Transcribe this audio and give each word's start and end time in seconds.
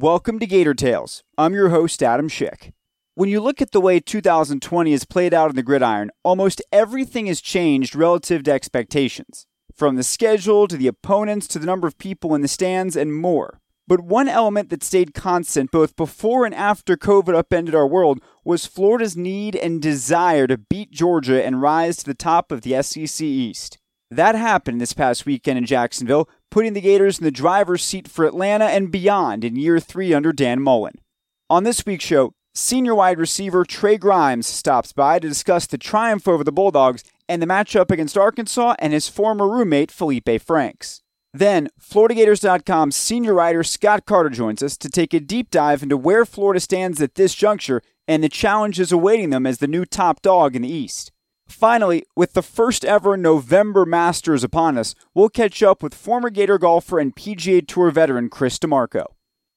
Welcome 0.00 0.38
to 0.38 0.46
Gator 0.46 0.72
Tales. 0.72 1.22
I'm 1.36 1.52
your 1.52 1.68
host, 1.68 2.02
Adam 2.02 2.30
Schick. 2.30 2.72
When 3.16 3.28
you 3.28 3.38
look 3.38 3.60
at 3.60 3.72
the 3.72 3.82
way 3.82 4.00
2020 4.00 4.92
has 4.92 5.04
played 5.04 5.34
out 5.34 5.50
in 5.50 5.56
the 5.56 5.62
gridiron, 5.62 6.10
almost 6.24 6.62
everything 6.72 7.26
has 7.26 7.42
changed 7.42 7.94
relative 7.94 8.42
to 8.44 8.50
expectations. 8.50 9.46
From 9.74 9.96
the 9.96 10.02
schedule 10.02 10.66
to 10.68 10.78
the 10.78 10.86
opponents 10.86 11.46
to 11.48 11.58
the 11.58 11.66
number 11.66 11.86
of 11.86 11.98
people 11.98 12.34
in 12.34 12.40
the 12.40 12.48
stands 12.48 12.96
and 12.96 13.14
more. 13.14 13.60
But 13.86 14.00
one 14.00 14.26
element 14.26 14.70
that 14.70 14.82
stayed 14.82 15.12
constant 15.12 15.70
both 15.70 15.96
before 15.96 16.46
and 16.46 16.54
after 16.54 16.96
COVID 16.96 17.36
upended 17.36 17.74
our 17.74 17.86
world 17.86 18.22
was 18.42 18.64
Florida's 18.64 19.18
need 19.18 19.54
and 19.54 19.82
desire 19.82 20.46
to 20.46 20.56
beat 20.56 20.90
Georgia 20.90 21.44
and 21.44 21.60
rise 21.60 21.98
to 21.98 22.06
the 22.06 22.14
top 22.14 22.50
of 22.50 22.62
the 22.62 22.82
SEC 22.82 23.20
East. 23.20 23.76
That 24.10 24.34
happened 24.34 24.80
this 24.80 24.94
past 24.94 25.26
weekend 25.26 25.58
in 25.58 25.66
Jacksonville, 25.66 26.26
putting 26.50 26.72
the 26.72 26.80
Gators 26.80 27.18
in 27.18 27.24
the 27.24 27.30
driver's 27.30 27.84
seat 27.84 28.08
for 28.08 28.24
Atlanta 28.24 28.66
and 28.66 28.90
beyond 28.90 29.44
in 29.44 29.56
year 29.56 29.80
three 29.80 30.12
under 30.12 30.32
Dan 30.32 30.60
Mullen. 30.60 31.00
On 31.48 31.64
this 31.64 31.84
week's 31.86 32.04
show, 32.04 32.32
senior 32.54 32.94
wide 32.94 33.18
receiver 33.18 33.64
Trey 33.64 33.96
Grimes 33.96 34.46
stops 34.46 34.92
by 34.92 35.18
to 35.18 35.28
discuss 35.28 35.66
the 35.66 35.78
triumph 35.78 36.28
over 36.28 36.44
the 36.44 36.52
Bulldogs 36.52 37.04
and 37.28 37.40
the 37.40 37.46
matchup 37.46 37.90
against 37.90 38.18
Arkansas 38.18 38.74
and 38.78 38.92
his 38.92 39.08
former 39.08 39.48
roommate 39.48 39.90
Felipe 39.90 40.40
Franks. 40.42 41.02
Then, 41.32 41.68
FloridaGators.com 41.80 42.90
senior 42.90 43.34
writer 43.34 43.62
Scott 43.62 44.04
Carter 44.04 44.30
joins 44.30 44.62
us 44.62 44.76
to 44.78 44.88
take 44.88 45.14
a 45.14 45.20
deep 45.20 45.50
dive 45.50 45.82
into 45.82 45.96
where 45.96 46.24
Florida 46.24 46.58
stands 46.58 47.00
at 47.00 47.14
this 47.14 47.34
juncture 47.34 47.82
and 48.08 48.24
the 48.24 48.28
challenges 48.28 48.90
awaiting 48.90 49.30
them 49.30 49.46
as 49.46 49.58
the 49.58 49.68
new 49.68 49.84
top 49.84 50.22
dog 50.22 50.56
in 50.56 50.62
the 50.62 50.72
East. 50.72 51.09
Finally, 51.50 52.04
with 52.14 52.32
the 52.34 52.42
first 52.42 52.84
ever 52.84 53.16
November 53.16 53.84
Masters 53.84 54.44
upon 54.44 54.78
us, 54.78 54.94
we'll 55.14 55.28
catch 55.28 55.62
up 55.62 55.82
with 55.82 55.94
former 55.94 56.30
Gator 56.30 56.58
golfer 56.58 56.98
and 56.98 57.14
PGA 57.14 57.66
Tour 57.66 57.90
veteran 57.90 58.30
Chris 58.30 58.58
DiMarco. 58.58 59.04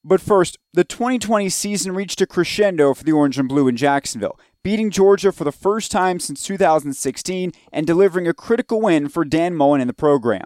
But 0.03 0.19
first, 0.19 0.57
the 0.73 0.83
2020 0.83 1.47
season 1.49 1.93
reached 1.93 2.19
a 2.19 2.25
crescendo 2.25 2.93
for 2.93 3.03
the 3.03 3.11
Orange 3.11 3.37
and 3.37 3.47
Blue 3.47 3.67
in 3.67 3.77
Jacksonville, 3.77 4.37
beating 4.63 4.89
Georgia 4.89 5.31
for 5.31 5.43
the 5.43 5.51
first 5.51 5.91
time 5.91 6.19
since 6.19 6.43
2016 6.43 7.51
and 7.71 7.87
delivering 7.87 8.27
a 8.27 8.33
critical 8.33 8.81
win 8.81 9.07
for 9.07 9.23
Dan 9.23 9.55
Mullen 9.55 9.79
in 9.79 9.87
the 9.87 9.93
program. 9.93 10.45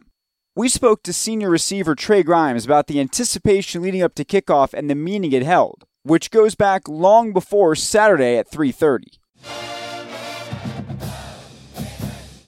We 0.53 0.69
spoke 0.69 1.01
to 1.03 1.13
senior 1.13 1.49
receiver 1.49 1.95
Trey 1.95 2.23
Grimes 2.23 2.65
about 2.65 2.87
the 2.87 2.99
anticipation 2.99 3.81
leading 3.81 4.03
up 4.03 4.15
to 4.15 4.25
kickoff 4.25 4.73
and 4.73 4.89
the 4.89 4.95
meaning 4.95 5.31
it 5.31 5.43
held, 5.43 5.85
which 6.03 6.29
goes 6.29 6.55
back 6.55 6.87
long 6.89 7.31
before 7.31 7.73
Saturday 7.73 8.37
at 8.37 8.51
3:30. 8.51 9.16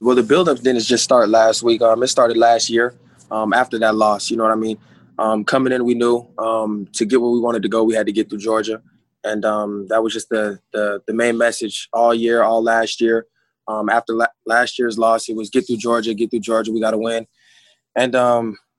Well, 0.01 0.15
the 0.15 0.23
buildup 0.23 0.59
didn't 0.59 0.81
just 0.83 1.03
start 1.03 1.27
last 1.27 1.61
week. 1.61 1.81
Um, 1.81 2.01
it 2.03 2.07
started 2.07 2.37
last 2.37 2.69
year 2.69 2.95
um, 3.31 3.51
after 3.51 3.77
that 3.79 3.95
loss. 3.95 4.31
You 4.31 4.37
know 4.37 4.43
what 4.43 4.53
I 4.53 4.55
mean? 4.55 4.77
Um, 5.17 5.43
coming 5.43 5.73
in, 5.73 5.83
we 5.83 5.93
knew 5.93 6.25
um, 6.37 6.87
to 6.93 7.05
get 7.05 7.19
where 7.19 7.29
we 7.29 7.41
wanted 7.41 7.63
to 7.63 7.69
go, 7.69 7.83
we 7.83 7.95
had 7.95 8.05
to 8.05 8.13
get 8.13 8.29
through 8.29 8.39
Georgia, 8.39 8.81
and 9.25 9.43
um, 9.43 9.87
that 9.89 10.01
was 10.01 10.13
just 10.13 10.29
the, 10.29 10.59
the, 10.71 11.01
the 11.05 11.13
main 11.13 11.37
message 11.37 11.89
all 11.91 12.13
year, 12.13 12.41
all 12.41 12.63
last 12.63 13.01
year. 13.01 13.25
Um, 13.67 13.89
after 13.89 14.13
la- 14.13 14.27
last 14.45 14.79
year's 14.79 14.97
loss, 14.97 15.27
it 15.27 15.35
was 15.35 15.49
get 15.49 15.67
through 15.67 15.77
Georgia, 15.77 16.13
get 16.13 16.31
through 16.31 16.39
Georgia. 16.39 16.71
We 16.71 16.79
got 16.79 16.91
to 16.91 16.97
win, 16.97 17.27
and 17.97 18.15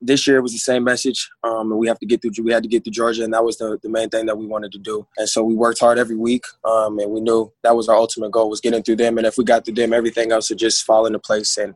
this 0.01 0.27
year 0.27 0.41
was 0.41 0.53
the 0.53 0.59
same 0.59 0.85
message. 0.85 1.29
Um, 1.45 1.71
and 1.71 1.79
we 1.79 1.89
have 1.89 1.99
to 1.99 2.07
get 2.07 2.23
through. 2.23 2.33
We 2.43 2.53
had 2.53 2.63
to 2.63 2.69
get 2.69 2.85
through 2.85 2.93
Georgia, 2.93 3.25
and 3.25 3.33
that 3.35 3.45
was 3.45 3.59
the, 3.59 3.79
the 3.83 3.89
main 3.89 4.09
thing 4.09 4.27
that 4.27 4.39
we 4.39 4.47
wanted 4.47 4.73
to 4.73 4.79
do. 4.79 5.07
And 5.17 5.29
so 5.29 5.43
we 5.43 5.55
worked 5.55 5.81
hard 5.81 5.99
every 5.99 6.17
week, 6.17 6.45
um, 6.65 6.99
and 6.99 7.11
we 7.11 7.21
knew 7.21 7.53
that 7.63 7.77
was 7.77 7.89
our 7.89 7.97
ultimate 7.97 8.31
goal 8.31 8.49
was 8.49 8.61
getting 8.61 8.83
through 8.83 8.97
them. 8.97 9.19
And 9.19 9.27
if 9.27 9.37
we 9.37 9.45
got 9.45 9.65
through 9.65 9.75
them, 9.75 9.93
everything 9.93 10.33
else 10.33 10.51
would 10.51 10.59
just 10.59 10.85
fall 10.85 11.07
into 11.07 11.19
place. 11.19 11.57
And 11.57 11.75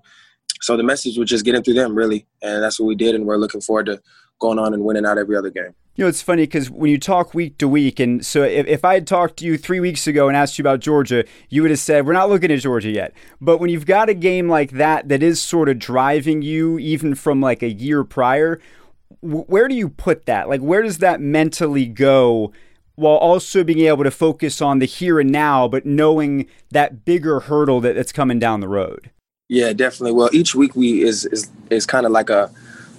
so 0.60 0.76
the 0.76 0.82
message 0.82 1.18
was 1.18 1.28
just 1.28 1.44
getting 1.44 1.62
through 1.62 1.74
them, 1.74 1.94
really, 1.94 2.26
and 2.42 2.62
that's 2.62 2.80
what 2.80 2.86
we 2.86 2.94
did. 2.94 3.14
And 3.14 3.26
we're 3.26 3.36
looking 3.36 3.60
forward 3.60 3.86
to 3.86 4.00
going 4.40 4.58
on 4.58 4.74
and 4.74 4.84
winning 4.84 5.06
out 5.06 5.18
every 5.18 5.36
other 5.36 5.50
game. 5.50 5.74
You 5.96 6.04
know, 6.04 6.08
it's 6.08 6.22
funny 6.22 6.42
because 6.42 6.70
when 6.70 6.90
you 6.90 6.98
talk 6.98 7.34
week 7.34 7.56
to 7.58 7.68
week, 7.68 8.00
and 8.00 8.26
so 8.26 8.42
if, 8.42 8.66
if 8.66 8.84
I 8.84 8.94
had 8.94 9.06
talked 9.06 9.36
to 9.38 9.44
you 9.44 9.56
three 9.56 9.78
weeks 9.78 10.08
ago 10.08 10.26
and 10.26 10.36
asked 10.36 10.58
you 10.58 10.62
about 10.62 10.80
Georgia, 10.80 11.24
you 11.50 11.62
would 11.62 11.70
have 11.70 11.78
said, 11.78 12.04
We're 12.04 12.14
not 12.14 12.28
looking 12.28 12.50
at 12.50 12.58
Georgia 12.58 12.90
yet. 12.90 13.12
But 13.40 13.58
when 13.58 13.70
you've 13.70 13.86
got 13.86 14.08
a 14.08 14.14
game 14.14 14.48
like 14.48 14.72
that 14.72 15.08
that 15.08 15.22
is 15.22 15.40
sort 15.40 15.68
of 15.68 15.78
driving 15.78 16.42
you 16.42 16.78
even 16.80 17.14
from 17.14 17.40
like 17.40 17.62
a 17.62 17.70
year 17.70 18.02
prior, 18.02 18.60
where 19.20 19.68
do 19.68 19.74
you 19.74 19.88
put 19.88 20.26
that? 20.26 20.48
Like, 20.48 20.60
where 20.60 20.82
does 20.82 20.98
that 20.98 21.20
mentally 21.20 21.86
go 21.86 22.52
while 22.96 23.16
also 23.16 23.64
being 23.64 23.80
able 23.80 24.04
to 24.04 24.10
focus 24.10 24.60
on 24.60 24.78
the 24.78 24.86
here 24.86 25.20
and 25.20 25.30
now, 25.30 25.68
but 25.68 25.86
knowing 25.86 26.46
that 26.70 27.04
bigger 27.04 27.40
hurdle 27.40 27.80
that, 27.80 27.94
that's 27.94 28.12
coming 28.12 28.38
down 28.38 28.60
the 28.60 28.68
road? 28.68 29.10
Yeah, 29.48 29.72
definitely. 29.72 30.12
Well, 30.12 30.30
each 30.32 30.54
week 30.54 30.74
we 30.74 31.02
is 31.02 31.26
is 31.26 31.50
is 31.70 31.86
kind 31.86 32.06
of 32.06 32.12
like 32.12 32.30
a 32.30 32.50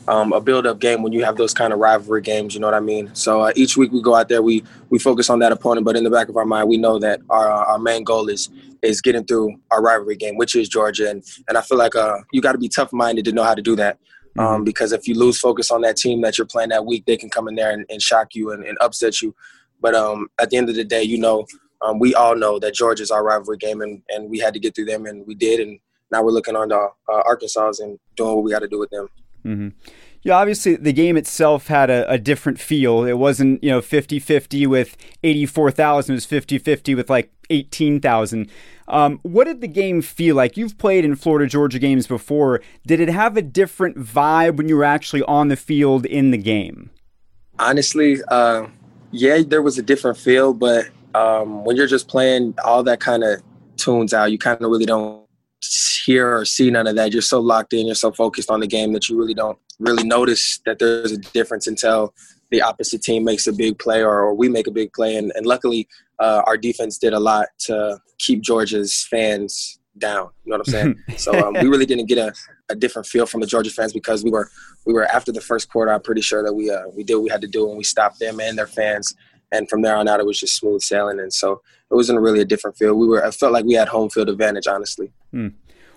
um, 0.08 0.34
a 0.34 0.42
build 0.42 0.68
up 0.68 0.80
game 0.80 1.02
when 1.02 1.14
you 1.14 1.24
have 1.24 1.38
those 1.38 1.54
kind 1.54 1.74
of 1.74 1.80
rivalry 1.80 2.22
games. 2.22 2.54
You 2.54 2.60
know 2.60 2.68
what 2.68 2.74
I 2.74 2.80
mean? 2.80 3.14
So 3.16 3.42
uh, 3.42 3.54
each 3.56 3.78
week 3.78 3.92
we 3.92 4.02
go 4.02 4.16
out 4.16 4.30
there, 4.30 4.42
we 4.42 4.64
we 4.90 5.00
focus 5.00 5.30
on 5.30 5.40
that 5.40 5.52
opponent, 5.52 5.86
but 5.86 5.96
in 5.96 6.04
the 6.04 6.10
back 6.10 6.30
of 6.30 6.38
our 6.38 6.46
mind, 6.46 6.70
we 6.70 6.78
know 6.78 7.00
that 7.00 7.22
our 7.30 7.48
our 7.48 7.80
main 7.80 8.04
goal 8.04 8.30
is 8.30 8.50
is 8.82 9.02
getting 9.02 9.26
through 9.26 9.56
our 9.72 9.82
rivalry 9.82 10.16
game, 10.16 10.38
which 10.38 10.56
is 10.56 10.70
Georgia, 10.70 11.10
and 11.10 11.24
and 11.48 11.58
I 11.58 11.62
feel 11.62 11.78
like 11.78 11.96
uh, 11.96 12.18
you 12.32 12.42
got 12.42 12.54
to 12.54 12.58
be 12.58 12.70
tough 12.70 12.94
minded 12.94 13.26
to 13.26 13.32
know 13.32 13.44
how 13.44 13.56
to 13.56 13.62
do 13.62 13.76
that. 13.76 13.98
Um, 14.38 14.46
mm-hmm. 14.46 14.64
because 14.66 14.92
if 14.92 15.08
you 15.08 15.18
lose 15.18 15.40
focus 15.40 15.72
on 15.72 15.80
that 15.82 15.96
team 15.96 16.20
that 16.22 16.38
you're 16.38 16.46
playing 16.46 16.70
that 16.70 16.86
week, 16.86 17.06
they 17.06 17.16
can 17.16 17.30
come 17.30 17.48
in 17.48 17.56
there 17.56 17.72
and, 17.72 17.86
and 17.90 18.02
shock 18.02 18.36
you 18.36 18.52
and, 18.52 18.66
and, 18.66 18.78
upset 18.82 19.22
you. 19.22 19.34
But 19.80 19.96
um, 19.96 20.28
at 20.42 20.50
the 20.50 20.58
end 20.58 20.68
of 20.68 20.76
the 20.76 20.84
day, 20.84 21.04
you 21.04 21.18
know, 21.18 21.46
um, 21.82 22.00
we 22.00 22.14
all 22.16 22.36
know 22.36 22.60
that 22.60 22.74
Georgia's 22.74 23.12
our 23.12 23.24
rivalry 23.24 23.56
game, 23.56 23.80
and, 23.80 24.02
and 24.10 24.30
we 24.30 24.40
had 24.40 24.54
to 24.54 24.60
get 24.60 24.76
through 24.76 24.86
them, 24.86 25.06
and 25.06 25.26
we 25.26 25.36
did. 25.36 25.62
And 25.62 25.80
now 26.12 26.22
we're 26.22 26.32
looking 26.32 26.58
on 26.58 26.68
to 26.68 26.76
uh, 26.76 27.22
Arkansas 27.26 27.74
and 27.80 27.98
doing 28.18 28.36
what 28.36 28.44
we 28.44 28.52
got 28.52 28.60
to 28.60 28.68
do 28.68 28.80
with 28.80 28.90
them. 28.90 29.08
Mm-hmm. 29.46 29.70
Yeah, 30.24 30.38
obviously 30.38 30.76
the 30.76 30.92
game 30.92 31.18
itself 31.18 31.68
had 31.68 31.92
a, 31.92 32.10
a 32.12 32.18
different 32.18 32.60
feel. 32.60 33.04
It 33.04 33.20
wasn't, 33.20 33.64
you 33.64 33.70
know, 33.70 33.80
50-50 33.80 34.66
with 34.66 34.98
84,000. 35.24 36.14
It 36.14 36.16
was 36.16 36.26
50-50 36.26 36.96
with 36.96 37.12
like 37.12 37.32
18,000. 37.52 38.50
Um, 38.88 39.20
what 39.22 39.46
did 39.46 39.62
the 39.62 39.68
game 39.68 40.02
feel 40.02 40.36
like? 40.36 40.58
You've 40.58 40.80
played 40.80 41.06
in 41.06 41.16
Florida 41.16 41.48
Georgia 41.48 41.78
games 41.78 42.08
before. 42.08 42.62
Did 42.88 43.00
it 43.00 43.10
have 43.10 43.38
a 43.38 43.42
different 43.44 43.98
vibe 43.98 44.58
when 44.58 44.68
you 44.68 44.78
were 44.78 44.84
actually 44.84 45.22
on 45.24 45.50
the 45.50 45.56
field 45.56 46.08
in 46.08 46.32
the 46.32 46.38
game? 46.40 46.90
Honestly, 47.60 48.18
uh, 48.30 48.68
yeah, 49.12 49.44
there 49.46 49.62
was 49.62 49.78
a 49.78 49.84
different 49.84 50.18
feel, 50.18 50.54
but 50.54 50.90
um, 51.14 51.64
when 51.66 51.76
you're 51.76 51.88
just 51.88 52.08
playing, 52.08 52.56
all 52.66 52.84
that 52.84 53.00
kind 53.00 53.24
of 53.24 53.42
tunes 53.78 54.14
out. 54.14 54.32
You 54.32 54.38
kind 54.38 54.62
of 54.62 54.70
really 54.70 54.86
don't 54.86 55.25
hear 56.06 56.38
or 56.38 56.46
see 56.46 56.70
none 56.70 56.88
of 56.88 56.96
that. 56.96 57.14
You're 57.14 57.22
so 57.22 57.40
locked 57.40 57.74
in, 57.74 57.86
you're 57.86 57.96
so 57.96 58.12
focused 58.12 58.50
on 58.50 58.60
the 58.60 58.68
game 58.68 58.94
that 58.94 59.10
you 59.10 59.18
really 59.18 59.34
don't 59.34 59.58
really 59.80 60.04
notice 60.04 60.60
that 60.66 60.80
there's 60.80 61.12
a 61.12 61.18
difference 61.18 61.68
until 61.68 62.14
the 62.52 62.62
opposite 62.62 63.02
team 63.02 63.24
makes 63.24 63.48
a 63.48 63.54
big 63.54 63.78
play 63.80 64.02
or, 64.02 64.20
or 64.20 64.34
we 64.34 64.48
make 64.48 64.68
a 64.68 64.72
big 64.72 64.94
play. 64.94 65.16
And, 65.16 65.32
and 65.36 65.46
luckily, 65.46 65.88
uh, 66.20 66.44
our 66.46 66.58
defense 66.58 66.98
did 66.98 67.14
a 67.14 67.20
lot 67.20 67.48
to 67.60 68.00
keep 68.20 68.42
Georgia's 68.42 69.06
fans 69.10 69.80
down. 69.98 70.30
You 70.44 70.52
know 70.52 70.58
what 70.58 70.68
I'm 70.68 70.72
saying? 70.72 71.04
so 71.18 71.34
um, 71.34 71.54
we 71.54 71.68
really 71.68 71.86
didn't 71.86 72.08
get 72.08 72.18
a, 72.18 72.34
a 72.70 72.76
different 72.76 73.08
feel 73.08 73.26
from 73.26 73.42
the 73.42 73.48
Georgia 73.48 73.72
fans 73.72 73.94
because 73.94 74.24
we 74.24 74.32
were 74.32 74.50
we 74.86 74.94
were 74.94 75.06
after 75.06 75.32
the 75.32 75.42
first 75.42 75.70
quarter. 75.70 75.92
I'm 75.92 76.02
pretty 76.02 76.22
sure 76.22 76.44
that 76.44 76.54
we 76.54 76.70
uh, 76.70 76.88
we 76.96 77.04
did 77.04 77.16
what 77.16 77.24
we 77.24 77.30
had 77.30 77.42
to 77.42 77.48
do 77.48 77.68
and 77.68 77.78
we 77.78 77.84
stopped 77.84 78.20
them 78.20 78.40
and 78.40 78.58
their 78.58 78.68
fans. 78.68 79.16
And 79.52 79.70
from 79.70 79.82
there 79.82 79.96
on 79.96 80.08
out, 80.08 80.20
it 80.20 80.26
was 80.26 80.40
just 80.40 80.56
smooth 80.56 80.82
sailing. 80.82 81.20
And 81.20 81.32
so 81.32 81.62
it 81.92 81.96
wasn't 81.96 82.20
really 82.20 82.42
a 82.42 82.46
different 82.46 82.78
feel. 82.78 82.96
We 82.96 83.08
were 83.08 83.26
I 83.26 83.32
felt 83.32 83.54
like 83.54 83.66
we 83.66 83.74
had 83.74 83.88
home 83.88 84.10
field 84.10 84.30
advantage, 84.30 84.68
honestly. 84.68 85.12
Hmm. 85.32 85.50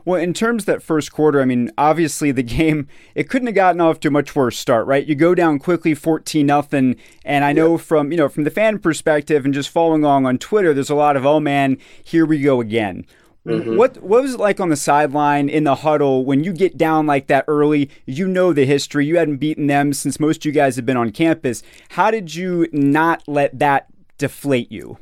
Well, 0.04 0.20
in 0.20 0.32
terms 0.32 0.62
of 0.62 0.66
that 0.66 0.82
first 0.82 1.12
quarter, 1.12 1.42
I 1.42 1.44
mean, 1.44 1.70
obviously 1.76 2.32
the 2.32 2.42
game 2.58 2.88
it 3.14 3.28
couldn't 3.28 3.46
have 3.46 3.54
gotten 3.54 3.80
off 3.80 4.00
to 4.00 4.08
a 4.08 4.10
much 4.10 4.34
worse 4.34 4.56
start, 4.56 4.86
right? 4.86 5.06
You 5.06 5.14
go 5.14 5.34
down 5.34 5.58
quickly, 5.58 5.94
fourteen 5.94 6.46
nothing, 6.46 6.96
and 7.24 7.44
I 7.44 7.52
know 7.52 7.78
from 7.78 8.10
you 8.10 8.18
know 8.18 8.28
from 8.28 8.44
the 8.44 8.50
fan 8.50 8.78
perspective 8.78 9.44
and 9.44 9.54
just 9.54 9.70
following 9.70 10.04
along 10.04 10.26
on 10.26 10.38
Twitter, 10.38 10.72
there's 10.72 10.90
a 10.90 10.94
lot 10.94 11.16
of 11.16 11.26
oh 11.26 11.40
man, 11.40 11.78
here 12.02 12.26
we 12.26 12.40
go 12.40 12.60
again. 12.60 13.04
Mm-hmm. 13.46 13.76
What 13.76 14.02
what 14.02 14.22
was 14.22 14.34
it 14.34 14.40
like 14.40 14.60
on 14.60 14.68
the 14.68 14.76
sideline 14.76 15.48
in 15.48 15.64
the 15.64 15.76
huddle 15.76 16.24
when 16.24 16.44
you 16.44 16.52
get 16.52 16.76
down 16.76 17.06
like 17.06 17.28
that 17.28 17.46
early? 17.48 17.90
You 18.04 18.28
know 18.28 18.52
the 18.52 18.66
history. 18.66 19.06
You 19.06 19.16
hadn't 19.16 19.38
beaten 19.38 19.68
them 19.68 19.92
since 19.92 20.20
most 20.20 20.38
of 20.38 20.44
you 20.44 20.52
guys 20.52 20.76
have 20.76 20.84
been 20.84 20.96
on 20.96 21.12
campus. 21.12 21.62
How 21.90 22.10
did 22.10 22.34
you 22.34 22.68
not 22.72 23.26
let 23.26 23.58
that 23.58 23.86
deflate 24.18 24.70
you? 24.70 24.98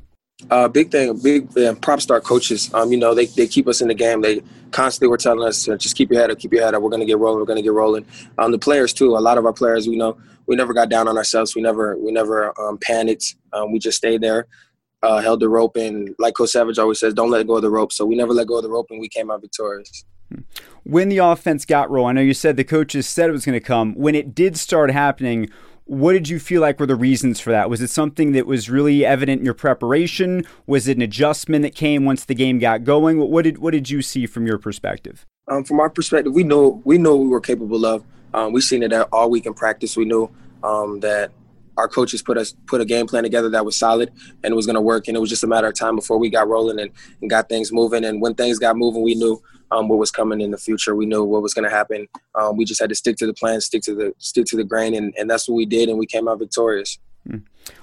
Uh, 0.48 0.68
big 0.68 0.90
thing, 0.90 1.18
big 1.18 1.58
uh, 1.58 1.74
prop 1.74 2.00
star 2.00 2.20
coaches. 2.20 2.72
Um, 2.72 2.92
you 2.92 2.98
know, 2.98 3.14
they, 3.14 3.26
they 3.26 3.46
keep 3.48 3.66
us 3.66 3.80
in 3.80 3.88
the 3.88 3.94
game. 3.94 4.20
They 4.20 4.42
constantly 4.70 5.08
were 5.08 5.16
telling 5.16 5.46
us 5.46 5.64
to 5.64 5.76
just 5.76 5.96
keep 5.96 6.10
your 6.10 6.20
head 6.20 6.30
up, 6.30 6.38
keep 6.38 6.52
your 6.52 6.62
head 6.62 6.74
up. 6.74 6.82
We're 6.82 6.90
gonna 6.90 7.04
get 7.04 7.18
rolling. 7.18 7.40
We're 7.40 7.46
gonna 7.46 7.62
get 7.62 7.72
rolling. 7.72 8.06
Um, 8.38 8.52
the 8.52 8.58
players 8.58 8.92
too. 8.92 9.16
A 9.16 9.18
lot 9.18 9.38
of 9.38 9.44
our 9.46 9.52
players, 9.52 9.88
we 9.88 9.96
know, 9.96 10.16
we 10.46 10.54
never 10.54 10.72
got 10.72 10.88
down 10.88 11.08
on 11.08 11.16
ourselves. 11.16 11.56
We 11.56 11.62
never 11.62 11.96
we 11.96 12.12
never 12.12 12.52
um, 12.60 12.78
panicked. 12.78 13.34
Um, 13.52 13.72
we 13.72 13.80
just 13.80 13.98
stayed 13.98 14.20
there. 14.20 14.46
uh, 15.02 15.20
held 15.20 15.40
the 15.40 15.48
rope, 15.48 15.76
and 15.76 16.14
like 16.18 16.34
Coach 16.34 16.50
Savage 16.50 16.78
always 16.78 17.00
says, 17.00 17.14
don't 17.14 17.30
let 17.30 17.46
go 17.46 17.56
of 17.56 17.62
the 17.62 17.70
rope. 17.70 17.92
So 17.92 18.04
we 18.04 18.16
never 18.16 18.32
let 18.32 18.46
go 18.46 18.56
of 18.56 18.62
the 18.62 18.70
rope, 18.70 18.86
and 18.90 19.00
we 19.00 19.08
came 19.08 19.30
out 19.30 19.40
victorious. 19.40 20.04
When 20.82 21.08
the 21.08 21.18
offense 21.18 21.64
got 21.64 21.90
rolling, 21.90 22.10
I 22.16 22.20
know 22.20 22.26
you 22.26 22.34
said 22.34 22.56
the 22.56 22.64
coaches 22.64 23.06
said 23.06 23.28
it 23.28 23.32
was 23.32 23.44
going 23.44 23.58
to 23.58 23.64
come. 23.64 23.94
When 23.94 24.14
it 24.14 24.34
did 24.34 24.56
start 24.56 24.90
happening, 24.90 25.48
what 25.86 26.12
did 26.12 26.28
you 26.28 26.40
feel 26.40 26.60
like 26.60 26.80
were 26.80 26.86
the 26.86 26.96
reasons 26.96 27.38
for 27.38 27.50
that? 27.50 27.70
Was 27.70 27.80
it 27.80 27.90
something 27.90 28.32
that 28.32 28.44
was 28.46 28.68
really 28.68 29.04
evident 29.04 29.38
in 29.38 29.44
your 29.44 29.54
preparation? 29.54 30.44
Was 30.66 30.88
it 30.88 30.96
an 30.96 31.02
adjustment 31.02 31.62
that 31.62 31.76
came 31.76 32.04
once 32.04 32.24
the 32.24 32.34
game 32.34 32.58
got 32.58 32.84
going? 32.84 33.18
What 33.18 33.42
did 33.42 33.58
what 33.58 33.70
did 33.70 33.88
you 33.88 34.02
see 34.02 34.26
from 34.26 34.46
your 34.46 34.58
perspective? 34.58 35.24
Um, 35.48 35.62
from 35.62 35.78
our 35.78 35.88
perspective, 35.88 36.32
we 36.34 36.42
knew 36.42 36.82
we 36.84 36.98
knew 36.98 37.14
we 37.14 37.28
were 37.28 37.40
capable 37.40 37.86
of. 37.86 38.04
Um, 38.34 38.52
we 38.52 38.60
seen 38.60 38.82
it 38.82 38.92
all 38.92 39.30
week 39.30 39.46
in 39.46 39.54
practice. 39.54 39.96
We 39.96 40.04
knew 40.04 40.28
um, 40.64 41.00
that 41.00 41.30
our 41.76 41.88
coaches 41.88 42.20
put 42.20 42.36
us 42.36 42.54
put 42.66 42.80
a 42.80 42.84
game 42.84 43.06
plan 43.06 43.22
together 43.22 43.48
that 43.50 43.64
was 43.64 43.76
solid 43.76 44.10
and 44.42 44.52
it 44.52 44.56
was 44.56 44.66
going 44.66 44.74
to 44.74 44.80
work. 44.80 45.06
And 45.06 45.16
it 45.16 45.20
was 45.20 45.30
just 45.30 45.44
a 45.44 45.46
matter 45.46 45.68
of 45.68 45.74
time 45.74 45.94
before 45.94 46.18
we 46.18 46.30
got 46.30 46.48
rolling 46.48 46.80
and, 46.80 46.90
and 47.20 47.30
got 47.30 47.48
things 47.48 47.70
moving. 47.70 48.04
And 48.04 48.20
when 48.20 48.34
things 48.34 48.58
got 48.58 48.76
moving, 48.76 49.02
we 49.02 49.14
knew 49.14 49.40
um, 49.70 49.88
what 49.88 49.98
was 49.98 50.10
coming 50.10 50.40
in 50.40 50.50
the 50.50 50.58
future. 50.58 50.94
We 50.94 51.06
knew 51.06 51.24
what 51.24 51.42
was 51.42 51.54
going 51.54 51.68
to 51.68 51.74
happen. 51.74 52.06
Um, 52.34 52.56
we 52.56 52.64
just 52.64 52.80
had 52.80 52.88
to 52.90 52.94
stick 52.94 53.16
to 53.18 53.26
the 53.26 53.34
plan, 53.34 53.60
stick 53.60 53.82
to 53.82 53.94
the 53.94 54.12
stick 54.18 54.46
to 54.46 54.56
the 54.56 54.64
grain, 54.64 54.94
and, 54.94 55.14
and 55.18 55.28
that's 55.28 55.48
what 55.48 55.54
we 55.54 55.66
did. 55.66 55.88
And 55.88 55.98
we 55.98 56.06
came 56.06 56.28
out 56.28 56.38
victorious. 56.38 56.98
Hmm. 57.28 57.38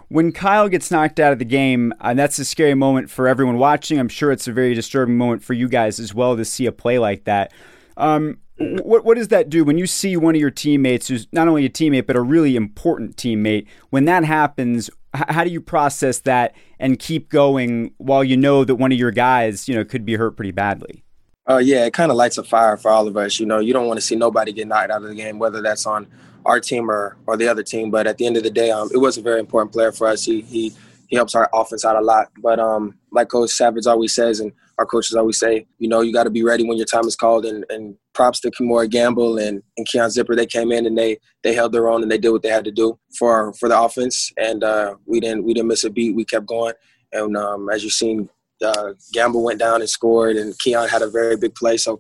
When 0.10 0.32
Kyle 0.32 0.70
gets 0.70 0.92
knocked 0.92 1.20
out 1.20 1.34
of 1.34 1.40
the 1.40 1.46
game, 1.46 1.94
and 2.00 2.18
that's 2.18 2.40
a 2.40 2.46
scary 2.46 2.76
moment 2.76 3.10
for 3.10 3.28
everyone 3.28 3.58
watching. 3.58 4.00
I'm 4.00 4.10
sure 4.10 4.32
it's 4.32 4.48
a 4.48 4.54
very 4.54 4.74
disturbing 4.74 5.18
moment 5.18 5.44
for 5.44 5.54
you 5.54 5.68
guys 5.68 6.00
as 6.00 6.14
well 6.14 6.38
to 6.38 6.46
see 6.46 6.66
a 6.66 6.72
play 6.72 7.00
like 7.00 7.26
that. 7.26 7.52
Um, 7.98 8.38
what 8.58 9.04
what 9.04 9.18
does 9.18 9.30
that 9.30 9.50
do 9.50 9.64
when 9.64 9.78
you 9.78 9.88
see 9.88 10.16
one 10.16 10.36
of 10.36 10.42
your 10.42 10.52
teammates 10.52 11.08
who's 11.08 11.28
not 11.32 11.48
only 11.48 11.66
a 11.66 11.70
teammate 11.70 12.06
but 12.06 12.16
a 12.16 12.22
really 12.22 12.56
important 12.56 13.16
teammate? 13.16 13.68
When 13.90 14.06
that 14.06 14.24
happens, 14.24 14.90
how 15.14 15.44
do 15.44 15.50
you 15.50 15.62
process 15.62 16.20
that 16.20 16.56
and 16.80 17.00
keep 17.00 17.30
going 17.30 17.94
while 17.98 18.24
you 18.24 18.38
know 18.38 18.64
that 18.64 18.76
one 18.76 18.92
of 18.92 18.98
your 18.98 19.12
guys, 19.12 19.68
you 19.68 19.76
know, 19.76 19.84
could 19.84 20.06
be 20.06 20.16
hurt 20.16 20.36
pretty 20.36 20.52
badly? 20.52 21.03
Uh, 21.50 21.58
yeah, 21.58 21.86
it 21.86 21.94
kind 21.94 22.10
of 22.10 22.18
lights 22.18 22.38
a 22.38 22.44
fire 22.44 22.78
for 22.78 22.90
all 22.90 23.08
of 23.08 23.18
us. 23.18 23.40
You 23.40 23.46
know, 23.46 23.60
you 23.60 23.74
don't 23.74 23.88
want 23.88 24.00
to 24.00 24.06
see 24.06 24.16
nobody 24.16 24.54
get 24.54 24.68
knocked 24.68 24.92
out 24.92 25.04
of 25.04 25.10
the 25.10 25.16
game, 25.16 25.40
whether 25.40 25.62
that's 25.62 25.86
on 25.86 26.08
our 26.46 26.60
team 26.60 26.90
or, 26.90 27.18
or 27.28 27.36
the 27.36 27.48
other 27.48 27.64
team. 27.64 27.92
But 27.92 28.08
at 28.08 28.18
the 28.18 28.26
end 28.26 28.38
of 28.38 28.44
the 28.44 28.50
day, 28.50 28.72
um, 28.72 28.90
it 28.94 28.98
was 28.98 29.18
a 29.18 29.22
very 29.22 29.40
important 29.40 29.74
player 29.74 29.92
for 29.92 30.08
us. 30.08 30.24
He 30.24 30.42
he 30.42 30.74
he 31.08 31.18
helps 31.18 31.36
our 31.36 31.50
offense 31.54 31.84
out 31.84 31.98
a 31.98 32.02
lot. 32.02 32.30
But 32.42 32.60
um, 32.60 32.98
like 33.12 33.28
Coach 33.28 33.52
Savage 33.52 33.86
always 33.86 34.16
says, 34.16 34.40
and 34.40 34.54
our 34.80 34.86
coaches 34.86 35.16
always 35.16 35.38
say, 35.38 35.68
you 35.80 35.88
know, 35.88 36.02
you 36.02 36.14
got 36.14 36.24
to 36.24 36.30
be 36.30 36.44
ready 36.44 36.66
when 36.66 36.78
your 36.78 36.88
time 36.88 37.06
is 37.06 37.16
called. 37.16 37.46
And, 37.46 37.66
and 37.70 37.96
props 38.14 38.40
to 38.40 38.52
Kemore 38.52 38.90
Gamble 38.90 39.38
and, 39.38 39.62
and 39.78 39.88
Keon 39.88 40.10
Zipper. 40.10 40.36
They 40.36 40.46
came 40.46 40.72
in 40.72 40.86
and 40.86 40.98
they 40.98 41.18
they 41.44 41.54
held 41.54 41.74
their 41.74 41.90
own 41.90 42.02
and 42.04 42.12
they 42.12 42.18
did 42.18 42.30
what 42.30 42.42
they 42.42 42.50
had 42.50 42.66
to 42.66 42.72
do 42.72 42.98
for 43.18 43.54
for 43.54 43.68
the 43.68 43.80
offense. 43.80 44.32
And 44.38 44.64
uh, 44.64 44.96
we 45.06 45.20
didn't 45.20 45.44
we 45.44 45.54
didn't 45.54 45.68
miss 45.68 45.84
a 45.84 45.90
beat. 45.90 46.16
We 46.16 46.24
kept 46.24 46.46
going. 46.46 46.74
And 47.12 47.38
um, 47.38 47.70
as 47.70 47.84
you've 47.84 47.94
seen, 47.94 48.30
uh, 48.64 48.94
Gamble 49.12 49.44
went 49.44 49.60
down 49.60 49.82
and 49.82 49.90
scored, 49.90 50.38
and 50.38 50.58
Keon 50.60 50.90
had 50.90 51.02
a 51.02 51.10
very 51.10 51.38
big 51.38 51.56
play. 51.56 51.78
So 51.78 52.00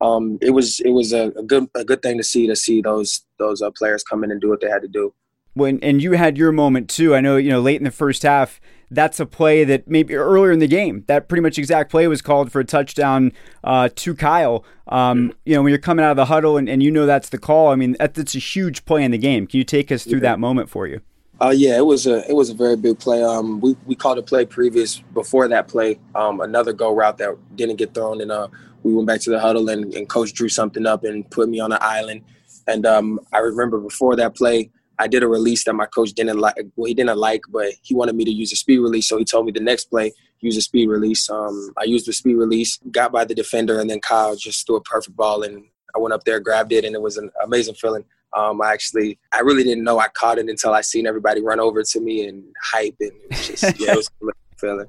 um, 0.00 0.38
it 0.40 0.50
was 0.50 0.80
it 0.80 0.90
was 0.90 1.12
a, 1.12 1.28
a, 1.36 1.42
good 1.42 1.68
a 1.74 1.84
good 1.84 2.02
thing 2.02 2.18
to 2.18 2.24
see 2.24 2.46
to 2.46 2.56
see 2.56 2.80
those 2.80 3.22
those 3.38 3.62
uh, 3.62 3.70
players 3.70 4.02
come 4.02 4.24
in 4.24 4.30
and 4.30 4.40
do 4.40 4.48
what 4.48 4.60
they 4.60 4.68
had 4.68 4.82
to 4.82 4.88
do 4.88 5.12
when 5.54 5.78
and 5.82 6.02
you 6.02 6.12
had 6.12 6.38
your 6.38 6.52
moment 6.52 6.88
too. 6.88 7.14
I 7.14 7.20
know 7.20 7.36
you 7.36 7.50
know 7.50 7.60
late 7.60 7.76
in 7.76 7.84
the 7.84 7.90
first 7.90 8.22
half. 8.22 8.60
That's 8.92 9.20
a 9.20 9.26
play 9.26 9.62
that 9.62 9.86
maybe 9.86 10.16
earlier 10.16 10.50
in 10.50 10.58
the 10.58 10.66
game, 10.66 11.04
that 11.06 11.28
pretty 11.28 11.42
much 11.42 11.58
exact 11.58 11.92
play 11.92 12.08
was 12.08 12.20
called 12.20 12.50
for 12.50 12.58
a 12.58 12.64
touchdown 12.64 13.32
uh, 13.62 13.88
to 13.94 14.16
Kyle. 14.16 14.64
Um, 14.88 15.32
you 15.44 15.54
know, 15.54 15.62
when 15.62 15.70
you're 15.70 15.78
coming 15.78 16.04
out 16.04 16.10
of 16.10 16.16
the 16.16 16.24
huddle 16.24 16.56
and, 16.56 16.68
and 16.68 16.82
you 16.82 16.90
know 16.90 17.06
that's 17.06 17.28
the 17.28 17.38
call, 17.38 17.68
I 17.68 17.76
mean, 17.76 17.94
that's 18.00 18.34
a 18.34 18.40
huge 18.40 18.84
play 18.86 19.04
in 19.04 19.12
the 19.12 19.18
game. 19.18 19.46
Can 19.46 19.58
you 19.58 19.64
take 19.64 19.92
us 19.92 20.02
through 20.02 20.14
yeah. 20.14 20.30
that 20.30 20.40
moment 20.40 20.70
for 20.70 20.88
you? 20.88 21.02
Uh, 21.42 21.54
yeah, 21.56 21.76
it 21.76 21.86
was 21.86 22.06
a 22.06 22.28
it 22.28 22.34
was 22.34 22.50
a 22.50 22.54
very 22.54 22.76
big 22.76 22.98
play. 22.98 23.22
Um, 23.22 23.60
we 23.60 23.74
we 23.86 23.94
called 23.94 24.18
a 24.18 24.22
play 24.22 24.44
previous 24.44 24.98
before 25.14 25.48
that 25.48 25.68
play, 25.68 25.98
um, 26.14 26.40
another 26.40 26.74
go 26.74 26.94
route 26.94 27.16
that 27.16 27.34
didn't 27.56 27.76
get 27.76 27.94
thrown, 27.94 28.20
and 28.20 28.30
uh, 28.30 28.48
we 28.82 28.92
went 28.92 29.06
back 29.06 29.20
to 29.22 29.30
the 29.30 29.40
huddle 29.40 29.70
and, 29.70 29.94
and 29.94 30.08
coach 30.08 30.34
drew 30.34 30.50
something 30.50 30.86
up 30.86 31.02
and 31.04 31.28
put 31.30 31.48
me 31.48 31.58
on 31.58 31.72
an 31.72 31.78
island. 31.80 32.22
And 32.66 32.84
um, 32.84 33.20
I 33.32 33.38
remember 33.38 33.78
before 33.78 34.16
that 34.16 34.36
play, 34.36 34.70
I 34.98 35.06
did 35.06 35.22
a 35.22 35.28
release 35.28 35.64
that 35.64 35.72
my 35.72 35.86
coach 35.86 36.12
didn't 36.12 36.38
like. 36.38 36.56
Well, 36.76 36.86
he 36.86 36.94
didn't 36.94 37.16
like, 37.16 37.42
but 37.48 37.72
he 37.80 37.94
wanted 37.94 38.16
me 38.16 38.24
to 38.24 38.30
use 38.30 38.52
a 38.52 38.56
speed 38.56 38.78
release. 38.78 39.08
So 39.08 39.16
he 39.16 39.24
told 39.24 39.46
me 39.46 39.52
the 39.52 39.60
next 39.60 39.86
play, 39.86 40.12
use 40.40 40.58
a 40.58 40.62
speed 40.62 40.88
release. 40.88 41.30
Um, 41.30 41.72
I 41.78 41.84
used 41.84 42.06
the 42.06 42.12
speed 42.12 42.34
release, 42.34 42.78
got 42.90 43.12
by 43.12 43.24
the 43.24 43.34
defender, 43.34 43.80
and 43.80 43.88
then 43.88 44.00
Kyle 44.00 44.36
just 44.36 44.66
threw 44.66 44.76
a 44.76 44.82
perfect 44.82 45.16
ball, 45.16 45.42
and 45.42 45.64
I 45.96 46.00
went 46.00 46.12
up 46.12 46.24
there, 46.24 46.38
grabbed 46.38 46.72
it, 46.72 46.84
and 46.84 46.94
it 46.94 47.00
was 47.00 47.16
an 47.16 47.30
amazing 47.42 47.76
feeling. 47.76 48.04
Um, 48.36 48.62
I 48.62 48.72
actually, 48.72 49.18
I 49.32 49.40
really 49.40 49.64
didn't 49.64 49.84
know 49.84 49.98
I 49.98 50.08
caught 50.08 50.38
it 50.38 50.48
until 50.48 50.72
I 50.72 50.82
seen 50.82 51.06
everybody 51.06 51.42
run 51.42 51.60
over 51.60 51.82
to 51.82 52.00
me 52.00 52.26
and 52.26 52.44
hype, 52.62 52.96
and 53.00 53.12
it 53.12 53.30
was 53.30 53.46
just, 53.48 53.80
yeah, 53.80 53.92
it 53.92 53.96
was 53.96 54.10
a 54.22 54.26
feeling. 54.56 54.86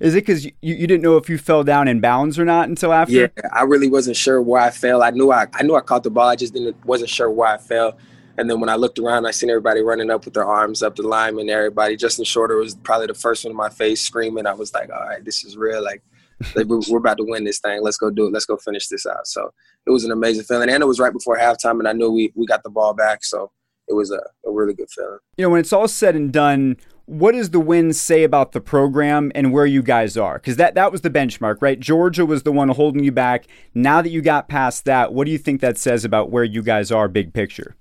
Is 0.00 0.14
it 0.14 0.20
because 0.20 0.44
you, 0.44 0.52
you 0.60 0.86
didn't 0.86 1.02
know 1.02 1.16
if 1.16 1.28
you 1.28 1.38
fell 1.38 1.64
down 1.64 1.88
in 1.88 2.00
bounds 2.00 2.38
or 2.38 2.44
not 2.44 2.68
until 2.68 2.92
after? 2.92 3.12
Yeah, 3.12 3.28
I 3.52 3.62
really 3.62 3.88
wasn't 3.88 4.16
sure 4.16 4.40
where 4.40 4.60
I 4.60 4.70
fell. 4.70 5.02
I 5.02 5.10
knew 5.10 5.30
I, 5.32 5.46
I 5.54 5.62
knew 5.62 5.74
I 5.74 5.80
caught 5.80 6.02
the 6.02 6.10
ball. 6.10 6.28
I 6.28 6.36
just 6.36 6.54
didn't 6.54 6.84
wasn't 6.84 7.10
sure 7.10 7.30
where 7.30 7.48
I 7.48 7.58
fell. 7.58 7.96
And 8.38 8.48
then 8.48 8.60
when 8.60 8.70
I 8.70 8.76
looked 8.76 8.98
around, 8.98 9.26
I 9.26 9.30
seen 9.30 9.50
everybody 9.50 9.82
running 9.82 10.10
up 10.10 10.24
with 10.24 10.34
their 10.34 10.46
arms 10.46 10.82
up 10.82 10.96
the 10.96 11.02
line, 11.02 11.38
and 11.38 11.50
everybody. 11.50 11.96
Justin 11.96 12.24
Shorter 12.24 12.56
was 12.56 12.74
probably 12.74 13.06
the 13.06 13.14
first 13.14 13.44
one 13.44 13.50
in 13.50 13.56
my 13.56 13.68
face 13.68 14.00
screaming. 14.00 14.46
I 14.46 14.54
was 14.54 14.72
like, 14.72 14.90
all 14.90 15.00
right, 15.00 15.24
this 15.24 15.44
is 15.44 15.56
real. 15.56 15.82
Like, 15.82 16.02
like 16.54 16.66
we're 16.66 16.98
about 16.98 17.18
to 17.18 17.24
win 17.24 17.44
this 17.44 17.58
thing. 17.60 17.82
Let's 17.82 17.96
go 17.96 18.10
do 18.10 18.26
it. 18.26 18.32
Let's 18.32 18.46
go 18.46 18.56
finish 18.56 18.88
this 18.88 19.06
out. 19.06 19.26
So 19.26 19.52
it 19.86 19.90
was 19.90 20.04
an 20.04 20.12
amazing 20.12 20.44
feeling. 20.44 20.68
And 20.68 20.82
it 20.82 20.86
was 20.86 21.00
right 21.00 21.12
before 21.12 21.38
halftime, 21.38 21.78
and 21.78 21.88
I 21.88 21.92
knew 21.92 22.10
we, 22.10 22.32
we 22.34 22.46
got 22.46 22.62
the 22.62 22.70
ball 22.70 22.94
back. 22.94 23.24
So 23.24 23.50
it 23.88 23.94
was 23.94 24.10
a, 24.10 24.20
a 24.46 24.50
really 24.50 24.74
good 24.74 24.90
feeling. 24.90 25.18
You 25.36 25.44
know, 25.44 25.50
when 25.50 25.60
it's 25.60 25.72
all 25.72 25.88
said 25.88 26.14
and 26.14 26.32
done, 26.32 26.76
what 27.06 27.32
does 27.32 27.50
the 27.50 27.60
win 27.60 27.92
say 27.92 28.22
about 28.22 28.52
the 28.52 28.60
program 28.60 29.32
and 29.34 29.52
where 29.52 29.66
you 29.66 29.82
guys 29.82 30.16
are? 30.16 30.34
Because 30.34 30.56
that, 30.56 30.74
that 30.76 30.92
was 30.92 31.00
the 31.00 31.10
benchmark, 31.10 31.56
right? 31.60 31.78
Georgia 31.78 32.24
was 32.24 32.44
the 32.44 32.52
one 32.52 32.68
holding 32.68 33.04
you 33.04 33.12
back. 33.12 33.46
Now 33.74 34.00
that 34.02 34.10
you 34.10 34.22
got 34.22 34.48
past 34.48 34.84
that, 34.84 35.12
what 35.12 35.24
do 35.24 35.30
you 35.30 35.38
think 35.38 35.60
that 35.60 35.78
says 35.78 36.04
about 36.04 36.30
where 36.30 36.44
you 36.44 36.62
guys 36.62 36.92
are, 36.92 37.08
big 37.08 37.32
picture? 37.32 37.74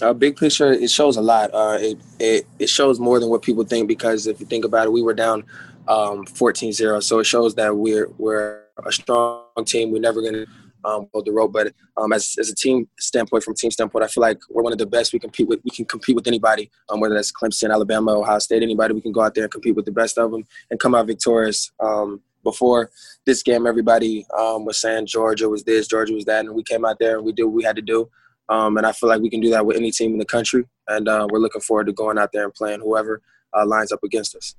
Uh, 0.00 0.14
big 0.14 0.36
picture, 0.36 0.72
it 0.72 0.90
shows 0.90 1.16
a 1.16 1.20
lot. 1.20 1.50
Uh, 1.52 1.76
it, 1.78 1.98
it, 2.18 2.46
it 2.58 2.68
shows 2.70 2.98
more 2.98 3.20
than 3.20 3.28
what 3.28 3.42
people 3.42 3.64
think 3.64 3.86
because 3.86 4.26
if 4.26 4.40
you 4.40 4.46
think 4.46 4.64
about 4.64 4.86
it, 4.86 4.92
we 4.92 5.02
were 5.02 5.12
down 5.12 5.44
um, 5.88 6.24
14-0, 6.24 7.02
so 7.02 7.18
it 7.18 7.24
shows 7.24 7.54
that 7.56 7.76
we're 7.76 8.08
we're 8.18 8.62
a 8.84 8.92
strong 8.92 9.44
team. 9.66 9.90
We're 9.90 10.00
never 10.00 10.20
going 10.20 10.34
to 10.34 10.46
um, 10.84 11.08
hold 11.12 11.26
the 11.26 11.32
rope, 11.32 11.52
but 11.52 11.72
um, 11.96 12.12
as, 12.12 12.36
as 12.38 12.48
a 12.48 12.54
team 12.54 12.88
standpoint, 12.98 13.44
from 13.44 13.54
team 13.54 13.70
standpoint, 13.70 14.04
I 14.04 14.08
feel 14.08 14.22
like 14.22 14.38
we're 14.48 14.62
one 14.62 14.72
of 14.72 14.78
the 14.78 14.86
best. 14.86 15.12
We 15.12 15.18
compete 15.18 15.48
with 15.48 15.60
we 15.64 15.70
can 15.70 15.84
compete 15.84 16.16
with 16.16 16.26
anybody, 16.26 16.70
um, 16.88 17.00
whether 17.00 17.14
that's 17.14 17.32
Clemson, 17.32 17.70
Alabama, 17.72 18.18
Ohio 18.18 18.38
State, 18.38 18.62
anybody. 18.62 18.94
We 18.94 19.00
can 19.00 19.12
go 19.12 19.20
out 19.20 19.34
there 19.34 19.44
and 19.44 19.52
compete 19.52 19.76
with 19.76 19.84
the 19.84 19.92
best 19.92 20.18
of 20.18 20.30
them 20.30 20.44
and 20.70 20.80
come 20.80 20.94
out 20.94 21.06
victorious. 21.06 21.70
Um, 21.80 22.20
before 22.42 22.90
this 23.26 23.42
game, 23.42 23.66
everybody 23.66 24.26
um, 24.38 24.64
was 24.64 24.80
saying 24.80 25.06
Georgia 25.06 25.48
was 25.48 25.64
this, 25.64 25.86
Georgia 25.86 26.14
was 26.14 26.24
that, 26.24 26.46
and 26.46 26.54
we 26.54 26.62
came 26.62 26.86
out 26.86 26.98
there 26.98 27.16
and 27.16 27.26
we 27.26 27.32
did 27.32 27.44
what 27.44 27.54
we 27.54 27.62
had 27.62 27.76
to 27.76 27.82
do. 27.82 28.08
Um, 28.48 28.76
and 28.76 28.86
I 28.86 28.92
feel 28.92 29.08
like 29.08 29.20
we 29.20 29.30
can 29.30 29.40
do 29.40 29.50
that 29.50 29.64
with 29.64 29.76
any 29.76 29.92
team 29.92 30.12
in 30.12 30.18
the 30.18 30.24
country. 30.24 30.64
And 30.88 31.08
uh, 31.08 31.26
we're 31.30 31.38
looking 31.38 31.60
forward 31.60 31.86
to 31.86 31.92
going 31.92 32.18
out 32.18 32.32
there 32.32 32.44
and 32.44 32.52
playing 32.52 32.80
whoever 32.80 33.22
uh, 33.54 33.64
lines 33.64 33.92
up 33.92 34.02
against 34.02 34.34
us. 34.34 34.56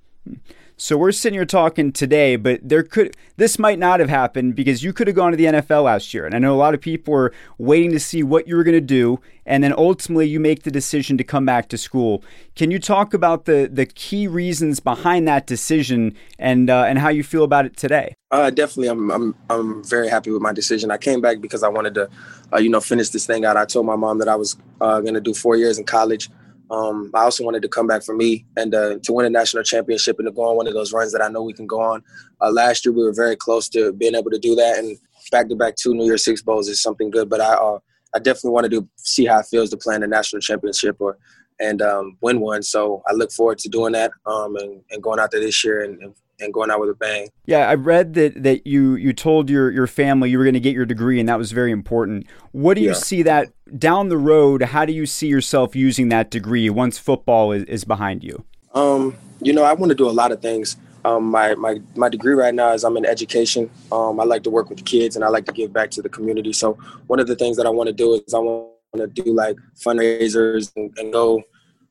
So 0.83 0.97
we're 0.97 1.11
sitting 1.11 1.37
here 1.37 1.45
talking 1.45 1.91
today, 1.91 2.37
but 2.37 2.59
there 2.63 2.81
could 2.81 3.15
this 3.37 3.59
might 3.59 3.77
not 3.77 3.99
have 3.99 4.09
happened 4.09 4.55
because 4.55 4.83
you 4.83 4.93
could 4.93 5.05
have 5.05 5.15
gone 5.15 5.29
to 5.29 5.37
the 5.37 5.45
NFL 5.45 5.83
last 5.83 6.11
year, 6.11 6.25
and 6.25 6.33
I 6.33 6.39
know 6.39 6.55
a 6.55 6.57
lot 6.57 6.73
of 6.73 6.81
people 6.81 7.13
were 7.13 7.31
waiting 7.59 7.91
to 7.91 7.99
see 7.99 8.23
what 8.23 8.47
you 8.47 8.55
were 8.55 8.63
going 8.63 8.73
to 8.73 8.81
do, 8.81 9.19
and 9.45 9.63
then 9.63 9.75
ultimately 9.77 10.27
you 10.27 10.39
make 10.39 10.63
the 10.63 10.71
decision 10.71 11.19
to 11.19 11.23
come 11.23 11.45
back 11.45 11.69
to 11.69 11.77
school. 11.77 12.23
Can 12.55 12.71
you 12.71 12.79
talk 12.79 13.13
about 13.13 13.45
the 13.45 13.69
the 13.71 13.85
key 13.85 14.25
reasons 14.25 14.79
behind 14.79 15.27
that 15.27 15.45
decision 15.45 16.15
and 16.39 16.67
uh, 16.67 16.85
and 16.87 16.97
how 16.97 17.09
you 17.09 17.23
feel 17.23 17.43
about 17.43 17.67
it 17.67 17.77
today? 17.77 18.15
Uh, 18.31 18.49
definitely, 18.49 18.87
I'm 18.87 19.11
I'm 19.11 19.35
I'm 19.51 19.83
very 19.83 20.09
happy 20.09 20.31
with 20.31 20.41
my 20.41 20.51
decision. 20.51 20.89
I 20.89 20.97
came 20.97 21.21
back 21.21 21.41
because 21.41 21.61
I 21.61 21.69
wanted 21.69 21.93
to, 21.93 22.09
uh, 22.53 22.57
you 22.57 22.69
know, 22.69 22.81
finish 22.81 23.09
this 23.09 23.27
thing 23.27 23.45
out. 23.45 23.55
I 23.55 23.65
told 23.65 23.85
my 23.85 23.95
mom 23.95 24.17
that 24.17 24.27
I 24.27 24.35
was 24.35 24.57
uh, 24.81 24.99
going 25.01 25.13
to 25.13 25.21
do 25.21 25.35
four 25.35 25.55
years 25.55 25.77
in 25.77 25.83
college. 25.83 26.31
Um, 26.71 27.11
I 27.13 27.23
also 27.23 27.43
wanted 27.43 27.61
to 27.63 27.67
come 27.67 27.85
back 27.85 28.01
for 28.01 28.15
me 28.15 28.45
and 28.55 28.73
uh, 28.73 28.97
to 29.03 29.13
win 29.13 29.25
a 29.25 29.29
national 29.29 29.63
championship 29.63 30.17
and 30.19 30.25
to 30.25 30.31
go 30.31 30.43
on 30.43 30.55
one 30.55 30.67
of 30.67 30.73
those 30.73 30.93
runs 30.93 31.11
that 31.11 31.21
I 31.21 31.27
know 31.27 31.43
we 31.43 31.53
can 31.53 31.67
go 31.67 31.81
on. 31.81 32.01
Uh, 32.39 32.49
last 32.49 32.85
year 32.85 32.93
we 32.93 33.03
were 33.03 33.13
very 33.13 33.35
close 33.35 33.67
to 33.69 33.91
being 33.91 34.15
able 34.15 34.31
to 34.31 34.39
do 34.39 34.55
that, 34.55 34.79
and 34.79 34.97
back 35.31 35.49
to 35.49 35.55
back 35.55 35.75
two 35.75 35.93
New 35.93 36.05
Year's 36.05 36.23
Six 36.23 36.41
bowls 36.41 36.69
is 36.69 36.81
something 36.81 37.11
good. 37.11 37.29
But 37.29 37.41
I 37.41 37.53
uh, 37.53 37.79
I 38.15 38.19
definitely 38.19 38.51
wanted 38.51 38.71
to 38.71 38.87
see 38.95 39.25
how 39.25 39.39
it 39.39 39.47
feels 39.47 39.69
to 39.71 39.77
play 39.77 39.95
in 39.95 40.03
a 40.03 40.07
national 40.07 40.41
championship 40.41 40.95
or 40.99 41.17
and 41.59 41.81
um, 41.81 42.17
win 42.21 42.39
one. 42.39 42.63
So 42.63 43.03
I 43.07 43.13
look 43.13 43.31
forward 43.31 43.59
to 43.59 43.69
doing 43.69 43.93
that 43.93 44.11
um, 44.25 44.55
and, 44.55 44.81
and 44.89 45.03
going 45.03 45.19
out 45.19 45.31
there 45.31 45.41
this 45.41 45.63
year 45.63 45.83
and, 45.83 46.01
and 46.01 46.15
and 46.41 46.53
going 46.53 46.71
out 46.71 46.79
with 46.79 46.89
a 46.89 46.93
bang. 46.93 47.29
Yeah, 47.45 47.69
I 47.69 47.75
read 47.75 48.13
that 48.15 48.43
that 48.43 48.67
you 48.67 48.95
you 48.95 49.13
told 49.13 49.49
your 49.49 49.71
your 49.71 49.87
family 49.87 50.29
you 50.29 50.37
were 50.37 50.43
going 50.43 50.53
to 50.53 50.59
get 50.59 50.73
your 50.73 50.85
degree, 50.85 51.19
and 51.19 51.29
that 51.29 51.37
was 51.37 51.51
very 51.51 51.71
important. 51.71 52.27
What 52.51 52.75
do 52.75 52.81
you 52.81 52.89
yeah. 52.89 52.93
see 52.93 53.23
that 53.23 53.51
down 53.77 54.09
the 54.09 54.17
road? 54.17 54.61
How 54.63 54.85
do 54.85 54.93
you 54.93 55.05
see 55.05 55.27
yourself 55.27 55.75
using 55.75 56.09
that 56.09 56.29
degree 56.29 56.69
once 56.69 56.97
football 56.97 57.51
is, 57.51 57.63
is 57.63 57.83
behind 57.83 58.23
you? 58.23 58.43
Um, 58.73 59.15
you 59.41 59.53
know, 59.53 59.63
I 59.63 59.73
want 59.73 59.89
to 59.89 59.95
do 59.95 60.09
a 60.09 60.11
lot 60.11 60.31
of 60.31 60.41
things. 60.41 60.77
Um, 61.03 61.31
my, 61.31 61.55
my 61.55 61.81
my 61.95 62.09
degree 62.09 62.33
right 62.33 62.53
now 62.53 62.73
is 62.73 62.83
I'm 62.83 62.95
in 62.97 63.05
education. 63.05 63.69
Um, 63.91 64.19
I 64.19 64.23
like 64.23 64.43
to 64.43 64.49
work 64.49 64.69
with 64.69 64.85
kids 64.85 65.15
and 65.15 65.25
I 65.25 65.29
like 65.29 65.45
to 65.45 65.51
give 65.51 65.73
back 65.73 65.89
to 65.91 66.01
the 66.01 66.09
community. 66.09 66.53
So 66.53 66.73
one 67.07 67.19
of 67.19 67.27
the 67.27 67.35
things 67.35 67.57
that 67.57 67.65
I 67.65 67.69
want 67.69 67.87
to 67.87 67.93
do 67.93 68.13
is 68.13 68.33
I 68.33 68.39
want 68.39 68.71
to 68.95 69.07
do 69.07 69.33
like 69.33 69.57
fundraisers 69.83 70.71
and, 70.75 70.93
and 70.97 71.11
go 71.11 71.41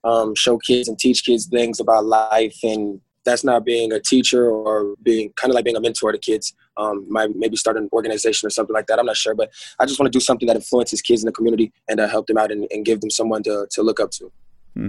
um, 0.04 0.34
show 0.34 0.58
kids 0.58 0.88
and 0.88 0.98
teach 0.98 1.24
kids 1.24 1.46
things 1.46 1.80
about 1.80 2.04
life 2.04 2.56
and 2.62 3.00
that's 3.30 3.44
not 3.44 3.64
being 3.64 3.92
a 3.92 4.00
teacher 4.00 4.50
or 4.50 4.94
being 5.02 5.32
kind 5.36 5.50
of 5.50 5.54
like 5.54 5.64
being 5.64 5.76
a 5.76 5.80
mentor 5.80 6.12
to 6.12 6.18
kids. 6.18 6.54
Um, 6.76 7.06
might 7.08 7.30
maybe 7.34 7.56
start 7.56 7.76
an 7.76 7.88
organization 7.92 8.46
or 8.46 8.50
something 8.50 8.74
like 8.74 8.86
that. 8.86 8.98
I'm 8.98 9.06
not 9.06 9.16
sure, 9.16 9.34
but 9.34 9.50
I 9.78 9.86
just 9.86 9.98
want 10.00 10.12
to 10.12 10.16
do 10.16 10.20
something 10.20 10.46
that 10.46 10.56
influences 10.56 11.02
kids 11.02 11.22
in 11.22 11.26
the 11.26 11.32
community 11.32 11.72
and 11.88 12.00
uh, 12.00 12.08
help 12.08 12.26
them 12.26 12.38
out 12.38 12.50
and, 12.50 12.66
and, 12.70 12.84
give 12.84 13.00
them 13.00 13.10
someone 13.10 13.42
to, 13.42 13.66
to 13.70 13.82
look 13.82 14.00
up 14.00 14.10
to. 14.12 14.32
Hmm. 14.74 14.88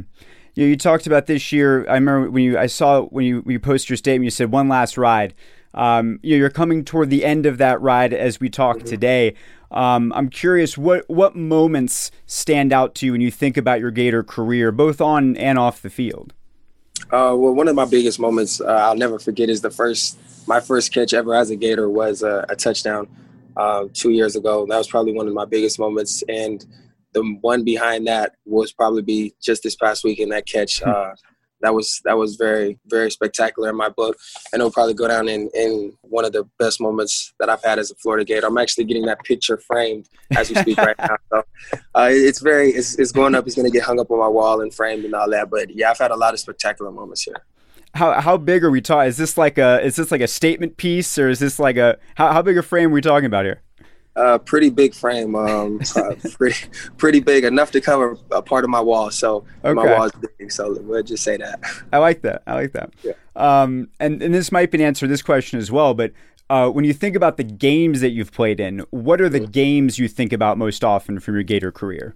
You, 0.55 0.65
you 0.67 0.77
talked 0.77 1.05
about 1.05 1.25
this 1.27 1.51
year. 1.51 1.85
I 1.89 1.93
remember 1.93 2.29
when 2.29 2.43
you 2.43 2.57
I 2.57 2.67
saw 2.67 3.03
when 3.03 3.25
you 3.25 3.41
when 3.41 3.53
you 3.53 3.59
posted 3.59 3.89
your 3.89 3.97
statement. 3.97 4.25
You 4.25 4.31
said 4.31 4.51
one 4.51 4.69
last 4.69 4.97
ride. 4.97 5.33
Um, 5.73 6.19
you 6.21 6.35
know, 6.35 6.39
you're 6.39 6.49
coming 6.49 6.83
toward 6.83 7.09
the 7.09 7.23
end 7.23 7.45
of 7.45 7.57
that 7.59 7.81
ride 7.81 8.13
as 8.13 8.39
we 8.39 8.49
talk 8.49 8.77
mm-hmm. 8.77 8.87
today. 8.87 9.35
Um, 9.71 10.11
I'm 10.13 10.29
curious 10.29 10.77
what 10.77 11.09
what 11.09 11.35
moments 11.35 12.11
stand 12.25 12.73
out 12.73 12.95
to 12.95 13.05
you 13.05 13.13
when 13.13 13.21
you 13.21 13.31
think 13.31 13.55
about 13.55 13.79
your 13.79 13.91
Gator 13.91 14.23
career, 14.23 14.71
both 14.71 14.99
on 14.99 15.37
and 15.37 15.57
off 15.57 15.81
the 15.81 15.89
field. 15.89 16.33
Uh, 17.11 17.35
well, 17.35 17.53
one 17.53 17.67
of 17.67 17.75
my 17.75 17.83
biggest 17.83 18.19
moments 18.19 18.61
uh, 18.61 18.65
I'll 18.65 18.95
never 18.95 19.19
forget 19.19 19.49
is 19.49 19.59
the 19.59 19.69
first 19.69 20.17
my 20.47 20.61
first 20.61 20.93
catch 20.93 21.13
ever 21.13 21.35
as 21.35 21.49
a 21.49 21.55
Gator 21.57 21.89
was 21.89 22.23
a, 22.23 22.45
a 22.47 22.55
touchdown 22.55 23.07
uh, 23.57 23.85
two 23.93 24.11
years 24.11 24.37
ago. 24.37 24.65
That 24.65 24.77
was 24.77 24.87
probably 24.87 25.13
one 25.13 25.27
of 25.27 25.33
my 25.33 25.45
biggest 25.45 25.77
moments, 25.77 26.23
and 26.29 26.65
the 27.13 27.21
one 27.41 27.65
behind 27.65 28.07
that 28.07 28.35
was 28.45 28.71
probably 28.71 29.01
be 29.01 29.35
just 29.41 29.63
this 29.63 29.75
past 29.75 30.05
week 30.05 30.19
in 30.19 30.29
that 30.29 30.47
catch. 30.47 30.81
That 31.61 31.73
was 31.73 32.01
that 32.05 32.17
was 32.17 32.35
very 32.35 32.77
very 32.87 33.11
spectacular 33.11 33.69
in 33.69 33.75
my 33.75 33.89
book, 33.89 34.17
and 34.51 34.59
it'll 34.59 34.71
probably 34.71 34.93
go 34.93 35.07
down 35.07 35.29
in 35.29 35.49
in 35.53 35.93
one 36.01 36.25
of 36.25 36.33
the 36.33 36.43
best 36.59 36.81
moments 36.81 37.33
that 37.39 37.49
I've 37.49 37.63
had 37.63 37.79
as 37.79 37.91
a 37.91 37.95
Florida 37.95 38.25
Gator. 38.25 38.47
I'm 38.47 38.57
actually 38.57 38.85
getting 38.85 39.05
that 39.05 39.23
picture 39.23 39.57
framed 39.57 40.07
as 40.35 40.49
we 40.49 40.55
speak 40.55 40.77
right 40.77 40.97
now. 40.99 41.15
So 41.31 41.43
uh, 41.95 42.09
it's 42.11 42.41
very 42.41 42.69
it's, 42.69 42.97
it's 42.99 43.11
going 43.11 43.35
up. 43.35 43.45
It's 43.47 43.55
going 43.55 43.69
to 43.69 43.71
get 43.71 43.83
hung 43.83 43.99
up 43.99 44.11
on 44.11 44.19
my 44.19 44.27
wall 44.27 44.61
and 44.61 44.73
framed 44.73 45.05
and 45.05 45.13
all 45.13 45.29
that. 45.29 45.49
But 45.49 45.75
yeah, 45.75 45.91
I've 45.91 45.99
had 45.99 46.11
a 46.11 46.17
lot 46.17 46.33
of 46.33 46.39
spectacular 46.39 46.91
moments 46.91 47.23
here. 47.23 47.45
How 47.93 48.19
how 48.21 48.37
big 48.37 48.63
are 48.63 48.71
we 48.71 48.81
talking? 48.81 49.07
Is 49.07 49.17
this 49.17 49.37
like 49.37 49.57
a 49.57 49.81
is 49.81 49.97
this 49.97 50.11
like 50.11 50.21
a 50.21 50.27
statement 50.27 50.77
piece 50.77 51.17
or 51.17 51.29
is 51.29 51.39
this 51.39 51.59
like 51.59 51.77
a 51.77 51.97
how 52.15 52.31
how 52.31 52.41
big 52.41 52.57
a 52.57 52.63
frame 52.63 52.89
are 52.89 52.93
we 52.93 53.01
talking 53.01 53.25
about 53.25 53.45
here? 53.45 53.61
Uh, 54.13 54.37
pretty 54.37 54.69
big 54.69 54.93
frame, 54.93 55.35
um, 55.35 55.79
uh, 55.95 56.13
pretty 56.31 56.67
pretty 56.97 57.19
big, 57.21 57.45
enough 57.45 57.71
to 57.71 57.79
cover 57.79 58.17
a 58.31 58.41
part 58.41 58.65
of 58.65 58.69
my 58.69 58.81
wall. 58.81 59.09
So 59.09 59.45
okay. 59.63 59.73
my 59.73 59.85
wall 59.85 60.05
is 60.05 60.11
big. 60.37 60.51
So 60.51 60.77
we'll 60.81 61.01
just 61.01 61.23
say 61.23 61.37
that. 61.37 61.61
I 61.93 61.97
like 61.99 62.21
that. 62.23 62.43
I 62.45 62.55
like 62.55 62.73
that. 62.73 62.91
Yeah. 63.03 63.13
Um, 63.37 63.89
and 63.99 64.21
and 64.21 64.33
this 64.33 64.51
might 64.51 64.69
be 64.69 64.79
an 64.79 64.83
answer 64.83 65.05
to 65.05 65.07
this 65.07 65.21
question 65.21 65.59
as 65.59 65.71
well. 65.71 65.93
But 65.93 66.11
uh, 66.49 66.69
when 66.69 66.83
you 66.83 66.91
think 66.91 67.15
about 67.15 67.37
the 67.37 67.45
games 67.45 68.01
that 68.01 68.09
you've 68.09 68.33
played 68.33 68.59
in, 68.59 68.79
what 68.89 69.21
are 69.21 69.29
the 69.29 69.39
mm-hmm. 69.39 69.51
games 69.51 69.97
you 69.97 70.09
think 70.09 70.33
about 70.33 70.57
most 70.57 70.83
often 70.83 71.21
from 71.21 71.35
your 71.35 71.43
Gator 71.43 71.71
career? 71.71 72.15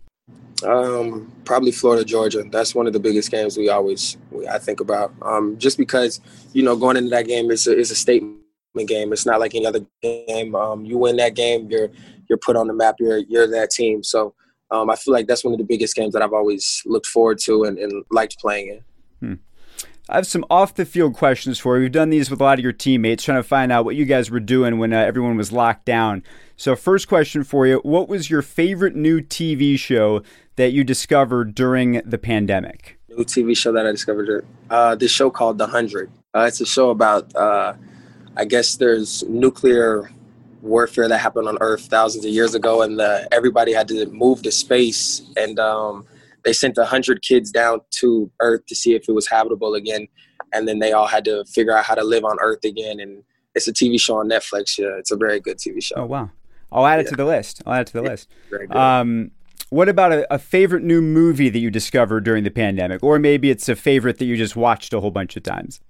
Um, 0.65 1.31
probably 1.45 1.71
Florida, 1.71 2.03
Georgia. 2.03 2.43
That's 2.51 2.75
one 2.75 2.87
of 2.87 2.93
the 2.93 2.99
biggest 2.99 3.31
games 3.31 3.57
we 3.57 3.69
always 3.69 4.17
we, 4.31 4.47
I 4.47 4.59
think 4.59 4.81
about. 4.81 5.13
Um, 5.21 5.57
just 5.57 5.77
because 5.77 6.19
you 6.51 6.63
know 6.63 6.75
going 6.75 6.97
into 6.97 7.09
that 7.11 7.27
game 7.27 7.51
is 7.51 7.67
a, 7.67 7.77
is 7.77 7.91
a 7.91 7.95
statement 7.95 8.44
game. 8.83 9.13
It's 9.13 9.25
not 9.25 9.39
like 9.39 9.55
any 9.55 9.65
other 9.65 9.85
game. 10.01 10.55
Um, 10.55 10.83
you 10.85 10.97
win 10.97 11.17
that 11.17 11.35
game, 11.35 11.69
you're 11.69 11.89
you're 12.27 12.37
put 12.37 12.55
on 12.55 12.67
the 12.67 12.73
map. 12.73 12.95
You're 12.99 13.19
you're 13.19 13.47
that 13.47 13.71
team. 13.71 14.03
So 14.03 14.33
um, 14.71 14.89
I 14.89 14.95
feel 14.95 15.13
like 15.13 15.27
that's 15.27 15.43
one 15.43 15.53
of 15.53 15.59
the 15.59 15.65
biggest 15.65 15.95
games 15.95 16.13
that 16.13 16.21
I've 16.21 16.33
always 16.33 16.81
looked 16.85 17.07
forward 17.07 17.39
to 17.43 17.63
and, 17.63 17.77
and 17.77 18.03
liked 18.11 18.37
playing 18.39 18.69
in. 18.69 19.27
Hmm. 19.27 19.35
I 20.09 20.15
have 20.17 20.27
some 20.27 20.45
off 20.49 20.75
the 20.75 20.85
field 20.85 21.15
questions 21.15 21.57
for 21.57 21.77
you. 21.77 21.83
We've 21.83 21.91
done 21.91 22.11
these 22.11 22.29
with 22.29 22.39
a 22.39 22.43
lot 22.43 22.59
of 22.59 22.63
your 22.63 22.73
teammates, 22.73 23.23
trying 23.23 23.39
to 23.39 23.43
find 23.43 23.71
out 23.71 23.85
what 23.85 23.95
you 23.95 24.05
guys 24.05 24.29
were 24.29 24.39
doing 24.39 24.77
when 24.77 24.93
uh, 24.93 24.99
everyone 24.99 25.35
was 25.35 25.51
locked 25.51 25.85
down. 25.85 26.23
So, 26.57 26.75
first 26.75 27.07
question 27.07 27.43
for 27.43 27.65
you 27.65 27.77
What 27.77 28.07
was 28.07 28.29
your 28.29 28.41
favorite 28.41 28.95
new 28.95 29.21
TV 29.21 29.79
show 29.79 30.21
that 30.57 30.71
you 30.71 30.83
discovered 30.83 31.55
during 31.55 32.01
the 32.05 32.17
pandemic? 32.17 32.99
New 33.09 33.23
TV 33.23 33.57
show 33.57 33.71
that 33.71 33.85
I 33.85 33.91
discovered? 33.91 34.45
Uh, 34.69 34.95
this 34.95 35.11
show 35.11 35.29
called 35.29 35.57
The 35.57 35.67
Hundred. 35.67 36.11
Uh, 36.35 36.45
it's 36.47 36.61
a 36.61 36.65
show 36.65 36.89
about 36.91 37.35
uh, 37.35 37.73
I 38.37 38.45
guess 38.45 38.75
there's 38.75 39.23
nuclear 39.23 40.11
warfare 40.61 41.07
that 41.07 41.19
happened 41.19 41.47
on 41.47 41.57
Earth 41.61 41.85
thousands 41.85 42.25
of 42.25 42.31
years 42.31 42.55
ago, 42.55 42.81
and 42.81 42.99
the, 42.99 43.27
everybody 43.31 43.71
had 43.71 43.87
to 43.89 44.05
move 44.07 44.41
to 44.43 44.51
space, 44.51 45.21
and 45.37 45.59
um, 45.59 46.05
they 46.43 46.53
sent 46.53 46.77
a 46.77 46.85
hundred 46.85 47.21
kids 47.21 47.51
down 47.51 47.81
to 47.91 48.29
Earth 48.39 48.65
to 48.67 48.75
see 48.75 48.95
if 48.95 49.07
it 49.07 49.13
was 49.13 49.27
habitable 49.27 49.75
again, 49.75 50.07
and 50.53 50.67
then 50.67 50.79
they 50.79 50.91
all 50.91 51.07
had 51.07 51.23
to 51.25 51.45
figure 51.45 51.77
out 51.77 51.85
how 51.85 51.95
to 51.95 52.03
live 52.03 52.25
on 52.25 52.37
Earth 52.41 52.63
again. 52.65 52.99
And 52.99 53.23
it's 53.53 53.67
a 53.67 53.73
TV 53.73 53.99
show 53.99 54.17
on 54.17 54.27
Netflix. 54.27 54.77
Yeah, 54.77 54.97
it's 54.97 55.11
a 55.11 55.17
very 55.17 55.39
good 55.39 55.57
TV 55.57 55.81
show. 55.81 55.95
Oh 55.97 56.05
wow! 56.05 56.29
I'll 56.71 56.85
add 56.85 56.99
it 56.99 57.03
yeah. 57.03 57.11
to 57.11 57.15
the 57.15 57.25
list. 57.25 57.61
I'll 57.65 57.73
add 57.73 57.81
it 57.81 57.87
to 57.87 57.93
the 57.93 58.03
yeah, 58.03 58.09
list. 58.09 58.29
Very 58.49 58.67
good. 58.67 58.75
Um, 58.75 59.31
what 59.69 59.89
about 59.89 60.11
a, 60.11 60.33
a, 60.33 60.37
favorite 60.37 60.83
new 60.83 61.01
movie 61.01 61.49
that 61.49 61.57
you 61.57 61.71
discovered 61.71 62.23
during 62.23 62.43
the 62.43 62.51
pandemic, 62.51 63.03
or 63.03 63.17
maybe 63.17 63.49
it's 63.49 63.67
a 63.67 63.75
favorite 63.75 64.19
that 64.19 64.25
you 64.25 64.37
just 64.37 64.55
watched 64.55 64.93
a 64.93 64.99
whole 64.99 65.11
bunch 65.11 65.35
of 65.35 65.43
times? 65.43 65.81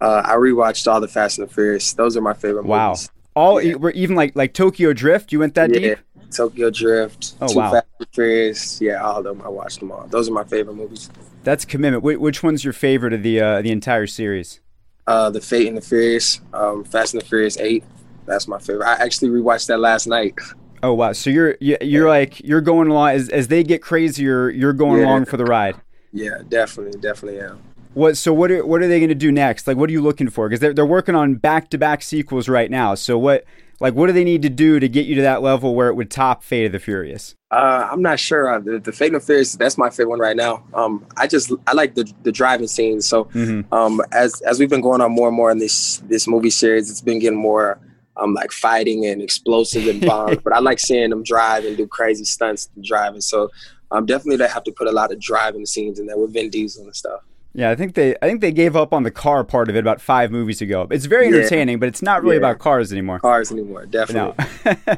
Uh, 0.00 0.22
I 0.24 0.34
rewatched 0.34 0.90
all 0.90 1.00
the 1.00 1.08
Fast 1.08 1.38
and 1.38 1.48
the 1.48 1.52
Furious. 1.52 1.92
Those 1.94 2.16
are 2.16 2.20
my 2.20 2.34
favorite 2.34 2.66
wow. 2.66 2.88
movies. 2.88 3.10
All 3.34 3.60
yeah. 3.60 3.76
even 3.94 4.16
like 4.16 4.34
like 4.34 4.54
Tokyo 4.54 4.92
Drift. 4.92 5.32
You 5.32 5.40
went 5.40 5.54
that 5.54 5.72
yeah. 5.72 5.80
deep. 5.80 5.98
Tokyo 6.34 6.70
Drift. 6.70 7.34
Oh 7.40 7.48
Too 7.48 7.58
wow. 7.58 7.72
Fast 7.72 7.86
and 7.98 8.08
Furious. 8.12 8.80
Yeah, 8.80 9.02
all 9.02 9.18
of 9.18 9.24
them. 9.24 9.42
I 9.42 9.48
watched 9.48 9.80
them 9.80 9.92
all. 9.92 10.06
Those 10.06 10.28
are 10.28 10.32
my 10.32 10.44
favorite 10.44 10.74
movies. 10.74 11.10
That's 11.44 11.64
commitment. 11.64 12.02
Wh- 12.02 12.20
which 12.20 12.42
one's 12.42 12.64
your 12.64 12.72
favorite 12.72 13.12
of 13.12 13.22
the 13.22 13.40
uh, 13.40 13.62
the 13.62 13.70
entire 13.70 14.06
series? 14.06 14.60
Uh, 15.06 15.30
the 15.30 15.40
Fate 15.40 15.68
and 15.68 15.76
the 15.76 15.82
Furious. 15.82 16.40
Um, 16.52 16.84
Fast 16.84 17.14
and 17.14 17.22
the 17.22 17.26
Furious 17.26 17.56
Eight. 17.58 17.84
That's 18.26 18.48
my 18.48 18.58
favorite. 18.58 18.86
I 18.86 18.94
actually 18.94 19.28
rewatched 19.28 19.66
that 19.68 19.78
last 19.78 20.06
night. 20.06 20.34
Oh 20.82 20.94
wow! 20.94 21.12
So 21.12 21.30
you're 21.30 21.56
you're 21.60 21.78
yeah. 21.80 22.00
like 22.04 22.40
you're 22.40 22.60
going 22.60 22.88
along 22.88 23.10
as 23.10 23.28
as 23.28 23.48
they 23.48 23.62
get 23.62 23.82
crazier. 23.82 24.50
You're 24.50 24.72
going 24.72 25.02
along 25.02 25.26
for 25.26 25.36
the 25.36 25.44
ride. 25.44 25.76
Yeah, 26.12 26.42
definitely, 26.48 26.98
definitely 27.00 27.40
am. 27.40 27.62
What 27.96 28.18
so 28.18 28.34
what 28.34 28.50
are 28.50 28.62
what 28.66 28.82
are 28.82 28.88
they 28.88 29.00
going 29.00 29.08
to 29.08 29.14
do 29.14 29.32
next? 29.32 29.66
Like 29.66 29.78
what 29.78 29.88
are 29.88 29.92
you 29.92 30.02
looking 30.02 30.28
for? 30.28 30.50
Because 30.50 30.60
they're 30.60 30.74
they're 30.74 30.84
working 30.84 31.14
on 31.14 31.36
back 31.36 31.70
to 31.70 31.78
back 31.78 32.02
sequels 32.02 32.46
right 32.46 32.70
now. 32.70 32.94
So 32.94 33.16
what 33.16 33.44
like 33.80 33.94
what 33.94 34.08
do 34.08 34.12
they 34.12 34.22
need 34.22 34.42
to 34.42 34.50
do 34.50 34.78
to 34.78 34.86
get 34.86 35.06
you 35.06 35.14
to 35.14 35.22
that 35.22 35.40
level 35.40 35.74
where 35.74 35.88
it 35.88 35.94
would 35.94 36.10
top 36.10 36.42
Fate 36.42 36.66
of 36.66 36.72
the 36.72 36.78
Furious? 36.78 37.34
Uh, 37.50 37.88
I'm 37.90 38.02
not 38.02 38.20
sure. 38.20 38.52
Uh, 38.52 38.58
the, 38.58 38.78
the 38.80 38.92
Fate 38.92 39.14
of 39.14 39.22
the 39.22 39.26
Furious 39.26 39.56
that's 39.56 39.78
my 39.78 39.88
favorite 39.88 40.10
one 40.10 40.18
right 40.18 40.36
now. 40.36 40.62
Um, 40.74 41.06
I 41.16 41.26
just 41.26 41.50
I 41.66 41.72
like 41.72 41.94
the 41.94 42.12
the 42.22 42.30
driving 42.30 42.66
scenes. 42.66 43.06
So 43.06 43.24
mm-hmm. 43.24 43.72
um, 43.72 44.02
as 44.12 44.42
as 44.42 44.58
we've 44.58 44.68
been 44.68 44.82
going 44.82 45.00
on 45.00 45.12
more 45.12 45.28
and 45.28 45.36
more 45.36 45.50
in 45.50 45.56
this 45.56 46.02
this 46.06 46.28
movie 46.28 46.50
series, 46.50 46.90
it's 46.90 47.00
been 47.00 47.18
getting 47.18 47.38
more 47.38 47.80
um, 48.18 48.34
like 48.34 48.52
fighting 48.52 49.06
and 49.06 49.22
explosive 49.22 49.86
and 49.86 50.00
bombs. 50.06 50.36
but 50.44 50.52
I 50.52 50.58
like 50.58 50.80
seeing 50.80 51.08
them 51.08 51.22
drive 51.22 51.64
and 51.64 51.78
do 51.78 51.86
crazy 51.86 52.26
stunts 52.26 52.68
driving. 52.82 53.22
So 53.22 53.50
um, 53.90 54.04
definitely 54.04 54.36
they 54.36 54.48
have 54.48 54.64
to 54.64 54.72
put 54.72 54.86
a 54.86 54.92
lot 54.92 55.12
of 55.12 55.18
driving 55.18 55.64
scenes 55.64 55.98
in 55.98 56.04
there 56.04 56.18
with 56.18 56.34
Vin 56.34 56.50
Diesel 56.50 56.84
and 56.84 56.94
stuff. 56.94 57.22
Yeah, 57.56 57.70
I 57.70 57.74
think 57.74 57.94
they 57.94 58.14
I 58.20 58.26
think 58.26 58.42
they 58.42 58.52
gave 58.52 58.76
up 58.76 58.92
on 58.92 59.02
the 59.02 59.10
car 59.10 59.42
part 59.42 59.70
of 59.70 59.76
it 59.76 59.78
about 59.78 59.98
five 59.98 60.30
movies 60.30 60.60
ago. 60.60 60.86
It's 60.90 61.06
very 61.06 61.28
entertaining, 61.28 61.76
yeah. 61.76 61.80
but 61.80 61.88
it's 61.88 62.02
not 62.02 62.22
really 62.22 62.34
yeah. 62.36 62.40
about 62.40 62.58
cars 62.58 62.92
anymore. 62.92 63.18
Cars 63.18 63.50
anymore, 63.50 63.86
definitely. 63.86 64.44
No. 64.66 64.96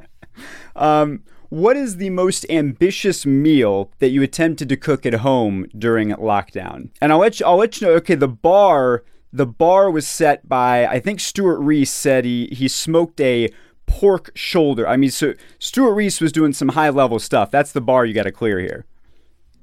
um, 0.77 1.23
what 1.51 1.77
is 1.77 1.99
the 1.99 2.11
most 2.11 2.45
ambitious 2.51 3.25
meal 3.25 3.93
that 4.01 4.09
you 4.09 4.25
attempted 4.25 4.69
to 4.71 4.77
cook 4.77 5.07
at 5.07 5.15
home 5.15 5.69
during 5.79 6.11
lockdown? 6.11 6.91
And 7.01 7.13
I'll 7.13 7.21
let 7.21 7.39
you, 7.39 7.47
I'll 7.47 7.57
let 7.57 7.81
you 7.81 7.87
know. 7.87 7.93
Okay, 7.95 8.17
the 8.17 8.27
bar 8.27 9.05
the 9.33 9.47
bar 9.47 9.89
was 9.89 10.09
set 10.09 10.49
by 10.49 10.85
I 10.85 10.99
think 10.99 11.21
Stewart 11.21 11.61
Reese 11.61 11.93
said 11.93 12.25
he 12.25 12.49
he 12.51 12.67
smoked 12.67 13.21
a 13.21 13.51
pork 13.87 14.33
shoulder. 14.35 14.89
I 14.89 14.97
mean, 14.97 15.13
so 15.13 15.35
Stewart 15.61 15.95
Reese 15.95 16.21
was 16.21 16.33
doing 16.33 16.53
some 16.53 16.71
high 16.71 16.91
level 16.91 17.21
stuff. 17.21 17.53
That's 17.53 17.71
the 17.71 17.81
bar 17.81 18.05
you 18.05 18.15
got 18.15 18.25
to 18.25 18.33
clear 18.33 18.59
here. 18.59 18.85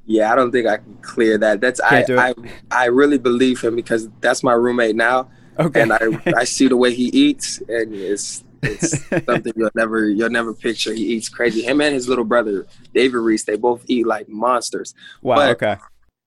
Yeah, 0.06 0.32
I 0.32 0.36
don't 0.36 0.52
think 0.52 0.68
I 0.68 0.78
can 0.78 0.98
clear 1.02 1.38
that. 1.40 1.62
That's 1.62 1.82
I, 1.82 2.06
I 2.10 2.34
I 2.70 2.86
really 2.86 3.18
believe 3.18 3.62
him 3.62 3.76
because 3.76 4.10
that's 4.22 4.44
my 4.44 4.54
roommate 4.54 4.96
now. 4.96 5.30
Okay. 5.60 5.82
And 5.82 5.94
I 5.94 6.00
I 6.38 6.44
see 6.56 6.68
the 6.68 6.78
way 6.78 6.94
he 6.94 7.06
eats 7.06 7.60
and 7.68 7.94
it's 7.94 8.44
it's 8.62 9.08
something 9.26 9.54
you'll 9.56 9.72
never 9.76 10.08
you'll 10.08 10.30
never 10.30 10.54
picture. 10.54 10.94
He 10.94 11.06
eats 11.16 11.30
crazy. 11.30 11.64
Him 11.64 11.82
and 11.82 11.94
his 11.94 12.08
little 12.08 12.26
brother 12.26 12.68
David 12.94 13.18
Reese, 13.18 13.46
they 13.46 13.56
both 13.56 13.84
eat 13.88 14.06
like 14.06 14.30
monsters. 14.30 14.94
Wow. 15.22 15.38
But 15.38 15.50
okay. 15.52 15.78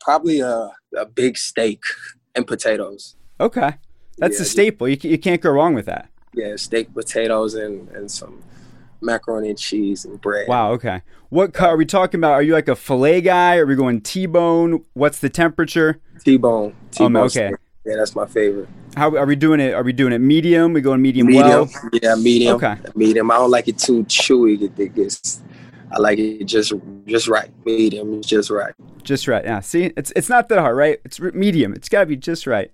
Probably 0.00 0.40
a 0.40 0.72
a 0.96 1.06
big 1.06 1.38
steak 1.38 1.82
and 2.34 2.46
potatoes. 2.46 3.16
Okay. 3.40 3.74
That's 4.18 4.38
yeah, 4.38 4.42
a 4.42 4.46
staple. 4.46 4.88
You 4.88 4.96
you 5.02 5.18
can't 5.18 5.40
go 5.40 5.50
wrong 5.50 5.74
with 5.74 5.86
that. 5.86 6.10
Yeah, 6.34 6.56
steak, 6.56 6.92
potatoes, 6.92 7.54
and 7.54 7.88
and 7.90 8.10
some 8.10 8.42
macaroni 9.00 9.50
and 9.50 9.58
cheese 9.58 10.04
and 10.04 10.20
bread. 10.20 10.48
Wow. 10.48 10.72
Okay. 10.72 11.02
What 11.28 11.54
cut 11.54 11.70
are 11.70 11.76
we 11.76 11.86
talking 11.86 12.20
about? 12.20 12.32
Are 12.32 12.42
you 12.42 12.52
like 12.52 12.68
a 12.68 12.76
fillet 12.76 13.20
guy? 13.20 13.56
Are 13.56 13.66
we 13.66 13.76
going 13.76 14.00
T-bone? 14.00 14.84
What's 14.94 15.18
the 15.18 15.28
temperature? 15.28 16.00
T-bone. 16.24 16.70
Um, 16.70 16.76
T-bone. 16.90 17.16
Um, 17.16 17.22
okay. 17.24 17.52
Yeah, 17.84 17.96
that's 17.96 18.14
my 18.14 18.26
favorite. 18.26 18.68
How 18.96 19.14
are 19.16 19.24
we 19.24 19.36
doing 19.36 19.60
it? 19.60 19.72
Are 19.72 19.82
we 19.82 19.92
doing 19.92 20.12
it 20.12 20.18
medium? 20.18 20.72
We 20.72 20.80
going 20.80 21.00
medium, 21.00 21.26
medium 21.26 21.46
well? 21.46 21.70
Yeah, 21.92 22.16
medium. 22.16 22.56
Okay. 22.56 22.76
Medium. 22.94 23.30
I 23.30 23.34
don't 23.36 23.50
like 23.50 23.68
it 23.68 23.78
too 23.78 24.04
chewy. 24.04 24.60
It 24.78 24.94
gets. 24.94 25.40
I 25.92 25.98
like 25.98 26.18
it 26.18 26.44
just 26.44 26.72
just 27.06 27.28
right. 27.28 27.50
Medium, 27.64 28.20
is 28.20 28.26
just 28.26 28.50
right. 28.50 28.74
Just 29.04 29.26
right. 29.28 29.44
Yeah. 29.44 29.60
See, 29.60 29.92
it's 29.96 30.12
it's 30.16 30.28
not 30.28 30.48
that 30.50 30.58
hard, 30.58 30.76
right? 30.76 31.00
It's 31.04 31.20
medium. 31.20 31.72
It's 31.72 31.88
got 31.88 32.00
to 32.00 32.06
be 32.06 32.16
just 32.16 32.46
right. 32.46 32.70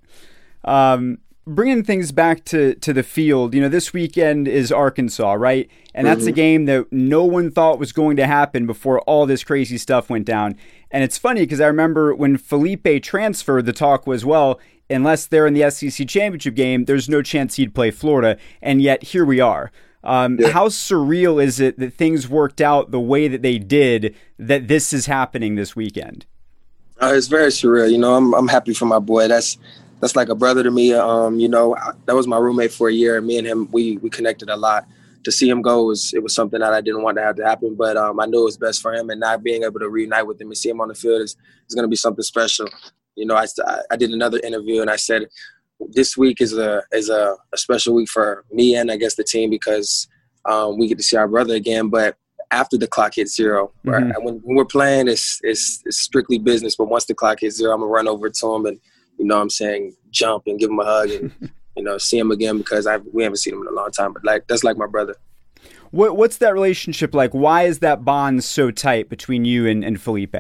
Um, 0.65 1.19
bringing 1.47 1.85
things 1.85 2.13
back 2.13 2.45
to 2.47 2.75
to 2.77 2.93
the 2.93 3.03
field, 3.03 3.55
you 3.55 3.61
know, 3.61 3.69
this 3.69 3.93
weekend 3.93 4.49
is 4.49 4.73
Arkansas, 4.73 5.33
right? 5.35 5.69
And 5.95 6.07
that's 6.07 6.23
mm-hmm. 6.23 6.29
a 6.29 6.33
game 6.33 6.65
that 6.67 6.93
no 6.93 7.25
one 7.25 7.51
thought 7.51 7.79
was 7.79 7.93
going 7.93 8.17
to 8.17 8.27
happen 8.27 8.67
before 8.67 9.01
all 9.03 9.27
this 9.27 9.45
crazy 9.45 9.79
stuff 9.79 10.11
went 10.11 10.25
down. 10.25 10.57
And 10.91 11.05
it's 11.05 11.19
funny 11.19 11.41
because 11.41 11.61
I 11.61 11.67
remember 11.67 12.15
when 12.15 12.37
Felipe 12.37 13.03
transferred, 13.03 13.67
the 13.67 13.73
talk 13.73 14.07
was, 14.07 14.25
well, 14.25 14.61
unless 14.91 15.27
they're 15.27 15.47
in 15.47 15.55
the 15.55 15.71
SEC 15.71 16.09
championship 16.09 16.55
game, 16.55 16.85
there's 16.85 17.09
no 17.09 17.23
chance 17.23 17.57
he'd 17.57 17.75
play 17.75 17.91
Florida. 17.91 18.39
And 18.61 18.83
yet 18.83 19.03
here 19.03 19.25
we 19.25 19.41
are. 19.41 19.71
Um, 20.03 20.39
yeah. 20.39 20.49
How 20.49 20.69
surreal 20.69 21.43
is 21.43 21.61
it 21.61 21.79
that 21.79 21.95
things 21.95 22.29
worked 22.29 22.61
out 22.61 22.91
the 22.91 23.01
way 23.01 23.27
that 23.27 23.43
they 23.43 23.59
did? 23.59 24.15
That 24.39 24.69
this 24.69 24.93
is 24.93 25.07
happening 25.07 25.55
this 25.55 25.75
weekend. 25.75 26.27
Uh, 27.01 27.13
it's 27.15 27.27
very 27.27 27.49
surreal. 27.49 27.91
You 27.91 27.99
know, 27.99 28.15
I'm 28.15 28.35
I'm 28.35 28.49
happy 28.49 28.75
for 28.75 28.85
my 28.85 28.99
boy. 28.99 29.29
That's 29.29 29.59
that's 30.05 30.17
like 30.17 30.29
a 30.29 30.35
brother 30.35 30.63
to 30.63 30.71
me. 30.71 30.93
Um, 30.93 31.41
you 31.41 31.49
know, 31.49 31.75
that 32.05 32.15
was 32.15 32.27
my 32.27 32.37
roommate 32.37 32.73
for 32.73 32.91
a 32.91 32.93
year, 32.93 33.17
and 33.17 33.27
me 33.27 33.39
and 33.39 33.47
him 33.47 33.71
we 33.73 33.97
we 33.97 34.11
connected 34.11 34.51
a 34.51 34.57
lot. 34.57 34.87
To 35.23 35.33
see 35.33 35.49
him 35.49 35.63
go 35.63 35.85
was 35.85 36.13
it 36.13 36.23
was 36.23 36.35
something 36.35 36.61
that 36.61 36.75
I 36.75 36.83
didn't 36.83 37.03
want 37.03 37.17
to 37.17 37.23
have 37.23 37.37
to 37.37 37.45
happen, 37.47 37.75
but 37.75 37.97
um, 37.97 38.21
I 38.21 38.27
knew 38.27 38.43
it 38.43 38.45
was 38.45 38.59
best 38.59 38.83
for 38.83 38.93
him, 38.93 39.09
and 39.09 39.19
not 39.19 39.43
being 39.43 39.63
able 39.63 39.81
to 39.81 39.89
reunite 39.89 40.27
with 40.27 40.39
him 40.39 40.49
and 40.49 40.59
see 40.59 40.69
him 40.69 40.83
on 40.83 40.89
the 40.89 40.95
field 40.95 41.23
is 41.23 41.39
is 41.71 41.75
going 41.75 41.85
to 41.85 41.89
be 41.89 41.97
something 41.97 42.23
special. 42.23 42.69
You 43.17 43.25
know, 43.25 43.35
I 43.35 43.47
I 43.91 43.97
did 43.97 44.11
another 44.11 44.39
interview 44.41 44.83
and 44.83 44.91
I 44.91 44.97
said 44.97 45.23
this 45.89 46.19
week 46.19 46.43
is 46.43 46.53
a 46.53 46.83
is 46.93 47.09
a, 47.09 47.37
a 47.55 47.57
special 47.57 47.95
week 47.95 48.11
for 48.11 48.45
me 48.53 48.77
and 48.77 48.91
I 48.91 48.99
guess 48.99 49.15
the 49.15 49.25
team 49.25 49.49
because 49.49 50.07
um, 50.45 50.77
we 50.79 50.87
get 50.87 50.99
to 50.99 51.05
see 51.05 51.17
our 51.17 51.29
brother 51.29 51.55
again. 51.55 51.89
But 51.89 52.19
after 52.51 52.77
the 52.77 52.87
clock 52.87 53.15
hits 53.15 53.37
0 53.37 53.73
mm-hmm. 53.87 54.23
When, 54.23 54.35
when, 54.43 54.57
we're 54.57 54.67
playing, 54.67 55.09
it's, 55.09 55.41
it's, 55.43 55.83
it's 55.87 55.99
strictly 55.99 56.39
business. 56.39 56.77
But 56.77 56.91
once 56.91 57.07
the 57.07 57.15
clock 57.15 57.41
hits 57.41 57.57
zero, 57.57 57.73
I'm 57.73 57.81
gonna 57.81 57.91
run 57.91 58.07
over 58.07 58.29
to 58.29 58.55
him 58.55 58.67
and 58.67 58.79
you 59.25 59.29
know, 59.29 59.37
what 59.37 59.43
I'm 59.43 59.51
saying 59.51 59.97
jump 60.11 60.43
and 60.47 60.61
give 60.61 60.71
him 60.71 60.79
a 60.79 60.85
hug 60.85 61.11
and 61.11 61.33
you 61.77 61.83
know 61.83 61.97
see 61.97 62.19
him 62.19 62.31
again 62.31 62.59
because 62.59 62.87
I 62.87 62.99
we 62.99 63.23
haven't 63.23 63.39
seen 63.39 63.55
him 63.55 63.63
in 63.63 63.69
a 63.69 63.71
long 63.71 63.91
time. 63.91 64.13
But 64.13 64.23
like 64.25 64.47
that's 64.47 64.63
like 64.63 64.77
my 64.77 64.87
brother. 64.87 65.17
What, 65.93 66.17
what's 66.17 66.39
that 66.39 66.53
relationship 66.53 67.15
like? 67.15 67.33
Why 67.33 67.63
is 67.63 67.79
that 67.79 68.05
bond 68.05 68.43
so 68.43 68.73
tight 68.73 69.09
between 69.09 69.45
you 69.45 69.67
and, 69.69 69.85
and 69.85 70.01
Felipe? 70.01 70.35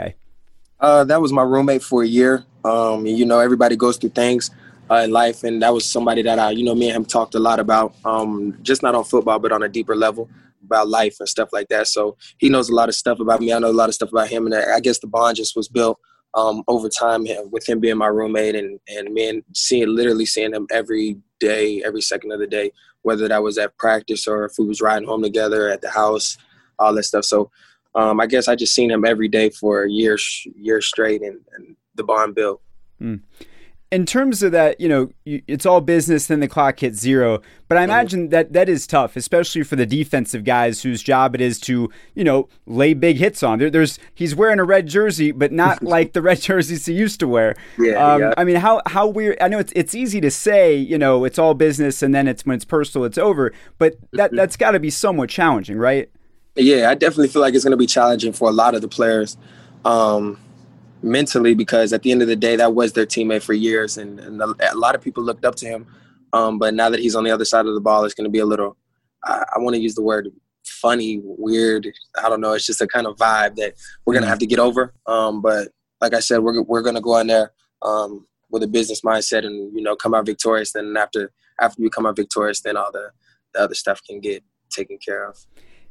Uh, 0.80 1.04
that 1.04 1.20
was 1.20 1.32
my 1.32 1.44
roommate 1.44 1.82
for 1.82 2.02
a 2.02 2.06
year. 2.06 2.44
Um, 2.64 3.06
you 3.06 3.24
know, 3.24 3.38
everybody 3.38 3.76
goes 3.76 3.96
through 3.96 4.10
things 4.10 4.50
uh, 4.90 4.96
in 4.96 5.12
life, 5.12 5.44
and 5.44 5.62
that 5.62 5.72
was 5.72 5.86
somebody 5.86 6.22
that 6.22 6.40
I, 6.40 6.50
you 6.50 6.64
know, 6.64 6.74
me 6.74 6.88
and 6.88 6.96
him 6.96 7.04
talked 7.04 7.36
a 7.36 7.38
lot 7.38 7.60
about, 7.60 7.94
um, 8.04 8.58
just 8.62 8.82
not 8.82 8.96
on 8.96 9.04
football, 9.04 9.38
but 9.38 9.52
on 9.52 9.62
a 9.62 9.68
deeper 9.68 9.94
level 9.94 10.28
about 10.64 10.88
life 10.88 11.16
and 11.20 11.28
stuff 11.28 11.50
like 11.52 11.68
that. 11.68 11.86
So 11.86 12.16
he 12.38 12.48
knows 12.48 12.68
a 12.68 12.74
lot 12.74 12.88
of 12.88 12.96
stuff 12.96 13.20
about 13.20 13.40
me. 13.40 13.52
I 13.52 13.60
know 13.60 13.70
a 13.70 13.72
lot 13.72 13.88
of 13.88 13.94
stuff 13.94 14.10
about 14.10 14.28
him, 14.28 14.46
and 14.46 14.54
I 14.56 14.80
guess 14.80 14.98
the 14.98 15.06
bond 15.06 15.36
just 15.36 15.54
was 15.54 15.68
built 15.68 16.00
um, 16.34 16.62
over 16.68 16.88
time 16.88 17.26
with 17.50 17.68
him 17.68 17.80
being 17.80 17.96
my 17.96 18.06
roommate 18.06 18.56
and 18.56 18.80
and 18.88 19.12
me 19.12 19.28
and 19.28 19.42
seeing 19.54 19.88
literally 19.94 20.26
seeing 20.26 20.54
him 20.54 20.66
every 20.70 21.16
day, 21.40 21.82
every 21.84 22.00
second 22.00 22.32
of 22.32 22.40
the 22.40 22.46
day, 22.46 22.70
whether 23.02 23.28
that 23.28 23.42
was 23.42 23.58
at 23.58 23.76
practice 23.78 24.26
or 24.26 24.44
if 24.44 24.52
we 24.58 24.66
was 24.66 24.80
riding 24.80 25.08
home 25.08 25.22
together 25.22 25.70
at 25.70 25.80
the 25.80 25.90
house, 25.90 26.36
all 26.78 26.94
that 26.94 27.04
stuff. 27.04 27.24
So 27.24 27.50
um, 27.94 28.20
I 28.20 28.26
guess 28.26 28.48
I 28.48 28.56
just 28.56 28.74
seen 28.74 28.90
him 28.90 29.04
every 29.04 29.28
day 29.28 29.50
for 29.50 29.86
years 29.86 30.46
years 30.56 30.86
straight, 30.86 31.22
and, 31.22 31.40
and 31.56 31.76
the 31.94 32.04
bond 32.04 32.34
built. 32.34 32.60
Mm 33.00 33.20
in 33.90 34.06
terms 34.06 34.42
of 34.42 34.50
that, 34.52 34.80
you 34.80 34.88
know, 34.88 35.10
it's 35.24 35.64
all 35.64 35.80
business, 35.80 36.26
then 36.26 36.40
the 36.40 36.48
clock 36.48 36.80
hits 36.80 36.98
zero. 36.98 37.40
But 37.68 37.78
I 37.78 37.84
imagine 37.84 38.30
that 38.30 38.52
that 38.52 38.68
is 38.68 38.86
tough, 38.86 39.14
especially 39.14 39.62
for 39.62 39.76
the 39.76 39.86
defensive 39.86 40.42
guys 40.42 40.82
whose 40.82 41.02
job 41.02 41.34
it 41.34 41.40
is 41.40 41.60
to, 41.60 41.90
you 42.14 42.24
know, 42.24 42.48
lay 42.66 42.94
big 42.94 43.18
hits 43.18 43.42
on. 43.42 43.58
There, 43.58 43.70
there's 43.70 43.98
he's 44.14 44.34
wearing 44.34 44.58
a 44.58 44.64
red 44.64 44.88
jersey, 44.88 45.30
but 45.30 45.52
not 45.52 45.82
like 45.82 46.12
the 46.12 46.22
red 46.22 46.40
jerseys 46.40 46.86
he 46.86 46.92
used 46.92 47.20
to 47.20 47.28
wear. 47.28 47.54
Yeah, 47.78 47.94
um, 47.94 48.20
yeah. 48.20 48.34
I 48.36 48.44
mean, 48.44 48.56
how 48.56 48.82
how 48.86 49.06
weird. 49.06 49.38
I 49.40 49.48
know 49.48 49.58
it's 49.58 49.72
it's 49.76 49.94
easy 49.94 50.20
to 50.22 50.30
say, 50.30 50.74
you 50.74 50.98
know, 50.98 51.24
it's 51.24 51.38
all 51.38 51.54
business, 51.54 52.02
and 52.02 52.14
then 52.14 52.26
it's 52.26 52.44
when 52.44 52.56
it's 52.56 52.64
personal, 52.64 53.04
it's 53.04 53.18
over. 53.18 53.52
But 53.78 53.96
that 54.12 54.30
mm-hmm. 54.30 54.36
that's 54.36 54.56
got 54.56 54.72
to 54.72 54.80
be 54.80 54.90
somewhat 54.90 55.30
challenging, 55.30 55.78
right? 55.78 56.10
Yeah, 56.56 56.90
I 56.90 56.94
definitely 56.94 57.28
feel 57.28 57.42
like 57.42 57.54
it's 57.54 57.64
going 57.64 57.72
to 57.72 57.76
be 57.76 57.86
challenging 57.86 58.32
for 58.32 58.48
a 58.48 58.52
lot 58.52 58.74
of 58.74 58.80
the 58.82 58.88
players. 58.88 59.36
Um, 59.84 60.38
mentally 61.04 61.54
because 61.54 61.92
at 61.92 62.02
the 62.02 62.10
end 62.10 62.22
of 62.22 62.28
the 62.28 62.36
day, 62.36 62.56
that 62.56 62.74
was 62.74 62.92
their 62.92 63.06
teammate 63.06 63.42
for 63.42 63.52
years, 63.52 63.98
and, 63.98 64.18
and 64.18 64.40
a 64.40 64.76
lot 64.76 64.94
of 64.94 65.02
people 65.02 65.22
looked 65.22 65.44
up 65.44 65.54
to 65.56 65.66
him. 65.66 65.86
Um, 66.32 66.58
but 66.58 66.74
now 66.74 66.90
that 66.90 67.00
he's 67.00 67.14
on 67.14 67.24
the 67.24 67.30
other 67.30 67.44
side 67.44 67.66
of 67.66 67.74
the 67.74 67.80
ball, 67.80 68.04
it's 68.04 68.14
going 68.14 68.24
to 68.24 68.30
be 68.30 68.40
a 68.40 68.46
little. 68.46 68.76
I, 69.22 69.44
I 69.54 69.58
want 69.60 69.74
to 69.76 69.80
use 69.80 69.94
the 69.94 70.02
word 70.02 70.28
funny, 70.64 71.20
weird. 71.22 71.86
I 72.22 72.28
don't 72.28 72.40
know. 72.40 72.52
It's 72.52 72.66
just 72.66 72.80
a 72.80 72.86
kind 72.86 73.06
of 73.06 73.16
vibe 73.16 73.56
that 73.56 73.74
we're 74.04 74.14
gonna 74.14 74.26
have 74.26 74.38
to 74.40 74.46
get 74.46 74.58
over. 74.58 74.94
Um, 75.06 75.40
but 75.40 75.68
like 76.00 76.14
I 76.14 76.20
said, 76.20 76.38
we're 76.38 76.62
we're 76.62 76.82
gonna 76.82 77.00
go 77.00 77.18
in 77.18 77.26
there 77.26 77.52
um, 77.82 78.26
with 78.50 78.62
a 78.62 78.66
business 78.66 79.02
mindset 79.02 79.44
and 79.46 79.76
you 79.76 79.82
know 79.82 79.96
come 79.96 80.14
out 80.14 80.26
victorious. 80.26 80.72
Then 80.72 80.96
after 80.96 81.32
after 81.60 81.82
we 81.82 81.90
come 81.90 82.06
out 82.06 82.16
victorious, 82.16 82.60
then 82.62 82.76
all 82.76 82.90
the, 82.92 83.10
the 83.52 83.60
other 83.60 83.74
stuff 83.74 84.00
can 84.08 84.20
get 84.20 84.42
taken 84.70 84.98
care 84.98 85.28
of. 85.28 85.38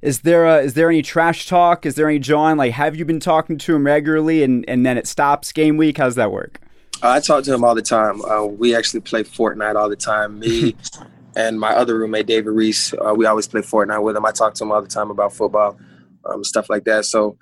Is 0.04 0.20
there 0.20 0.46
a, 0.46 0.58
is 0.58 0.74
there 0.74 0.90
any 0.90 1.02
trash 1.02 1.48
talk? 1.48 1.86
Is 1.86 1.96
there 1.96 2.10
any 2.10 2.20
John? 2.20 2.58
Like, 2.58 2.74
have 2.74 2.98
you 2.98 3.06
been 3.06 3.22
talking 3.22 3.58
to 3.58 3.74
him 3.74 3.86
regularly, 3.86 4.44
and 4.44 4.66
and 4.68 4.86
then 4.86 4.98
it 4.98 5.08
stops 5.08 5.54
game 5.54 5.78
week? 5.78 5.98
How's 5.98 6.16
that 6.16 6.30
work? 6.30 6.60
Uh, 7.02 7.12
I 7.12 7.20
talk 7.22 7.46
to 7.46 7.54
him 7.54 7.64
all 7.64 7.74
the 7.74 7.82
time. 7.82 8.22
Uh, 8.26 8.44
we 8.44 8.76
actually 8.76 9.00
play 9.00 9.24
Fortnite 9.24 9.76
all 9.76 9.88
the 9.88 9.96
time. 9.96 10.40
Me 10.40 10.76
and 11.38 11.58
my 11.58 11.70
other 11.74 11.98
roommate 11.98 12.28
David 12.28 12.50
Reese, 12.50 12.94
uh, 12.94 13.14
we 13.16 13.26
always 13.26 13.48
play 13.48 13.62
Fortnite 13.62 14.04
with 14.04 14.18
him. 14.18 14.26
I 14.26 14.32
talk 14.32 14.54
to 14.56 14.66
him 14.66 14.74
all 14.74 14.82
the 14.82 14.90
time 14.90 15.10
about 15.10 15.32
football, 15.32 15.80
um, 16.26 16.44
stuff 16.44 16.70
like 16.70 16.84
that. 16.84 17.06
So 17.06 17.38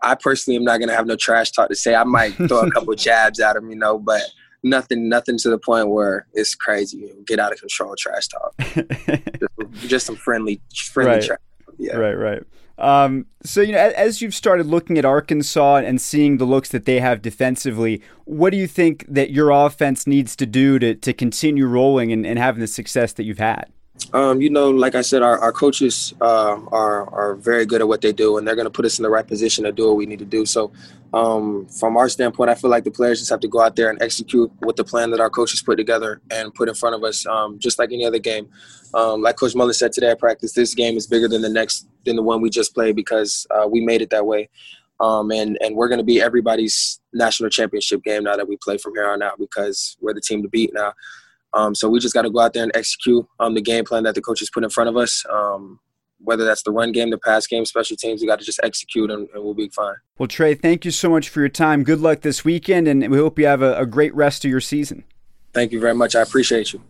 I 0.00 0.14
personally 0.14 0.56
am 0.56 0.62
not 0.62 0.78
gonna 0.78 0.94
have 0.94 1.08
no 1.08 1.16
trash 1.16 1.50
talk 1.50 1.68
to 1.68 1.74
say. 1.74 1.96
I 1.96 2.04
might 2.04 2.34
throw 2.48 2.60
a 2.60 2.70
couple 2.70 2.94
jabs 2.94 3.40
at 3.40 3.56
him, 3.56 3.70
you 3.70 3.76
know, 3.76 3.98
but 3.98 4.22
nothing 4.62 5.08
nothing 5.08 5.36
to 5.38 5.50
the 5.50 5.58
point 5.58 5.88
where 5.88 6.28
it's 6.32 6.54
crazy. 6.54 7.12
Get 7.26 7.40
out 7.40 7.52
of 7.52 7.58
control 7.58 7.96
trash 7.98 8.28
talk. 8.28 8.54
just, 8.60 9.88
just, 9.88 10.06
some 10.06 10.16
friendly 10.16 10.60
friendly 10.92 11.14
right. 11.14 11.24
trash 11.24 11.38
yeah. 11.78 11.96
Right, 11.96 12.14
right. 12.14 12.42
Um, 12.76 13.26
so 13.44 13.60
you 13.60 13.72
know, 13.72 13.78
as 13.78 14.20
you've 14.20 14.34
started 14.34 14.66
looking 14.66 14.98
at 14.98 15.04
Arkansas 15.04 15.76
and 15.76 16.00
seeing 16.00 16.38
the 16.38 16.44
looks 16.44 16.70
that 16.70 16.86
they 16.86 17.00
have 17.00 17.22
defensively, 17.22 18.02
what 18.24 18.50
do 18.50 18.56
you 18.56 18.66
think 18.66 19.04
that 19.08 19.30
your 19.30 19.50
offense 19.50 20.06
needs 20.06 20.34
to 20.36 20.46
do 20.46 20.78
to 20.80 20.94
to 20.94 21.12
continue 21.12 21.66
rolling 21.66 22.12
and, 22.12 22.26
and 22.26 22.38
having 22.38 22.60
the 22.60 22.66
success 22.66 23.12
that 23.12 23.24
you've 23.24 23.38
had? 23.38 23.66
Um, 24.12 24.40
you 24.40 24.50
know, 24.50 24.70
like 24.70 24.94
I 24.94 25.02
said, 25.02 25.22
our, 25.22 25.38
our 25.38 25.52
coaches 25.52 26.14
uh, 26.20 26.60
are 26.72 27.12
are 27.12 27.34
very 27.34 27.66
good 27.66 27.80
at 27.80 27.88
what 27.88 28.00
they 28.00 28.12
do, 28.12 28.38
and 28.38 28.46
they're 28.46 28.56
going 28.56 28.66
to 28.66 28.70
put 28.70 28.84
us 28.84 28.98
in 28.98 29.02
the 29.02 29.10
right 29.10 29.26
position 29.26 29.64
to 29.64 29.72
do 29.72 29.86
what 29.86 29.96
we 29.96 30.06
need 30.06 30.18
to 30.20 30.24
do. 30.24 30.46
So, 30.46 30.72
um, 31.12 31.66
from 31.66 31.96
our 31.96 32.08
standpoint, 32.08 32.50
I 32.50 32.54
feel 32.54 32.70
like 32.70 32.84
the 32.84 32.90
players 32.90 33.18
just 33.18 33.30
have 33.30 33.40
to 33.40 33.48
go 33.48 33.60
out 33.60 33.76
there 33.76 33.90
and 33.90 34.00
execute 34.02 34.52
with 34.60 34.76
the 34.76 34.84
plan 34.84 35.10
that 35.10 35.20
our 35.20 35.30
coaches 35.30 35.62
put 35.62 35.76
together 35.76 36.20
and 36.30 36.54
put 36.54 36.68
in 36.68 36.74
front 36.74 36.94
of 36.94 37.02
us, 37.04 37.26
um, 37.26 37.58
just 37.58 37.78
like 37.78 37.92
any 37.92 38.04
other 38.04 38.18
game. 38.18 38.48
Um, 38.94 39.22
like 39.22 39.36
Coach 39.36 39.54
Mullen 39.54 39.74
said 39.74 39.92
today 39.92 40.10
at 40.10 40.18
practice, 40.18 40.52
this 40.52 40.74
game 40.74 40.96
is 40.96 41.06
bigger 41.06 41.28
than 41.28 41.42
the 41.42 41.48
next 41.48 41.88
than 42.04 42.16
the 42.16 42.22
one 42.22 42.40
we 42.40 42.50
just 42.50 42.74
played 42.74 42.94
because 42.96 43.46
uh, 43.50 43.66
we 43.68 43.80
made 43.80 44.02
it 44.02 44.10
that 44.10 44.26
way. 44.26 44.48
Um, 45.00 45.32
and 45.32 45.58
and 45.60 45.74
we're 45.76 45.88
going 45.88 45.98
to 45.98 46.04
be 46.04 46.20
everybody's 46.20 47.00
national 47.12 47.50
championship 47.50 48.02
game 48.04 48.24
now 48.24 48.36
that 48.36 48.48
we 48.48 48.56
play 48.58 48.78
from 48.78 48.94
here 48.94 49.08
on 49.08 49.22
out 49.22 49.38
because 49.38 49.96
we're 50.00 50.14
the 50.14 50.20
team 50.20 50.42
to 50.42 50.48
beat 50.48 50.72
now. 50.72 50.92
Um, 51.54 51.74
so 51.74 51.88
we 51.88 52.00
just 52.00 52.14
got 52.14 52.22
to 52.22 52.30
go 52.30 52.40
out 52.40 52.52
there 52.52 52.64
and 52.64 52.72
execute 52.74 53.26
um, 53.38 53.54
the 53.54 53.62
game 53.62 53.84
plan 53.84 54.02
that 54.02 54.14
the 54.14 54.20
coaches 54.20 54.50
put 54.50 54.64
in 54.64 54.70
front 54.70 54.90
of 54.90 54.96
us. 54.96 55.24
Um, 55.30 55.80
whether 56.18 56.44
that's 56.44 56.62
the 56.62 56.70
run 56.70 56.92
game, 56.92 57.10
the 57.10 57.18
pass 57.18 57.46
game, 57.46 57.64
special 57.64 57.96
teams, 57.96 58.20
we 58.20 58.26
got 58.26 58.38
to 58.38 58.44
just 58.44 58.60
execute 58.62 59.10
and, 59.10 59.28
and, 59.34 59.44
we'll 59.44 59.54
be 59.54 59.68
fine. 59.68 59.96
Well, 60.18 60.26
Trey, 60.26 60.54
thank 60.54 60.84
you 60.84 60.90
so 60.90 61.10
much 61.10 61.28
for 61.28 61.40
your 61.40 61.48
time. 61.48 61.84
Good 61.84 62.00
luck 62.00 62.22
this 62.22 62.44
weekend, 62.44 62.88
and 62.88 63.06
we 63.10 63.18
hope 63.18 63.38
you 63.38 63.46
have 63.46 63.62
a, 63.62 63.78
a 63.78 63.86
great 63.86 64.14
rest 64.14 64.44
of 64.44 64.50
your 64.50 64.60
season. 64.60 65.04
Thank 65.52 65.72
you 65.72 65.80
very 65.80 65.94
much. 65.94 66.16
I 66.16 66.22
appreciate 66.22 66.72
you. 66.72 66.80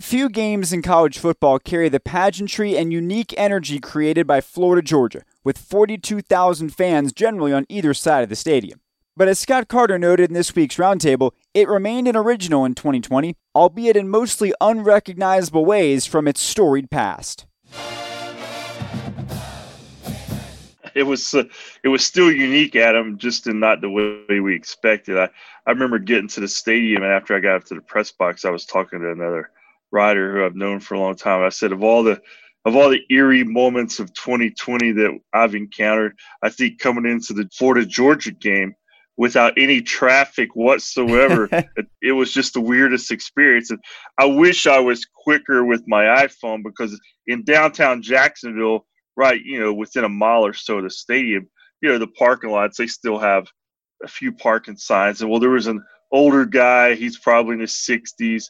Few 0.00 0.28
games 0.28 0.72
in 0.72 0.82
college 0.82 1.18
football 1.18 1.58
carry 1.58 1.88
the 1.88 2.00
pageantry 2.00 2.76
and 2.76 2.92
unique 2.92 3.34
energy 3.36 3.80
created 3.80 4.26
by 4.26 4.40
Florida 4.40 4.80
Georgia, 4.80 5.22
with 5.42 5.58
42,000 5.58 6.70
fans 6.70 7.12
generally 7.12 7.52
on 7.52 7.66
either 7.68 7.92
side 7.92 8.22
of 8.22 8.28
the 8.28 8.36
stadium. 8.36 8.80
But 9.18 9.28
as 9.28 9.38
Scott 9.38 9.68
Carter 9.68 9.98
noted 9.98 10.28
in 10.28 10.34
this 10.34 10.54
week's 10.54 10.76
roundtable, 10.76 11.30
it 11.54 11.68
remained 11.68 12.06
an 12.06 12.16
original 12.16 12.66
in 12.66 12.74
2020, 12.74 13.34
albeit 13.54 13.96
in 13.96 14.10
mostly 14.10 14.52
unrecognizable 14.60 15.64
ways 15.64 16.04
from 16.04 16.28
its 16.28 16.42
storied 16.42 16.90
past. 16.90 17.46
It 20.94 21.04
was 21.04 21.34
uh, 21.34 21.44
it 21.82 21.88
was 21.88 22.04
still 22.04 22.30
unique, 22.30 22.76
Adam, 22.76 23.16
just 23.16 23.46
in 23.46 23.58
not 23.58 23.80
the 23.80 23.88
way 23.88 24.40
we 24.40 24.54
expected. 24.54 25.16
I, 25.16 25.30
I 25.66 25.70
remember 25.70 25.98
getting 25.98 26.28
to 26.28 26.40
the 26.40 26.48
stadium, 26.48 27.02
and 27.02 27.12
after 27.12 27.34
I 27.34 27.40
got 27.40 27.56
up 27.56 27.64
to 27.64 27.74
the 27.74 27.80
press 27.80 28.12
box, 28.12 28.44
I 28.44 28.50
was 28.50 28.66
talking 28.66 29.00
to 29.00 29.10
another 29.10 29.50
rider 29.90 30.32
who 30.32 30.44
I've 30.44 30.56
known 30.56 30.80
for 30.80 30.94
a 30.94 31.00
long 31.00 31.14
time. 31.14 31.42
I 31.42 31.48
said, 31.48 31.72
of 31.72 31.82
all 31.82 32.02
the 32.02 32.20
of 32.66 32.76
all 32.76 32.90
the 32.90 33.04
eerie 33.10 33.44
moments 33.44 33.98
of 33.98 34.12
2020 34.12 34.92
that 34.92 35.18
I've 35.32 35.54
encountered, 35.54 36.18
I 36.42 36.50
think 36.50 36.80
coming 36.80 37.10
into 37.10 37.32
the 37.32 37.48
Florida 37.52 37.86
Georgia 37.86 38.32
game 38.32 38.74
without 39.16 39.54
any 39.56 39.80
traffic 39.80 40.54
whatsoever. 40.54 41.48
it, 41.52 41.86
it, 42.02 42.12
was 42.12 42.32
just 42.32 42.54
the 42.54 42.60
weirdest 42.60 43.10
experience. 43.10 43.70
And 43.70 43.80
I 44.18 44.26
wish 44.26 44.66
I 44.66 44.78
was 44.78 45.06
quicker 45.24 45.64
with 45.64 45.82
my 45.86 46.04
iPhone 46.04 46.62
because 46.62 46.98
in 47.26 47.44
downtown 47.44 48.02
Jacksonville, 48.02 48.86
right, 49.16 49.40
you 49.42 49.58
know, 49.58 49.72
within 49.72 50.04
a 50.04 50.08
mile 50.08 50.44
or 50.44 50.52
so 50.52 50.78
of 50.78 50.84
the 50.84 50.90
stadium, 50.90 51.48
you 51.80 51.88
know, 51.88 51.98
the 51.98 52.06
parking 52.06 52.50
lots, 52.50 52.76
they 52.76 52.86
still 52.86 53.18
have 53.18 53.46
a 54.02 54.08
few 54.08 54.32
parking 54.32 54.76
signs. 54.76 55.20
And 55.20 55.30
well, 55.30 55.40
there 55.40 55.50
was 55.50 55.66
an 55.66 55.82
older 56.12 56.44
guy, 56.44 56.94
he's 56.94 57.18
probably 57.18 57.54
in 57.54 57.60
his 57.60 57.72
60s. 57.72 58.44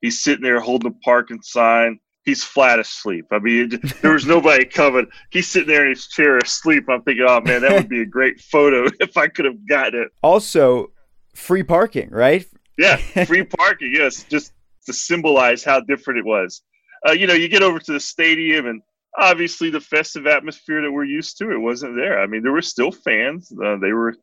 He's 0.00 0.22
sitting 0.22 0.42
there 0.42 0.60
holding 0.60 0.92
a 0.92 1.04
parking 1.04 1.40
sign 1.42 1.98
he's 2.24 2.44
flat 2.44 2.78
asleep. 2.78 3.26
I 3.30 3.38
mean, 3.38 3.80
there 4.02 4.12
was 4.12 4.26
nobody 4.26 4.64
coming. 4.64 5.06
He's 5.30 5.48
sitting 5.48 5.68
there 5.68 5.84
in 5.84 5.90
his 5.90 6.08
chair 6.08 6.38
asleep. 6.38 6.84
I'm 6.88 7.02
thinking, 7.02 7.26
oh 7.28 7.40
man, 7.40 7.62
that 7.62 7.72
would 7.72 7.88
be 7.88 8.02
a 8.02 8.06
great 8.06 8.40
photo 8.40 8.86
if 9.00 9.16
I 9.16 9.28
could 9.28 9.44
have 9.44 9.66
gotten 9.66 10.02
it. 10.02 10.08
Also, 10.22 10.92
free 11.34 11.62
parking, 11.62 12.10
right? 12.10 12.46
Yeah, 12.78 12.96
free 13.26 13.44
parking. 13.44 13.92
Yes, 13.94 14.24
just 14.24 14.52
to 14.86 14.92
symbolize 14.92 15.62
how 15.64 15.80
different 15.80 16.18
it 16.18 16.24
was. 16.24 16.62
Uh, 17.06 17.12
you 17.12 17.26
know, 17.26 17.34
you 17.34 17.48
get 17.48 17.62
over 17.62 17.78
to 17.78 17.92
the 17.92 18.00
stadium, 18.00 18.66
and 18.66 18.82
obviously 19.16 19.70
the 19.70 19.80
festive 19.80 20.26
atmosphere 20.26 20.82
that 20.82 20.92
we're 20.92 21.04
used 21.04 21.38
to, 21.38 21.50
it 21.50 21.58
wasn't 21.58 21.96
there. 21.96 22.20
I 22.20 22.26
mean, 22.26 22.42
there 22.42 22.52
were 22.52 22.62
still 22.62 22.92
fans. 22.92 23.52
Uh, 23.52 23.76
they 23.76 23.92
were 23.92 24.14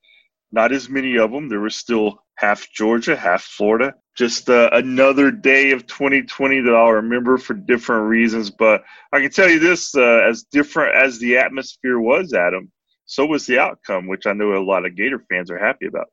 not 0.52 0.72
as 0.72 0.90
many 0.90 1.18
of 1.18 1.32
them. 1.32 1.50
There 1.50 1.60
were 1.60 1.70
still 1.70 2.24
half 2.38 2.72
Georgia, 2.72 3.16
half 3.16 3.44
Florida. 3.44 3.94
Just 4.16 4.50
uh, 4.50 4.70
another 4.72 5.30
day 5.30 5.72
of 5.72 5.86
2020 5.86 6.62
that 6.62 6.74
I'll 6.74 6.94
remember 6.94 7.38
for 7.38 7.54
different 7.54 8.08
reasons. 8.08 8.50
But 8.50 8.84
I 9.12 9.20
can 9.20 9.30
tell 9.30 9.50
you 9.50 9.60
this: 9.60 9.94
uh, 9.96 10.22
as 10.28 10.44
different 10.44 10.96
as 10.96 11.20
the 11.20 11.38
atmosphere 11.38 12.00
was, 12.00 12.34
Adam, 12.34 12.72
so 13.06 13.26
was 13.26 13.46
the 13.46 13.60
outcome, 13.60 14.08
which 14.08 14.26
I 14.26 14.34
know 14.34 14.54
a 14.54 14.64
lot 14.64 14.86
of 14.86 14.96
Gator 14.96 15.22
fans 15.30 15.52
are 15.52 15.60
happy 15.60 15.86
about. 15.86 16.08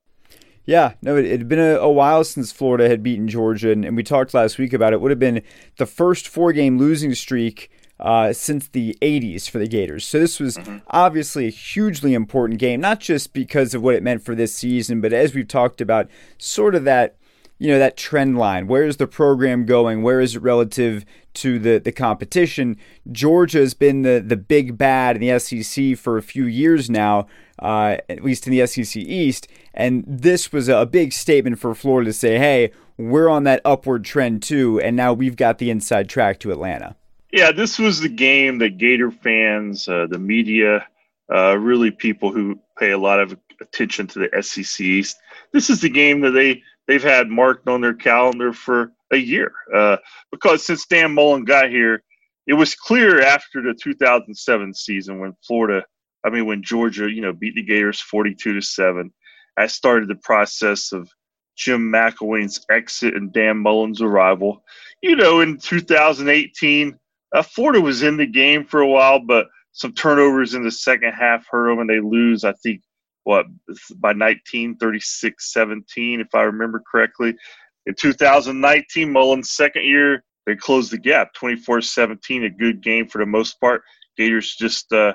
Yeah, 0.67 0.95
no, 1.03 1.17
it 1.17 1.31
had 1.31 1.49
been 1.49 1.59
a, 1.59 1.77
a, 1.77 1.91
while 1.91 2.25
since 2.25 2.51
Florida 2.51 2.89
had 2.89 3.03
beaten 3.03 3.29
Georgia, 3.29 3.71
and, 3.71 3.85
and, 3.85 3.97
we 3.97 4.03
talked 4.03 4.33
last 4.33 4.57
week 4.57 4.73
about 4.73 4.95
it. 4.95 4.97
it. 4.97 5.01
Would 5.03 5.11
have 5.11 5.19
been 5.19 5.43
the 5.77 5.85
first 5.85 6.27
four-game 6.27 6.79
losing 6.79 7.15
streak 7.15 7.71
uh, 8.01 8.33
since 8.33 8.69
the 8.69 8.97
80s 9.01 9.49
for 9.49 9.59
the 9.59 9.69
Gators. 9.69 10.07
So 10.07 10.19
this 10.19 10.41
was 10.41 10.57
mm-hmm. 10.57 10.79
obviously 10.89 11.47
a 11.47 11.51
hugely 11.51 12.15
important 12.15 12.59
game, 12.59 12.81
not 12.81 13.01
just 13.01 13.33
because 13.33 13.75
of 13.75 13.83
what 13.83 13.95
it 13.95 14.03
meant 14.03 14.23
for 14.23 14.35
this 14.35 14.55
season, 14.55 15.01
but 15.01 15.13
as 15.13 15.35
we've 15.35 15.49
talked 15.49 15.81
about, 15.81 16.09
sort 16.39 16.75
of 16.75 16.85
that 16.85 17.17
you 17.59 17.71
know 17.71 17.79
that 17.79 17.97
trend 17.97 18.37
line 18.37 18.67
where 18.67 18.83
is 18.83 18.97
the 18.97 19.07
program 19.07 19.65
going 19.65 20.03
where 20.03 20.21
is 20.21 20.35
it 20.35 20.43
relative 20.43 21.05
to 21.35 21.59
the 21.59 21.79
the 21.79 21.93
competition 21.93 22.77
georgia 23.13 23.59
has 23.59 23.75
been 23.75 24.03
the 24.03 24.23
the 24.25 24.37
big 24.37 24.77
bad 24.77 25.17
in 25.17 25.23
the 25.23 25.39
sec 25.39 25.97
for 25.97 26.19
a 26.19 26.23
few 26.23 26.47
years 26.47 26.91
now 26.91 27.27
uh, 27.61 27.97
at 28.09 28.25
least 28.25 28.47
in 28.47 28.53
the 28.53 28.67
sec 28.67 28.97
east 28.97 29.47
and 29.73 30.05
this 30.07 30.53
was 30.53 30.69
a 30.69 30.85
big 30.85 31.13
statement 31.13 31.59
for 31.59 31.75
florida 31.75 32.11
to 32.11 32.13
say 32.13 32.39
hey 32.39 32.73
we're 32.99 33.29
on 33.29 33.45
that 33.45 33.61
upward 33.65 34.05
trend 34.05 34.43
too 34.43 34.81
and 34.81 34.97
now 34.97 35.13
we've 35.13 35.37
got 35.37 35.59
the 35.59 35.71
inside 35.71 36.09
track 36.09 36.41
to 36.41 36.51
atlanta 36.51 36.97
yeah 37.35 37.53
this 37.53 37.79
was 37.79 38.01
the 38.01 38.09
game 38.09 38.59
that 38.59 38.79
gator 38.79 39.11
fans 39.11 39.87
uh, 39.89 40.07
the 40.09 40.19
media 40.19 40.87
uh, 41.35 41.57
really 41.59 41.91
people 41.91 42.33
who 42.33 42.59
pay 42.79 42.93
a 42.93 42.99
lot 42.99 43.21
of 43.21 43.37
attention 43.61 44.07
to 44.07 44.19
the 44.19 44.43
sec 44.43 44.81
east 44.81 45.17
this 45.53 45.69
is 45.69 45.81
the 45.81 45.89
game 45.89 46.21
that 46.21 46.31
they 46.31 46.63
they've 46.87 47.03
had 47.03 47.29
marked 47.29 47.69
on 47.69 47.81
their 47.81 47.95
calendar 47.95 48.53
for 48.53 48.93
a 49.13 49.17
year. 49.17 49.53
Uh, 49.73 49.97
because 50.31 50.67
since 50.67 50.87
Dan 50.87 51.15
Mullen 51.15 51.45
got 51.45 51.71
here, 51.71 52.03
it 52.47 52.55
was 52.55 52.75
clear 52.75 53.23
after 53.23 53.63
the 53.63 53.75
2007 53.75 54.75
season 54.75 55.19
when 55.19 55.35
Florida, 55.47 55.85
I 56.25 56.31
mean, 56.31 56.47
when 56.47 56.63
Georgia, 56.63 57.11
you 57.11 57.23
know, 57.23 57.33
beat 57.33 57.55
the 57.55 57.63
Gators 57.63 58.01
42 58.01 58.55
to 58.55 58.61
7, 58.61 59.13
I 59.57 59.67
started 59.67 60.09
the 60.09 60.17
process 60.17 60.93
of 60.93 61.09
Jim 61.57 61.91
McElwain's 61.91 62.65
exit 62.71 63.15
and 63.15 63.33
Dan 63.33 63.59
Mullen's 63.59 64.03
arrival. 64.03 64.63
You 65.01 65.17
know, 65.17 65.41
in 65.41 65.59
2018, 65.59 66.99
uh, 67.35 67.43
Florida 67.43 67.81
was 67.81 68.03
in 68.03 68.17
the 68.17 68.27
game 68.27 68.65
for 68.65 68.81
a 68.81 68.89
while, 68.89 69.19
but 69.19 69.49
some 69.73 69.93
turnovers 69.93 70.55
in 70.55 70.63
the 70.63 70.71
second 70.71 71.13
half 71.13 71.45
hurt 71.51 71.69
them, 71.69 71.81
and 71.81 71.91
they 71.91 72.01
lose, 72.01 72.45
I 72.45 72.53
think, 72.63 72.81
what 73.25 73.47
by 73.97 74.13
19 74.13 74.77
36 74.77 75.53
17 75.53 76.21
if 76.21 76.29
i 76.35 76.43
remember 76.43 76.83
correctly. 76.91 77.35
In 77.87 77.95
2019 77.95 79.11
mullen's 79.11 79.51
second 79.51 79.85
year 79.85 80.23
they 80.47 80.55
closed 80.55 80.93
the 80.93 80.99
gap 80.99 81.33
24 81.35 81.81
17 81.81 82.45
a 82.45 82.51
good 82.51 82.83
game 82.83 83.09
for 83.09 83.19
the 83.19 83.27
most 83.27 83.59
part. 83.61 83.83
Gators 84.17 84.55
just 84.55 84.93
uh, 84.93 85.15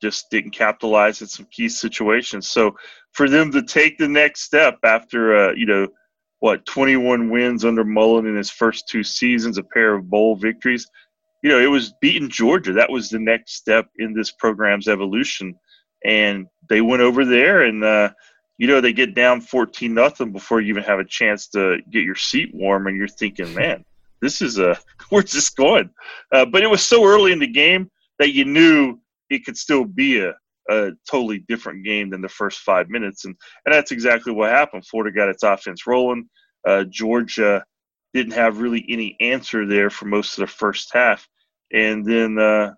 just 0.00 0.30
didn't 0.30 0.50
capitalize 0.52 1.20
in 1.20 1.28
some 1.28 1.46
key 1.52 1.68
situations. 1.68 2.48
So 2.48 2.74
for 3.12 3.28
them 3.28 3.52
to 3.52 3.62
take 3.62 3.98
the 3.98 4.08
next 4.08 4.42
step 4.42 4.78
after 4.82 5.50
uh, 5.50 5.52
you 5.52 5.66
know 5.66 5.88
what 6.40 6.66
21 6.66 7.30
wins 7.30 7.64
under 7.64 7.84
mullen 7.84 8.26
in 8.26 8.34
his 8.34 8.50
first 8.50 8.88
two 8.88 9.04
seasons 9.04 9.58
a 9.58 9.62
pair 9.62 9.94
of 9.94 10.10
bowl 10.10 10.34
victories 10.34 10.88
you 11.42 11.50
know 11.50 11.58
it 11.58 11.66
was 11.66 11.92
beating 12.00 12.28
georgia. 12.28 12.72
That 12.72 12.90
was 12.90 13.10
the 13.10 13.18
next 13.18 13.54
step 13.54 13.88
in 13.96 14.14
this 14.14 14.30
program's 14.30 14.88
evolution. 14.88 15.54
And 16.04 16.46
they 16.68 16.80
went 16.80 17.02
over 17.02 17.24
there 17.24 17.62
and 17.62 17.84
uh, 17.84 18.10
you 18.58 18.66
know 18.66 18.80
they 18.80 18.92
get 18.92 19.14
down 19.14 19.40
14 19.40 19.92
nothing 19.94 20.32
before 20.32 20.60
you 20.60 20.68
even 20.68 20.82
have 20.82 20.98
a 20.98 21.04
chance 21.04 21.48
to 21.48 21.78
get 21.90 22.02
your 22.02 22.16
seat 22.16 22.50
warm 22.54 22.86
and 22.86 22.96
you're 22.96 23.08
thinking 23.08 23.52
man 23.54 23.84
this 24.22 24.40
is 24.40 24.58
a 24.58 24.78
where's 25.10 25.32
this 25.32 25.50
going. 25.50 25.90
Uh, 26.32 26.46
but 26.46 26.62
it 26.62 26.70
was 26.70 26.82
so 26.82 27.04
early 27.04 27.32
in 27.32 27.38
the 27.38 27.46
game 27.46 27.90
that 28.18 28.32
you 28.32 28.46
knew 28.46 28.98
it 29.28 29.44
could 29.44 29.58
still 29.58 29.84
be 29.84 30.20
a, 30.20 30.32
a 30.70 30.92
totally 31.10 31.40
different 31.48 31.84
game 31.84 32.08
than 32.08 32.22
the 32.22 32.28
first 32.28 32.60
five 32.60 32.88
minutes. 32.88 33.26
And, 33.26 33.36
and 33.66 33.74
that's 33.74 33.92
exactly 33.92 34.32
what 34.32 34.50
happened. 34.50 34.86
Florida 34.86 35.14
got 35.14 35.28
its 35.28 35.42
offense 35.42 35.86
rolling. 35.86 36.28
Uh, 36.66 36.84
georgia 36.84 37.64
didn't 38.14 38.32
have 38.32 38.60
really 38.60 38.84
any 38.88 39.16
answer 39.20 39.66
there 39.66 39.90
for 39.90 40.06
most 40.06 40.38
of 40.38 40.42
the 40.42 40.46
first 40.46 40.90
half 40.92 41.28
and 41.72 42.04
then 42.04 42.38
uh, 42.38 42.72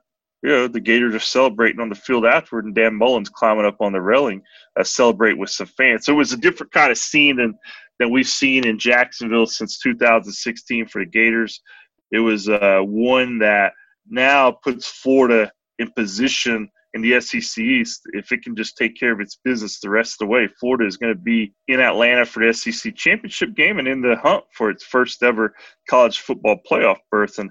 you 0.45 0.51
know, 0.51 0.69
the 0.69 0.79
Gators 0.79 1.15
are 1.15 1.21
celebrating 1.21 1.81
on 1.81 1.89
the 1.89 1.95
field 1.95 2.27
afterward, 2.27 2.67
and 2.67 2.75
Dan 2.75 2.95
Mullen's 2.95 3.31
climbing 3.31 3.65
up 3.65 3.81
on 3.81 3.93
the 3.93 4.01
railing, 4.01 4.43
uh, 4.79 4.85
celebrate 4.85 5.39
with 5.39 5.49
some 5.49 5.67
fans. 5.67 6.05
So 6.05 6.13
it 6.13 6.17
was 6.17 6.35
a 6.35 6.37
different 6.37 6.71
kind 6.71 6.93
of 6.93 6.99
scene 6.99 7.37
than 7.37 7.55
than 7.99 8.11
we've 8.11 8.29
seen 8.29 8.67
in 8.67 8.79
Jacksonville 8.79 9.47
since 9.47 9.79
2016 9.79 10.87
for 10.89 11.03
the 11.03 11.11
Gators. 11.11 11.63
It 12.13 12.19
was 12.19 12.51
uh, 12.51 12.81
one 12.83 13.39
that 13.39 13.73
now 14.07 14.51
puts 14.51 14.87
Florida 14.87 15.51
in 15.79 15.91
position 15.93 16.69
in 16.95 17.03
the 17.03 17.21
SEC 17.21 17.63
East. 17.63 18.03
If 18.13 18.33
it 18.33 18.43
can 18.43 18.57
just 18.57 18.77
take 18.77 18.99
care 18.99 19.13
of 19.13 19.21
its 19.21 19.39
business 19.45 19.81
the 19.81 19.91
rest 19.91 20.15
of 20.15 20.27
the 20.27 20.33
way, 20.33 20.49
Florida 20.61 20.87
is 20.87 20.97
going 20.97 21.13
to 21.15 21.21
be 21.21 21.53
in 21.69 21.81
Atlanta 21.81 22.25
for 22.25 22.45
the 22.45 22.55
SEC 22.55 22.95
championship 22.95 23.55
game 23.55 23.79
and 23.79 23.89
in 23.89 24.01
the 24.01 24.17
hunt 24.17 24.45
for 24.53 24.71
its 24.71 24.85
first 24.85 25.23
ever 25.23 25.55
college 25.91 26.21
football 26.21 26.57
playoff 26.71 26.99
berth. 27.11 27.39
And 27.39 27.51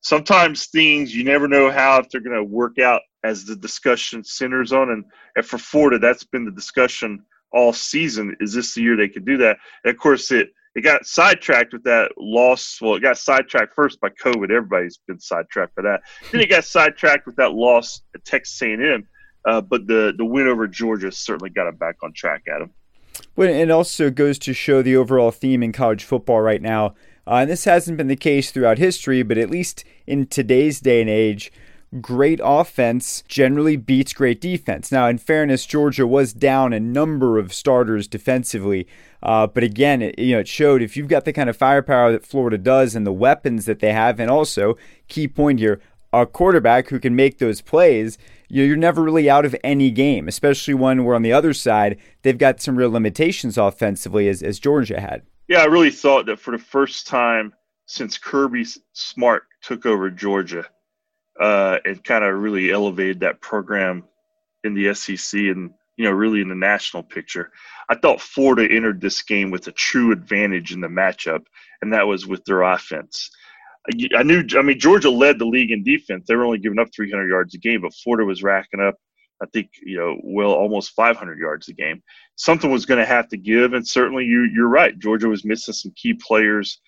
sometimes 0.00 0.66
things 0.66 1.14
you 1.14 1.22
never 1.22 1.46
know 1.46 1.70
how 1.70 2.00
if 2.00 2.08
they're 2.08 2.20
going 2.20 2.36
to 2.36 2.44
work 2.44 2.78
out 2.78 3.02
as 3.24 3.44
the 3.44 3.56
discussion 3.56 4.24
centers 4.24 4.72
on. 4.72 4.90
And, 4.90 5.04
and 5.36 5.44
for 5.44 5.58
Florida, 5.58 5.98
that's 5.98 6.24
been 6.24 6.44
the 6.44 6.50
discussion 6.50 7.24
all 7.52 7.72
season. 7.72 8.36
Is 8.40 8.54
this 8.54 8.74
the 8.74 8.82
year 8.82 8.96
they 8.96 9.08
could 9.08 9.26
do 9.26 9.36
that? 9.38 9.58
And 9.84 9.94
of 9.94 9.98
course, 9.98 10.30
it 10.30 10.48
it 10.78 10.82
got 10.82 11.06
sidetracked 11.06 11.72
with 11.72 11.84
that 11.84 12.12
loss. 12.16 12.78
Well, 12.80 12.94
it 12.94 13.00
got 13.00 13.18
sidetracked 13.18 13.74
first 13.74 14.00
by 14.00 14.08
COVID. 14.08 14.50
Everybody's 14.50 14.98
been 15.06 15.20
sidetracked 15.20 15.74
by 15.74 15.82
that. 15.82 16.00
then 16.32 16.40
it 16.40 16.48
got 16.48 16.64
sidetracked 16.64 17.26
with 17.26 17.36
that 17.36 17.52
loss 17.52 18.02
at 18.14 18.24
Texas 18.24 18.60
A&M. 18.62 19.06
Uh, 19.44 19.60
but 19.60 19.86
the 19.86 20.12
the 20.16 20.24
win 20.24 20.48
over 20.48 20.66
Georgia 20.66 21.12
certainly 21.12 21.50
got 21.50 21.68
it 21.68 21.78
back 21.78 21.96
on 22.02 22.12
track, 22.12 22.42
Adam. 22.52 22.70
Well, 23.36 23.48
it 23.48 23.70
also 23.70 24.10
goes 24.10 24.38
to 24.40 24.52
show 24.52 24.82
the 24.82 24.96
overall 24.96 25.30
theme 25.30 25.62
in 25.62 25.72
college 25.72 26.04
football 26.04 26.40
right 26.40 26.60
now 26.60 26.94
uh, 27.28 27.40
and 27.42 27.50
this 27.50 27.64
hasn't 27.64 27.98
been 27.98 28.06
the 28.08 28.16
case 28.16 28.50
throughout 28.50 28.78
history, 28.78 29.22
but 29.22 29.36
at 29.36 29.50
least 29.50 29.84
in 30.06 30.26
today's 30.26 30.80
day 30.80 31.02
and 31.02 31.10
age, 31.10 31.52
great 32.00 32.40
offense 32.42 33.22
generally 33.28 33.76
beats 33.76 34.14
great 34.14 34.40
defense. 34.40 34.90
Now, 34.90 35.08
in 35.08 35.18
fairness, 35.18 35.66
Georgia 35.66 36.06
was 36.06 36.32
down 36.32 36.72
a 36.72 36.80
number 36.80 37.38
of 37.38 37.52
starters 37.52 38.08
defensively, 38.08 38.88
uh, 39.22 39.46
but 39.46 39.62
again, 39.62 40.02
it, 40.02 40.18
you 40.18 40.34
know, 40.34 40.40
it 40.40 40.48
showed 40.48 40.82
if 40.82 40.96
you've 40.96 41.08
got 41.08 41.24
the 41.24 41.32
kind 41.32 41.50
of 41.50 41.56
firepower 41.56 42.12
that 42.12 42.24
Florida 42.24 42.58
does 42.58 42.94
and 42.94 43.06
the 43.06 43.12
weapons 43.12 43.64
that 43.64 43.80
they 43.80 43.92
have, 43.92 44.20
and 44.20 44.30
also 44.30 44.76
key 45.08 45.26
point 45.26 45.58
here, 45.58 45.80
a 46.12 46.26
quarterback 46.26 46.88
who 46.88 46.98
can 46.98 47.14
make 47.14 47.38
those 47.38 47.60
plays. 47.60 48.18
You're 48.48 48.76
never 48.76 49.02
really 49.02 49.28
out 49.28 49.44
of 49.44 49.54
any 49.62 49.90
game, 49.90 50.26
especially 50.26 50.74
when 50.74 51.04
we're 51.04 51.14
on 51.14 51.22
the 51.22 51.32
other 51.32 51.52
side. 51.52 51.98
They've 52.22 52.38
got 52.38 52.62
some 52.62 52.76
real 52.76 52.90
limitations 52.90 53.58
offensively, 53.58 54.28
as, 54.28 54.42
as 54.42 54.58
Georgia 54.58 55.00
had. 55.00 55.22
Yeah, 55.48 55.60
I 55.60 55.66
really 55.66 55.90
thought 55.90 56.26
that 56.26 56.40
for 56.40 56.52
the 56.52 56.62
first 56.62 57.06
time 57.06 57.52
since 57.86 58.16
Kirby 58.18 58.66
Smart 58.92 59.44
took 59.62 59.84
over 59.84 60.10
Georgia 60.10 60.64
uh, 61.40 61.78
and 61.84 62.02
kind 62.02 62.24
of 62.24 62.38
really 62.38 62.70
elevated 62.70 63.20
that 63.20 63.40
program 63.40 64.04
in 64.64 64.74
the 64.74 64.94
SEC 64.94 65.40
and 65.40 65.70
you 65.98 66.04
know 66.04 66.12
really 66.12 66.40
in 66.40 66.48
the 66.48 66.54
national 66.54 67.02
picture, 67.02 67.52
I 67.90 67.96
thought 67.96 68.20
Florida 68.20 68.74
entered 68.74 69.00
this 69.00 69.20
game 69.22 69.50
with 69.50 69.66
a 69.66 69.72
true 69.72 70.12
advantage 70.12 70.72
in 70.72 70.80
the 70.80 70.88
matchup, 70.88 71.44
and 71.82 71.92
that 71.92 72.06
was 72.06 72.26
with 72.26 72.44
their 72.46 72.62
offense. 72.62 73.30
I 74.14 74.22
knew, 74.22 74.44
I 74.58 74.62
mean, 74.62 74.78
Georgia 74.78 75.10
led 75.10 75.38
the 75.38 75.46
league 75.46 75.70
in 75.70 75.82
defense. 75.82 76.26
They 76.26 76.36
were 76.36 76.44
only 76.44 76.58
giving 76.58 76.78
up 76.78 76.88
300 76.94 77.26
yards 77.26 77.54
a 77.54 77.58
game, 77.58 77.80
but 77.80 77.94
Florida 77.94 78.26
was 78.26 78.42
racking 78.42 78.80
up 78.80 78.96
I 79.42 79.46
think 79.52 79.70
you 79.82 79.96
know 79.96 80.18
well 80.22 80.52
almost 80.52 80.92
500 80.92 81.38
yards 81.38 81.68
a 81.68 81.72
game. 81.72 82.02
Something 82.36 82.70
was 82.70 82.86
going 82.86 82.98
to 82.98 83.06
have 83.06 83.28
to 83.28 83.36
give, 83.36 83.72
and 83.72 83.86
certainly 83.86 84.24
you 84.24 84.44
you're 84.52 84.68
right. 84.68 84.98
Georgia 84.98 85.28
was 85.28 85.44
missing 85.44 85.74
some 85.74 85.92
key 85.96 86.14
players 86.14 86.80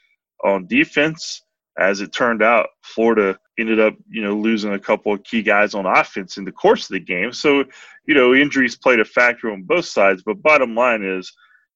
on 0.45 0.67
defense. 0.67 1.43
As 1.79 2.01
it 2.01 2.13
turned 2.13 2.43
out, 2.43 2.69
Florida 2.83 3.39
ended 3.59 3.81
up 3.81 3.95
you 4.09 4.23
know 4.23 4.37
losing 4.37 4.73
a 4.73 4.79
couple 4.79 5.13
of 5.13 5.25
key 5.25 5.43
guys 5.43 5.75
on 5.75 5.87
offense 5.87 6.37
in 6.37 6.45
the 6.45 6.53
course 6.53 6.85
of 6.85 6.95
the 6.95 7.01
game. 7.01 7.33
So 7.33 7.65
you 8.07 8.15
know 8.15 8.35
injuries 8.35 8.77
played 8.77 9.01
a 9.01 9.05
factor 9.05 9.51
on 9.51 9.63
both 9.63 9.87
sides. 9.87 10.23
But 10.23 10.43
bottom 10.43 10.75
line 10.75 11.03
is 11.03 11.33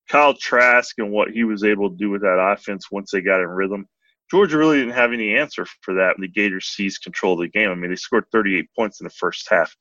Kyle 0.09 0.35
Trask 0.35 0.99
and 0.99 1.11
what 1.11 1.31
he 1.31 1.45
was 1.45 1.65
able 1.65 1.91
to 1.91 1.97
do 1.97 2.11
with 2.11 2.23
that 2.23 2.39
offense 2.39 2.91
once 2.91 3.11
they 3.11 3.21
got 3.21 3.41
in 3.41 3.49
rhythm. 3.49 3.89
Georgia 4.31 4.57
really 4.57 4.79
didn't 4.79 4.95
have 4.95 5.13
any 5.13 5.37
answer 5.37 5.67
for 5.83 5.95
that. 5.95 6.15
And 6.17 6.25
the 6.25 6.29
Gators 6.29 6.67
seized 6.67 7.03
control 7.03 7.35
of 7.35 7.41
the 7.41 7.49
game. 7.49 7.71
I 7.71 7.75
mean, 7.75 7.91
they 7.91 7.97
scored 7.97 8.25
38 8.33 8.69
points 8.75 9.01
in 9.01 9.05
the 9.05 9.11
first 9.11 9.47
half 9.51 9.77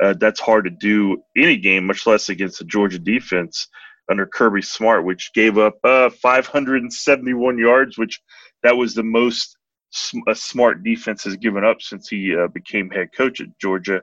uh, 0.00 0.14
that's 0.18 0.40
hard 0.40 0.64
to 0.64 0.70
do 0.70 1.22
any 1.36 1.56
game, 1.56 1.86
much 1.86 2.06
less 2.06 2.28
against 2.28 2.58
the 2.58 2.64
Georgia 2.64 2.98
defense. 2.98 3.68
under 4.10 4.24
Kirby 4.24 4.62
Smart, 4.62 5.04
which 5.04 5.34
gave 5.34 5.58
up 5.58 5.76
uh, 5.84 6.08
571 6.08 7.58
yards, 7.58 7.98
which 7.98 8.22
that 8.62 8.74
was 8.74 8.94
the 8.94 9.02
most 9.02 9.57
a 10.28 10.34
smart 10.34 10.82
defense 10.82 11.24
has 11.24 11.36
given 11.36 11.64
up 11.64 11.80
since 11.80 12.08
he 12.08 12.36
uh, 12.36 12.48
became 12.48 12.90
head 12.90 13.08
coach 13.16 13.40
at 13.40 13.48
Georgia. 13.60 14.00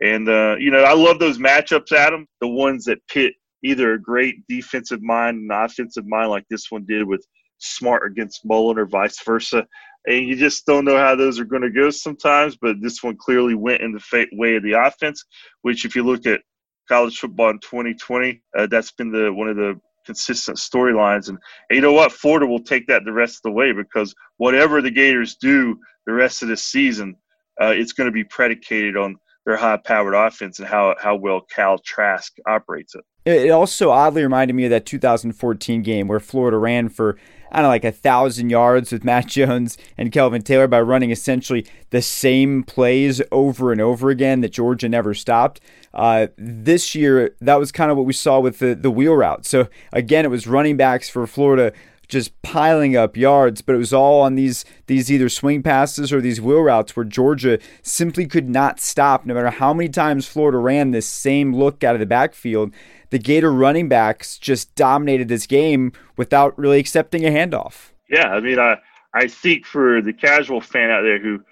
And, 0.00 0.28
uh, 0.28 0.56
you 0.58 0.70
know, 0.70 0.82
I 0.82 0.94
love 0.94 1.18
those 1.18 1.38
matchups, 1.38 1.92
Adam, 1.92 2.26
the 2.40 2.48
ones 2.48 2.84
that 2.84 3.06
pit 3.08 3.34
either 3.64 3.92
a 3.92 4.00
great 4.00 4.46
defensive 4.48 5.02
mind 5.02 5.38
and 5.38 5.52
offensive 5.52 6.06
mind 6.06 6.30
like 6.30 6.44
this 6.48 6.70
one 6.70 6.84
did 6.86 7.04
with 7.04 7.26
Smart 7.58 8.10
against 8.10 8.44
Mullen 8.44 8.78
or 8.78 8.86
vice 8.86 9.20
versa. 9.24 9.66
And 10.06 10.26
you 10.26 10.36
just 10.36 10.64
don't 10.64 10.84
know 10.84 10.96
how 10.96 11.16
those 11.16 11.40
are 11.40 11.44
going 11.44 11.62
to 11.62 11.70
go 11.70 11.90
sometimes, 11.90 12.56
but 12.56 12.76
this 12.80 13.02
one 13.02 13.16
clearly 13.16 13.54
went 13.54 13.82
in 13.82 13.92
the 13.92 14.28
way 14.32 14.56
of 14.56 14.62
the 14.62 14.72
offense, 14.72 15.24
which 15.62 15.84
if 15.84 15.96
you 15.96 16.04
look 16.04 16.24
at 16.26 16.40
college 16.88 17.18
football 17.18 17.50
in 17.50 17.58
2020, 17.58 18.40
uh, 18.56 18.66
that's 18.68 18.92
been 18.92 19.10
the 19.10 19.32
one 19.32 19.48
of 19.48 19.56
the 19.56 19.78
consistent 20.08 20.56
storylines. 20.56 21.28
And, 21.28 21.38
you 21.70 21.82
know 21.82 21.92
what? 21.92 22.12
Florida 22.12 22.46
will 22.46 22.64
take 22.64 22.86
that 22.86 23.04
the 23.04 23.12
rest 23.12 23.36
of 23.36 23.42
the 23.42 23.50
way 23.50 23.72
because 23.72 24.14
whatever 24.38 24.80
the 24.80 24.90
Gators 24.90 25.36
do 25.36 25.78
the 26.06 26.14
rest 26.14 26.42
of 26.42 26.48
this 26.48 26.64
season, 26.64 27.14
uh, 27.60 27.74
it's 27.76 27.92
going 27.92 28.06
to 28.06 28.12
be 28.12 28.24
predicated 28.24 28.96
on 28.96 29.16
their 29.48 29.56
high-powered 29.56 30.14
offense 30.14 30.58
and 30.58 30.68
how 30.68 30.94
how 31.00 31.16
well 31.16 31.40
Kyle 31.40 31.78
Trask 31.78 32.36
operates 32.46 32.94
it. 32.94 33.02
It 33.24 33.50
also 33.50 33.88
oddly 33.88 34.22
reminded 34.22 34.52
me 34.52 34.64
of 34.64 34.70
that 34.70 34.84
2014 34.84 35.82
game 35.82 36.06
where 36.06 36.20
Florida 36.20 36.58
ran 36.58 36.90
for 36.90 37.18
I 37.50 37.56
don't 37.56 37.62
know, 37.62 37.68
like 37.68 37.84
a 37.84 37.90
thousand 37.90 38.50
yards 38.50 38.92
with 38.92 39.04
Matt 39.06 39.28
Jones 39.28 39.78
and 39.96 40.12
Kelvin 40.12 40.42
Taylor 40.42 40.68
by 40.68 40.82
running 40.82 41.10
essentially 41.10 41.66
the 41.88 42.02
same 42.02 42.62
plays 42.62 43.22
over 43.32 43.72
and 43.72 43.80
over 43.80 44.10
again 44.10 44.42
that 44.42 44.52
Georgia 44.52 44.86
never 44.86 45.14
stopped. 45.14 45.62
Uh, 45.94 46.26
this 46.36 46.94
year, 46.94 47.34
that 47.40 47.58
was 47.58 47.72
kind 47.72 47.90
of 47.90 47.96
what 47.96 48.04
we 48.04 48.12
saw 48.12 48.38
with 48.40 48.58
the, 48.58 48.74
the 48.74 48.90
wheel 48.90 49.14
route. 49.14 49.46
So 49.46 49.68
again, 49.94 50.26
it 50.26 50.28
was 50.28 50.46
running 50.46 50.76
backs 50.76 51.08
for 51.08 51.26
Florida 51.26 51.72
just 52.08 52.40
piling 52.42 52.96
up 52.96 53.16
yards, 53.16 53.62
but 53.62 53.74
it 53.74 53.78
was 53.78 53.92
all 53.92 54.22
on 54.22 54.34
these 54.34 54.64
these 54.86 55.10
either 55.10 55.28
swing 55.28 55.62
passes 55.62 56.12
or 56.12 56.20
these 56.20 56.40
wheel 56.40 56.60
routes 56.60 56.96
where 56.96 57.04
Georgia 57.04 57.58
simply 57.82 58.26
could 58.26 58.48
not 58.48 58.80
stop 58.80 59.26
no 59.26 59.34
matter 59.34 59.50
how 59.50 59.72
many 59.72 59.88
times 59.88 60.26
Florida 60.26 60.58
ran 60.58 60.90
this 60.90 61.06
same 61.06 61.54
look 61.54 61.84
out 61.84 61.94
of 61.94 62.00
the 62.00 62.06
backfield 62.06 62.72
the 63.10 63.18
Gator 63.18 63.52
running 63.52 63.88
backs 63.88 64.38
just 64.38 64.74
dominated 64.74 65.28
this 65.28 65.46
game 65.46 65.92
without 66.16 66.58
really 66.58 66.78
accepting 66.78 67.24
a 67.24 67.30
handoff. 67.30 67.90
Yeah, 68.08 68.28
I 68.28 68.40
mean, 68.40 68.58
I 68.58 68.76
I 69.14 69.28
think 69.28 69.64
for 69.64 70.02
the 70.02 70.12
casual 70.12 70.60
fan 70.60 70.90
out 70.90 71.02
there 71.02 71.18
who 71.18 71.42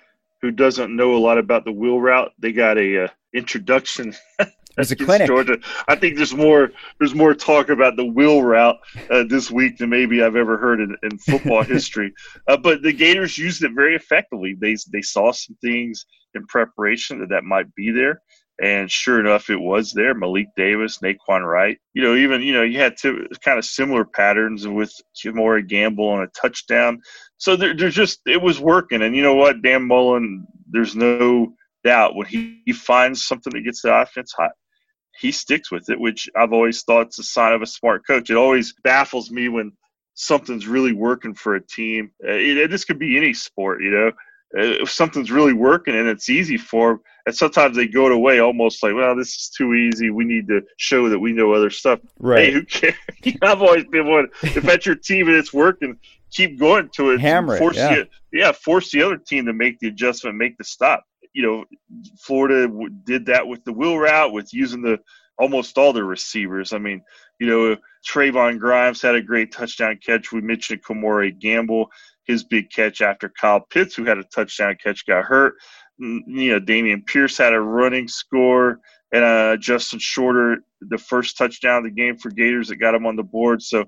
who 0.43 0.51
doesn't 0.51 0.95
know 0.95 1.15
a 1.15 1.19
lot 1.19 1.39
about 1.39 1.65
the 1.65 1.73
wheel 1.73 2.01
route, 2.01 2.33
they 2.39 2.53
got 2.53 2.79
a 2.79 3.05
uh, 3.05 3.09
introduction. 3.33 4.15
As 4.79 4.93
a 4.93 4.97
clinic. 4.97 5.27
Georgia. 5.27 5.59
I 5.89 5.97
think 5.97 6.17
there's 6.17 6.35
more 6.35 6.71
there's 6.99 7.15
more 7.15 7.35
talk 7.35 7.71
about 7.71 7.97
the 7.97 8.05
wheel 8.05 8.43
route 8.43 8.77
uh, 9.11 9.25
this 9.25 9.51
week 9.51 9.79
than 9.79 9.91
maybe 9.91 10.23
I've 10.23 10.37
ever 10.37 10.59
heard 10.59 10.81
in, 10.81 10.97
in 11.03 11.19
football 11.19 11.63
history. 11.65 12.13
Uh, 12.47 12.57
but 12.57 12.83
the 12.83 12.93
Gators 12.93 13.39
used 13.39 13.63
it 13.65 13.73
very 13.75 13.97
effectively. 13.97 14.55
They 14.59 14.77
they 14.93 15.03
saw 15.03 15.33
some 15.33 15.57
things 15.63 16.05
in 16.35 16.47
preparation 16.47 17.21
that 17.21 17.31
that 17.31 17.45
might 17.45 17.75
be 17.75 17.91
there. 17.91 18.21
And 18.63 18.91
sure 18.91 19.21
enough, 19.21 19.51
it 19.51 19.61
was 19.61 19.93
there. 19.93 20.15
Malik 20.15 20.47
Davis, 20.57 20.99
Nay'Quan 21.03 21.47
Wright. 21.47 21.79
You 21.93 22.03
know, 22.03 22.15
even 22.15 22.43
you 22.43 22.55
know, 22.55 22.63
you 22.63 22.79
had 22.79 22.97
two 22.97 23.27
kind 23.45 23.59
of 23.59 23.65
similar 23.65 24.05
patterns 24.05 24.67
with 24.67 24.93
Kemore 25.15 25.67
Gamble 25.67 26.09
on 26.09 26.23
a 26.23 26.29
touchdown. 26.29 27.01
So 27.37 27.57
there, 27.57 27.75
there's 27.75 27.95
just 27.95 28.21
it 28.27 28.41
was 28.41 28.59
working. 28.59 29.03
And 29.03 29.15
you 29.15 29.23
know 29.23 29.35
what, 29.35 29.61
Dan 29.61 29.87
Mullen, 29.87 30.47
there's 30.71 30.97
no 30.97 31.55
doubt 31.85 32.17
when 32.17 32.27
he, 32.27 32.63
he 32.65 32.73
finds 32.73 33.25
something 33.25 33.53
that 33.53 33.63
gets 33.63 33.83
the 33.83 33.95
offense 33.95 34.33
hot, 34.33 34.53
he 35.19 35.33
sticks 35.33 35.71
with 35.71 35.89
it, 35.89 35.99
which 35.99 36.29
I've 36.37 36.53
always 36.53 36.83
thought 36.83 37.09
is 37.09 37.19
a 37.19 37.23
sign 37.23 37.53
of 37.53 37.63
a 37.63 37.67
smart 37.67 38.07
coach. 38.07 38.31
It 38.31 38.37
always 38.37 38.75
baffles 38.85 39.31
me 39.31 39.49
when 39.49 39.73
something's 40.15 40.67
really 40.67 40.93
working 40.93 41.35
for 41.35 41.55
a 41.55 41.65
team. 41.65 42.11
Uh, 42.25 42.33
it, 42.33 42.71
this 42.71 42.85
could 42.85 42.99
be 42.99 43.17
any 43.17 43.35
sport, 43.35 43.83
you 43.83 43.91
know. 43.91 44.13
Uh, 44.57 44.83
if 44.83 44.91
something's 44.91 45.31
really 45.31 45.53
working 45.53 45.97
and 45.97 46.09
it's 46.09 46.31
easy 46.31 46.57
for 46.57 46.91
them, 46.91 47.01
and 47.27 47.35
sometimes 47.35 47.77
they 47.77 47.89
go 47.89 48.07
away 48.07 48.39
almost 48.39 48.83
like, 48.83 48.95
well, 48.95 49.17
this 49.17 49.35
is 49.35 49.51
too 49.51 49.75
easy. 49.75 50.11
We 50.11 50.25
need 50.25 50.47
to 50.49 50.63
show 50.77 51.09
that 51.09 51.19
we 51.19 51.33
know 51.33 51.53
other 51.53 51.71
stuff. 51.71 51.99
Right. 52.21 52.47
Hey, 52.47 52.53
who 52.53 52.65
cares? 52.65 52.95
I've 53.43 53.61
always 53.61 53.85
been 53.87 54.09
one. 54.09 54.29
If 54.43 54.63
that's 54.63 54.87
your 54.87 54.95
team 54.95 55.27
and 55.27 55.37
it's 55.37 55.53
working, 55.53 55.99
keep 56.31 56.59
going 56.59 56.89
to 56.95 57.11
it. 57.11 57.21
Hammer 57.21 57.59
force 57.59 57.77
it. 57.77 57.81
Yeah. 57.81 57.95
The, 57.95 58.09
yeah, 58.33 58.53
force 58.53 58.93
the 58.93 59.03
other 59.03 59.17
team 59.17 59.47
to 59.47 59.53
make 59.53 59.81
the 59.81 59.89
adjustment, 59.89 60.37
make 60.37 60.57
the 60.57 60.65
stop. 60.65 61.05
You 61.37 61.43
know, 61.43 61.65
Florida 62.19 62.67
did 63.05 63.27
that 63.27 63.47
with 63.47 63.63
the 63.65 63.73
wheel 63.73 63.99
route, 63.99 64.33
with 64.33 64.55
using 64.55 64.81
the 64.81 64.99
almost 65.39 65.77
all 65.77 65.93
the 65.93 66.03
receivers. 66.03 66.73
I 66.73 66.79
mean, 66.79 67.03
you 67.39 67.47
know, 67.47 67.77
Trevon 68.09 68.59
Grimes 68.59 69.03
had 69.03 69.15
a 69.15 69.21
great 69.21 69.53
touchdown 69.53 69.99
catch. 70.05 70.33
We 70.33 70.41
mentioned 70.41 70.83
Kemore 70.83 71.39
Gamble 71.39 71.91
his 72.25 72.45
big 72.45 72.71
catch 72.71 73.01
after 73.01 73.29
Kyle 73.29 73.61
Pitts, 73.61 73.95
who 73.95 74.05
had 74.05 74.19
a 74.19 74.25
touchdown 74.25 74.77
catch, 74.83 75.07
got 75.07 75.25
hurt. 75.25 75.55
You 75.99 76.23
know, 76.27 76.61
Dameon 76.61 77.07
Pierce 77.07 77.39
had 77.39 77.53
a 77.53 77.61
running 77.61 78.09
score, 78.09 78.81
and 79.13 79.25
uh, 79.25 79.57
Justin 79.57 79.99
Shorter, 79.99 80.59
the 80.81 80.99
first 80.99 81.39
touchdown 81.39 81.79
of 81.79 81.85
the 81.85 81.91
game 81.91 82.17
for 82.17 82.31
Gators 82.31 82.69
that 82.69 82.77
got 82.77 82.95
him 82.95 83.07
on 83.07 83.17
the 83.17 83.23
board. 83.23 83.63
So, 83.63 83.85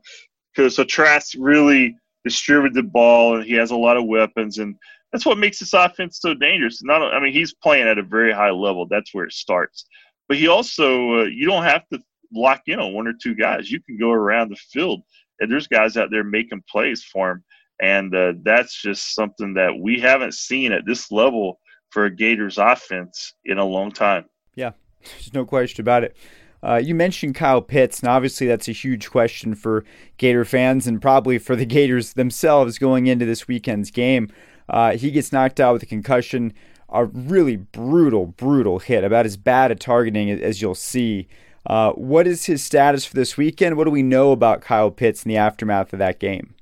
so 0.56 0.84
Trask 0.84 1.34
really 1.38 1.96
distributed 2.24 2.74
the 2.74 2.82
ball, 2.82 3.36
and 3.36 3.44
he 3.44 3.54
has 3.54 3.70
a 3.70 3.76
lot 3.76 3.96
of 3.96 4.06
weapons, 4.06 4.58
and 4.58 4.76
that's 5.12 5.26
what 5.26 5.38
makes 5.38 5.58
this 5.58 5.72
offense 5.72 6.18
so 6.20 6.34
dangerous. 6.34 6.82
Not, 6.82 7.02
I 7.02 7.20
mean, 7.20 7.32
he's 7.32 7.54
playing 7.54 7.88
at 7.88 7.98
a 7.98 8.02
very 8.02 8.32
high 8.32 8.50
level. 8.50 8.86
That's 8.86 9.14
where 9.14 9.24
it 9.24 9.32
starts. 9.32 9.86
But 10.28 10.36
he 10.36 10.48
also, 10.48 11.20
uh, 11.20 11.24
you 11.24 11.46
don't 11.46 11.62
have 11.62 11.88
to 11.92 12.00
lock 12.32 12.62
in 12.66 12.78
on 12.78 12.92
one 12.92 13.06
or 13.06 13.14
two 13.20 13.34
guys. 13.34 13.70
You 13.70 13.80
can 13.80 13.96
go 13.98 14.10
around 14.10 14.50
the 14.50 14.56
field, 14.56 15.02
and 15.40 15.50
there's 15.50 15.66
guys 15.66 15.96
out 15.96 16.10
there 16.10 16.24
making 16.24 16.62
plays 16.70 17.02
for 17.02 17.30
him. 17.30 17.44
And 17.80 18.14
uh, 18.14 18.32
that's 18.42 18.80
just 18.80 19.14
something 19.14 19.54
that 19.54 19.78
we 19.78 20.00
haven't 20.00 20.34
seen 20.34 20.72
at 20.72 20.84
this 20.84 21.10
level 21.10 21.60
for 21.90 22.04
a 22.04 22.14
Gators 22.14 22.58
offense 22.58 23.34
in 23.44 23.58
a 23.58 23.64
long 23.64 23.92
time. 23.92 24.26
Yeah, 24.54 24.72
there's 25.02 25.32
no 25.32 25.46
question 25.46 25.80
about 25.80 26.04
it. 26.04 26.16
Uh, 26.62 26.80
you 26.82 26.94
mentioned 26.94 27.36
Kyle 27.36 27.62
Pitts, 27.62 28.00
and 28.00 28.08
obviously 28.08 28.46
that's 28.46 28.68
a 28.68 28.72
huge 28.72 29.10
question 29.10 29.54
for 29.54 29.84
Gator 30.16 30.44
fans 30.44 30.88
and 30.88 31.00
probably 31.00 31.38
for 31.38 31.54
the 31.54 31.64
Gators 31.64 32.14
themselves 32.14 32.78
going 32.78 33.06
into 33.06 33.24
this 33.24 33.46
weekend's 33.46 33.92
game. 33.92 34.28
Uh, 34.68 34.96
he 34.96 35.10
gets 35.10 35.32
knocked 35.32 35.60
out 35.60 35.72
with 35.72 35.82
a 35.82 35.86
concussion, 35.86 36.52
a 36.90 37.04
really 37.06 37.56
brutal, 37.56 38.26
brutal 38.26 38.78
hit, 38.78 39.04
about 39.04 39.26
as 39.26 39.36
bad 39.36 39.70
a 39.70 39.74
targeting 39.74 40.30
as 40.30 40.60
you'll 40.60 40.74
see. 40.74 41.28
Uh, 41.66 41.92
what 41.92 42.26
is 42.26 42.46
his 42.46 42.62
status 42.62 43.04
for 43.04 43.14
this 43.14 43.36
weekend? 43.36 43.76
What 43.76 43.84
do 43.84 43.90
we 43.90 44.02
know 44.02 44.32
about 44.32 44.62
Kyle 44.62 44.90
Pitts 44.90 45.24
in 45.24 45.28
the 45.28 45.36
aftermath 45.36 45.92
of 45.92 45.98
that 45.98 46.18
game? 46.18 46.54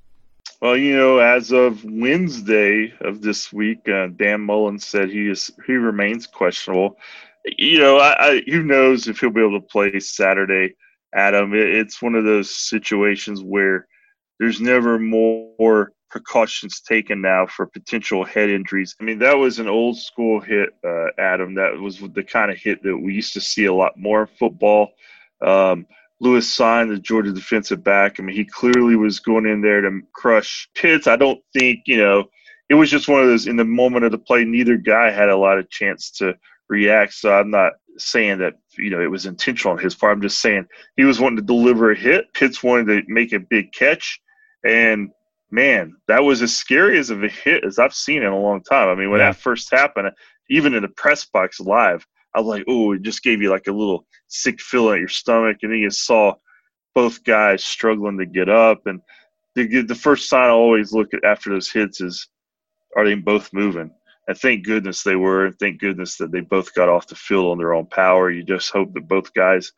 Well, 0.60 0.76
you 0.76 0.96
know, 0.96 1.18
as 1.18 1.52
of 1.52 1.84
Wednesday 1.84 2.92
of 3.02 3.20
this 3.20 3.52
week, 3.52 3.88
uh, 3.88 4.08
Dan 4.16 4.40
Mullen 4.40 4.78
said 4.78 5.10
he 5.10 5.28
is 5.28 5.50
he 5.66 5.74
remains 5.74 6.26
questionable. 6.26 6.96
You 7.44 7.78
know, 7.78 7.98
I, 7.98 8.16
I, 8.18 8.42
who 8.46 8.62
knows 8.62 9.06
if 9.06 9.20
he'll 9.20 9.30
be 9.30 9.40
able 9.40 9.60
to 9.60 9.66
play 9.66 10.00
Saturday, 10.00 10.74
Adam? 11.14 11.54
It, 11.54 11.68
it's 11.68 12.00
one 12.00 12.14
of 12.14 12.24
those 12.24 12.50
situations 12.50 13.42
where 13.42 13.86
there's 14.40 14.60
never 14.60 14.98
more 14.98 15.92
precautions 16.10 16.80
taken 16.80 17.20
now 17.20 17.46
for 17.46 17.66
potential 17.66 18.24
head 18.24 18.48
injuries. 18.48 18.94
I 19.00 19.04
mean, 19.04 19.18
that 19.20 19.36
was 19.36 19.58
an 19.58 19.68
old 19.68 19.98
school 19.98 20.40
hit, 20.40 20.70
uh, 20.84 21.08
Adam. 21.18 21.54
That 21.54 21.78
was 21.78 21.98
the 21.98 22.22
kind 22.22 22.50
of 22.50 22.58
hit 22.58 22.82
that 22.82 22.96
we 22.96 23.14
used 23.14 23.34
to 23.34 23.40
see 23.40 23.64
a 23.64 23.74
lot 23.74 23.98
more 23.98 24.22
in 24.22 24.28
football. 24.38 24.90
Um, 25.40 25.86
Lewis 26.20 26.56
Cine 26.56 26.88
the 26.88 26.98
Georgia 26.98 27.32
defensive 27.32 27.84
back. 27.84 28.18
I 28.18 28.22
mean, 28.22 28.34
he 28.34 28.44
clearly 28.44 28.96
was 28.96 29.20
going 29.20 29.46
in 29.46 29.60
there 29.60 29.82
to 29.82 30.00
crush 30.12 30.68
Pitts. 30.74 31.06
I 31.06 31.16
don't 31.16 31.40
think, 31.52 31.80
you 31.86 31.98
know, 31.98 32.24
it 32.68 32.74
was 32.74 32.90
just 32.90 33.08
one 33.08 33.20
of 33.20 33.28
those 33.28 33.46
in 33.46 33.56
the 33.56 33.64
moment 33.64 34.04
of 34.04 34.12
the 34.12 34.18
play, 34.18 34.44
neither 34.44 34.76
guy 34.76 35.10
had 35.10 35.28
a 35.28 35.36
lot 35.36 35.58
of 35.58 35.70
chance 35.70 36.10
to 36.12 36.34
react. 36.68 37.14
So 37.14 37.32
I'm 37.32 37.50
not 37.50 37.74
saying 37.98 38.38
that, 38.38 38.54
you 38.78 38.90
know, 38.90 39.00
it 39.00 39.10
was 39.10 39.26
intentional 39.26 39.76
on 39.76 39.82
his 39.82 39.94
part. 39.94 40.12
I'm 40.12 40.22
just 40.22 40.40
saying 40.40 40.66
he 40.96 41.04
was 41.04 41.20
wanting 41.20 41.36
to 41.36 41.42
deliver 41.42 41.90
a 41.90 41.96
hit. 41.96 42.32
Pitts 42.34 42.62
wanted 42.62 42.86
to 42.86 43.12
make 43.12 43.32
a 43.32 43.38
big 43.38 43.72
catch. 43.72 44.20
And 44.64 45.10
man, 45.50 45.94
that 46.08 46.24
was 46.24 46.42
as 46.42 46.56
scary 46.56 46.98
as 46.98 47.10
of 47.10 47.22
a 47.22 47.28
hit 47.28 47.64
as 47.64 47.78
I've 47.78 47.94
seen 47.94 48.22
in 48.22 48.32
a 48.32 48.38
long 48.38 48.62
time. 48.62 48.88
I 48.88 48.94
mean, 48.94 49.10
when 49.10 49.20
yeah. 49.20 49.32
that 49.32 49.40
first 49.40 49.70
happened, 49.70 50.10
even 50.50 50.74
in 50.74 50.82
the 50.82 50.88
press 50.88 51.24
box 51.24 51.60
live, 51.60 52.06
I 52.34 52.40
was 52.40 52.48
like, 52.48 52.64
oh, 52.68 52.92
it 52.92 53.02
just 53.02 53.22
gave 53.22 53.40
you 53.40 53.50
like 53.50 53.66
a 53.66 53.72
little 53.72 54.06
sick 54.28 54.60
feeling 54.60 54.94
at 54.94 55.00
your 55.00 55.08
stomach, 55.08 55.58
and 55.62 55.72
then 55.72 55.78
you 55.78 55.90
saw 55.90 56.34
both 56.94 57.24
guys 57.24 57.64
struggling 57.64 58.18
to 58.18 58.26
get 58.26 58.48
up. 58.48 58.86
And 58.86 59.00
the 59.54 59.82
the 59.82 59.94
first 59.94 60.28
sign 60.28 60.48
I 60.48 60.52
always 60.52 60.92
look 60.92 61.14
at 61.14 61.24
after 61.24 61.50
those 61.50 61.70
hits 61.70 62.00
is, 62.00 62.28
are 62.96 63.04
they 63.04 63.14
both 63.14 63.52
moving? 63.52 63.90
And 64.28 64.36
thank 64.36 64.64
goodness 64.64 65.02
they 65.02 65.16
were, 65.16 65.46
and 65.46 65.58
thank 65.58 65.80
goodness 65.80 66.16
that 66.16 66.32
they 66.32 66.40
both 66.40 66.74
got 66.74 66.88
off 66.88 67.06
the 67.06 67.14
field 67.14 67.52
on 67.52 67.58
their 67.58 67.74
own 67.74 67.86
power. 67.86 68.30
You 68.30 68.42
just 68.42 68.70
hope 68.70 68.92
that 68.94 69.08
both 69.08 69.32
guys 69.32 69.72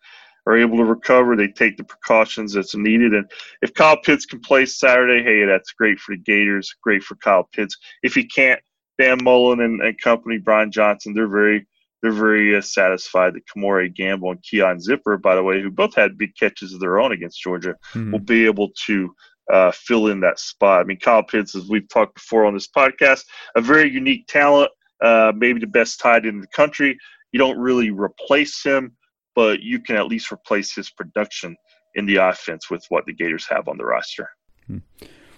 are 0.48 0.56
able 0.56 0.78
to 0.78 0.84
recover. 0.84 1.36
They 1.36 1.48
take 1.48 1.76
the 1.76 1.84
precautions 1.84 2.54
that's 2.54 2.74
needed. 2.74 3.12
And 3.12 3.30
if 3.60 3.74
Kyle 3.74 3.98
Pitts 3.98 4.24
can 4.24 4.40
play 4.40 4.64
Saturday, 4.64 5.22
hey, 5.22 5.44
that's 5.44 5.72
great 5.72 6.00
for 6.00 6.16
the 6.16 6.22
Gators, 6.22 6.74
great 6.82 7.02
for 7.02 7.16
Kyle 7.16 7.48
Pitts. 7.52 7.76
If 8.02 8.14
he 8.14 8.24
can't, 8.24 8.60
Dan 8.98 9.18
Mullen 9.22 9.60
and, 9.60 9.80
and 9.82 10.00
company, 10.00 10.38
Brian 10.38 10.72
Johnson, 10.72 11.14
they're 11.14 11.28
very 11.28 11.66
they're 12.00 12.12
very 12.12 12.56
uh, 12.56 12.60
satisfied 12.60 13.34
that 13.34 13.42
Kemore 13.46 13.92
Gamble 13.92 14.30
and 14.30 14.42
Keon 14.42 14.80
Zipper, 14.80 15.18
by 15.18 15.34
the 15.34 15.42
way, 15.42 15.60
who 15.60 15.70
both 15.70 15.96
had 15.96 16.16
big 16.16 16.34
catches 16.36 16.72
of 16.72 16.80
their 16.80 17.00
own 17.00 17.12
against 17.12 17.42
Georgia, 17.42 17.74
mm-hmm. 17.92 18.12
will 18.12 18.20
be 18.20 18.46
able 18.46 18.70
to 18.86 19.14
uh, 19.52 19.72
fill 19.72 20.06
in 20.06 20.20
that 20.20 20.38
spot. 20.38 20.80
I 20.80 20.84
mean, 20.84 20.98
Kyle 20.98 21.24
Pitts, 21.24 21.56
as 21.56 21.68
we've 21.68 21.88
talked 21.88 22.14
before 22.14 22.46
on 22.46 22.54
this 22.54 22.68
podcast, 22.68 23.24
a 23.56 23.60
very 23.60 23.90
unique 23.90 24.28
talent, 24.28 24.70
uh, 25.02 25.32
maybe 25.34 25.58
the 25.58 25.66
best 25.66 26.00
tight 26.00 26.24
end 26.24 26.36
in 26.36 26.40
the 26.40 26.46
country. 26.48 26.96
You 27.32 27.38
don't 27.38 27.58
really 27.58 27.90
replace 27.90 28.62
him, 28.62 28.96
but 29.38 29.62
you 29.62 29.78
can 29.78 29.94
at 29.94 30.08
least 30.08 30.32
replace 30.32 30.74
his 30.74 30.90
production 30.90 31.56
in 31.94 32.06
the 32.06 32.16
offense 32.16 32.68
with 32.68 32.84
what 32.88 33.06
the 33.06 33.14
Gators 33.14 33.46
have 33.48 33.68
on 33.68 33.78
the 33.78 33.84
roster. 33.84 34.30
Hmm. 34.66 34.78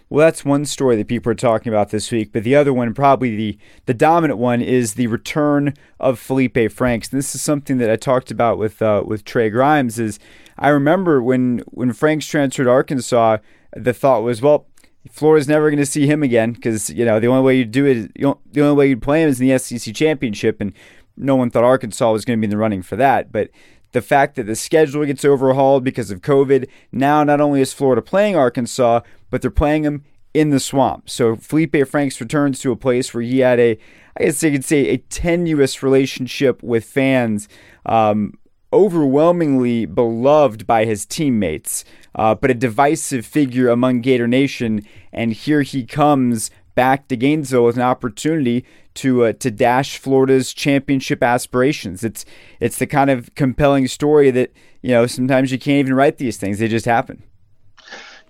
Well, 0.09 0.27
that's 0.27 0.43
one 0.43 0.65
story 0.65 0.97
that 0.97 1.07
people 1.07 1.31
are 1.31 1.35
talking 1.35 1.71
about 1.71 1.91
this 1.91 2.11
week, 2.11 2.33
but 2.33 2.43
the 2.43 2.57
other 2.57 2.73
one, 2.73 2.95
probably 2.95 3.37
the 3.37 3.59
the 3.85 3.93
dominant 3.93 4.39
one, 4.39 4.63
is 4.63 4.95
the 4.95 5.07
return 5.09 5.75
of 6.01 6.19
Felipe 6.19 6.73
Franks. 6.73 7.11
And 7.11 7.19
this 7.19 7.35
is 7.35 7.43
something 7.43 7.77
that 7.77 7.91
I 7.91 7.97
talked 7.97 8.31
about 8.31 8.57
with 8.57 8.81
uh, 8.81 9.03
with 9.07 9.23
Trey 9.27 9.51
Grimes. 9.51 9.99
Is 9.99 10.19
I 10.57 10.71
remember 10.71 11.23
when 11.23 11.59
when 11.67 11.93
Franks 11.93 12.27
transferred 12.27 12.65
to 12.65 12.71
Arkansas, 12.71 13.37
the 13.77 13.93
thought 13.93 14.23
was, 14.23 14.41
well, 14.41 14.67
Florida's 15.11 15.47
never 15.47 15.69
going 15.69 15.79
to 15.79 15.85
see 15.85 16.07
him 16.07 16.23
again 16.23 16.53
because 16.55 16.89
you 16.89 17.05
know 17.05 17.21
the 17.21 17.27
only 17.27 17.43
way 17.43 17.59
you 17.59 17.67
do 17.67 17.85
it, 17.85 18.11
you 18.17 18.23
know, 18.23 18.41
the 18.51 18.63
only 18.63 18.77
way 18.77 18.89
you'd 18.89 19.03
play 19.03 19.23
him 19.23 19.29
is 19.29 19.43
in 19.43 19.47
the 19.47 19.59
SEC 19.59 19.95
championship, 19.95 20.59
and 20.59 20.73
no 21.19 21.37
one 21.37 21.51
thought 21.51 21.65
Arkansas 21.65 22.11
was 22.11 22.25
going 22.25 22.39
to 22.39 22.41
be 22.41 22.47
in 22.47 22.51
the 22.51 22.57
running 22.57 22.81
for 22.81 22.97
that. 22.97 23.31
But 23.31 23.51
the 23.93 24.03
fact 24.03 24.37
that 24.37 24.45
the 24.45 24.57
schedule 24.57 25.05
gets 25.05 25.25
overhauled 25.25 25.85
because 25.85 26.11
of 26.11 26.21
COVID. 26.21 26.69
Now, 26.93 27.25
not 27.25 27.41
only 27.41 27.61
is 27.61 27.73
Florida 27.73 28.03
playing 28.03 28.37
Arkansas, 28.37 29.01
but 29.31 29.43
they're 29.43 29.51
playing 29.51 29.83
them 29.83 30.05
in 30.33 30.51
the 30.51 30.61
swamp. 30.61 31.11
So 31.11 31.37
Felipe 31.37 31.87
Franks 31.89 32.21
returns 32.21 32.61
to 32.61 32.73
a 32.73 32.77
place 32.77 33.13
where 33.13 33.23
he 33.23 33.41
had 33.41 33.59
a, 33.59 33.79
I 34.17 34.25
guess 34.25 34.43
you 34.43 34.53
could 34.53 34.65
say, 34.65 34.89
a 34.89 34.99
tenuous 34.99 35.83
relationship 35.83 36.63
with 36.63 36.85
fans, 36.85 37.49
um, 37.87 38.35
overwhelmingly 38.73 39.87
beloved 39.87 40.67
by 40.67 40.85
his 40.85 41.05
teammates, 41.05 41.85
uh, 42.15 42.37
but 42.37 42.51
a 42.51 42.55
divisive 42.55 43.27
figure 43.27 43.69
among 43.69 44.01
Gator 44.01 44.29
Nation. 44.29 44.87
And 45.13 45.33
here 45.33 45.63
he 45.63 45.85
comes 45.85 46.51
back 46.77 47.09
to 47.09 47.17
Gainesville 47.17 47.65
with 47.65 47.77
an 47.77 47.83
opportunity 47.83 48.65
to 49.01 49.25
uh, 49.25 49.33
to 49.35 49.51
dash 49.51 49.99
Florida's 49.99 50.53
championship 50.53 51.23
aspirations. 51.23 52.05
It's 52.05 52.25
it's 52.61 52.79
the 52.79 52.87
kind 52.87 53.11
of 53.11 53.35
compelling 53.35 53.89
story 53.89 54.31
that 54.31 54.53
you 54.83 54.91
know 54.91 55.07
sometimes 55.07 55.51
you 55.51 55.59
can't 55.59 55.79
even 55.79 55.95
write 55.95 56.19
these 56.19 56.37
things; 56.37 56.59
they 56.59 56.69
just 56.69 56.87
happen. 56.87 57.23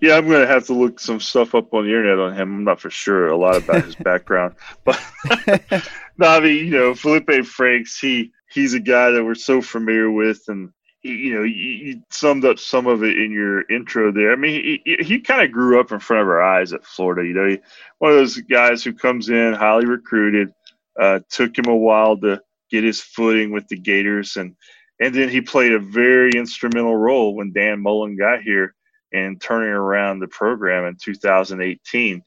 Yeah, 0.01 0.17
I'm 0.17 0.27
going 0.29 0.41
to 0.41 0.47
have 0.47 0.65
to 0.67 0.73
look 0.73 0.99
some 0.99 1.21
stuff 1.21 1.55
up 1.55 1.75
on 1.75 1.85
the 1.85 1.91
internet 1.91 2.19
on 2.19 2.33
him. 2.33 2.55
I'm 2.55 2.65
not 2.65 2.81
for 2.81 2.89
sure 2.89 3.29
a 3.29 3.37
lot 3.37 3.57
about 3.57 3.85
his 3.85 3.95
background, 3.97 4.55
but 4.85 4.99
no, 6.17 6.27
I 6.27 6.41
mean, 6.41 6.65
you 6.65 6.71
know, 6.71 6.95
Felipe 6.95 7.45
Franks, 7.45 7.99
he 7.99 8.33
he's 8.51 8.75
a 8.75 8.81
guy 8.81 9.11
that 9.11 9.25
we're 9.25 9.35
so 9.35 9.61
familiar 9.61 10.11
with, 10.11 10.43
and 10.49 10.73
you 11.03 11.35
know, 11.35 11.43
you, 11.43 12.03
summed 12.11 12.45
up 12.45 12.59
some 12.59 12.87
of 12.87 13.03
it 13.03 13.19
in 13.19 13.33
your 13.33 13.63
intro 13.71 14.13
there. 14.13 14.33
I 14.33 14.37
mean, 14.37 14.81
he, 14.85 14.97
he 15.03 15.19
kind 15.19 15.43
of 15.43 15.51
grew 15.51 15.81
up 15.81 15.93
in 15.93 15.99
front 15.99 16.23
of 16.23 16.29
our 16.29 16.43
eyes 16.43 16.73
at 16.73 16.85
Florida. 16.85 17.27
You 17.27 17.35
know, 17.35 17.49
he, 17.49 17.59
one 17.99 18.13
of 18.13 18.19
those 18.19 18.37
guys 18.39 18.85
who 18.85 18.93
comes 18.93 19.31
in 19.31 19.55
highly 19.55 19.87
recruited. 19.87 20.53
Uh, 21.01 21.21
took 21.31 21.57
him 21.57 21.67
a 21.67 21.77
while 21.77 22.17
to 22.19 22.41
get 22.71 22.85
his 22.85 23.01
footing 23.01 23.53
with 23.53 23.67
the 23.69 23.79
Gators, 23.79 24.37
and 24.37 24.55
and 25.01 25.15
then 25.15 25.31
he 25.31 25.41
played 25.41 25.73
a 25.73 25.79
very 25.79 26.31
instrumental 26.37 26.97
role 26.97 27.35
when 27.35 27.53
Dan 27.53 27.83
Mullen 27.83 28.17
got 28.17 28.43
here 28.43 28.75
and 29.13 29.41
turning 29.41 29.71
around 29.71 30.21
the 30.21 30.29
program 30.29 30.85
in 30.85 30.97
2018. 31.03 32.23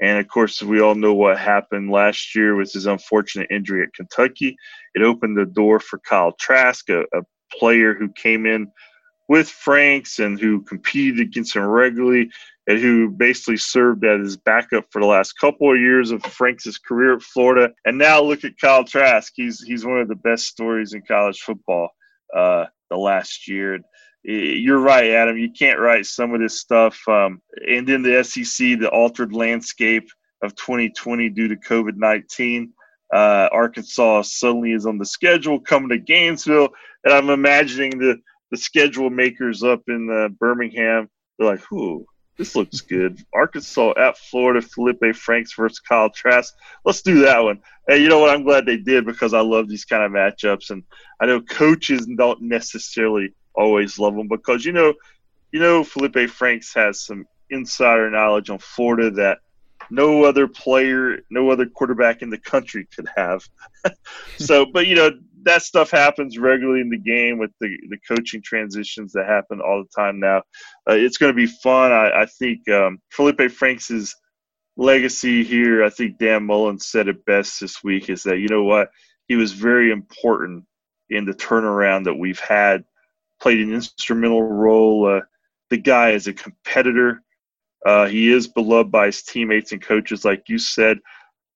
And 0.00 0.18
of 0.18 0.26
course, 0.28 0.62
we 0.62 0.80
all 0.80 0.94
know 0.94 1.14
what 1.14 1.38
happened 1.38 1.90
last 1.90 2.34
year 2.34 2.56
with 2.56 2.72
his 2.72 2.86
unfortunate 2.86 3.48
injury 3.50 3.82
at 3.82 3.94
Kentucky. 3.94 4.56
It 4.94 5.02
opened 5.02 5.36
the 5.36 5.44
door 5.44 5.78
for 5.78 6.00
Kyle 6.00 6.32
Trask, 6.32 6.88
a, 6.88 7.02
a 7.16 7.22
player 7.52 7.94
who 7.94 8.08
came 8.10 8.46
in 8.46 8.66
with 9.28 9.48
Franks 9.48 10.18
and 10.18 10.38
who 10.38 10.60
competed 10.62 11.20
against 11.20 11.56
him 11.56 11.64
regularly 11.64 12.30
and 12.66 12.78
who 12.78 13.10
basically 13.10 13.56
served 13.56 14.04
as 14.04 14.20
his 14.20 14.36
backup 14.36 14.86
for 14.90 15.00
the 15.00 15.06
last 15.06 15.34
couple 15.34 15.72
of 15.72 15.80
years 15.80 16.10
of 16.10 16.22
Franks' 16.22 16.78
career 16.78 17.14
at 17.14 17.22
Florida. 17.22 17.72
And 17.84 17.98
now 17.98 18.22
look 18.22 18.44
at 18.44 18.58
Kyle 18.58 18.84
Trask. 18.84 19.32
He's 19.36 19.62
he's 19.62 19.84
one 19.84 20.00
of 20.00 20.08
the 20.08 20.14
best 20.14 20.46
stories 20.46 20.94
in 20.94 21.02
college 21.02 21.40
football 21.40 21.90
uh, 22.34 22.66
the 22.90 22.96
last 22.96 23.48
year. 23.48 23.80
You're 24.22 24.78
right, 24.78 25.10
Adam. 25.10 25.36
You 25.36 25.50
can't 25.52 25.78
write 25.78 26.06
some 26.06 26.32
of 26.32 26.40
this 26.40 26.58
stuff. 26.58 26.98
Um, 27.06 27.42
and 27.68 27.86
then 27.86 28.02
the 28.02 28.24
SEC, 28.24 28.78
the 28.78 28.88
altered 28.88 29.34
landscape 29.34 30.08
of 30.42 30.54
2020 30.56 31.28
due 31.30 31.48
to 31.48 31.56
COVID 31.56 31.96
19. 31.96 32.72
Uh, 33.12 33.48
Arkansas 33.52 34.22
suddenly 34.22 34.72
is 34.72 34.86
on 34.86 34.98
the 34.98 35.04
schedule 35.04 35.60
coming 35.60 35.90
to 35.90 35.98
Gainesville, 35.98 36.70
and 37.04 37.12
I'm 37.12 37.28
imagining 37.28 37.98
the 37.98 38.18
the 38.54 38.60
schedule 38.60 39.10
makers 39.10 39.64
up 39.64 39.82
in 39.88 40.08
uh, 40.08 40.28
Birmingham. 40.28 41.10
They're 41.36 41.48
like, 41.48 41.60
"Who? 41.62 42.06
This 42.36 42.54
looks 42.54 42.80
good. 42.80 43.20
Arkansas 43.32 43.94
at 43.96 44.16
Florida, 44.16 44.62
Felipe 44.62 45.16
Franks 45.16 45.54
versus 45.54 45.80
Kyle 45.80 46.10
Trask. 46.10 46.54
Let's 46.84 47.02
do 47.02 47.20
that 47.22 47.42
one. 47.42 47.60
Hey, 47.88 47.98
you 47.98 48.08
know 48.08 48.20
what? 48.20 48.30
I'm 48.30 48.44
glad 48.44 48.64
they 48.64 48.76
did 48.76 49.06
because 49.06 49.34
I 49.34 49.40
love 49.40 49.68
these 49.68 49.84
kind 49.84 50.04
of 50.04 50.12
matchups, 50.12 50.70
and 50.70 50.84
I 51.20 51.26
know 51.26 51.40
coaches 51.40 52.06
don't 52.16 52.42
necessarily 52.42 53.34
always 53.56 53.98
love 53.98 54.14
them 54.14 54.28
because 54.28 54.64
you 54.64 54.72
know, 54.72 54.94
you 55.50 55.58
know, 55.58 55.82
Felipe 55.82 56.30
Franks 56.30 56.72
has 56.74 57.04
some 57.04 57.26
insider 57.50 58.08
knowledge 58.08 58.50
on 58.50 58.58
Florida 58.58 59.10
that 59.10 59.38
no 59.90 60.22
other 60.24 60.46
player, 60.46 61.22
no 61.28 61.50
other 61.50 61.66
quarterback 61.66 62.22
in 62.22 62.30
the 62.30 62.38
country 62.38 62.86
could 62.94 63.08
have. 63.16 63.42
so, 64.38 64.64
but 64.64 64.86
you 64.86 64.94
know, 64.94 65.10
that 65.44 65.62
stuff 65.62 65.90
happens 65.90 66.38
regularly 66.38 66.80
in 66.80 66.90
the 66.90 66.98
game 66.98 67.38
with 67.38 67.50
the, 67.60 67.76
the 67.88 67.98
coaching 68.08 68.42
transitions 68.42 69.12
that 69.12 69.26
happen 69.26 69.60
all 69.60 69.82
the 69.82 70.02
time 70.02 70.18
now. 70.18 70.38
Uh, 70.88 70.94
it's 70.94 71.18
going 71.18 71.32
to 71.32 71.36
be 71.36 71.46
fun. 71.46 71.92
I, 71.92 72.22
I 72.22 72.26
think 72.26 72.68
um, 72.68 72.98
Felipe 73.10 73.50
Franks' 73.50 74.14
legacy 74.76 75.44
here, 75.44 75.84
I 75.84 75.90
think 75.90 76.18
Dan 76.18 76.44
Mullen 76.44 76.78
said 76.78 77.08
it 77.08 77.24
best 77.24 77.60
this 77.60 77.84
week, 77.84 78.10
is 78.10 78.22
that, 78.24 78.38
you 78.38 78.48
know 78.48 78.64
what? 78.64 78.90
He 79.28 79.36
was 79.36 79.52
very 79.52 79.90
important 79.90 80.64
in 81.10 81.24
the 81.24 81.32
turnaround 81.32 82.04
that 82.04 82.14
we've 82.14 82.40
had, 82.40 82.84
played 83.40 83.60
an 83.60 83.72
instrumental 83.72 84.42
role. 84.42 85.16
Uh, 85.16 85.20
the 85.70 85.76
guy 85.76 86.10
is 86.10 86.26
a 86.26 86.32
competitor. 86.32 87.22
Uh, 87.86 88.06
he 88.06 88.32
is 88.32 88.48
beloved 88.48 88.90
by 88.90 89.06
his 89.06 89.22
teammates 89.22 89.72
and 89.72 89.82
coaches, 89.82 90.24
like 90.24 90.44
you 90.48 90.58
said 90.58 90.98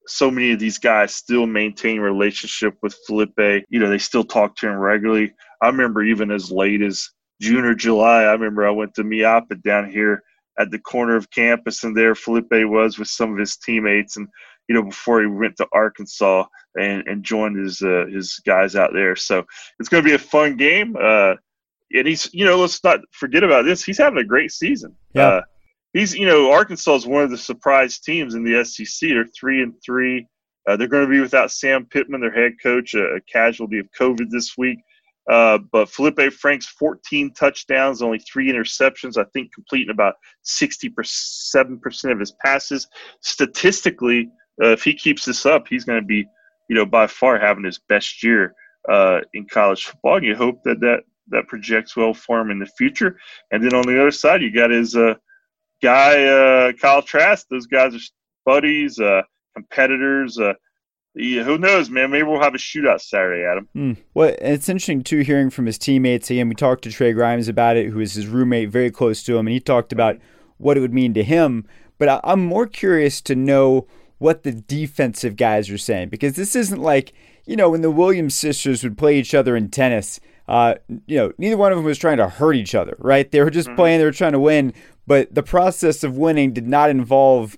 so 0.09 0.31
many 0.31 0.53
of 0.53 0.59
these 0.59 0.79
guys 0.79 1.14
still 1.14 1.47
maintain 1.47 2.01
relationship 2.01 2.75
with 2.83 2.97
Felipe. 3.07 3.64
You 3.68 3.79
know, 3.79 3.88
they 3.88 3.99
still 3.99 4.25
talk 4.25 4.57
to 4.57 4.68
him 4.68 4.77
regularly. 4.77 5.35
I 5.62 5.66
remember 5.66 6.03
even 6.03 6.31
as 6.31 6.51
late 6.51 6.83
as 6.83 7.11
June 7.40 7.64
or 7.64 7.75
July, 7.75 8.23
I 8.23 8.33
remember 8.33 8.66
I 8.66 8.71
went 8.71 8.94
to 8.94 9.05
Mi 9.05 9.23
Apa 9.23 9.57
down 9.57 9.90
here 9.90 10.23
at 10.59 10.71
the 10.71 10.79
corner 10.79 11.14
of 11.14 11.31
campus, 11.31 11.85
and 11.85 11.97
there 11.97 12.14
Felipe 12.14 12.49
was 12.51 12.99
with 12.99 13.09
some 13.09 13.33
of 13.33 13.38
his 13.38 13.57
teammates, 13.57 14.16
and 14.16 14.29
you 14.68 14.75
know 14.75 14.83
before 14.83 15.21
he 15.21 15.27
went 15.27 15.57
to 15.59 15.68
Arkansas 15.73 16.44
and, 16.79 17.07
and 17.07 17.23
joined 17.23 17.57
his 17.57 17.83
uh, 17.83 18.07
his 18.11 18.40
guys 18.47 18.77
out 18.77 18.92
there. 18.92 19.14
So 19.14 19.44
it's 19.79 19.88
going 19.88 20.03
to 20.03 20.09
be 20.09 20.14
a 20.14 20.18
fun 20.18 20.57
game. 20.57 20.97
Uh, 21.01 21.35
and 21.92 22.07
he's 22.07 22.33
you 22.33 22.44
know 22.44 22.59
let's 22.59 22.83
not 22.83 23.01
forget 23.12 23.44
about 23.44 23.64
this. 23.64 23.85
He's 23.85 23.99
having 23.99 24.18
a 24.18 24.25
great 24.25 24.53
season. 24.53 24.97
Yeah. 25.12 25.27
Uh, 25.27 25.42
he's 25.92 26.14
you 26.14 26.27
know 26.27 26.51
Arkansas 26.51 26.96
is 26.96 27.07
one 27.07 27.22
of 27.22 27.31
the 27.31 27.38
surprise 27.38 27.98
teams 27.98 28.35
in 28.35 28.44
the 28.44 28.64
SEC. 28.64 29.09
They're 29.09 29.27
three 29.27 29.62
and 29.62 29.74
three. 29.85 30.27
Uh, 30.68 30.77
they're 30.77 30.88
going 30.88 31.07
to 31.07 31.11
be 31.11 31.20
without 31.20 31.51
Sam 31.51 31.87
Pittman, 31.87 32.20
their 32.20 32.31
head 32.31 32.53
coach, 32.62 32.94
a, 32.94 33.14
a 33.14 33.20
casualty 33.22 33.79
of 33.79 33.87
COVID 33.98 34.29
this 34.31 34.59
week. 34.59 34.79
Uh, 35.31 35.59
but 35.72 35.90
Felipe 35.90 36.33
Franks, 36.33 36.66
14 36.66 37.33
touchdowns, 37.35 38.01
only 38.01 38.18
three 38.18 38.51
interceptions. 38.51 39.18
I 39.18 39.24
think 39.33 39.53
completing 39.53 39.90
about 39.90 40.14
67% 40.44 42.12
of 42.12 42.18
his 42.18 42.33
passes. 42.44 42.87
Statistically, 43.20 44.31
uh, 44.62 44.68
if 44.68 44.83
he 44.83 44.94
keeps 44.94 45.24
this 45.24 45.44
up, 45.44 45.68
he's 45.68 45.85
going 45.85 46.01
to 46.01 46.07
be, 46.07 46.27
you 46.68 46.77
know, 46.77 46.86
by 46.86 47.07
far 47.07 47.39
having 47.39 47.64
his 47.64 47.78
best 47.89 48.22
year 48.22 48.55
uh, 48.89 49.20
in 49.34 49.47
college 49.47 49.84
football. 49.84 50.16
And 50.16 50.26
you 50.26 50.34
hope 50.34 50.62
that 50.64 50.80
that 50.80 51.01
that 51.30 51.47
projects 51.47 51.95
well 51.95 52.14
for 52.14 52.41
him 52.41 52.51
in 52.51 52.59
the 52.59 52.66
future. 52.78 53.18
And 53.51 53.62
then 53.62 53.74
on 53.74 53.86
the 53.86 54.01
other 54.01 54.11
side, 54.11 54.41
you 54.41 54.51
got 54.51 54.70
his 54.70 54.97
uh, 54.97 55.14
guy 55.83 56.24
uh, 56.24 56.72
Kyle 56.72 57.03
Trask. 57.03 57.47
Those 57.49 57.66
guys 57.66 57.95
are 57.95 58.01
buddies, 58.45 58.99
uh, 58.99 59.22
competitors. 59.55 60.39
Uh, 60.39 60.55
yeah, 61.14 61.43
who 61.43 61.59
knows, 61.59 61.91
man? 61.91 62.11
Maybe 62.11 62.24
we'll 62.24 62.41
have 62.41 62.55
a 62.55 62.59
shootout 62.59 63.01
Saturday, 63.01 63.45
Adam. 63.45 63.68
Mm. 63.74 63.97
Well, 64.14 64.35
it's 64.41 64.68
interesting 64.68 65.03
too 65.03 65.20
hearing 65.20 65.51
from 65.51 65.66
his 65.66 65.79
teammates. 65.79 66.31
Again, 66.31 66.49
we 66.49 66.55
talked 66.55 66.85
to 66.85 66.93
Trey 66.93 67.12
Grimes 67.12 67.49
about 67.49 67.76
it, 67.76 67.91
who 67.91 68.01
is 68.01 68.14
his 68.14 68.26
roommate, 68.26 68.70
very 68.70 68.91
close 68.91 69.22
to 69.24 69.37
him, 69.37 69.47
and 69.47 69.55
he 69.55 69.61
talked 69.61 69.93
about 69.93 70.18
what 70.59 70.76
it 70.76 70.81
would 70.81 70.95
mean 70.95 71.14
to 71.14 71.24
him. 71.24 71.66
But 71.99 72.20
I'm 72.22 72.45
more 72.45 72.66
curious 72.66 73.20
to 73.22 73.35
know 73.35 73.87
what 74.18 74.43
the 74.43 74.53
defensive 74.53 75.37
guys 75.37 75.70
are 75.70 75.79
saying 75.79 76.09
because 76.09 76.35
this 76.35 76.57
isn't 76.57 76.81
like 76.81 77.12
you 77.47 77.57
know 77.57 77.70
when 77.70 77.83
the 77.83 77.91
Williams 77.91 78.35
sisters 78.35 78.83
would 78.83 78.99
play 78.99 79.18
each 79.18 79.35
other 79.35 79.57
in 79.57 79.70
tennis. 79.70 80.20
Uh, 80.47 80.76
you 81.07 81.18
know, 81.18 81.31
neither 81.37 81.59
one 81.59 81.72
of 81.72 81.76
them 81.76 81.85
was 81.85 81.99
trying 81.99 82.16
to 82.16 82.26
hurt 82.26 82.57
each 82.57 82.74
other, 82.74 82.97
right? 83.01 83.31
They 83.31 83.43
were 83.43 83.51
just 83.51 83.68
mm-hmm. 83.68 83.76
playing, 83.76 83.99
they 83.99 84.07
were 84.07 84.12
trying 84.12 84.33
to 84.33 84.41
win, 84.41 84.72
but 85.09 85.35
the 85.35 85.43
process 85.43 86.05
of 86.05 86.17
winning 86.17 86.53
did 86.53 86.69
not 86.69 86.91
involve 86.91 87.57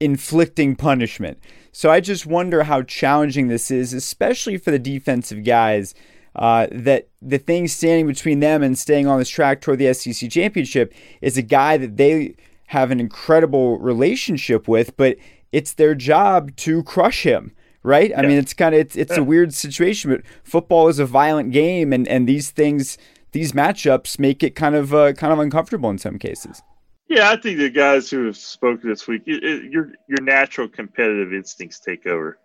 inflicting 0.00 0.76
punishment. 0.76 1.38
So 1.72 1.90
I 1.90 2.00
just 2.00 2.26
wonder 2.26 2.62
how 2.62 2.82
challenging 2.82 3.48
this 3.48 3.70
is, 3.70 3.92
especially 3.92 4.56
for 4.56 4.70
the 4.70 4.78
defensive 4.78 5.44
guys. 5.44 5.94
Uh, 6.34 6.66
that 6.72 7.08
the 7.20 7.36
thing 7.36 7.68
standing 7.68 8.06
between 8.06 8.40
them 8.40 8.62
and 8.62 8.78
staying 8.78 9.06
on 9.06 9.18
this 9.18 9.28
track 9.28 9.60
toward 9.60 9.78
the 9.78 9.92
SEC 9.92 10.30
championship 10.30 10.94
is 11.20 11.36
a 11.36 11.42
guy 11.42 11.76
that 11.76 11.98
they 11.98 12.34
have 12.68 12.90
an 12.90 12.98
incredible 12.98 13.78
relationship 13.78 14.66
with, 14.66 14.96
but 14.96 15.18
it's 15.52 15.74
their 15.74 15.94
job 15.94 16.56
to 16.56 16.82
crush 16.84 17.24
him 17.24 17.52
right? 17.82 18.10
Yeah. 18.10 18.20
I 18.20 18.22
mean, 18.22 18.38
it's 18.38 18.54
kind 18.54 18.74
of 18.74 18.80
it's 18.80 18.96
it's 18.96 19.12
yeah. 19.12 19.20
a 19.20 19.24
weird 19.24 19.52
situation, 19.52 20.10
but 20.10 20.22
football 20.44 20.88
is 20.88 20.98
a 20.98 21.06
violent 21.06 21.52
game, 21.52 21.92
and 21.92 22.06
and 22.08 22.28
these 22.28 22.50
things, 22.50 22.96
these 23.32 23.52
matchups, 23.52 24.18
make 24.18 24.42
it 24.42 24.54
kind 24.54 24.74
of 24.74 24.94
uh, 24.94 25.12
kind 25.14 25.32
of 25.32 25.38
uncomfortable 25.38 25.90
in 25.90 25.98
some 25.98 26.18
cases. 26.18 26.62
Yeah, 27.12 27.28
I 27.28 27.36
think 27.36 27.58
the 27.58 27.68
guys 27.68 28.08
who 28.08 28.24
have 28.24 28.38
spoken 28.38 28.88
this 28.88 29.06
week, 29.06 29.24
it, 29.26 29.44
it, 29.44 29.70
your 29.70 29.92
your 30.08 30.22
natural 30.22 30.66
competitive 30.66 31.34
instincts 31.34 31.78
take 31.78 32.06
over. 32.06 32.38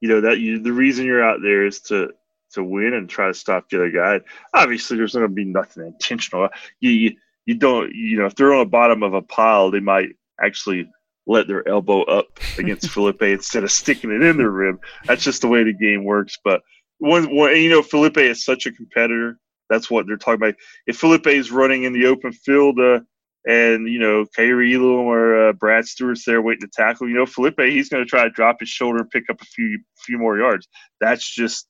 You 0.00 0.08
know 0.08 0.20
that 0.20 0.38
you 0.38 0.60
the 0.60 0.72
reason 0.72 1.04
you're 1.04 1.24
out 1.24 1.40
there 1.42 1.66
is 1.66 1.80
to 1.88 2.12
to 2.52 2.62
win 2.62 2.94
and 2.94 3.10
try 3.10 3.26
to 3.26 3.34
stop 3.34 3.68
the 3.68 3.78
other 3.78 3.90
guy. 3.90 4.20
Obviously, 4.52 4.96
there's 4.96 5.14
going 5.14 5.26
to 5.26 5.34
be 5.34 5.44
nothing 5.44 5.84
intentional. 5.84 6.48
You, 6.78 6.90
you 6.90 7.16
you 7.46 7.54
don't 7.56 7.92
you 7.92 8.16
know 8.16 8.26
if 8.26 8.36
they're 8.36 8.52
on 8.52 8.60
the 8.60 8.66
bottom 8.66 9.02
of 9.02 9.14
a 9.14 9.22
pile, 9.22 9.72
they 9.72 9.80
might 9.80 10.10
actually 10.40 10.88
let 11.26 11.48
their 11.48 11.66
elbow 11.68 12.02
up 12.04 12.38
against 12.56 12.90
Felipe 12.92 13.22
instead 13.22 13.64
of 13.64 13.72
sticking 13.72 14.12
it 14.12 14.22
in 14.22 14.36
their 14.36 14.50
rib. 14.50 14.80
That's 15.06 15.24
just 15.24 15.40
the 15.40 15.48
way 15.48 15.64
the 15.64 15.72
game 15.72 16.04
works. 16.04 16.38
But 16.44 16.62
one, 16.98 17.34
one, 17.34 17.56
you 17.56 17.68
know, 17.68 17.82
Felipe 17.82 18.18
is 18.18 18.44
such 18.44 18.66
a 18.66 18.72
competitor. 18.72 19.40
That's 19.68 19.90
what 19.90 20.06
they're 20.06 20.16
talking 20.16 20.40
about. 20.40 20.54
If 20.86 20.98
Felipe 20.98 21.26
is 21.26 21.50
running 21.50 21.82
in 21.82 21.92
the 21.92 22.06
open 22.06 22.30
field, 22.30 22.78
uh, 22.78 23.00
and 23.46 23.88
you 23.88 23.98
know, 23.98 24.24
Kaiir 24.36 24.62
Elam 24.62 25.06
or 25.06 25.48
uh, 25.48 25.52
Brad 25.52 25.86
Stewart's 25.86 26.24
there 26.24 26.42
waiting 26.42 26.62
to 26.62 26.68
tackle, 26.68 27.08
you 27.08 27.14
know, 27.14 27.26
Felipe, 27.26 27.60
he's 27.60 27.88
going 27.88 28.02
to 28.02 28.08
try 28.08 28.24
to 28.24 28.30
drop 28.30 28.60
his 28.60 28.68
shoulder 28.68 29.04
pick 29.04 29.28
up 29.30 29.40
a 29.40 29.46
few 29.46 29.80
few 29.98 30.18
more 30.18 30.38
yards. 30.38 30.68
That's 31.00 31.28
just 31.28 31.66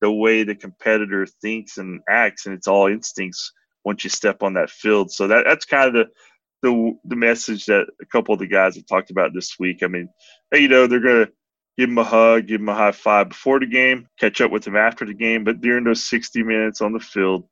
the 0.00 0.10
way 0.10 0.44
the 0.44 0.54
competitor 0.54 1.26
thinks 1.42 1.78
and 1.78 2.00
acts, 2.08 2.46
and 2.46 2.54
it's 2.54 2.68
all 2.68 2.86
instincts 2.86 3.52
once 3.84 4.04
you 4.04 4.10
step 4.10 4.42
on 4.42 4.54
that 4.54 4.70
field. 4.70 5.10
So 5.10 5.28
that 5.28 5.44
that's 5.46 5.64
kind 5.64 5.88
of 5.88 5.94
the 5.94 6.06
the 6.62 6.92
the 7.04 7.16
message 7.16 7.66
that 7.66 7.86
a 8.00 8.06
couple 8.06 8.32
of 8.32 8.40
the 8.40 8.46
guys 8.46 8.76
have 8.76 8.86
talked 8.86 9.10
about 9.10 9.34
this 9.34 9.58
week. 9.58 9.82
I 9.82 9.86
mean, 9.86 10.08
hey, 10.50 10.60
you 10.60 10.68
know, 10.68 10.86
they're 10.86 11.00
gonna 11.00 11.28
give 11.76 11.88
him 11.90 11.98
a 11.98 12.04
hug, 12.04 12.46
give 12.46 12.60
him 12.60 12.68
a 12.68 12.74
high 12.74 12.92
five 12.92 13.28
before 13.28 13.60
the 13.60 13.66
game, 13.66 14.08
catch 14.18 14.40
up 14.40 14.50
with 14.50 14.66
him 14.66 14.76
after 14.76 15.04
the 15.04 15.14
game, 15.14 15.44
but 15.44 15.60
during 15.60 15.84
those 15.84 16.02
60 16.08 16.42
minutes 16.42 16.80
on 16.80 16.92
the 16.92 16.98
field, 16.98 17.48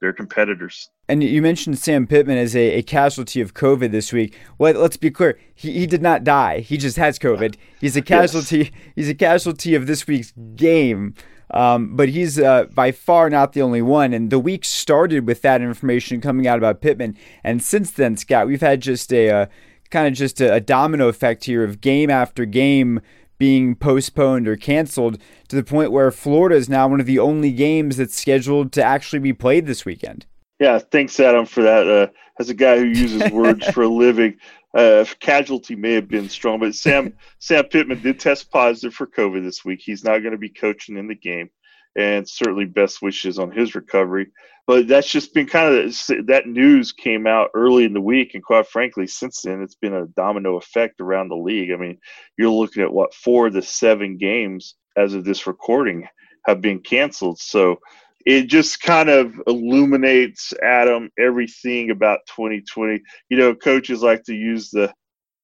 they're 0.00 0.12
competitors. 0.12 0.90
And 1.08 1.22
you 1.22 1.40
mentioned 1.40 1.78
Sam 1.78 2.06
Pittman 2.06 2.38
as 2.38 2.54
a, 2.54 2.74
a 2.74 2.82
casualty 2.82 3.40
of 3.40 3.54
COVID 3.54 3.92
this 3.92 4.12
week. 4.12 4.36
Well, 4.58 4.74
let's 4.74 4.96
be 4.96 5.10
clear. 5.10 5.38
He, 5.54 5.72
he 5.72 5.86
did 5.86 6.02
not 6.02 6.24
die. 6.24 6.60
He 6.60 6.76
just 6.76 6.96
has 6.96 7.18
COVID. 7.18 7.56
He's 7.80 7.96
a 7.96 8.02
casualty. 8.16 8.58
Yes. 8.58 8.70
He's 8.94 9.08
a 9.08 9.14
casualty 9.14 9.74
of 9.74 9.86
this 9.86 10.06
week's 10.06 10.32
game. 10.54 11.14
Um, 11.52 11.94
but 11.94 12.08
he's 12.08 12.40
uh, 12.40 12.64
by 12.74 12.90
far 12.90 13.30
not 13.30 13.52
the 13.52 13.62
only 13.62 13.82
one. 13.82 14.12
And 14.12 14.30
the 14.30 14.38
week 14.38 14.64
started 14.64 15.26
with 15.26 15.42
that 15.42 15.62
information 15.62 16.20
coming 16.20 16.46
out 16.46 16.58
about 16.58 16.80
Pittman. 16.80 17.16
And 17.44 17.62
since 17.62 17.90
then, 17.92 18.16
Scott, 18.16 18.48
we've 18.48 18.60
had 18.60 18.80
just 18.80 19.12
a 19.12 19.30
uh, 19.30 19.46
kind 19.90 20.08
of 20.08 20.14
just 20.14 20.40
a, 20.40 20.54
a 20.54 20.60
domino 20.60 21.08
effect 21.08 21.44
here 21.44 21.62
of 21.62 21.80
game 21.80 22.10
after 22.10 22.44
game 22.44 23.00
being 23.38 23.74
postponed 23.74 24.48
or 24.48 24.56
canceled 24.56 25.18
to 25.48 25.56
the 25.56 25.64
point 25.64 25.92
where 25.92 26.10
Florida 26.10 26.56
is 26.56 26.68
now 26.68 26.88
one 26.88 27.00
of 27.00 27.06
the 27.06 27.18
only 27.18 27.52
games 27.52 27.96
that's 27.96 28.18
scheduled 28.18 28.72
to 28.72 28.82
actually 28.82 29.18
be 29.18 29.32
played 29.32 29.66
this 29.66 29.84
weekend. 29.84 30.26
Yeah, 30.58 30.78
thanks, 30.78 31.20
Adam, 31.20 31.44
for 31.44 31.62
that. 31.62 31.88
Uh, 31.88 32.06
as 32.38 32.48
a 32.48 32.54
guy 32.54 32.78
who 32.78 32.86
uses 32.86 33.30
words 33.32 33.66
for 33.68 33.82
a 33.82 33.88
living, 33.88 34.36
uh, 34.74 35.04
casualty 35.20 35.74
may 35.74 35.92
have 35.92 36.08
been 36.08 36.28
strong, 36.28 36.60
but 36.60 36.74
Sam 36.74 37.14
Sam 37.38 37.64
Pittman 37.64 38.02
did 38.02 38.20
test 38.20 38.50
positive 38.50 38.94
for 38.94 39.06
COVID 39.06 39.42
this 39.42 39.64
week. 39.64 39.80
He's 39.82 40.04
not 40.04 40.18
going 40.18 40.32
to 40.32 40.38
be 40.38 40.48
coaching 40.48 40.96
in 40.96 41.08
the 41.08 41.14
game, 41.14 41.50
and 41.96 42.28
certainly 42.28 42.66
best 42.66 43.02
wishes 43.02 43.38
on 43.38 43.50
his 43.50 43.74
recovery. 43.74 44.28
But 44.66 44.88
that's 44.88 45.10
just 45.10 45.32
been 45.32 45.46
kind 45.46 45.74
of 45.74 46.26
that 46.26 46.46
news 46.46 46.92
came 46.92 47.26
out 47.26 47.50
early 47.54 47.84
in 47.84 47.92
the 47.92 48.00
week, 48.00 48.34
and 48.34 48.42
quite 48.42 48.66
frankly, 48.66 49.06
since 49.06 49.42
then 49.42 49.62
it's 49.62 49.76
been 49.76 49.94
a 49.94 50.08
domino 50.08 50.56
effect 50.56 51.00
around 51.00 51.28
the 51.28 51.36
league. 51.36 51.70
I 51.70 51.76
mean, 51.76 51.98
you're 52.36 52.50
looking 52.50 52.82
at 52.82 52.92
what 52.92 53.14
four 53.14 53.46
of 53.46 53.52
the 53.52 53.62
seven 53.62 54.16
games 54.16 54.74
as 54.96 55.14
of 55.14 55.24
this 55.24 55.46
recording 55.46 56.08
have 56.46 56.60
been 56.60 56.80
canceled. 56.80 57.38
So 57.38 57.78
it 58.24 58.48
just 58.48 58.82
kind 58.82 59.08
of 59.08 59.34
illuminates 59.46 60.52
Adam 60.62 61.10
everything 61.16 61.90
about 61.90 62.20
2020. 62.26 63.00
You 63.28 63.36
know, 63.36 63.54
coaches 63.54 64.02
like 64.02 64.24
to 64.24 64.34
use 64.34 64.70
the 64.70 64.92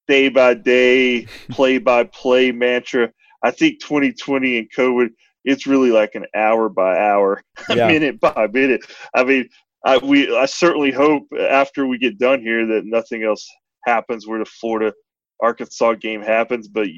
day 0.09 0.29
by 0.29 0.55
day, 0.55 1.27
play 1.51 1.79
by 1.79 2.05
play 2.05 2.51
mantra. 2.51 3.13
I 3.45 3.53
think 3.53 3.81
2020 3.81 4.59
and 4.59 4.69
COVID, 4.77 5.11
it's 5.45 5.67
really 5.67 5.91
like 5.91 6.15
an 6.15 6.27
hour 6.35 6.69
by 6.69 6.99
hour, 6.99 7.43
yeah. 7.69 7.89
minute 7.89 8.21
by 8.21 8.47
minute. 8.53 8.83
I 9.15 9.25
mean, 9.25 9.49
I, 9.85 9.99
we 9.99 10.35
I 10.37 10.47
certainly 10.47 10.91
hope 10.91 11.25
after 11.39 11.87
we 11.87 11.99
get 11.99 12.19
done 12.19 12.41
here 12.41 12.67
that 12.67 12.85
nothing 12.85 13.25
else 13.25 13.49
happens 13.85 14.27
where 14.27 14.39
the 14.39 14.45
Florida 14.45 14.93
Arkansas 15.41 15.95
game 15.95 16.23
happens. 16.23 16.69
But 16.69 16.89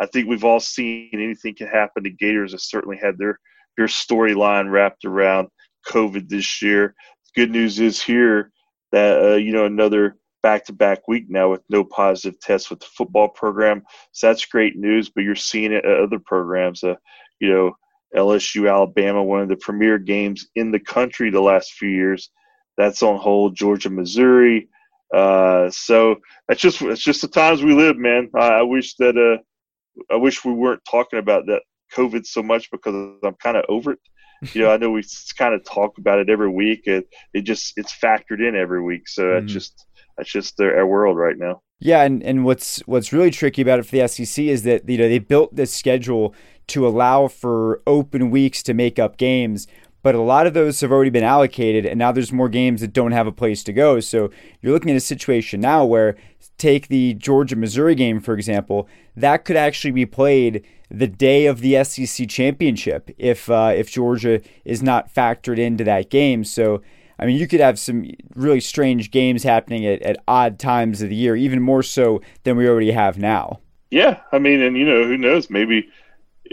I 0.00 0.06
think 0.06 0.28
we've 0.28 0.44
all 0.44 0.60
seen 0.60 1.10
anything 1.12 1.54
can 1.54 1.68
happen. 1.68 2.02
The 2.02 2.10
Gators 2.10 2.52
have 2.52 2.60
certainly 2.60 2.98
had 2.98 3.18
their 3.18 3.38
your 3.78 3.88
storyline 3.88 4.70
wrapped 4.70 5.04
around 5.04 5.48
COVID 5.86 6.28
this 6.28 6.62
year. 6.62 6.94
Good 7.34 7.50
news 7.50 7.80
is 7.80 8.02
here 8.02 8.52
that 8.92 9.22
uh, 9.24 9.36
you 9.36 9.52
know 9.52 9.64
another 9.64 10.18
back-to-back 10.42 11.08
week 11.08 11.24
now 11.30 11.50
with 11.50 11.62
no 11.70 11.82
positive 11.82 12.38
tests 12.38 12.68
with 12.68 12.78
the 12.78 12.86
football 12.94 13.30
program. 13.30 13.82
So 14.12 14.26
that's 14.26 14.44
great 14.44 14.76
news. 14.76 15.08
But 15.08 15.24
you're 15.24 15.34
seeing 15.34 15.72
it 15.72 15.84
at 15.86 16.00
other 16.00 16.18
programs. 16.18 16.84
Uh, 16.84 16.96
you 17.40 17.48
know, 17.50 17.72
LSU, 18.14 18.70
Alabama, 18.70 19.22
one 19.22 19.40
of 19.40 19.48
the 19.48 19.56
premier 19.56 19.98
games 19.98 20.46
in 20.54 20.70
the 20.70 20.80
country 20.80 21.30
the 21.30 21.40
last 21.40 21.72
few 21.72 21.88
years. 21.88 22.30
That's 22.76 23.02
on 23.02 23.18
hold. 23.18 23.56
Georgia, 23.56 23.90
Missouri. 23.90 24.68
Uh, 25.14 25.70
so 25.70 26.16
that's 26.48 26.60
just 26.60 26.82
it's 26.82 27.02
just 27.02 27.22
the 27.22 27.28
times 27.28 27.62
we 27.62 27.74
live, 27.74 27.96
man. 27.96 28.30
I, 28.34 28.48
I 28.48 28.62
wish 28.62 28.96
that 28.96 29.16
uh, 29.16 29.42
I 30.12 30.16
wish 30.16 30.44
we 30.44 30.52
weren't 30.52 30.82
talking 30.88 31.18
about 31.18 31.46
that 31.46 31.62
COVID 31.94 32.26
so 32.26 32.42
much 32.42 32.70
because 32.70 32.94
I'm 33.22 33.34
kind 33.34 33.56
of 33.56 33.64
over 33.68 33.92
it. 33.92 33.98
You 34.52 34.62
know, 34.62 34.70
I 34.70 34.76
know 34.76 34.90
we 34.90 35.02
kind 35.38 35.54
of 35.54 35.64
talk 35.64 35.98
about 35.98 36.18
it 36.18 36.28
every 36.28 36.50
week. 36.50 36.82
It 36.86 37.08
it 37.32 37.42
just 37.42 37.74
it's 37.76 37.94
factored 37.94 38.46
in 38.46 38.56
every 38.56 38.82
week. 38.82 39.08
So 39.08 39.22
mm-hmm. 39.22 39.46
that's 39.46 39.52
just 39.52 39.86
that's 40.16 40.30
just 40.30 40.56
their, 40.56 40.76
our 40.78 40.86
world 40.86 41.16
right 41.16 41.38
now. 41.38 41.62
Yeah, 41.80 42.02
and, 42.02 42.22
and 42.22 42.44
what's 42.44 42.78
what's 42.86 43.12
really 43.12 43.30
tricky 43.30 43.62
about 43.62 43.78
it 43.78 43.86
for 43.86 43.96
the 43.96 44.08
SEC 44.08 44.44
is 44.44 44.62
that 44.62 44.88
you 44.88 44.98
know 44.98 45.08
they 45.08 45.18
built 45.18 45.54
this 45.54 45.74
schedule 45.74 46.34
to 46.68 46.86
allow 46.86 47.28
for 47.28 47.82
open 47.86 48.30
weeks 48.30 48.62
to 48.64 48.74
make 48.74 48.98
up 48.98 49.16
games, 49.16 49.66
but 50.02 50.14
a 50.14 50.20
lot 50.20 50.46
of 50.46 50.54
those 50.54 50.80
have 50.80 50.92
already 50.92 51.10
been 51.10 51.24
allocated, 51.24 51.86
and 51.86 51.98
now 51.98 52.12
there's 52.12 52.32
more 52.32 52.48
games 52.48 52.82
that 52.82 52.92
don't 52.92 53.12
have 53.12 53.26
a 53.26 53.32
place 53.32 53.64
to 53.64 53.72
go. 53.72 54.00
So 54.00 54.30
you're 54.60 54.72
looking 54.72 54.90
at 54.90 54.96
a 54.96 55.00
situation 55.00 55.60
now 55.60 55.84
where 55.84 56.16
take 56.58 56.88
the 56.88 57.14
Georgia 57.14 57.56
Missouri 57.56 57.94
game 57.94 58.20
for 58.20 58.34
example, 58.34 58.88
that 59.16 59.44
could 59.44 59.56
actually 59.56 59.90
be 59.90 60.06
played 60.06 60.64
the 60.90 61.06
day 61.06 61.46
of 61.46 61.60
the 61.60 61.82
SEC 61.84 62.28
championship 62.28 63.10
if 63.18 63.50
uh, 63.50 63.72
if 63.74 63.90
Georgia 63.90 64.40
is 64.64 64.82
not 64.82 65.12
factored 65.12 65.58
into 65.58 65.84
that 65.84 66.10
game. 66.10 66.44
So 66.44 66.82
I 67.18 67.26
mean, 67.26 67.36
you 67.36 67.46
could 67.46 67.60
have 67.60 67.78
some 67.78 68.10
really 68.34 68.60
strange 68.60 69.10
games 69.10 69.42
happening 69.42 69.86
at, 69.86 70.02
at 70.02 70.16
odd 70.26 70.58
times 70.58 71.00
of 71.00 71.08
the 71.08 71.14
year, 71.14 71.36
even 71.36 71.62
more 71.62 71.82
so 71.82 72.20
than 72.42 72.56
we 72.56 72.68
already 72.68 72.90
have 72.90 73.18
now. 73.18 73.60
Yeah, 73.90 74.20
I 74.32 74.38
mean, 74.38 74.60
and 74.60 74.76
you 74.76 74.84
know, 74.84 75.04
who 75.04 75.16
knows? 75.16 75.48
Maybe 75.48 75.88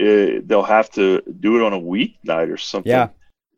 uh, 0.00 0.40
they'll 0.44 0.62
have 0.62 0.90
to 0.92 1.22
do 1.40 1.56
it 1.56 1.62
on 1.64 1.72
a 1.72 1.80
weeknight 1.80 2.52
or 2.52 2.56
something 2.56 2.90
yeah. 2.90 3.08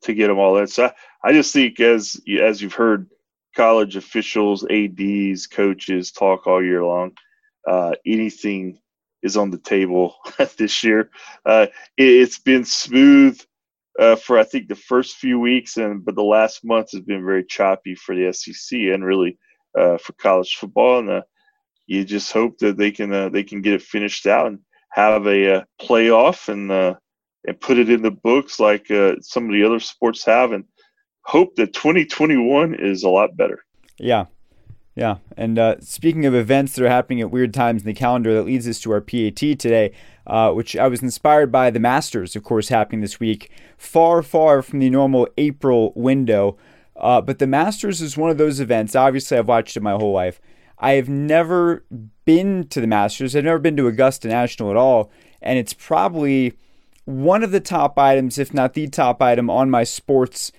to 0.03 0.15
get 0.15 0.29
them 0.29 0.39
all 0.39 0.57
in. 0.59 0.67
So 0.67 0.87
I, 0.87 0.93
I 1.23 1.33
just 1.33 1.53
think, 1.53 1.81
as 1.81 2.21
as 2.41 2.61
you've 2.61 2.75
heard, 2.75 3.09
college 3.55 3.97
officials, 3.97 4.67
ads, 4.69 5.47
coaches 5.47 6.13
talk 6.13 6.47
all 6.47 6.63
year 6.63 6.85
long. 6.85 7.13
Uh, 7.67 7.93
anything 8.07 8.79
is 9.23 9.37
on 9.37 9.51
the 9.51 9.59
table 9.59 10.17
this 10.59 10.85
year. 10.85 11.11
Uh, 11.47 11.67
it, 11.97 12.21
has 12.21 12.39
been 12.39 12.65
smooth 12.65 13.41
uh, 13.99 14.17
for 14.17 14.39
I 14.39 14.45
think 14.45 14.69
the 14.69 14.75
first 14.75 15.17
few 15.17 15.39
weeks, 15.41 15.77
and 15.77 16.05
but 16.05 16.15
the 16.15 16.23
last 16.23 16.65
month 16.65 16.93
has 16.93 17.01
been 17.01 17.25
very 17.25 17.45
choppy 17.45 17.95
for 17.95 18.15
the 18.15 18.33
SEC 18.33 18.79
and 18.79 19.05
really 19.05 19.39
uh, 19.79 19.99
for 19.99 20.13
college 20.15 20.57
football. 20.57 20.99
And 20.99 21.11
uh, 21.11 21.23
you 21.87 22.05
just 22.05 22.33
hope 22.33 22.59
that 22.59 22.77
they 22.77 22.91
can 22.91 23.13
uh, 23.13 23.29
they 23.31 23.45
can 23.45 23.63
get 23.63 23.75
it 23.75 23.83
finished 23.83 24.27
out 24.27 24.49
and 24.49 24.59
have 24.95 25.27
a, 25.27 25.57
uh, 25.57 25.65
playoff 25.81 26.49
and 26.49 26.71
and 27.47 27.61
put 27.61 27.77
it 27.77 27.91
in 27.91 28.01
the 28.01 28.11
books 28.11 28.59
like 28.59 28.87
some 29.21 29.45
of 29.45 29.53
the 29.53 29.65
other 29.65 29.81
sports 29.81 30.25
have, 30.25 30.53
and 30.53 30.65
hope 31.23 31.57
that 31.57 31.75
2021 31.75 32.75
is 32.75 33.03
a 33.03 33.09
lot 33.09 33.37
better. 33.37 33.65
Yeah, 33.99 34.27
yeah, 34.95 35.17
and 35.37 35.59
uh, 35.59 35.81
speaking 35.81 36.25
of 36.25 36.35
events 36.35 36.75
that 36.75 36.85
are 36.85 36.89
happening 36.89 37.21
at 37.21 37.33
weird 37.33 37.53
times 37.53 37.83
in 37.83 37.87
the 37.87 37.95
calendar, 37.95 38.33
that 38.35 38.45
leads 38.45 38.69
us 38.69 38.79
to 38.81 38.93
our 38.93 39.01
PAT 39.01 39.37
today, 39.37 39.93
uh, 40.27 40.53
which 40.53 40.77
I 40.77 40.87
was 40.87 41.03
inspired 41.03 41.51
by 41.51 41.71
the 41.71 41.81
Masters, 41.81 42.37
of 42.37 42.45
course, 42.45 42.69
happening 42.69 43.01
this 43.01 43.19
week, 43.19 43.51
far, 43.77 44.23
far 44.23 44.63
from 44.63 44.79
the 44.79 44.91
normal 44.91 45.27
April 45.37 45.93
window. 45.97 46.57
Uh, 46.97 47.21
but 47.21 47.41
the 47.41 47.47
Masters 47.49 48.01
is 48.01 48.17
one 48.17 48.31
of 48.31 48.39
those 48.39 48.61
events. 48.61 48.95
Obviously, 48.95 49.37
I've 49.37 49.49
watched 49.49 49.77
it 49.77 49.83
my 49.83 49.93
whole 49.93 50.13
life. 50.13 50.41
I 50.79 50.93
have 50.93 51.09
never 51.09 51.85
been 52.25 52.67
to 52.69 52.81
the 52.81 52.87
Masters. 52.87 53.35
I've 53.35 53.45
never 53.45 53.59
been 53.59 53.77
to 53.77 53.87
Augusta 53.87 54.29
National 54.29 54.71
at 54.71 54.77
all. 54.77 55.11
and 55.43 55.59
it's 55.59 55.75
probably 55.75 56.55
one 57.05 57.43
of 57.43 57.51
the 57.51 57.61
top 57.61 57.99
items, 57.99 58.39
if 58.39 58.55
not 58.55 58.73
the 58.73 58.89
top 58.89 59.21
item, 59.21 59.51
on 59.51 59.71
my 59.71 59.85
sports 59.85 60.53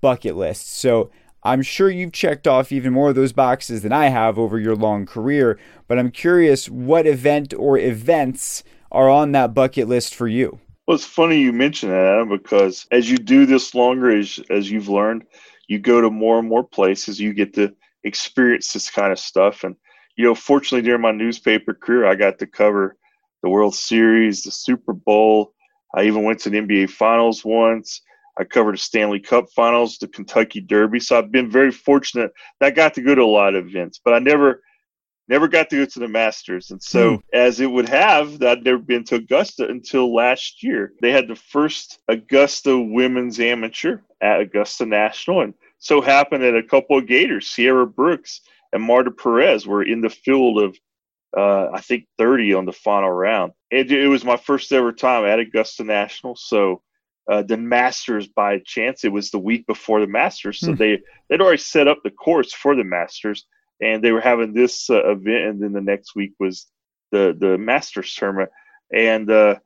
bucket 0.00 0.36
list. 0.36 0.78
So 0.78 1.10
I'm 1.42 1.62
sure 1.62 1.90
you've 1.90 2.12
checked 2.12 2.46
off 2.46 2.72
even 2.72 2.92
more 2.92 3.08
of 3.10 3.14
those 3.14 3.32
boxes 3.32 3.82
than 3.82 3.92
I 3.92 4.06
have 4.08 4.38
over 4.38 4.58
your 4.58 4.76
long 4.76 5.06
career, 5.06 5.58
but 5.86 5.98
I'm 5.98 6.10
curious 6.10 6.68
what 6.68 7.06
event 7.06 7.52
or 7.54 7.78
events 7.78 8.62
are 8.92 9.08
on 9.08 9.32
that 9.32 9.54
bucket 9.54 9.88
list 9.88 10.14
for 10.14 10.28
you. 10.28 10.60
Well, 10.86 10.94
it's 10.94 11.04
funny 11.04 11.40
you 11.40 11.52
mention 11.52 11.90
that, 11.90 12.06
Adam, 12.06 12.28
because 12.28 12.86
as 12.90 13.10
you 13.10 13.18
do 13.18 13.44
this 13.44 13.74
longer, 13.74 14.10
as, 14.10 14.40
as 14.50 14.70
you've 14.70 14.88
learned, 14.88 15.24
you 15.66 15.78
go 15.78 16.00
to 16.00 16.10
more 16.10 16.38
and 16.38 16.48
more 16.48 16.64
places, 16.64 17.20
you 17.20 17.34
get 17.34 17.54
to 17.54 17.74
experience 18.04 18.72
this 18.72 18.90
kind 18.90 19.12
of 19.12 19.18
stuff. 19.18 19.64
And, 19.64 19.76
you 20.16 20.24
know, 20.24 20.34
fortunately, 20.34 20.86
during 20.86 21.02
my 21.02 21.12
newspaper 21.12 21.74
career, 21.74 22.06
I 22.06 22.14
got 22.14 22.38
to 22.38 22.46
cover 22.46 22.96
the 23.42 23.48
World 23.48 23.74
Series, 23.74 24.42
the 24.42 24.50
Super 24.50 24.92
Bowl. 24.92 25.54
I 25.94 26.04
even 26.04 26.24
went 26.24 26.40
to 26.40 26.50
the 26.50 26.58
NBA 26.58 26.90
Finals 26.90 27.44
once. 27.44 28.02
I 28.38 28.44
covered 28.44 28.74
the 28.74 28.78
Stanley 28.78 29.20
Cup 29.20 29.50
Finals, 29.50 29.98
the 29.98 30.08
Kentucky 30.08 30.60
Derby. 30.60 31.00
So 31.00 31.18
I've 31.18 31.32
been 31.32 31.50
very 31.50 31.72
fortunate 31.72 32.30
that 32.60 32.66
I 32.66 32.70
got 32.70 32.94
to 32.94 33.02
go 33.02 33.14
to 33.14 33.22
a 33.22 33.24
lot 33.24 33.54
of 33.54 33.66
events, 33.66 34.00
but 34.04 34.14
I 34.14 34.18
never 34.20 34.62
never 35.28 35.46
got 35.46 35.68
to 35.70 35.76
go 35.76 35.84
to 35.84 35.98
the 35.98 36.08
Masters. 36.08 36.70
And 36.70 36.82
so, 36.82 37.16
hmm. 37.16 37.20
as 37.32 37.60
it 37.60 37.70
would 37.70 37.88
have, 37.88 38.42
I'd 38.42 38.64
never 38.64 38.78
been 38.78 39.04
to 39.04 39.16
Augusta 39.16 39.68
until 39.68 40.14
last 40.14 40.62
year. 40.62 40.92
They 41.02 41.12
had 41.12 41.28
the 41.28 41.36
first 41.36 41.98
Augusta 42.08 42.78
Women's 42.78 43.38
Amateur 43.38 43.98
at 44.20 44.40
Augusta 44.40 44.86
National, 44.86 45.42
and 45.42 45.54
so 45.78 46.00
happened 46.00 46.42
that 46.42 46.56
a 46.56 46.62
couple 46.62 46.98
of 46.98 47.06
Gators, 47.06 47.48
Sierra 47.48 47.86
Brooks 47.86 48.40
and 48.72 48.82
Marta 48.82 49.10
Perez, 49.10 49.66
were 49.66 49.82
in 49.82 50.00
the 50.00 50.10
field 50.10 50.62
of. 50.62 50.76
Uh, 51.36 51.68
I 51.74 51.82
think 51.82 52.06
30 52.16 52.54
on 52.54 52.64
the 52.64 52.72
final 52.72 53.10
round. 53.10 53.52
It, 53.70 53.92
it 53.92 54.08
was 54.08 54.24
my 54.24 54.38
first 54.38 54.72
ever 54.72 54.92
time 54.92 55.26
at 55.26 55.38
Augusta 55.38 55.84
National. 55.84 56.34
So 56.36 56.80
uh, 57.30 57.42
the 57.42 57.58
Masters 57.58 58.26
by 58.28 58.60
chance. 58.64 59.04
It 59.04 59.12
was 59.12 59.30
the 59.30 59.38
week 59.38 59.66
before 59.66 60.00
the 60.00 60.06
Masters, 60.06 60.58
so 60.58 60.68
hmm. 60.68 60.76
they 60.76 61.02
they'd 61.28 61.42
already 61.42 61.58
set 61.58 61.86
up 61.86 61.98
the 62.02 62.10
course 62.10 62.54
for 62.54 62.74
the 62.74 62.82
Masters 62.82 63.44
and 63.80 64.02
they 64.02 64.12
were 64.12 64.20
having 64.20 64.52
this 64.52 64.90
uh, 64.90 65.10
event, 65.10 65.44
and 65.44 65.62
then 65.62 65.72
the 65.72 65.80
next 65.80 66.14
week 66.14 66.32
was 66.38 66.66
the 67.12 67.36
the 67.38 67.56
Masters 67.58 68.14
tournament, 68.14 68.50
and 68.92 69.30
uh, 69.30 69.56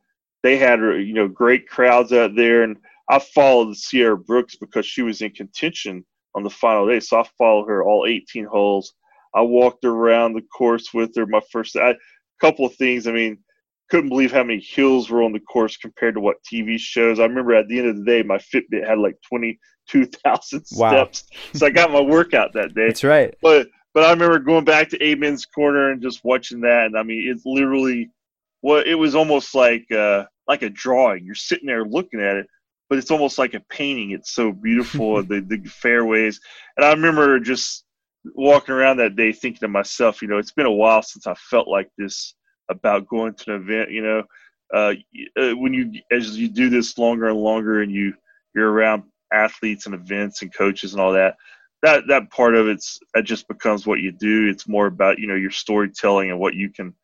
they 0.42 0.56
had 0.56 0.80
you 0.80 1.14
know 1.14 1.28
great 1.28 1.68
crowds 1.68 2.12
out 2.12 2.34
there, 2.36 2.62
and 2.62 2.76
I 3.12 3.18
followed 3.18 3.76
Sierra 3.76 4.16
Brooks 4.16 4.56
because 4.56 4.86
she 4.86 5.02
was 5.02 5.20
in 5.20 5.32
contention 5.32 6.02
on 6.34 6.44
the 6.44 6.50
final 6.50 6.88
day, 6.88 6.98
so 6.98 7.20
I 7.20 7.28
followed 7.36 7.68
her 7.68 7.84
all 7.84 8.06
18 8.06 8.46
holes. 8.46 8.94
I 9.34 9.42
walked 9.42 9.84
around 9.84 10.32
the 10.32 10.40
course 10.56 10.94
with 10.94 11.14
her. 11.16 11.26
My 11.26 11.42
first 11.52 11.76
a 11.76 11.94
couple 12.40 12.64
of 12.64 12.74
things. 12.76 13.06
I 13.06 13.12
mean, 13.12 13.36
couldn't 13.90 14.08
believe 14.08 14.32
how 14.32 14.42
many 14.42 14.60
hills 14.60 15.10
were 15.10 15.22
on 15.22 15.34
the 15.34 15.40
course 15.40 15.76
compared 15.76 16.14
to 16.14 16.20
what 16.20 16.36
TV 16.50 16.78
shows. 16.78 17.20
I 17.20 17.24
remember 17.24 17.54
at 17.54 17.68
the 17.68 17.80
end 17.80 17.88
of 17.88 17.98
the 17.98 18.04
day, 18.04 18.22
my 18.22 18.38
Fitbit 18.38 18.88
had 18.88 18.98
like 18.98 19.16
22,000 19.28 20.64
wow. 20.72 20.90
steps. 20.90 21.24
So 21.52 21.66
I 21.66 21.70
got 21.70 21.92
my 21.92 22.00
workout 22.00 22.54
that 22.54 22.74
day. 22.74 22.86
That's 22.86 23.04
right. 23.04 23.34
But 23.42 23.68
but 23.92 24.04
I 24.04 24.10
remember 24.10 24.38
going 24.38 24.64
back 24.64 24.88
to 24.88 25.04
Amen's 25.04 25.44
corner 25.44 25.90
and 25.90 26.00
just 26.00 26.24
watching 26.24 26.62
that, 26.62 26.86
and 26.86 26.96
I 26.96 27.02
mean, 27.02 27.30
it's 27.30 27.44
literally 27.44 28.10
what 28.62 28.86
it 28.86 28.94
was 28.94 29.14
almost 29.14 29.54
like 29.54 29.84
uh, 29.92 30.24
like 30.48 30.62
a 30.62 30.70
drawing. 30.70 31.26
You're 31.26 31.34
sitting 31.34 31.66
there 31.66 31.84
looking 31.84 32.22
at 32.22 32.36
it, 32.36 32.46
but 32.92 32.98
it's 32.98 33.10
almost 33.10 33.38
like 33.38 33.54
a 33.54 33.60
painting. 33.70 34.10
It's 34.10 34.32
so 34.32 34.52
beautiful, 34.52 35.22
the 35.22 35.40
the 35.40 35.66
fairways, 35.66 36.42
and 36.76 36.84
I 36.84 36.90
remember 36.92 37.40
just 37.40 37.86
walking 38.34 38.74
around 38.74 38.98
that 38.98 39.16
day 39.16 39.32
thinking 39.32 39.60
to 39.60 39.68
myself, 39.68 40.20
you 40.20 40.28
know, 40.28 40.36
it's 40.36 40.52
been 40.52 40.66
a 40.66 40.70
while 40.70 41.02
since 41.02 41.26
I 41.26 41.32
felt 41.32 41.68
like 41.68 41.88
this 41.96 42.34
about 42.68 43.08
going 43.08 43.32
to 43.32 43.54
an 43.54 43.62
event. 43.62 43.92
You 43.92 44.02
know, 44.02 44.22
uh, 44.74 44.92
uh 45.40 45.52
when 45.52 45.72
you 45.72 46.02
as 46.10 46.38
you 46.38 46.48
do 46.48 46.68
this 46.68 46.98
longer 46.98 47.28
and 47.28 47.38
longer, 47.38 47.80
and 47.80 47.90
you 47.90 48.12
you're 48.54 48.70
around 48.70 49.04
athletes 49.32 49.86
and 49.86 49.94
events 49.94 50.42
and 50.42 50.52
coaches 50.52 50.92
and 50.92 51.00
all 51.00 51.14
that 51.14 51.36
that 51.80 52.06
that 52.08 52.30
part 52.30 52.54
of 52.54 52.68
it's 52.68 53.00
it 53.14 53.22
just 53.22 53.48
becomes 53.48 53.86
what 53.86 54.00
you 54.00 54.12
do. 54.12 54.50
It's 54.50 54.68
more 54.68 54.84
about 54.84 55.18
you 55.18 55.28
know 55.28 55.34
your 55.34 55.50
storytelling 55.50 56.30
and 56.30 56.38
what 56.38 56.52
you 56.52 56.68
can 56.68 56.94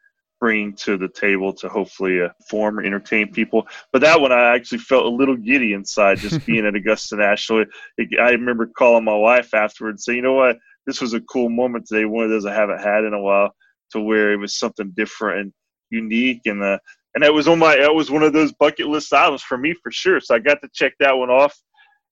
bring 0.40 0.72
to 0.72 0.96
the 0.96 1.08
table 1.08 1.52
to 1.52 1.68
hopefully 1.68 2.20
inform 2.20 2.78
or 2.78 2.82
entertain 2.82 3.32
people. 3.32 3.66
But 3.92 4.02
that 4.02 4.20
one, 4.20 4.32
I 4.32 4.54
actually 4.54 4.78
felt 4.78 5.06
a 5.06 5.08
little 5.08 5.36
giddy 5.36 5.72
inside 5.72 6.18
just 6.18 6.44
being 6.46 6.66
at 6.66 6.74
Augusta 6.74 7.16
National. 7.16 7.64
It, 7.96 8.08
I 8.20 8.30
remember 8.30 8.66
calling 8.66 9.04
my 9.04 9.16
wife 9.16 9.54
afterwards, 9.54 10.04
saying, 10.04 10.16
"You 10.16 10.22
know 10.22 10.34
what? 10.34 10.58
This 10.86 11.00
was 11.00 11.14
a 11.14 11.20
cool 11.22 11.48
moment 11.48 11.86
today. 11.86 12.04
One 12.04 12.24
of 12.24 12.30
those 12.30 12.46
I 12.46 12.54
haven't 12.54 12.80
had 12.80 13.04
in 13.04 13.14
a 13.14 13.20
while, 13.20 13.54
to 13.92 14.00
where 14.00 14.32
it 14.32 14.36
was 14.36 14.58
something 14.58 14.92
different 14.96 15.40
and 15.40 15.52
unique." 15.90 16.42
And 16.46 16.62
uh, 16.62 16.78
and 17.14 17.24
that 17.24 17.34
was 17.34 17.48
on 17.48 17.58
my 17.58 17.76
that 17.76 17.94
was 17.94 18.10
one 18.10 18.22
of 18.22 18.32
those 18.32 18.52
bucket 18.52 18.86
list 18.86 19.12
items 19.12 19.42
for 19.42 19.58
me 19.58 19.74
for 19.82 19.90
sure. 19.90 20.20
So 20.20 20.34
I 20.34 20.38
got 20.38 20.60
to 20.62 20.68
check 20.72 20.92
that 21.00 21.16
one 21.16 21.30
off. 21.30 21.56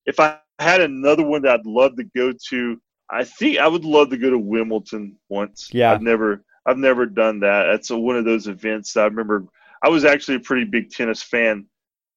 If 0.05 0.21
I 0.21 0.39
had 0.59 0.81
another 0.81 1.25
one 1.25 1.43
that 1.43 1.61
I'd 1.61 1.67
love 1.67 1.97
to 1.97 2.05
go 2.17 2.33
to. 2.49 2.81
I 3.09 3.23
think 3.23 3.59
I 3.59 3.69
would 3.69 3.85
love 3.85 4.11
to 4.11 4.17
go 4.17 4.31
to 4.31 4.39
Wimbledon 4.39 5.17
once. 5.29 5.69
Yeah, 5.73 5.93
I've 5.93 6.03
never 6.03 6.43
I've 6.67 6.79
never 6.79 7.07
done 7.07 7.41
that. 7.41 7.67
That's 7.71 7.91
a, 7.91 7.97
one 7.97 8.17
of 8.17 8.25
those 8.25 8.49
events 8.49 8.97
I 8.97 9.05
remember. 9.05 9.45
I 9.83 9.89
was 9.89 10.05
actually 10.05 10.37
a 10.37 10.41
pretty 10.41 10.65
big 10.65 10.91
tennis 10.91 11.23
fan 11.23 11.67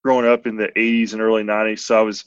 growing 0.03 0.25
up 0.25 0.47
in 0.47 0.55
the 0.55 0.69
80s 0.75 1.13
and 1.13 1.21
early 1.21 1.43
90s. 1.43 1.79
So 1.79 1.99
I 1.99 2.01
was 2.01 2.25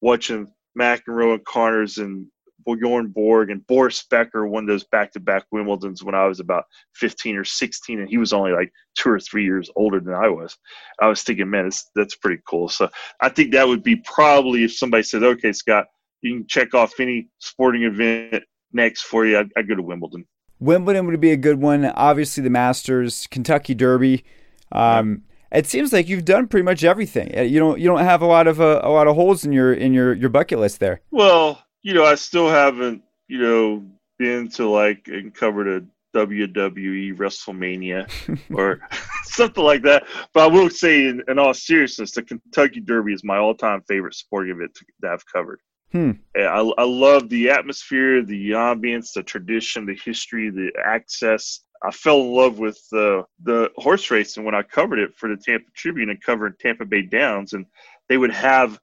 watching 0.00 0.52
McEnroe 0.78 1.34
and 1.34 1.44
Connors 1.44 1.98
and 1.98 2.26
Bjorn 2.64 3.08
Borg 3.08 3.50
and 3.50 3.66
Boris 3.66 4.04
Becker 4.04 4.46
won 4.46 4.66
those 4.66 4.84
back-to-back 4.84 5.44
Wimbledons 5.52 6.02
when 6.02 6.14
I 6.14 6.26
was 6.26 6.40
about 6.40 6.64
15 6.94 7.36
or 7.36 7.44
16, 7.44 8.00
and 8.00 8.08
he 8.08 8.18
was 8.18 8.32
only 8.32 8.52
like 8.52 8.72
two 8.96 9.10
or 9.10 9.20
three 9.20 9.44
years 9.44 9.70
older 9.76 10.00
than 10.00 10.14
I 10.14 10.28
was. 10.28 10.56
I 11.00 11.08
was 11.08 11.22
thinking, 11.22 11.50
man, 11.50 11.70
that's 11.94 12.16
pretty 12.16 12.42
cool. 12.48 12.68
So 12.68 12.88
I 13.20 13.28
think 13.28 13.52
that 13.52 13.68
would 13.68 13.82
be 13.82 13.96
probably 13.96 14.64
if 14.64 14.74
somebody 14.74 15.02
said, 15.02 15.22
okay, 15.22 15.52
Scott, 15.52 15.86
you 16.22 16.38
can 16.38 16.46
check 16.46 16.74
off 16.74 17.00
any 17.00 17.28
sporting 17.38 17.82
event 17.82 18.44
next 18.72 19.02
for 19.02 19.26
you. 19.26 19.38
I'd, 19.38 19.50
I'd 19.56 19.68
go 19.68 19.74
to 19.74 19.82
Wimbledon. 19.82 20.26
Wimbledon 20.60 21.06
would 21.06 21.20
be 21.20 21.32
a 21.32 21.36
good 21.36 21.60
one. 21.60 21.84
Obviously, 21.84 22.42
the 22.42 22.50
Masters, 22.50 23.26
Kentucky 23.30 23.74
Derby. 23.74 24.24
Um. 24.72 25.22
It 25.52 25.68
seems 25.68 25.92
like 25.92 26.08
you've 26.08 26.24
done 26.24 26.48
pretty 26.48 26.64
much 26.64 26.82
everything. 26.82 27.32
Uh, 27.38 27.42
you 27.42 27.60
don't 27.60 27.78
you 27.78 27.86
don't 27.86 28.00
have 28.00 28.22
a 28.22 28.26
lot 28.26 28.48
of 28.48 28.60
uh, 28.60 28.80
a 28.82 28.90
lot 28.90 29.06
of 29.06 29.14
holes 29.14 29.44
in 29.44 29.52
your 29.52 29.72
in 29.72 29.94
your 29.94 30.12
your 30.12 30.28
bucket 30.28 30.58
list 30.58 30.80
there. 30.80 31.00
Well, 31.12 31.64
you 31.82 31.94
know, 31.94 32.04
I 32.04 32.16
still 32.16 32.48
haven't, 32.48 33.02
you 33.28 33.38
know, 33.38 33.84
been 34.18 34.48
to 34.50 34.68
like 34.68 35.06
and 35.06 35.32
covered 35.32 35.68
a 35.68 35.86
WWE 36.18 37.16
WrestleMania 37.16 38.08
or 38.54 38.80
something 39.24 39.62
like 39.62 39.82
that. 39.82 40.04
But 40.32 40.44
I 40.44 40.46
will 40.46 40.70
say, 40.70 41.06
in, 41.06 41.22
in, 41.28 41.38
all 41.38 41.54
seriousness, 41.54 42.12
the 42.12 42.22
Kentucky 42.22 42.80
Derby 42.80 43.12
is 43.12 43.24
my 43.24 43.36
all-time 43.36 43.82
favorite 43.86 44.14
sporting 44.14 44.56
event 44.56 44.74
to, 44.74 44.84
that 45.00 45.12
I've 45.12 45.26
covered. 45.26 45.60
Hmm. 45.94 46.10
I, 46.36 46.72
I 46.76 46.82
love 46.82 47.28
the 47.28 47.50
atmosphere, 47.50 48.20
the 48.20 48.50
ambience, 48.50 49.12
the 49.12 49.22
tradition, 49.22 49.86
the 49.86 49.96
history, 50.04 50.50
the 50.50 50.72
access. 50.84 51.60
I 51.84 51.92
fell 51.92 52.20
in 52.20 52.32
love 52.32 52.58
with 52.58 52.80
the 52.90 53.24
the 53.44 53.70
horse 53.76 54.10
racing 54.10 54.42
when 54.42 54.56
I 54.56 54.62
covered 54.62 54.98
it 54.98 55.14
for 55.14 55.28
the 55.28 55.36
Tampa 55.36 55.70
Tribune 55.72 56.10
and 56.10 56.20
covered 56.20 56.58
Tampa 56.58 56.84
Bay 56.84 57.02
Downs, 57.02 57.52
and 57.52 57.64
they 58.08 58.16
would 58.16 58.32
have 58.32 58.80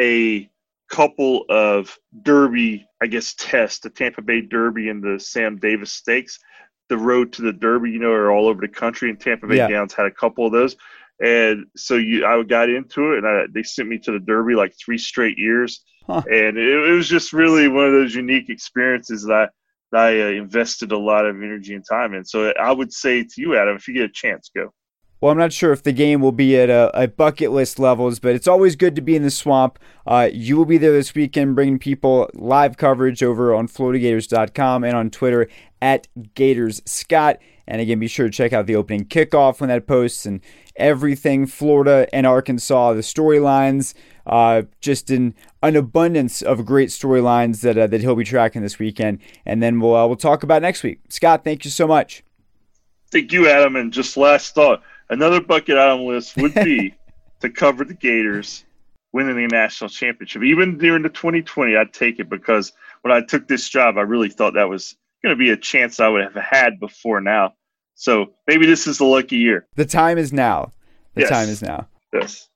a 0.00 0.48
couple 0.88 1.44
of 1.50 1.98
Derby, 2.22 2.86
I 3.02 3.08
guess, 3.08 3.34
tests 3.34 3.80
the 3.80 3.90
Tampa 3.90 4.22
Bay 4.22 4.40
Derby 4.40 4.88
and 4.88 5.02
the 5.02 5.20
Sam 5.20 5.58
Davis 5.58 5.92
Stakes. 5.92 6.38
The 6.88 6.96
road 6.96 7.34
to 7.34 7.42
the 7.42 7.52
Derby, 7.52 7.90
you 7.90 7.98
know, 7.98 8.10
are 8.10 8.30
all 8.30 8.46
over 8.48 8.62
the 8.62 8.68
country, 8.68 9.10
and 9.10 9.20
Tampa 9.20 9.46
Bay 9.46 9.58
yeah. 9.58 9.68
Downs 9.68 9.92
had 9.92 10.06
a 10.06 10.10
couple 10.10 10.46
of 10.46 10.52
those. 10.52 10.76
And 11.22 11.66
so 11.76 11.96
you, 11.96 12.24
I 12.24 12.42
got 12.42 12.70
into 12.70 13.12
it, 13.12 13.18
and 13.18 13.26
I, 13.26 13.44
they 13.52 13.62
sent 13.62 13.88
me 13.88 13.98
to 13.98 14.12
the 14.12 14.18
Derby 14.18 14.54
like 14.54 14.74
three 14.78 14.98
straight 14.98 15.38
years, 15.38 15.84
huh. 16.06 16.22
and 16.26 16.56
it, 16.58 16.88
it, 16.88 16.92
was 16.92 17.08
just 17.08 17.32
really 17.32 17.68
one 17.68 17.86
of 17.86 17.92
those 17.92 18.14
unique 18.14 18.48
experiences 18.48 19.24
that 19.24 19.32
I, 19.32 19.48
that 19.92 20.00
I 20.00 20.22
uh, 20.22 20.26
invested 20.30 20.92
a 20.92 20.98
lot 20.98 21.26
of 21.26 21.36
energy 21.36 21.74
and 21.74 21.84
time 21.88 22.14
in. 22.14 22.24
So 22.24 22.52
I 22.60 22.72
would 22.72 22.92
say 22.92 23.22
to 23.22 23.40
you, 23.40 23.56
Adam, 23.56 23.76
if 23.76 23.86
you 23.88 23.94
get 23.94 24.04
a 24.04 24.12
chance, 24.12 24.50
go. 24.54 24.72
Well, 25.20 25.32
I'm 25.32 25.38
not 25.38 25.54
sure 25.54 25.72
if 25.72 25.82
the 25.82 25.92
game 25.92 26.20
will 26.20 26.32
be 26.32 26.58
at 26.58 26.68
a, 26.68 26.90
a 27.04 27.08
bucket 27.08 27.50
list 27.50 27.78
levels, 27.78 28.18
but 28.18 28.34
it's 28.34 28.46
always 28.46 28.76
good 28.76 28.94
to 28.96 29.00
be 29.00 29.16
in 29.16 29.22
the 29.22 29.30
swamp. 29.30 29.78
Uh, 30.06 30.28
you 30.30 30.56
will 30.56 30.66
be 30.66 30.76
there 30.76 30.92
this 30.92 31.14
weekend 31.14 31.54
bringing 31.54 31.78
people 31.78 32.28
live 32.34 32.76
coverage 32.76 33.22
over 33.22 33.54
on 33.54 33.66
FloridaGators.com 33.66 34.84
and 34.84 34.94
on 34.94 35.08
Twitter 35.08 35.48
at 35.80 36.08
Gators 36.34 36.82
Scott. 36.84 37.38
And 37.66 37.80
again, 37.80 37.98
be 37.98 38.06
sure 38.06 38.26
to 38.26 38.32
check 38.32 38.52
out 38.52 38.66
the 38.66 38.76
opening 38.76 39.06
kickoff 39.06 39.60
when 39.60 39.68
that 39.68 39.86
posts 39.86 40.26
and 40.26 40.42
everything 40.76 41.46
Florida 41.46 42.06
and 42.12 42.26
Arkansas, 42.26 42.92
the 42.92 43.00
storylines, 43.00 43.94
uh, 44.26 44.62
just 44.80 45.10
in 45.10 45.34
an 45.62 45.76
abundance 45.76 46.42
of 46.42 46.64
great 46.64 46.88
storylines 46.88 47.60
that 47.62 47.76
uh, 47.78 47.86
that 47.86 48.00
he'll 48.00 48.16
be 48.16 48.24
tracking 48.24 48.62
this 48.62 48.78
weekend. 48.78 49.20
And 49.46 49.62
then 49.62 49.80
we'll 49.80 49.96
uh, 49.96 50.06
we'll 50.06 50.16
talk 50.16 50.42
about 50.42 50.62
next 50.62 50.82
week. 50.82 51.00
Scott, 51.08 51.44
thank 51.44 51.64
you 51.64 51.70
so 51.70 51.86
much. 51.86 52.22
Thank 53.10 53.32
you, 53.32 53.48
Adam. 53.48 53.76
And 53.76 53.92
just 53.92 54.16
last 54.16 54.54
thought 54.54 54.82
Another 55.10 55.40
bucket 55.40 55.76
item 55.76 56.06
list 56.06 56.36
would 56.36 56.54
be 56.54 56.94
to 57.40 57.50
cover 57.50 57.84
the 57.84 57.94
Gators 57.94 58.64
winning 59.12 59.36
the 59.36 59.46
national 59.46 59.90
championship. 59.90 60.42
Even 60.42 60.78
during 60.78 61.02
the 61.02 61.08
2020, 61.08 61.76
I'd 61.76 61.92
take 61.92 62.18
it 62.18 62.28
because 62.28 62.72
when 63.02 63.12
I 63.12 63.20
took 63.20 63.46
this 63.46 63.68
job, 63.68 63.96
I 63.98 64.02
really 64.02 64.30
thought 64.30 64.54
that 64.54 64.68
was 64.68 64.96
going 65.22 65.34
to 65.34 65.38
be 65.38 65.50
a 65.50 65.56
chance 65.56 66.00
I 66.00 66.08
would 66.08 66.22
have 66.22 66.34
had 66.34 66.80
before 66.80 67.20
now. 67.20 67.54
So 67.94 68.32
maybe 68.48 68.66
this 68.66 68.86
is 68.86 68.98
the 68.98 69.04
lucky 69.04 69.36
year. 69.36 69.66
The 69.76 69.84
time 69.84 70.18
is 70.18 70.32
now. 70.32 70.72
The 71.14 71.22
Yes. 71.22 71.30
time 71.30 71.48
is 71.48 71.62
now. 71.62 71.86
Yes. 72.12 72.48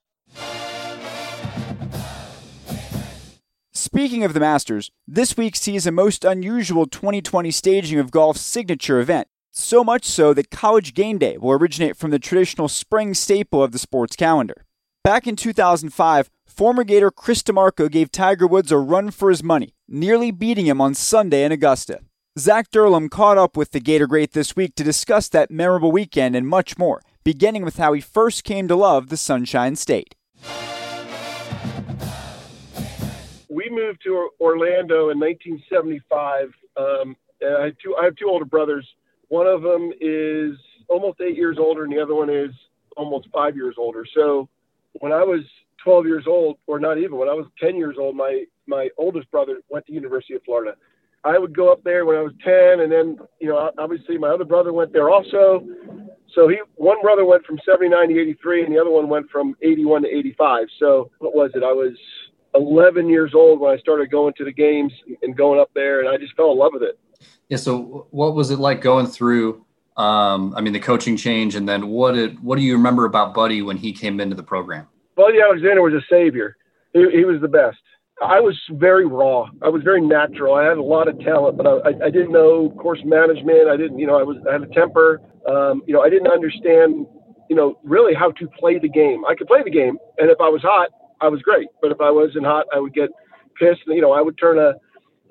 Speaking 3.81 4.25
of 4.25 4.33
the 4.33 4.41
Masters, 4.41 4.91
this 5.07 5.37
week 5.37 5.55
sees 5.55 5.87
a 5.87 5.91
most 5.93 6.25
unusual 6.25 6.85
2020 6.85 7.49
staging 7.49 7.97
of 7.97 8.11
golf's 8.11 8.41
signature 8.41 8.99
event. 8.99 9.29
So 9.53 9.85
much 9.85 10.03
so 10.03 10.33
that 10.33 10.51
College 10.51 10.93
Game 10.93 11.17
Day 11.17 11.37
will 11.37 11.53
originate 11.53 11.95
from 11.95 12.11
the 12.11 12.19
traditional 12.19 12.67
spring 12.67 13.13
staple 13.13 13.63
of 13.63 13.71
the 13.71 13.79
sports 13.79 14.17
calendar. 14.17 14.65
Back 15.01 15.27
in 15.27 15.37
2005, 15.37 16.29
former 16.45 16.83
Gator 16.83 17.09
Chris 17.09 17.41
DiMarco 17.41 17.89
gave 17.89 18.11
Tiger 18.11 18.45
Woods 18.45 18.69
a 18.73 18.77
run 18.77 19.11
for 19.11 19.29
his 19.29 19.45
money, 19.45 19.75
nearly 19.87 20.31
beating 20.31 20.65
him 20.65 20.81
on 20.81 20.93
Sunday 20.93 21.45
in 21.45 21.53
Augusta. 21.53 22.01
Zach 22.37 22.69
Durlam 22.71 23.09
caught 23.09 23.37
up 23.37 23.55
with 23.55 23.71
the 23.71 23.79
Gator 23.79 24.07
great 24.07 24.33
this 24.33 24.57
week 24.57 24.75
to 24.75 24.83
discuss 24.83 25.29
that 25.29 25.51
memorable 25.51 25.93
weekend 25.93 26.35
and 26.35 26.49
much 26.49 26.77
more, 26.77 27.01
beginning 27.23 27.63
with 27.63 27.77
how 27.77 27.93
he 27.93 28.01
first 28.01 28.43
came 28.43 28.67
to 28.67 28.75
love 28.75 29.07
the 29.07 29.15
Sunshine 29.15 29.77
State. 29.77 30.15
We 33.49 33.67
moved 33.69 34.01
to 34.03 34.29
Orlando 34.39 35.09
in 35.09 35.19
1975. 35.19 36.49
Um, 36.77 37.15
and 37.41 37.57
I, 37.57 37.65
have 37.65 37.75
two, 37.83 37.95
I 37.99 38.05
have 38.05 38.15
two 38.15 38.27
older 38.27 38.45
brothers. 38.45 38.87
One 39.29 39.47
of 39.47 39.61
them 39.61 39.91
is 39.99 40.55
almost 40.87 41.21
eight 41.21 41.35
years 41.35 41.57
older, 41.59 41.83
and 41.83 41.93
the 41.93 42.01
other 42.01 42.15
one 42.15 42.29
is 42.29 42.51
almost 42.95 43.27
five 43.33 43.55
years 43.55 43.75
older. 43.77 44.05
So 44.13 44.49
when 44.93 45.11
I 45.11 45.23
was 45.23 45.41
12 45.83 46.05
years 46.05 46.25
old, 46.27 46.57
or 46.67 46.79
not 46.79 46.97
even, 46.97 47.17
when 47.17 47.29
I 47.29 47.33
was 47.33 47.45
10 47.59 47.75
years 47.75 47.95
old, 47.99 48.15
my 48.15 48.43
my 48.67 48.89
oldest 48.97 49.29
brother 49.31 49.57
went 49.69 49.87
to 49.87 49.93
University 49.93 50.35
of 50.35 50.43
Florida. 50.43 50.75
I 51.23 51.39
would 51.39 51.55
go 51.55 51.71
up 51.71 51.83
there 51.83 52.05
when 52.05 52.15
I 52.15 52.21
was 52.21 52.33
10, 52.43 52.81
and 52.81 52.91
then 52.91 53.17
you 53.39 53.49
know 53.49 53.71
obviously 53.77 54.17
my 54.17 54.29
other 54.29 54.45
brother 54.45 54.73
went 54.73 54.93
there 54.93 55.09
also. 55.09 55.65
So 56.35 56.47
he 56.47 56.57
one 56.75 57.01
brother 57.01 57.25
went 57.25 57.45
from 57.45 57.59
79 57.65 58.09
to 58.09 58.21
83, 58.21 58.65
and 58.65 58.75
the 58.75 58.79
other 58.79 58.91
one 58.91 59.09
went 59.09 59.29
from 59.29 59.55
81 59.61 60.03
to 60.03 60.07
85. 60.09 60.67
So 60.79 61.11
what 61.19 61.33
was 61.33 61.51
it? 61.55 61.63
I 61.63 61.71
was 61.71 61.97
11 62.55 63.09
years 63.09 63.33
old 63.33 63.59
when 63.59 63.71
I 63.71 63.77
started 63.77 64.11
going 64.11 64.33
to 64.37 64.45
the 64.45 64.51
games 64.51 64.91
and 65.21 65.35
going 65.35 65.59
up 65.59 65.69
there, 65.75 65.99
and 65.99 66.09
I 66.09 66.17
just 66.17 66.35
fell 66.35 66.51
in 66.51 66.57
love 66.57 66.71
with 66.73 66.83
it. 66.83 66.99
Yeah. 67.49 67.57
So, 67.57 68.07
what 68.11 68.35
was 68.35 68.51
it 68.51 68.59
like 68.59 68.81
going 68.81 69.07
through? 69.07 69.65
Um, 69.97 70.53
I 70.55 70.61
mean, 70.61 70.73
the 70.73 70.79
coaching 70.79 71.17
change, 71.17 71.55
and 71.55 71.67
then 71.67 71.87
what 71.87 72.13
did 72.13 72.41
what 72.41 72.57
do 72.57 72.61
you 72.61 72.73
remember 72.73 73.05
about 73.05 73.33
Buddy 73.33 73.61
when 73.61 73.77
he 73.77 73.91
came 73.91 74.19
into 74.19 74.35
the 74.35 74.43
program? 74.43 74.87
Buddy 75.15 75.41
Alexander 75.41 75.81
was 75.81 75.93
a 75.93 76.05
savior. 76.09 76.55
He, 76.93 77.05
he 77.11 77.25
was 77.25 77.41
the 77.41 77.47
best. 77.47 77.77
I 78.21 78.39
was 78.39 78.57
very 78.71 79.05
raw. 79.05 79.49
I 79.61 79.69
was 79.69 79.81
very 79.83 80.01
natural. 80.01 80.55
I 80.55 80.63
had 80.65 80.77
a 80.77 80.83
lot 80.83 81.07
of 81.07 81.19
talent, 81.19 81.57
but 81.57 81.67
I, 81.67 82.07
I 82.07 82.09
didn't 82.09 82.31
know 82.31 82.69
course 82.81 82.99
management. 83.05 83.69
I 83.69 83.77
didn't, 83.77 83.97
you 83.97 84.07
know, 84.07 84.19
I 84.19 84.23
was 84.23 84.37
I 84.47 84.53
had 84.53 84.63
a 84.63 84.67
temper. 84.67 85.21
Um, 85.47 85.81
you 85.87 85.93
know, 85.93 86.01
I 86.01 86.09
didn't 86.09 86.27
understand, 86.27 87.05
you 87.49 87.55
know, 87.55 87.79
really 87.83 88.13
how 88.13 88.31
to 88.31 88.47
play 88.59 88.77
the 88.77 88.89
game. 88.89 89.23
I 89.25 89.35
could 89.35 89.47
play 89.47 89.63
the 89.63 89.71
game, 89.71 89.97
and 90.17 90.29
if 90.29 90.39
I 90.41 90.49
was 90.49 90.61
hot, 90.61 90.89
I 91.21 91.27
was 91.27 91.41
great. 91.41 91.67
But 91.81 91.91
if 91.91 92.01
I 92.01 92.11
wasn't 92.11 92.45
hot, 92.45 92.65
I 92.73 92.79
would 92.79 92.93
get 92.93 93.09
pissed. 93.59 93.81
You 93.87 94.01
know, 94.01 94.11
I 94.11 94.21
would 94.21 94.37
turn 94.37 94.57
a 94.59 94.73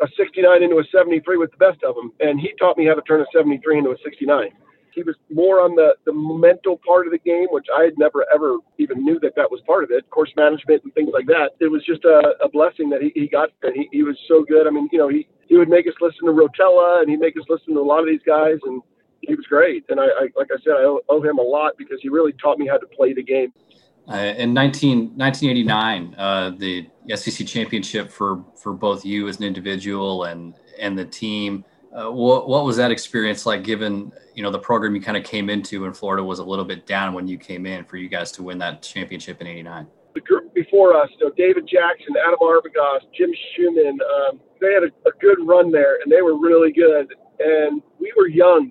a 0.01 0.07
69 0.17 0.63
into 0.63 0.79
a 0.79 0.85
73 0.93 1.37
with 1.39 1.51
the 1.51 1.57
best 1.57 1.83
of 1.83 1.95
them, 1.97 2.13
and 2.21 2.39
he 2.39 2.53
taught 2.59 2.79
me 2.79 2.87
how 2.87 2.95
to 2.95 3.03
turn 3.03 3.21
a 3.21 3.27
73 3.35 3.79
into 3.79 3.91
a 3.91 3.97
69. 4.05 4.51
He 4.95 5.03
was 5.03 5.17
more 5.31 5.61
on 5.61 5.77
the, 5.77 5.95
the 6.07 6.13
mental 6.13 6.81
part 6.87 7.07
of 7.07 7.13
the 7.13 7.19
game, 7.19 7.47
which 7.51 7.67
I 7.77 7.85
had 7.85 7.99
never 7.99 8.25
ever 8.35 8.59
even 8.79 9.05
knew 9.05 9.21
that 9.21 9.35
that 9.37 9.51
was 9.51 9.61
part 9.67 9.85
of 9.85 9.91
it. 9.91 10.09
Course 10.11 10.33
management 10.37 10.83
and 10.83 10.93
things 10.95 11.11
like 11.13 11.27
that. 11.27 11.51
It 11.61 11.69
was 11.69 11.85
just 11.85 12.05
a, 12.05 12.35
a 12.43 12.49
blessing 12.49 12.91
that 12.91 13.03
he, 13.03 13.13
he 13.15 13.29
got. 13.29 13.51
And 13.63 13.77
he, 13.77 13.89
he 13.93 14.03
was 14.03 14.19
so 14.27 14.43
good. 14.43 14.67
I 14.67 14.71
mean, 14.71 14.89
you 14.91 14.99
know, 14.99 15.09
he, 15.09 15.29
he 15.47 15.57
would 15.57 15.69
make 15.69 15.87
us 15.87 15.95
listen 16.01 16.27
to 16.27 16.33
Rotella 16.33 17.03
and 17.03 17.11
he'd 17.11 17.21
make 17.21 17.37
us 17.37 17.45
listen 17.49 17.75
to 17.75 17.81
a 17.81 17.83
lot 17.83 18.01
of 18.01 18.07
these 18.07 18.23
guys. 18.27 18.59
And 18.65 18.83
he 19.21 19.37
was 19.37 19.47
great. 19.47 19.85
And 19.89 20.01
I, 20.01 20.07
I 20.07 20.23
like 20.35 20.49
I 20.51 20.59
said, 20.65 20.73
I 20.73 20.83
owe, 20.83 21.01
owe 21.09 21.23
him 21.23 21.39
a 21.39 21.43
lot 21.43 21.75
because 21.79 21.99
he 22.03 22.09
really 22.09 22.33
taught 22.33 22.59
me 22.59 22.67
how 22.67 22.79
to 22.79 22.87
play 22.87 23.15
the 23.15 23.23
game. 23.23 23.53
Uh, 24.11 24.35
in 24.39 24.55
19, 24.55 25.13
1989, 25.17 26.15
uh, 26.17 26.51
the 26.57 26.89
SEC 27.15 27.47
championship 27.47 28.11
for 28.11 28.43
for 28.57 28.73
both 28.73 29.05
you 29.05 29.29
as 29.29 29.39
an 29.39 29.45
individual 29.45 30.25
and 30.25 30.55
and 30.81 30.99
the 30.99 31.05
team. 31.05 31.65
Uh, 31.93 32.11
what 32.11 32.49
what 32.49 32.65
was 32.65 32.77
that 32.77 32.91
experience 32.91 33.45
like? 33.45 33.63
Given 33.65 34.11
you 34.35 34.43
know 34.43 34.51
the 34.51 34.59
program 34.59 34.95
you 34.95 35.03
kind 35.03 35.19
of 35.19 35.25
came 35.25 35.51
into 35.51 35.85
in 35.85 35.93
Florida 35.93 36.25
was 36.25 36.39
a 36.39 36.45
little 36.45 36.65
bit 36.65 36.87
down 36.87 37.13
when 37.13 37.29
you 37.29 37.37
came 37.37 37.67
in 37.67 37.85
for 37.85 37.99
you 37.99 38.09
guys 38.09 38.33
to 38.33 38.43
win 38.43 38.57
that 38.59 38.83
championship 38.83 39.43
in 39.43 39.47
'89. 39.47 39.87
The 40.15 40.21
group 40.23 40.55
before 40.55 40.97
us, 40.97 41.11
you 41.19 41.27
know, 41.27 41.33
David 41.37 41.69
Jackson, 41.69 42.15
Adam 42.27 42.39
Arbogast, 42.41 43.13
Jim 43.15 43.31
Schumann, 43.55 43.99
um, 44.01 44.41
they 44.61 44.73
had 44.73 44.85
a, 44.85 45.09
a 45.09 45.13
good 45.21 45.37
run 45.47 45.71
there, 45.71 46.01
and 46.03 46.11
they 46.11 46.23
were 46.23 46.39
really 46.39 46.73
good. 46.73 47.13
And 47.41 47.83
we 48.01 48.13
were 48.17 48.27
young. 48.27 48.71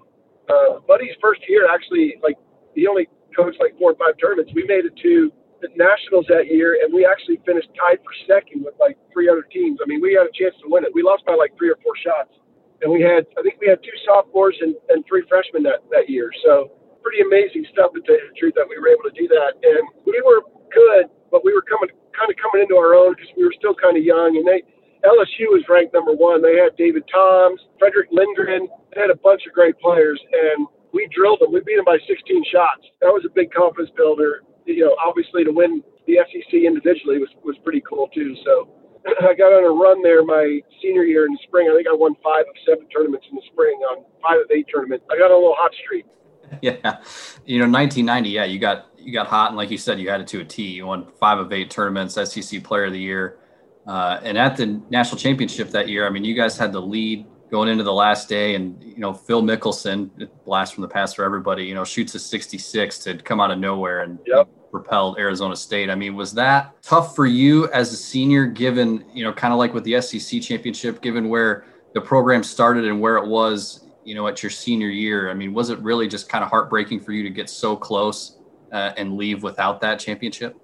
Uh, 0.50 0.80
Buddy's 0.88 1.16
first 1.22 1.42
year, 1.48 1.68
actually, 1.72 2.16
like 2.24 2.38
he 2.74 2.88
only 2.88 3.08
coached 3.38 3.62
like 3.62 3.78
four 3.78 3.94
or 3.94 4.00
five 4.02 4.18
tournaments. 4.18 4.52
We 4.58 4.66
made 4.66 4.90
it 4.90 4.98
to 5.06 5.32
the 5.62 5.70
nationals 5.78 6.26
that 6.30 6.50
year, 6.50 6.78
and 6.82 6.94
we 6.94 7.06
actually 7.06 7.38
finished 7.46 7.70
tied 7.78 8.02
for 8.02 8.14
second 8.26 8.66
with 8.66 8.74
like 8.82 8.98
three 9.14 9.30
other 9.30 9.46
teams. 9.46 9.78
I 9.82 9.86
mean, 9.86 10.02
we 10.02 10.18
had 10.18 10.26
a 10.26 10.34
chance 10.34 10.58
to 10.62 10.68
win 10.70 10.86
it. 10.86 10.92
We 10.94 11.02
lost 11.06 11.26
by 11.26 11.38
like 11.38 11.54
three 11.58 11.70
or 11.70 11.80
four 11.82 11.94
shots, 11.98 12.34
and 12.82 12.90
we 12.90 13.02
had 13.02 13.30
I 13.38 13.46
think 13.46 13.62
we 13.62 13.70
had 13.70 13.82
two 13.86 13.96
sophomores 14.06 14.58
and, 14.62 14.74
and 14.90 15.06
three 15.06 15.26
freshmen 15.30 15.62
that 15.70 15.86
that 15.94 16.10
year. 16.10 16.30
So 16.46 16.74
pretty 17.06 17.22
amazing 17.22 17.66
stuff 17.72 17.94
to 17.94 18.02
tell 18.04 18.18
you 18.18 18.28
the 18.34 18.38
truth 18.38 18.54
that 18.58 18.68
we 18.68 18.78
were 18.78 18.90
able 18.90 19.06
to 19.06 19.16
do 19.16 19.30
that, 19.30 19.58
and 19.62 19.82
we 20.06 20.18
were 20.26 20.42
good, 20.74 21.10
but 21.30 21.46
we 21.46 21.54
were 21.54 21.66
coming 21.66 21.94
kind 22.14 22.30
of 22.30 22.38
coming 22.42 22.66
into 22.66 22.78
our 22.78 22.98
own 22.98 23.14
because 23.14 23.30
we 23.38 23.46
were 23.46 23.56
still 23.58 23.78
kind 23.78 23.98
of 23.98 24.04
young, 24.04 24.38
and 24.38 24.46
they. 24.46 24.62
LSU 25.06 25.54
was 25.54 25.62
ranked 25.70 25.94
number 25.94 26.12
one. 26.12 26.42
They 26.42 26.58
had 26.58 26.76
David 26.76 27.06
Toms, 27.14 27.62
Frederick 27.78 28.10
Lindgren. 28.12 28.68
They 28.92 29.00
had 29.00 29.14
a 29.14 29.16
bunch 29.16 29.46
of 29.46 29.54
great 29.54 29.78
players, 29.78 30.20
and 30.34 30.68
we 30.94 31.08
drilled 31.14 31.40
them. 31.42 31.52
We 31.52 31.62
beat 31.62 31.76
them 31.76 31.86
by 31.86 31.98
16 32.08 32.46
shots. 32.52 32.84
That 33.02 33.10
was 33.10 33.24
a 33.26 33.34
big 33.34 33.52
confidence 33.52 33.92
builder. 33.96 34.44
You 34.66 34.86
know, 34.86 34.96
obviously 35.04 35.44
to 35.44 35.52
win 35.52 35.84
the 36.08 36.20
SEC 36.32 36.54
individually 36.54 37.20
was 37.20 37.30
was 37.44 37.56
pretty 37.64 37.82
cool 37.88 38.08
too. 38.14 38.36
So 38.44 38.70
I 39.22 39.34
got 39.34 39.54
on 39.54 39.64
a 39.64 39.72
run 39.72 40.02
there 40.02 40.24
my 40.24 40.60
senior 40.82 41.04
year 41.04 41.26
in 41.26 41.34
the 41.34 41.40
spring. 41.44 41.70
I 41.72 41.76
think 41.76 41.88
I 41.88 41.94
won 41.94 42.16
five 42.24 42.46
of 42.48 42.56
seven 42.66 42.88
tournaments 42.90 43.28
in 43.30 43.36
the 43.36 43.44
spring 43.52 43.76
on 43.92 44.04
five 44.22 44.40
of 44.40 44.52
eight 44.52 44.68
tournaments. 44.74 45.06
I 45.12 45.18
got 45.18 45.32
a 45.32 45.36
little 45.36 45.56
hot 45.58 45.72
streak. 45.84 46.06
Yeah, 46.62 47.02
you 47.46 47.60
know, 47.60 47.68
1990. 47.68 48.30
Yeah, 48.30 48.46
you 48.46 48.58
got 48.58 48.86
you 48.98 49.12
got 49.12 49.28
hot, 49.28 49.50
and 49.50 49.58
like 49.58 49.70
you 49.70 49.78
said, 49.78 50.00
you 50.00 50.10
had 50.10 50.22
it 50.22 50.28
to 50.28 50.40
a 50.40 50.46
T. 50.46 50.64
You 50.64 50.86
won 50.86 51.12
five 51.20 51.40
of 51.40 51.52
eight 51.52 51.70
tournaments, 51.70 52.14
SEC 52.16 52.64
Player 52.64 52.86
of 52.86 52.94
the 52.94 53.00
Year, 53.00 53.40
uh, 53.86 54.22
and 54.24 54.38
at 54.38 54.56
the 54.56 54.82
national 54.90 55.18
championship 55.18 55.72
that 55.72 55.90
year. 55.90 56.08
I 56.08 56.10
mean, 56.10 56.24
you 56.24 56.34
guys 56.34 56.58
had 56.58 56.72
the 56.72 56.82
lead 56.82 57.26
going 57.50 57.70
into 57.70 57.84
the 57.84 57.94
last 57.94 58.28
day, 58.30 58.56
and 58.56 58.82
you 58.84 58.98
know, 58.98 59.14
Phil 59.14 59.42
Mickelson, 59.42 60.10
blast 60.46 60.74
from 60.74 60.82
the 60.82 60.88
past 60.88 61.16
for 61.16 61.24
everybody. 61.24 61.66
You 61.66 61.76
know, 61.76 61.84
shoots 61.84 62.14
a 62.16 62.20
66 62.20 63.00
to 63.00 63.18
come 63.18 63.40
out 63.40 63.52
of 63.52 63.60
nowhere 63.60 64.02
and 64.02 64.20
Yep. 64.26 64.50
propelled 64.72 65.18
Arizona 65.18 65.56
State. 65.56 65.90
I 65.90 65.96
mean, 65.96 66.16
was 66.16 66.34
that 66.34 66.82
tough 66.82 67.16
for 67.16 67.26
you 67.26 67.70
as 67.72 67.94
a 67.94 67.96
senior, 67.98 68.46
given 68.46 69.06
you 69.14 69.24
know, 69.24 69.32
kind 69.34 69.54
of 69.54 69.60
like 69.60 69.74
with 69.74 69.84
the 69.84 70.02
SEC 70.02 70.42
championship, 70.42 71.02
given 71.02 71.30
where 71.30 71.66
the 71.94 72.02
program 72.02 72.44
started 72.44 72.86
and 72.86 73.00
where 73.00 73.18
it 73.18 73.28
was, 73.28 73.88
you 74.04 74.14
know, 74.14 74.28
at 74.28 74.44
your 74.44 74.50
senior 74.50 74.90
year? 74.90 75.30
I 75.30 75.34
mean, 75.34 75.54
was 75.54 75.70
it 75.70 75.80
really 75.80 76.08
just 76.08 76.30
kind 76.30 76.44
of 76.44 76.50
heartbreaking 76.50 77.00
for 77.00 77.12
you 77.14 77.24
to 77.24 77.30
get 77.30 77.50
so 77.50 77.76
close 77.76 78.38
uh, 78.74 78.92
and 78.98 79.16
leave 79.18 79.42
without 79.44 79.80
that 79.82 80.00
championship? 80.00 80.56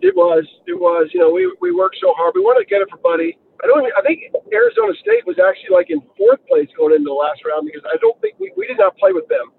It 0.00 0.14
was. 0.14 0.46
It 0.66 0.78
was. 0.78 1.08
You 1.12 1.20
know, 1.20 1.30
we 1.30 1.52
we 1.60 1.72
worked 1.72 1.96
so 2.00 2.12
hard. 2.16 2.32
We 2.34 2.42
wanted 2.42 2.60
to 2.60 2.70
get 2.70 2.82
it 2.82 2.88
for 2.90 2.98
Buddy. 2.98 3.36
I 3.62 3.66
don't. 3.66 3.82
I 3.98 4.02
think 4.06 4.30
Arizona 4.54 4.94
State 5.02 5.26
was 5.26 5.38
actually 5.42 5.74
like 5.74 5.90
in 5.90 5.98
fourth 6.14 6.38
place 6.46 6.70
going 6.78 6.94
into 6.94 7.10
the 7.10 7.18
last 7.18 7.42
round 7.42 7.66
because 7.66 7.82
I 7.90 7.98
don't 7.98 8.14
think 8.22 8.38
we, 8.38 8.54
we 8.54 8.66
did 8.66 8.78
not 8.78 8.94
play 8.98 9.10
with 9.10 9.26
them. 9.26 9.50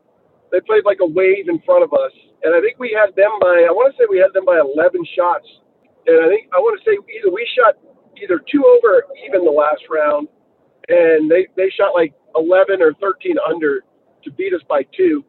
They 0.51 0.63
played 0.63 0.87
like 0.87 1.03
a 1.03 1.09
wave 1.09 1.51
in 1.51 1.59
front 1.67 1.83
of 1.83 1.91
us, 1.91 2.13
and 2.43 2.55
I 2.55 2.63
think 2.63 2.79
we 2.79 2.95
had 2.95 3.11
them 3.19 3.35
by. 3.43 3.67
I 3.67 3.71
want 3.75 3.91
to 3.91 3.95
say 3.99 4.07
we 4.07 4.17
had 4.23 4.31
them 4.31 4.47
by 4.47 4.55
11 4.55 5.03
shots, 5.19 5.45
and 6.07 6.23
I 6.23 6.31
think 6.31 6.47
I 6.55 6.63
want 6.63 6.79
to 6.79 6.83
say 6.87 6.95
either 6.95 7.27
we 7.27 7.43
shot 7.59 7.75
either 8.23 8.39
two 8.47 8.63
over 8.63 9.03
even 9.27 9.43
the 9.43 9.51
last 9.51 9.83
round, 9.91 10.31
and 10.87 11.29
they 11.29 11.51
they 11.59 11.67
shot 11.75 11.91
like 11.91 12.15
11 12.39 12.81
or 12.81 12.95
13 13.03 13.35
under 13.51 13.83
to 14.23 14.31
beat 14.31 14.55
us 14.55 14.63
by 14.71 14.87
two. 14.95 15.25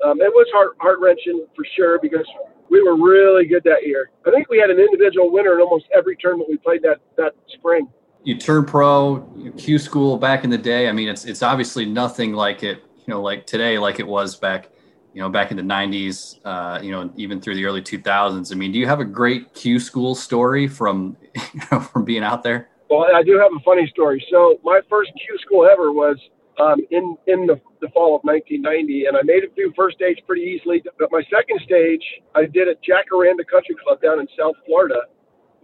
Um, 0.00 0.20
it 0.20 0.32
was 0.32 0.48
heart 0.52 0.76
heart 0.80 0.98
wrenching 1.00 1.44
for 1.54 1.64
sure 1.76 2.00
because 2.00 2.26
we 2.70 2.82
were 2.82 2.96
really 2.96 3.46
good 3.46 3.62
that 3.64 3.84
year. 3.84 4.10
I 4.26 4.30
think 4.32 4.48
we 4.48 4.58
had 4.58 4.70
an 4.70 4.80
individual 4.80 5.30
winner 5.30 5.54
in 5.54 5.60
almost 5.60 5.86
every 5.94 6.16
tournament 6.16 6.48
we 6.48 6.56
played 6.56 6.82
that 6.82 7.04
that 7.16 7.36
spring. 7.52 7.88
You 8.24 8.38
turn 8.38 8.64
pro, 8.64 9.20
Q 9.58 9.78
school 9.78 10.16
back 10.16 10.44
in 10.44 10.50
the 10.50 10.58
day. 10.58 10.88
I 10.88 10.92
mean, 10.92 11.08
it's 11.08 11.26
it's 11.26 11.42
obviously 11.42 11.84
nothing 11.84 12.32
like 12.32 12.62
it, 12.62 12.78
you 12.96 13.12
know, 13.12 13.20
like 13.20 13.46
today, 13.46 13.78
like 13.78 14.00
it 14.00 14.06
was 14.06 14.34
back, 14.34 14.70
you 15.12 15.20
know, 15.20 15.28
back 15.28 15.50
in 15.50 15.58
the 15.58 15.62
'90s, 15.62 16.40
uh, 16.42 16.80
you 16.82 16.90
know, 16.90 17.12
even 17.16 17.38
through 17.38 17.56
the 17.56 17.66
early 17.66 17.82
2000s. 17.82 18.50
I 18.50 18.54
mean, 18.54 18.72
do 18.72 18.78
you 18.78 18.86
have 18.86 19.00
a 19.00 19.04
great 19.04 19.52
Q 19.52 19.78
school 19.78 20.14
story 20.14 20.66
from, 20.66 21.18
you 21.54 21.60
know, 21.70 21.80
from 21.80 22.06
being 22.06 22.24
out 22.24 22.42
there? 22.42 22.70
Well, 22.88 23.06
I 23.14 23.22
do 23.22 23.38
have 23.38 23.50
a 23.54 23.60
funny 23.62 23.86
story. 23.88 24.24
So 24.30 24.58
my 24.64 24.80
first 24.88 25.10
Q 25.12 25.38
school 25.44 25.68
ever 25.70 25.92
was 25.92 26.16
um, 26.58 26.80
in 26.90 27.16
in 27.26 27.46
the, 27.46 27.60
the 27.82 27.88
fall 27.88 28.16
of 28.16 28.22
1990, 28.24 29.04
and 29.04 29.18
I 29.18 29.22
made 29.22 29.44
it 29.44 29.54
through 29.54 29.74
first 29.76 29.96
stage 29.96 30.18
pretty 30.26 30.42
easily. 30.42 30.82
But 30.98 31.12
my 31.12 31.22
second 31.30 31.60
stage, 31.64 32.02
I 32.34 32.46
did 32.46 32.68
at 32.68 32.78
Jacaranda 32.82 33.44
Country 33.46 33.76
Club 33.84 34.00
down 34.00 34.20
in 34.20 34.28
South 34.38 34.56
Florida. 34.64 35.02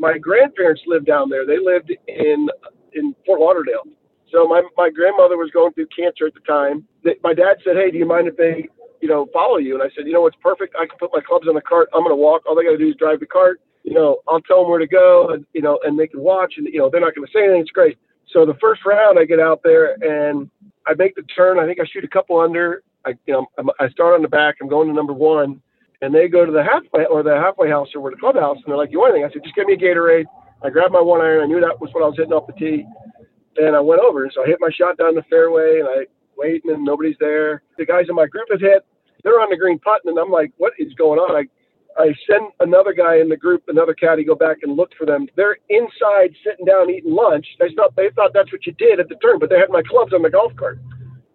My 0.00 0.18
grandparents 0.18 0.82
lived 0.86 1.06
down 1.06 1.28
there. 1.28 1.46
They 1.46 1.58
lived 1.58 1.92
in 2.08 2.48
in 2.94 3.14
Fort 3.24 3.40
Lauderdale. 3.40 3.84
So 4.32 4.48
my 4.48 4.62
my 4.76 4.90
grandmother 4.90 5.36
was 5.36 5.50
going 5.52 5.72
through 5.74 5.88
cancer 5.94 6.26
at 6.26 6.34
the 6.34 6.40
time. 6.40 6.86
My 7.22 7.34
dad 7.34 7.58
said, 7.64 7.76
"Hey, 7.76 7.90
do 7.90 7.98
you 7.98 8.06
mind 8.06 8.26
if 8.26 8.36
they 8.36 8.68
you 9.00 9.08
know, 9.08 9.28
follow 9.32 9.56
you. 9.56 9.74
And 9.74 9.82
I 9.82 9.88
said, 9.96 10.06
you 10.06 10.12
know, 10.12 10.22
what's 10.22 10.36
perfect. 10.42 10.74
I 10.78 10.86
can 10.86 10.98
put 10.98 11.10
my 11.12 11.20
clubs 11.26 11.48
on 11.48 11.54
the 11.54 11.60
cart. 11.60 11.88
I'm 11.94 12.02
going 12.02 12.12
to 12.12 12.16
walk. 12.16 12.42
All 12.46 12.54
they 12.54 12.64
got 12.64 12.72
to 12.72 12.78
do 12.78 12.88
is 12.88 12.96
drive 12.96 13.20
the 13.20 13.26
cart. 13.26 13.60
You 13.82 13.94
know, 13.94 14.18
I'll 14.28 14.42
tell 14.42 14.60
them 14.60 14.70
where 14.70 14.78
to 14.78 14.86
go, 14.86 15.30
and 15.30 15.46
you 15.54 15.62
know, 15.62 15.78
and 15.84 15.98
they 15.98 16.06
can 16.06 16.20
watch, 16.20 16.54
and 16.58 16.66
you 16.66 16.78
know, 16.78 16.90
they're 16.90 17.00
not 17.00 17.14
going 17.14 17.26
to 17.26 17.32
say 17.32 17.44
anything. 17.44 17.62
It's 17.62 17.70
great. 17.70 17.96
So 18.30 18.44
the 18.44 18.54
first 18.60 18.84
round, 18.84 19.18
I 19.18 19.24
get 19.24 19.40
out 19.40 19.62
there 19.64 19.94
and 20.02 20.50
I 20.86 20.92
make 20.94 21.14
the 21.16 21.22
turn. 21.22 21.58
I 21.58 21.66
think 21.66 21.80
I 21.80 21.84
shoot 21.90 22.04
a 22.04 22.08
couple 22.08 22.38
under. 22.38 22.82
I, 23.06 23.14
you 23.26 23.32
know, 23.32 23.46
I 23.80 23.88
start 23.88 24.14
on 24.14 24.22
the 24.22 24.28
back. 24.28 24.56
I'm 24.60 24.68
going 24.68 24.86
to 24.88 24.94
number 24.94 25.14
one, 25.14 25.62
and 26.02 26.14
they 26.14 26.28
go 26.28 26.44
to 26.46 26.52
the 26.52 26.62
halfway 26.62 27.04
or 27.06 27.22
the 27.22 27.36
halfway 27.36 27.68
house 27.68 27.88
or 27.94 28.00
where 28.00 28.12
the 28.12 28.18
clubhouse, 28.18 28.56
and 28.56 28.64
they're 28.66 28.76
like, 28.76 28.90
"You 28.90 29.00
want 29.00 29.14
anything?" 29.14 29.28
I 29.28 29.32
said, 29.32 29.42
"Just 29.42 29.54
give 29.54 29.66
me 29.66 29.74
a 29.74 29.76
Gatorade." 29.76 30.26
I 30.62 30.70
grabbed 30.70 30.92
my 30.92 31.00
one 31.00 31.20
iron. 31.20 31.42
I 31.42 31.46
knew 31.46 31.60
that 31.60 31.80
was 31.80 31.92
what 31.92 32.02
I 32.02 32.06
was 32.06 32.16
hitting 32.16 32.32
off 32.32 32.46
the 32.46 32.52
tee, 32.54 32.86
and 33.56 33.74
I 33.76 33.80
went 33.80 34.00
over. 34.00 34.28
So 34.30 34.42
I 34.42 34.46
hit 34.46 34.58
my 34.60 34.70
shot 34.70 34.98
down 34.98 35.14
the 35.14 35.22
fairway, 35.24 35.80
and 35.80 35.88
I 35.88 36.06
wait, 36.36 36.64
and 36.64 36.84
nobody's 36.84 37.16
there. 37.20 37.62
The 37.78 37.86
guys 37.86 38.06
in 38.08 38.14
my 38.14 38.26
group 38.26 38.48
have 38.50 38.60
hit. 38.60 38.84
They're 39.22 39.40
on 39.40 39.50
the 39.50 39.56
green 39.56 39.78
putting, 39.78 40.10
and 40.10 40.18
I'm 40.18 40.30
like, 40.30 40.52
"What 40.56 40.72
is 40.78 40.92
going 40.94 41.18
on?" 41.18 41.36
I 41.36 41.48
I 41.98 42.14
send 42.30 42.50
another 42.60 42.92
guy 42.92 43.16
in 43.16 43.28
the 43.28 43.36
group, 43.36 43.64
another 43.68 43.94
caddy, 43.94 44.24
go 44.24 44.34
back 44.34 44.58
and 44.62 44.76
look 44.76 44.90
for 44.96 45.06
them. 45.06 45.28
They're 45.36 45.58
inside, 45.68 46.34
sitting 46.44 46.64
down, 46.64 46.88
eating 46.88 47.12
lunch. 47.12 47.46
They 47.58 47.74
thought 47.74 47.94
they 47.96 48.10
thought 48.14 48.32
that's 48.32 48.52
what 48.52 48.64
you 48.64 48.72
did 48.72 49.00
at 49.00 49.08
the 49.08 49.16
turn, 49.16 49.38
but 49.38 49.50
they 49.50 49.58
had 49.58 49.70
my 49.70 49.82
clubs 49.82 50.12
on 50.12 50.22
the 50.22 50.30
golf 50.30 50.54
cart. 50.56 50.78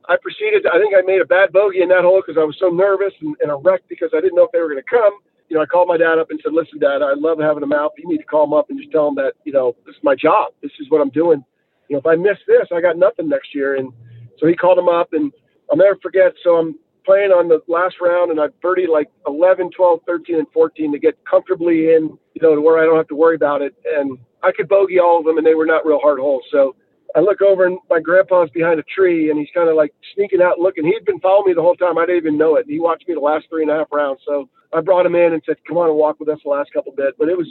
I 0.09 0.17
proceeded. 0.21 0.65
I 0.67 0.79
think 0.79 0.93
I 0.95 1.01
made 1.01 1.21
a 1.21 1.25
bad 1.25 1.51
bogey 1.51 1.81
in 1.81 1.89
that 1.89 2.03
hole 2.03 2.21
because 2.25 2.39
I 2.39 2.45
was 2.45 2.57
so 2.59 2.69
nervous 2.69 3.13
and, 3.21 3.35
and 3.41 3.51
a 3.51 3.55
wreck 3.55 3.81
because 3.89 4.09
I 4.15 4.21
didn't 4.21 4.35
know 4.35 4.45
if 4.45 4.51
they 4.51 4.59
were 4.59 4.69
going 4.69 4.81
to 4.83 4.89
come. 4.89 5.19
You 5.49 5.57
know, 5.57 5.63
I 5.63 5.65
called 5.65 5.87
my 5.87 5.97
dad 5.97 6.17
up 6.17 6.31
and 6.31 6.39
said, 6.43 6.53
"Listen, 6.53 6.79
Dad, 6.79 7.01
I 7.01 7.13
love 7.15 7.39
having 7.39 7.61
them 7.61 7.73
out. 7.73 7.93
But 7.95 8.03
you 8.03 8.09
need 8.09 8.19
to 8.19 8.29
call 8.29 8.45
them 8.45 8.53
up 8.53 8.69
and 8.69 8.79
just 8.79 8.91
tell 8.91 9.05
them 9.05 9.15
that 9.15 9.33
you 9.45 9.53
know 9.53 9.75
this 9.85 9.95
is 9.95 10.03
my 10.03 10.15
job. 10.15 10.53
This 10.61 10.71
is 10.79 10.89
what 10.89 11.01
I'm 11.01 11.11
doing. 11.11 11.43
You 11.89 11.95
know, 11.95 11.99
if 11.99 12.05
I 12.07 12.15
miss 12.15 12.37
this, 12.47 12.67
I 12.73 12.81
got 12.81 12.97
nothing 12.97 13.29
next 13.29 13.53
year." 13.53 13.75
And 13.75 13.91
so 14.39 14.47
he 14.47 14.55
called 14.55 14.77
them 14.77 14.89
up, 14.89 15.13
and 15.13 15.31
I'll 15.69 15.77
never 15.77 15.97
forget. 16.01 16.33
So 16.43 16.57
I'm 16.57 16.75
playing 17.05 17.31
on 17.31 17.47
the 17.47 17.61
last 17.67 17.95
round, 18.01 18.31
and 18.31 18.39
I 18.39 18.47
birdied 18.63 18.89
like 18.89 19.09
11, 19.27 19.69
12, 19.75 19.99
13, 20.07 20.37
and 20.39 20.47
14 20.53 20.91
to 20.91 20.99
get 20.99 21.17
comfortably 21.29 21.93
in, 21.93 22.17
you 22.33 22.41
know, 22.41 22.55
to 22.55 22.61
where 22.61 22.79
I 22.79 22.85
don't 22.85 22.97
have 22.97 23.07
to 23.09 23.15
worry 23.15 23.35
about 23.35 23.61
it. 23.61 23.75
And 23.85 24.17
I 24.43 24.51
could 24.51 24.67
bogey 24.67 24.99
all 24.99 25.19
of 25.19 25.25
them, 25.25 25.37
and 25.37 25.45
they 25.45 25.53
were 25.53 25.65
not 25.65 25.85
real 25.85 25.99
hard 25.99 26.19
holes. 26.19 26.43
So 26.51 26.75
I 27.15 27.21
look 27.21 27.41
over 27.41 27.65
and 27.65 27.79
my 27.89 28.01
grandpa's 28.01 28.49
behind 28.49 28.79
a 28.79 28.83
tree 28.83 29.29
and 29.29 29.39
he's 29.39 29.47
kind 29.53 29.69
of 29.69 29.75
like 29.75 29.93
sneaking 30.13 30.41
out 30.41 30.59
looking. 30.59 30.83
He'd 30.83 31.05
been 31.05 31.19
following 31.21 31.47
me 31.47 31.53
the 31.53 31.61
whole 31.61 31.75
time. 31.75 31.97
I 31.97 32.05
didn't 32.05 32.17
even 32.17 32.37
know 32.37 32.55
it. 32.55 32.65
He 32.67 32.79
watched 32.79 33.07
me 33.07 33.13
the 33.13 33.21
last 33.21 33.45
three 33.49 33.61
and 33.61 33.71
a 33.71 33.75
half 33.75 33.87
rounds. 33.91 34.19
So 34.25 34.49
I 34.73 34.81
brought 34.81 35.05
him 35.05 35.15
in 35.15 35.33
and 35.33 35.41
said, 35.45 35.55
come 35.65 35.77
on 35.77 35.89
and 35.89 35.97
walk 35.97 36.19
with 36.19 36.27
us 36.27 36.39
the 36.43 36.49
last 36.49 36.73
couple 36.73 36.91
bit. 36.91 37.15
But 37.17 37.29
it 37.29 37.37
was, 37.37 37.47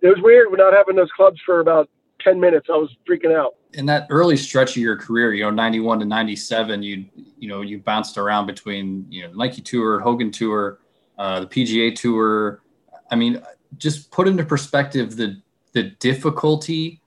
it 0.00 0.08
was 0.08 0.18
weird 0.22 0.48
not 0.52 0.72
having 0.72 0.96
those 0.96 1.10
clubs 1.14 1.38
for 1.44 1.60
about 1.60 1.90
10 2.22 2.40
minutes. 2.40 2.68
I 2.70 2.76
was 2.76 2.90
freaking 3.08 3.36
out. 3.36 3.56
In 3.74 3.84
that 3.86 4.06
early 4.08 4.38
stretch 4.38 4.70
of 4.70 4.82
your 4.82 4.96
career, 4.96 5.34
you 5.34 5.44
know, 5.44 5.50
91 5.50 6.00
to 6.00 6.06
97, 6.06 6.82
you, 6.82 7.04
you 7.38 7.48
know, 7.48 7.60
you 7.60 7.78
bounced 7.78 8.16
around 8.16 8.46
between, 8.46 9.06
you 9.10 9.26
know, 9.26 9.32
Nike 9.34 9.60
Tour, 9.60 10.00
Hogan 10.00 10.30
Tour, 10.30 10.78
uh, 11.18 11.40
the 11.40 11.46
PGA 11.46 11.94
Tour. 11.94 12.62
I 13.10 13.16
mean, 13.16 13.42
just 13.76 14.10
put 14.10 14.26
into 14.26 14.44
perspective 14.44 15.16
the, 15.16 15.42
the 15.72 15.82
difficulty 15.82 17.02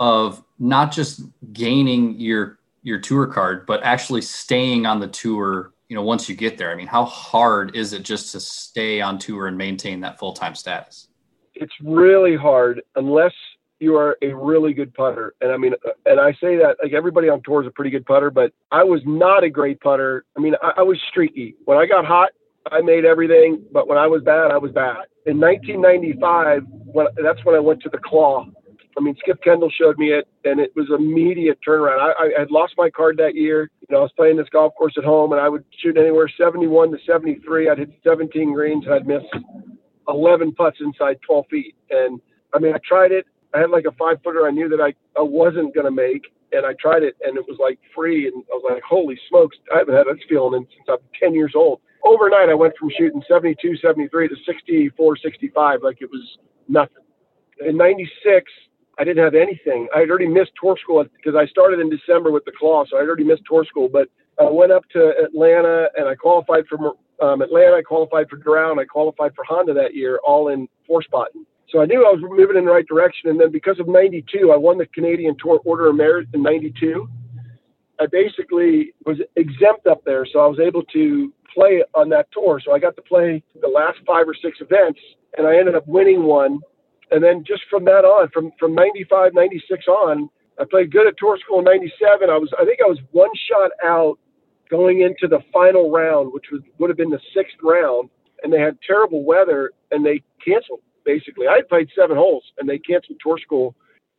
of 0.00 0.42
not 0.58 0.92
just 0.92 1.22
gaining 1.52 2.18
your 2.18 2.58
your 2.82 3.00
tour 3.00 3.26
card, 3.26 3.66
but 3.66 3.82
actually 3.82 4.22
staying 4.22 4.86
on 4.86 5.00
the 5.00 5.08
tour. 5.08 5.72
You 5.88 5.96
know, 5.96 6.02
once 6.02 6.28
you 6.28 6.34
get 6.34 6.58
there, 6.58 6.70
I 6.70 6.74
mean, 6.74 6.86
how 6.86 7.04
hard 7.04 7.76
is 7.76 7.92
it 7.92 8.02
just 8.02 8.32
to 8.32 8.40
stay 8.40 9.00
on 9.00 9.18
tour 9.18 9.46
and 9.46 9.56
maintain 9.56 10.00
that 10.00 10.18
full 10.18 10.32
time 10.32 10.54
status? 10.54 11.08
It's 11.54 11.72
really 11.82 12.36
hard 12.36 12.82
unless 12.96 13.32
you 13.78 13.96
are 13.96 14.16
a 14.22 14.32
really 14.32 14.72
good 14.72 14.94
putter. 14.94 15.34
And 15.40 15.52
I 15.52 15.56
mean, 15.56 15.74
and 16.06 16.20
I 16.20 16.32
say 16.32 16.56
that 16.56 16.76
like 16.82 16.92
everybody 16.92 17.28
on 17.28 17.42
tour 17.44 17.62
is 17.62 17.68
a 17.68 17.70
pretty 17.70 17.90
good 17.90 18.06
putter, 18.06 18.30
but 18.30 18.52
I 18.72 18.84
was 18.84 19.00
not 19.04 19.44
a 19.44 19.50
great 19.50 19.80
putter. 19.80 20.24
I 20.36 20.40
mean, 20.40 20.54
I, 20.62 20.74
I 20.78 20.82
was 20.82 20.98
streaky. 21.08 21.56
When 21.64 21.78
I 21.78 21.86
got 21.86 22.04
hot, 22.04 22.30
I 22.70 22.80
made 22.80 23.04
everything, 23.04 23.62
but 23.72 23.86
when 23.86 23.98
I 23.98 24.06
was 24.06 24.22
bad, 24.22 24.50
I 24.50 24.58
was 24.58 24.72
bad. 24.72 25.06
In 25.26 25.38
1995, 25.38 26.62
when 26.68 27.06
that's 27.22 27.44
when 27.44 27.54
I 27.54 27.60
went 27.60 27.82
to 27.82 27.88
the 27.88 27.98
claw 27.98 28.46
I 28.96 29.02
mean, 29.02 29.14
Skip 29.18 29.42
Kendall 29.42 29.70
showed 29.70 29.98
me 29.98 30.12
it, 30.12 30.26
and 30.44 30.58
it 30.58 30.72
was 30.74 30.86
immediate 30.96 31.58
turnaround. 31.66 31.98
I, 31.98 32.12
I 32.36 32.40
had 32.40 32.50
lost 32.50 32.74
my 32.78 32.88
card 32.88 33.18
that 33.18 33.34
year. 33.34 33.70
You 33.80 33.88
know, 33.90 33.98
I 33.98 34.02
was 34.02 34.12
playing 34.16 34.36
this 34.36 34.48
golf 34.50 34.74
course 34.74 34.94
at 34.96 35.04
home, 35.04 35.32
and 35.32 35.40
I 35.40 35.48
would 35.48 35.64
shoot 35.82 35.98
anywhere 35.98 36.30
71 36.38 36.92
to 36.92 36.98
73. 37.06 37.68
I'd 37.68 37.78
hit 37.78 37.90
17 38.02 38.54
greens, 38.54 38.84
and 38.86 38.94
I'd 38.94 39.06
miss 39.06 39.22
11 40.08 40.52
putts 40.52 40.78
inside 40.80 41.18
12 41.26 41.44
feet. 41.50 41.74
And 41.90 42.20
I 42.54 42.58
mean, 42.58 42.74
I 42.74 42.78
tried 42.88 43.12
it. 43.12 43.26
I 43.54 43.60
had 43.60 43.70
like 43.70 43.84
a 43.84 43.92
five 43.92 44.18
footer. 44.24 44.46
I 44.46 44.50
knew 44.50 44.68
that 44.70 44.80
I, 44.80 44.94
I 45.18 45.22
wasn't 45.22 45.74
going 45.74 45.86
to 45.86 45.90
make, 45.90 46.22
and 46.52 46.64
I 46.64 46.72
tried 46.80 47.02
it, 47.02 47.16
and 47.22 47.36
it 47.36 47.44
was 47.46 47.58
like 47.60 47.78
free. 47.94 48.28
And 48.28 48.44
I 48.50 48.54
was 48.54 48.64
like, 48.70 48.82
holy 48.82 49.18
smokes, 49.28 49.56
I 49.74 49.78
haven't 49.78 49.94
had 49.94 50.06
this 50.06 50.24
feeling 50.28 50.66
since 50.74 50.86
I'm 50.88 51.04
10 51.20 51.34
years 51.34 51.52
old. 51.54 51.80
Overnight, 52.02 52.48
I 52.48 52.54
went 52.54 52.74
from 52.78 52.90
shooting 52.96 53.22
72, 53.28 53.76
73 53.78 54.28
to 54.28 54.36
64, 54.46 55.16
65, 55.18 55.80
like 55.82 55.98
it 56.00 56.10
was 56.10 56.38
nothing. 56.68 57.02
In 57.60 57.76
96, 57.76 58.50
I 58.98 59.04
didn't 59.04 59.22
have 59.22 59.34
anything. 59.34 59.88
I 59.94 60.00
had 60.00 60.10
already 60.10 60.28
missed 60.28 60.52
tour 60.60 60.76
school 60.82 61.04
because 61.16 61.34
I 61.34 61.46
started 61.46 61.80
in 61.80 61.90
December 61.90 62.30
with 62.30 62.44
the 62.44 62.52
claw, 62.58 62.84
so 62.88 62.96
I 62.96 63.00
already 63.00 63.24
missed 63.24 63.42
tour 63.48 63.64
school. 63.64 63.88
But 63.88 64.08
I 64.40 64.50
went 64.50 64.72
up 64.72 64.88
to 64.92 65.12
Atlanta 65.22 65.88
and 65.96 66.08
I 66.08 66.14
qualified 66.14 66.64
for 66.68 66.94
um, 67.22 67.42
Atlanta. 67.42 67.76
I 67.76 67.82
qualified 67.82 68.28
for 68.28 68.36
and 68.70 68.80
I 68.80 68.84
qualified 68.84 69.34
for 69.34 69.44
Honda 69.44 69.74
that 69.74 69.94
year, 69.94 70.18
all 70.24 70.48
in 70.48 70.66
four 70.86 71.02
spotting. 71.02 71.44
So 71.70 71.82
I 71.82 71.86
knew 71.86 72.06
I 72.06 72.12
was 72.12 72.20
moving 72.22 72.56
in 72.56 72.64
the 72.64 72.70
right 72.70 72.86
direction. 72.86 73.28
And 73.28 73.40
then 73.40 73.50
because 73.50 73.78
of 73.80 73.88
'92, 73.88 74.50
I 74.52 74.56
won 74.56 74.78
the 74.78 74.86
Canadian 74.86 75.36
Tour 75.42 75.60
Order 75.64 75.88
of 75.88 75.96
Merit 75.96 76.28
in 76.32 76.42
'92. 76.42 77.08
I 78.00 78.06
basically 78.06 78.92
was 79.04 79.18
exempt 79.36 79.86
up 79.86 80.04
there, 80.04 80.26
so 80.30 80.40
I 80.40 80.46
was 80.46 80.60
able 80.60 80.82
to 80.84 81.32
play 81.54 81.82
on 81.94 82.08
that 82.10 82.28
tour. 82.32 82.60
So 82.64 82.72
I 82.72 82.78
got 82.78 82.94
to 82.96 83.02
play 83.02 83.42
the 83.60 83.68
last 83.68 83.98
five 84.06 84.28
or 84.28 84.34
six 84.34 84.58
events, 84.60 85.00
and 85.36 85.46
I 85.46 85.56
ended 85.56 85.74
up 85.74 85.86
winning 85.86 86.24
one 86.24 86.60
and 87.10 87.22
then 87.22 87.44
just 87.46 87.62
from 87.70 87.84
that 87.84 88.04
on, 88.04 88.28
from 88.30 88.52
from 88.58 88.74
95, 88.74 89.34
96 89.34 89.86
on, 89.86 90.28
I 90.58 90.64
played 90.64 90.92
good 90.92 91.06
at 91.06 91.14
tour 91.18 91.38
school 91.38 91.58
in 91.58 91.64
97. 91.64 92.30
I 92.30 92.36
was, 92.36 92.52
I 92.58 92.64
think 92.64 92.80
I 92.84 92.88
was 92.88 92.98
one 93.12 93.30
shot 93.50 93.70
out 93.84 94.18
going 94.70 95.02
into 95.02 95.28
the 95.28 95.40
final 95.52 95.90
round, 95.90 96.32
which 96.32 96.46
was, 96.50 96.62
would 96.78 96.90
have 96.90 96.96
been 96.96 97.10
the 97.10 97.20
sixth 97.34 97.56
round. 97.62 98.10
And 98.42 98.52
they 98.52 98.60
had 98.60 98.78
terrible 98.86 99.24
weather 99.24 99.72
and 99.90 100.04
they 100.04 100.22
canceled 100.44 100.80
basically. 101.04 101.46
I 101.46 101.60
played 101.68 101.88
seven 101.96 102.16
holes 102.16 102.44
and 102.58 102.68
they 102.68 102.78
canceled 102.78 103.18
tour 103.22 103.38
school. 103.38 103.74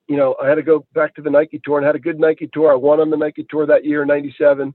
You 0.07 0.15
know, 0.15 0.35
I 0.41 0.47
had 0.47 0.55
to 0.55 0.63
go 0.63 0.85
back 0.93 1.13
to 1.15 1.21
the 1.21 1.29
Nike 1.29 1.59
tour 1.63 1.77
and 1.77 1.85
had 1.85 1.95
a 1.95 1.99
good 1.99 2.19
Nike 2.19 2.49
tour. 2.53 2.71
I 2.71 2.75
won 2.75 2.99
on 2.99 3.09
the 3.09 3.17
Nike 3.17 3.45
tour 3.49 3.65
that 3.65 3.85
year 3.85 4.03
in 4.03 4.07
97. 4.07 4.73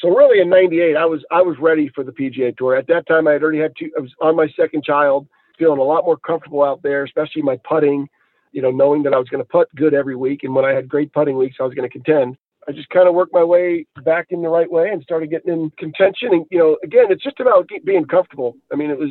So 0.00 0.08
really 0.08 0.40
in 0.40 0.48
98, 0.48 0.96
I 0.96 1.04
was, 1.04 1.22
I 1.30 1.42
was 1.42 1.56
ready 1.60 1.90
for 1.94 2.02
the 2.02 2.12
PGA 2.12 2.56
tour. 2.56 2.74
At 2.74 2.86
that 2.86 3.06
time, 3.06 3.28
I 3.28 3.32
had 3.32 3.42
already 3.42 3.58
had 3.58 3.72
two, 3.78 3.90
I 3.96 4.00
was 4.00 4.12
on 4.20 4.34
my 4.34 4.48
second 4.56 4.82
child 4.82 5.28
feeling 5.58 5.78
a 5.78 5.82
lot 5.84 6.04
more 6.04 6.16
comfortable 6.16 6.62
out 6.62 6.82
there, 6.82 7.04
especially 7.04 7.42
my 7.42 7.58
putting, 7.68 8.08
you 8.52 8.62
know, 8.62 8.70
knowing 8.70 9.02
that 9.04 9.14
I 9.14 9.18
was 9.18 9.28
going 9.28 9.42
to 9.42 9.48
putt 9.48 9.68
good 9.74 9.94
every 9.94 10.16
week. 10.16 10.42
And 10.42 10.54
when 10.54 10.64
I 10.64 10.72
had 10.72 10.88
great 10.88 11.12
putting 11.12 11.36
weeks, 11.36 11.56
I 11.60 11.64
was 11.64 11.74
going 11.74 11.88
to 11.88 11.92
contend. 11.92 12.36
I 12.68 12.72
just 12.72 12.88
kind 12.90 13.08
of 13.08 13.14
worked 13.14 13.32
my 13.32 13.42
way 13.42 13.86
back 14.04 14.26
in 14.30 14.42
the 14.42 14.48
right 14.48 14.70
way 14.70 14.90
and 14.90 15.02
started 15.02 15.30
getting 15.30 15.52
in 15.52 15.70
contention. 15.78 16.32
And, 16.32 16.46
you 16.50 16.58
know, 16.58 16.76
again, 16.84 17.06
it's 17.10 17.22
just 17.22 17.40
about 17.40 17.68
being 17.84 18.04
comfortable. 18.04 18.56
I 18.72 18.76
mean, 18.76 18.90
it 18.90 18.98
was, 18.98 19.10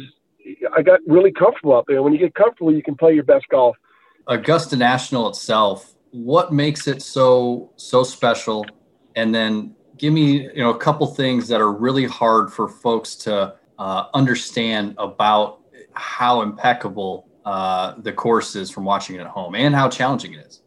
I 0.76 0.82
got 0.82 1.02
really 1.06 1.32
comfortable 1.32 1.76
out 1.76 1.86
there. 1.88 2.02
When 2.02 2.14
you 2.14 2.20
get 2.20 2.34
comfortable, 2.34 2.74
you 2.74 2.82
can 2.82 2.96
play 2.96 3.14
your 3.14 3.24
best 3.26 3.46
golf. 3.50 3.76
Augusta 4.28 4.78
National 4.78 5.28
itself, 5.28 5.94
what 6.12 6.54
makes 6.54 6.88
it 6.88 7.02
so, 7.02 7.72
so 7.76 8.04
special? 8.04 8.66
And 9.16 9.36
then 9.36 9.76
give 9.98 10.14
me, 10.14 10.44
you 10.44 10.64
know, 10.64 10.70
a 10.70 10.78
couple 10.78 11.08
things 11.08 11.48
that 11.50 11.60
are 11.60 11.72
really 11.72 12.06
hard 12.06 12.54
for 12.54 12.70
folks 12.70 13.16
to 13.16 13.56
uh, 13.78 14.06
understand 14.14 14.96
about 14.98 15.61
how 15.94 16.42
impeccable 16.42 17.28
uh, 17.46 17.96
the 17.98 18.14
course 18.14 18.56
is 18.56 18.70
from 18.70 18.86
watching 18.86 19.16
it 19.16 19.20
at 19.20 19.28
home 19.28 19.56
and 19.56 19.76
how 19.76 19.90
challenging 19.90 20.34
it 20.34 20.46
is. 20.46 20.62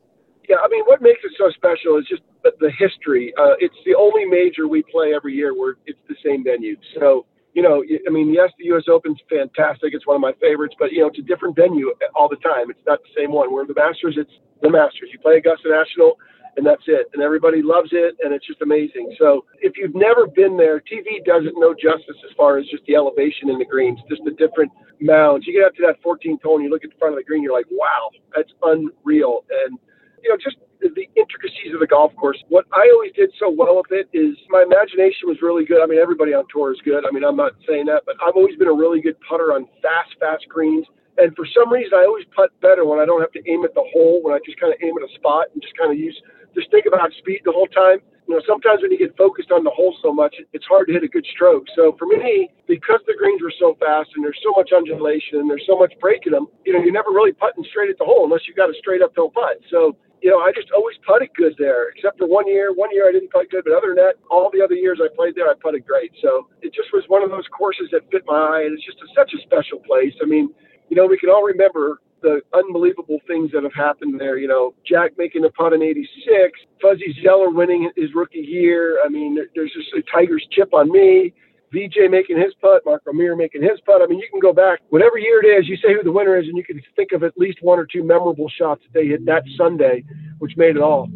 Yeah, 0.48 0.56
I 0.62 0.68
mean, 0.68 0.84
what 0.84 1.00
makes 1.00 1.20
it 1.24 1.32
so 1.38 1.50
special 1.50 1.96
is 1.98 2.06
just 2.06 2.22
the, 2.42 2.52
the 2.60 2.70
history. 2.78 3.32
Uh, 3.38 3.54
it's 3.58 3.76
the 3.86 3.94
only 3.94 4.24
major 4.26 4.68
we 4.68 4.82
play 4.92 5.14
every 5.14 5.34
year 5.34 5.54
where 5.54 5.76
it's 5.86 5.98
the 6.08 6.16
same 6.24 6.44
venue. 6.44 6.76
So, 6.98 7.24
you 7.54 7.62
know, 7.62 7.82
I 8.06 8.10
mean, 8.10 8.34
yes, 8.34 8.50
the 8.58 8.66
U.S. 8.66 8.84
Open's 8.90 9.18
fantastic. 9.30 9.94
It's 9.94 10.06
one 10.06 10.16
of 10.16 10.20
my 10.20 10.32
favorites, 10.40 10.74
but, 10.78 10.92
you 10.92 11.00
know, 11.00 11.06
it's 11.06 11.18
a 11.18 11.22
different 11.22 11.56
venue 11.56 11.94
all 12.14 12.28
the 12.28 12.36
time. 12.36 12.68
It's 12.68 12.84
not 12.86 12.98
the 13.00 13.14
same 13.16 13.32
one. 13.32 13.52
Where 13.52 13.64
the 13.64 13.74
Masters, 13.74 14.16
it's 14.18 14.32
the 14.60 14.70
Masters. 14.70 15.08
You 15.12 15.18
play 15.20 15.36
Augusta 15.36 15.70
National, 15.70 16.18
and 16.56 16.66
that's 16.66 16.82
it. 16.86 17.08
And 17.14 17.22
everybody 17.22 17.62
loves 17.62 17.90
it, 17.92 18.16
and 18.22 18.32
it's 18.32 18.46
just 18.46 18.62
amazing. 18.62 19.14
So 19.18 19.44
if 19.60 19.74
you've 19.76 19.94
never 19.94 20.26
been 20.26 20.56
there, 20.56 20.80
TV 20.80 21.24
doesn't 21.24 21.54
no 21.56 21.74
justice 21.74 22.16
as 22.24 22.36
far 22.36 22.58
as 22.58 22.66
just 22.66 22.84
the 22.86 22.94
elevation 22.94 23.50
in 23.50 23.58
the 23.58 23.64
greens, 23.64 23.98
just 24.08 24.22
the 24.24 24.32
different 24.32 24.72
mounds. 25.00 25.46
You 25.46 25.52
get 25.52 25.66
up 25.66 25.74
to 25.76 25.82
that 25.86 26.02
14 26.02 26.38
hole, 26.42 26.56
and 26.56 26.64
you 26.64 26.70
look 26.70 26.84
at 26.84 26.90
the 26.90 26.98
front 26.98 27.14
of 27.14 27.18
the 27.18 27.24
green, 27.24 27.42
you're 27.42 27.52
like, 27.52 27.66
wow, 27.70 28.10
that's 28.34 28.52
unreal. 28.62 29.44
And 29.50 29.78
you 30.22 30.30
know, 30.30 30.36
just 30.40 30.56
the 30.80 31.08
intricacies 31.16 31.72
of 31.72 31.80
the 31.80 31.86
golf 31.86 32.14
course. 32.16 32.36
What 32.48 32.66
I 32.72 32.88
always 32.92 33.12
did 33.12 33.30
so 33.38 33.48
well 33.48 33.76
with 33.76 33.92
it 33.92 34.08
is 34.12 34.36
my 34.48 34.62
imagination 34.62 35.28
was 35.28 35.40
really 35.40 35.64
good. 35.64 35.82
I 35.82 35.86
mean, 35.86 35.98
everybody 35.98 36.34
on 36.34 36.44
tour 36.52 36.72
is 36.72 36.80
good. 36.84 37.04
I 37.06 37.10
mean, 37.12 37.24
I'm 37.24 37.36
not 37.36 37.52
saying 37.68 37.86
that, 37.86 38.02
but 38.04 38.16
I've 38.24 38.36
always 38.36 38.56
been 38.56 38.68
a 38.68 38.74
really 38.74 39.00
good 39.00 39.16
putter 39.28 39.52
on 39.52 39.68
fast, 39.80 40.16
fast 40.20 40.44
greens. 40.48 40.84
And 41.16 41.34
for 41.36 41.46
some 41.54 41.72
reason, 41.72 41.92
I 41.94 42.04
always 42.04 42.24
putt 42.34 42.50
better 42.60 42.84
when 42.84 42.98
I 42.98 43.06
don't 43.06 43.20
have 43.20 43.32
to 43.32 43.42
aim 43.48 43.64
at 43.64 43.72
the 43.72 43.84
hole, 43.92 44.20
when 44.22 44.34
I 44.34 44.40
just 44.44 44.58
kind 44.58 44.72
of 44.72 44.78
aim 44.82 44.92
at 44.98 45.08
a 45.08 45.12
spot 45.14 45.46
and 45.52 45.62
just 45.62 45.76
kind 45.76 45.92
of 45.92 45.98
use, 45.98 46.16
just 46.54 46.70
think 46.70 46.86
about 46.86 47.12
speed 47.18 47.40
the 47.44 47.52
whole 47.52 47.68
time. 47.68 47.98
you 48.26 48.34
know, 48.34 48.40
sometimes 48.46 48.82
when 48.82 48.90
you 48.90 48.98
get 48.98 49.16
focused 49.16 49.50
on 49.50 49.64
the 49.64 49.70
hole 49.70 49.94
so 50.00 50.12
much, 50.12 50.34
it's 50.52 50.64
hard 50.66 50.88
to 50.88 50.92
hit 50.94 51.02
a 51.02 51.08
good 51.08 51.26
stroke. 51.34 51.66
So 51.76 51.94
for 51.98 52.06
me, 52.06 52.50
because 52.66 53.00
the 53.06 53.14
greens 53.18 53.42
were 53.42 53.52
so 53.58 53.76
fast 53.80 54.10
and 54.16 54.24
there's 54.24 54.40
so 54.42 54.52
much 54.56 54.70
undulation 54.72 55.40
and 55.40 55.50
there's 55.50 55.66
so 55.66 55.76
much 55.76 55.92
break 56.00 56.26
in 56.26 56.32
them, 56.32 56.46
you 56.64 56.72
know, 56.72 56.80
you're 56.80 56.94
never 56.94 57.10
really 57.10 57.32
putting 57.32 57.64
straight 57.68 57.90
at 57.90 57.98
the 57.98 58.04
hole 58.04 58.24
unless 58.24 58.48
you 58.48 58.54
got 58.54 58.70
a 58.70 58.76
straight 58.78 59.02
uphill 59.02 59.30
putt. 59.30 59.60
So 59.70 59.96
you 60.24 60.30
know, 60.30 60.40
I 60.40 60.52
just 60.56 60.72
always 60.72 60.96
putted 61.06 61.28
good 61.36 61.52
there, 61.58 61.90
except 61.90 62.16
for 62.16 62.26
one 62.26 62.48
year. 62.48 62.72
One 62.72 62.88
year 62.96 63.06
I 63.06 63.12
didn't 63.12 63.28
putt 63.28 63.50
good, 63.50 63.64
but 63.68 63.76
other 63.76 63.92
than 63.92 64.00
that, 64.08 64.16
all 64.30 64.48
the 64.48 64.64
other 64.64 64.72
years 64.74 64.96
I 64.96 65.12
played 65.14 65.36
there, 65.36 65.50
I 65.50 65.54
putted 65.60 65.84
great. 65.84 66.12
So 66.22 66.48
it 66.62 66.72
just 66.72 66.88
was 66.94 67.04
one 67.08 67.22
of 67.22 67.28
those 67.28 67.44
courses 67.52 67.92
that 67.92 68.08
fit 68.10 68.24
my 68.24 68.32
eye, 68.32 68.62
and 68.64 68.72
it's 68.72 68.86
just 68.88 68.96
a, 69.04 69.08
such 69.12 69.36
a 69.36 69.40
special 69.44 69.84
place. 69.84 70.16
I 70.22 70.24
mean, 70.24 70.48
you 70.88 70.96
know, 70.96 71.04
we 71.04 71.18
can 71.18 71.28
all 71.28 71.44
remember 71.44 72.00
the 72.24 72.40
unbelievable 72.54 73.18
things 73.28 73.52
that 73.52 73.62
have 73.62 73.74
happened 73.74 74.18
there. 74.18 74.38
You 74.38 74.48
know, 74.48 74.74
Jack 74.84 75.12
making 75.16 75.44
a 75.44 75.50
putt 75.50 75.74
in 75.74 75.82
'86, 75.82 76.58
Fuzzy 76.82 77.14
Zoeller 77.22 77.50
winning 77.50 77.90
his 77.96 78.14
rookie 78.14 78.38
year. 78.38 78.98
I 79.04 79.08
mean, 79.08 79.34
there, 79.36 79.46
there's 79.54 79.72
just 79.72 79.92
a 79.92 80.02
Tiger's 80.10 80.44
chip 80.50 80.72
on 80.72 80.90
me. 80.90 81.32
VJ 81.72 82.08
making 82.08 82.38
his 82.38 82.54
putt, 82.60 82.82
Mark 82.86 83.02
O'Meara 83.06 83.36
making 83.36 83.62
his 83.62 83.80
putt. 83.84 84.00
I 84.00 84.06
mean, 84.06 84.20
you 84.20 84.28
can 84.30 84.38
go 84.38 84.52
back, 84.52 84.78
whatever 84.90 85.18
year 85.18 85.42
it 85.44 85.58
is, 85.58 85.68
you 85.68 85.76
say 85.76 85.92
who 85.92 86.04
the 86.04 86.12
winner 86.12 86.38
is, 86.38 86.46
and 86.46 86.56
you 86.56 86.62
can 86.62 86.80
think 86.94 87.10
of 87.10 87.24
at 87.24 87.36
least 87.36 87.58
one 87.62 87.80
or 87.80 87.86
two 87.86 88.04
memorable 88.04 88.48
shots 88.48 88.82
that 88.84 88.98
they 88.98 89.08
hit 89.08 89.26
that 89.26 89.42
Sunday, 89.56 90.04
which 90.38 90.56
made 90.56 90.76
it 90.76 90.82
all. 90.82 91.08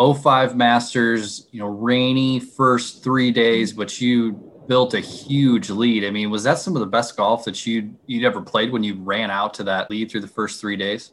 05 0.00 0.56
Masters, 0.56 1.46
you 1.52 1.60
know, 1.60 1.68
rainy 1.68 2.40
first 2.40 3.04
three 3.04 3.30
days, 3.30 3.72
but 3.72 4.00
you 4.00 4.49
built 4.66 4.94
a 4.94 5.00
huge 5.00 5.70
lead. 5.70 6.04
I 6.04 6.10
mean, 6.10 6.30
was 6.30 6.44
that 6.44 6.58
some 6.58 6.76
of 6.76 6.80
the 6.80 6.86
best 6.86 7.16
golf 7.16 7.44
that 7.44 7.66
you'd, 7.66 7.94
you'd 8.06 8.24
ever 8.24 8.40
played 8.40 8.72
when 8.72 8.84
you 8.84 8.94
ran 8.94 9.30
out 9.30 9.54
to 9.54 9.64
that 9.64 9.90
lead 9.90 10.10
through 10.10 10.20
the 10.20 10.28
first 10.28 10.60
three 10.60 10.76
days? 10.76 11.12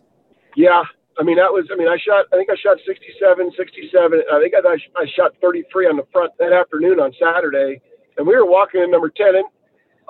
Yeah. 0.55 0.83
I 1.19 1.23
mean, 1.23 1.37
that 1.37 1.51
was, 1.51 1.67
I 1.71 1.75
mean, 1.75 1.87
I 1.87 1.97
shot, 1.97 2.25
I 2.31 2.37
think 2.37 2.49
I 2.51 2.55
shot 2.55 2.77
67, 2.85 3.51
67. 3.57 4.21
I 4.31 4.39
think 4.39 4.53
I, 4.53 5.01
I 5.01 5.05
shot 5.15 5.31
33 5.41 5.87
on 5.87 5.97
the 5.97 6.05
front 6.11 6.31
that 6.37 6.53
afternoon 6.53 6.99
on 6.99 7.11
Saturday 7.19 7.81
and 8.17 8.27
we 8.27 8.35
were 8.35 8.45
walking 8.45 8.81
in 8.81 8.91
number 8.91 9.09
10. 9.09 9.27
And 9.35 9.45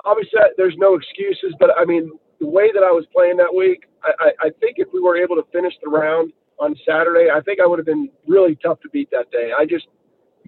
obviously, 0.04 0.40
there's 0.56 0.74
no 0.78 0.94
excuses, 0.94 1.54
but 1.60 1.70
I 1.76 1.84
mean, 1.84 2.10
the 2.40 2.46
way 2.46 2.70
that 2.72 2.82
I 2.82 2.90
was 2.90 3.04
playing 3.14 3.36
that 3.38 3.54
week, 3.54 3.84
I, 4.02 4.30
I 4.40 4.50
think 4.60 4.76
if 4.78 4.88
we 4.92 5.00
were 5.00 5.16
able 5.16 5.36
to 5.36 5.44
finish 5.52 5.74
the 5.82 5.90
round 5.90 6.32
on 6.60 6.74
Saturday, 6.86 7.30
I 7.30 7.40
think 7.40 7.60
I 7.60 7.66
would 7.66 7.78
have 7.78 7.86
been 7.86 8.08
really 8.26 8.56
tough 8.56 8.80
to 8.80 8.88
beat 8.90 9.10
that 9.10 9.30
day. 9.30 9.50
I 9.56 9.66
just 9.66 9.86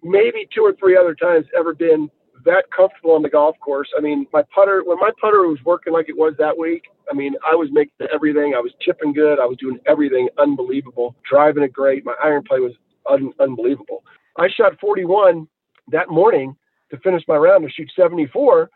maybe 0.02 0.48
two 0.54 0.62
or 0.62 0.72
three 0.74 0.96
other 0.96 1.14
times 1.14 1.46
ever 1.56 1.74
been 1.74 2.10
that 2.44 2.64
comfortable 2.74 3.12
on 3.12 3.22
the 3.22 3.28
golf 3.28 3.56
course. 3.60 3.88
I 3.96 4.00
mean, 4.00 4.26
my 4.32 4.42
putter 4.54 4.82
when 4.84 4.98
my 4.98 5.10
putter 5.20 5.46
was 5.46 5.58
working 5.64 5.92
like 5.92 6.08
it 6.08 6.16
was 6.16 6.34
that 6.38 6.56
week. 6.56 6.84
I 7.10 7.14
mean, 7.14 7.34
I 7.50 7.54
was 7.54 7.68
making 7.72 8.06
everything. 8.12 8.54
I 8.56 8.60
was 8.60 8.72
chipping 8.80 9.12
good. 9.12 9.40
I 9.40 9.46
was 9.46 9.56
doing 9.58 9.78
everything 9.86 10.28
unbelievable. 10.38 11.16
Driving 11.28 11.62
it 11.62 11.72
great. 11.72 12.04
My 12.04 12.14
iron 12.22 12.42
play 12.46 12.60
was 12.60 12.72
un- 13.10 13.32
unbelievable. 13.40 14.04
I 14.36 14.48
shot 14.48 14.78
41 14.80 15.48
that 15.88 16.08
morning 16.08 16.56
to 16.90 16.98
finish 16.98 17.22
my 17.26 17.36
round 17.36 17.64
to 17.64 17.70
shoot 17.70 17.90
74. 17.96 18.70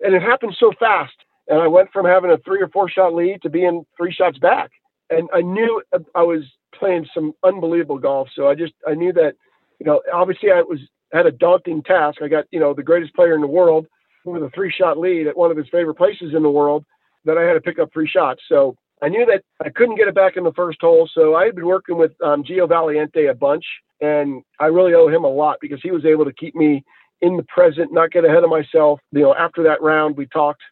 And 0.00 0.14
it 0.14 0.22
happened 0.22 0.56
so 0.58 0.72
fast. 0.78 1.14
And 1.48 1.60
I 1.60 1.66
went 1.66 1.90
from 1.92 2.06
having 2.06 2.30
a 2.30 2.38
three 2.38 2.60
or 2.62 2.68
four 2.68 2.88
shot 2.88 3.14
lead 3.14 3.42
to 3.42 3.50
being 3.50 3.84
three 3.96 4.12
shots 4.12 4.38
back. 4.38 4.70
And 5.10 5.28
I 5.34 5.40
knew 5.40 5.82
I 6.14 6.22
was 6.22 6.44
playing 6.74 7.06
some 7.12 7.32
unbelievable 7.42 7.98
golf. 7.98 8.28
So 8.34 8.48
I 8.48 8.54
just, 8.54 8.74
I 8.86 8.94
knew 8.94 9.12
that, 9.14 9.34
you 9.78 9.86
know, 9.86 10.00
obviously 10.12 10.50
I 10.50 10.62
was, 10.62 10.78
had 11.12 11.26
a 11.26 11.32
daunting 11.32 11.82
task. 11.82 12.22
I 12.22 12.28
got, 12.28 12.44
you 12.50 12.60
know, 12.60 12.74
the 12.74 12.82
greatest 12.82 13.14
player 13.14 13.34
in 13.34 13.40
the 13.40 13.46
world 13.46 13.86
with 14.24 14.42
a 14.42 14.50
three 14.50 14.70
shot 14.70 14.98
lead 14.98 15.26
at 15.26 15.36
one 15.36 15.50
of 15.50 15.56
his 15.56 15.68
favorite 15.70 15.96
places 15.96 16.34
in 16.34 16.42
the 16.42 16.50
world 16.50 16.84
that 17.24 17.38
I 17.38 17.42
had 17.42 17.54
to 17.54 17.60
pick 17.60 17.78
up 17.78 17.92
three 17.92 18.08
shots. 18.08 18.42
So 18.48 18.76
I 19.02 19.08
knew 19.08 19.24
that 19.26 19.42
I 19.64 19.70
couldn't 19.70 19.96
get 19.96 20.08
it 20.08 20.14
back 20.14 20.36
in 20.36 20.44
the 20.44 20.52
first 20.52 20.78
hole. 20.80 21.08
So 21.12 21.34
I 21.34 21.46
had 21.46 21.54
been 21.54 21.66
working 21.66 21.96
with 21.96 22.12
um, 22.22 22.44
Gio 22.44 22.68
Valiente 22.68 23.30
a 23.30 23.34
bunch, 23.34 23.64
and 24.00 24.42
I 24.58 24.66
really 24.66 24.94
owe 24.94 25.08
him 25.08 25.24
a 25.24 25.28
lot 25.28 25.56
because 25.60 25.80
he 25.82 25.90
was 25.90 26.04
able 26.04 26.24
to 26.24 26.32
keep 26.32 26.54
me 26.54 26.84
in 27.22 27.36
the 27.36 27.42
present, 27.44 27.92
not 27.92 28.10
get 28.10 28.24
ahead 28.24 28.44
of 28.44 28.50
myself. 28.50 29.00
You 29.12 29.22
know, 29.22 29.34
after 29.34 29.62
that 29.64 29.82
round, 29.82 30.16
we 30.16 30.26
talked, 30.26 30.62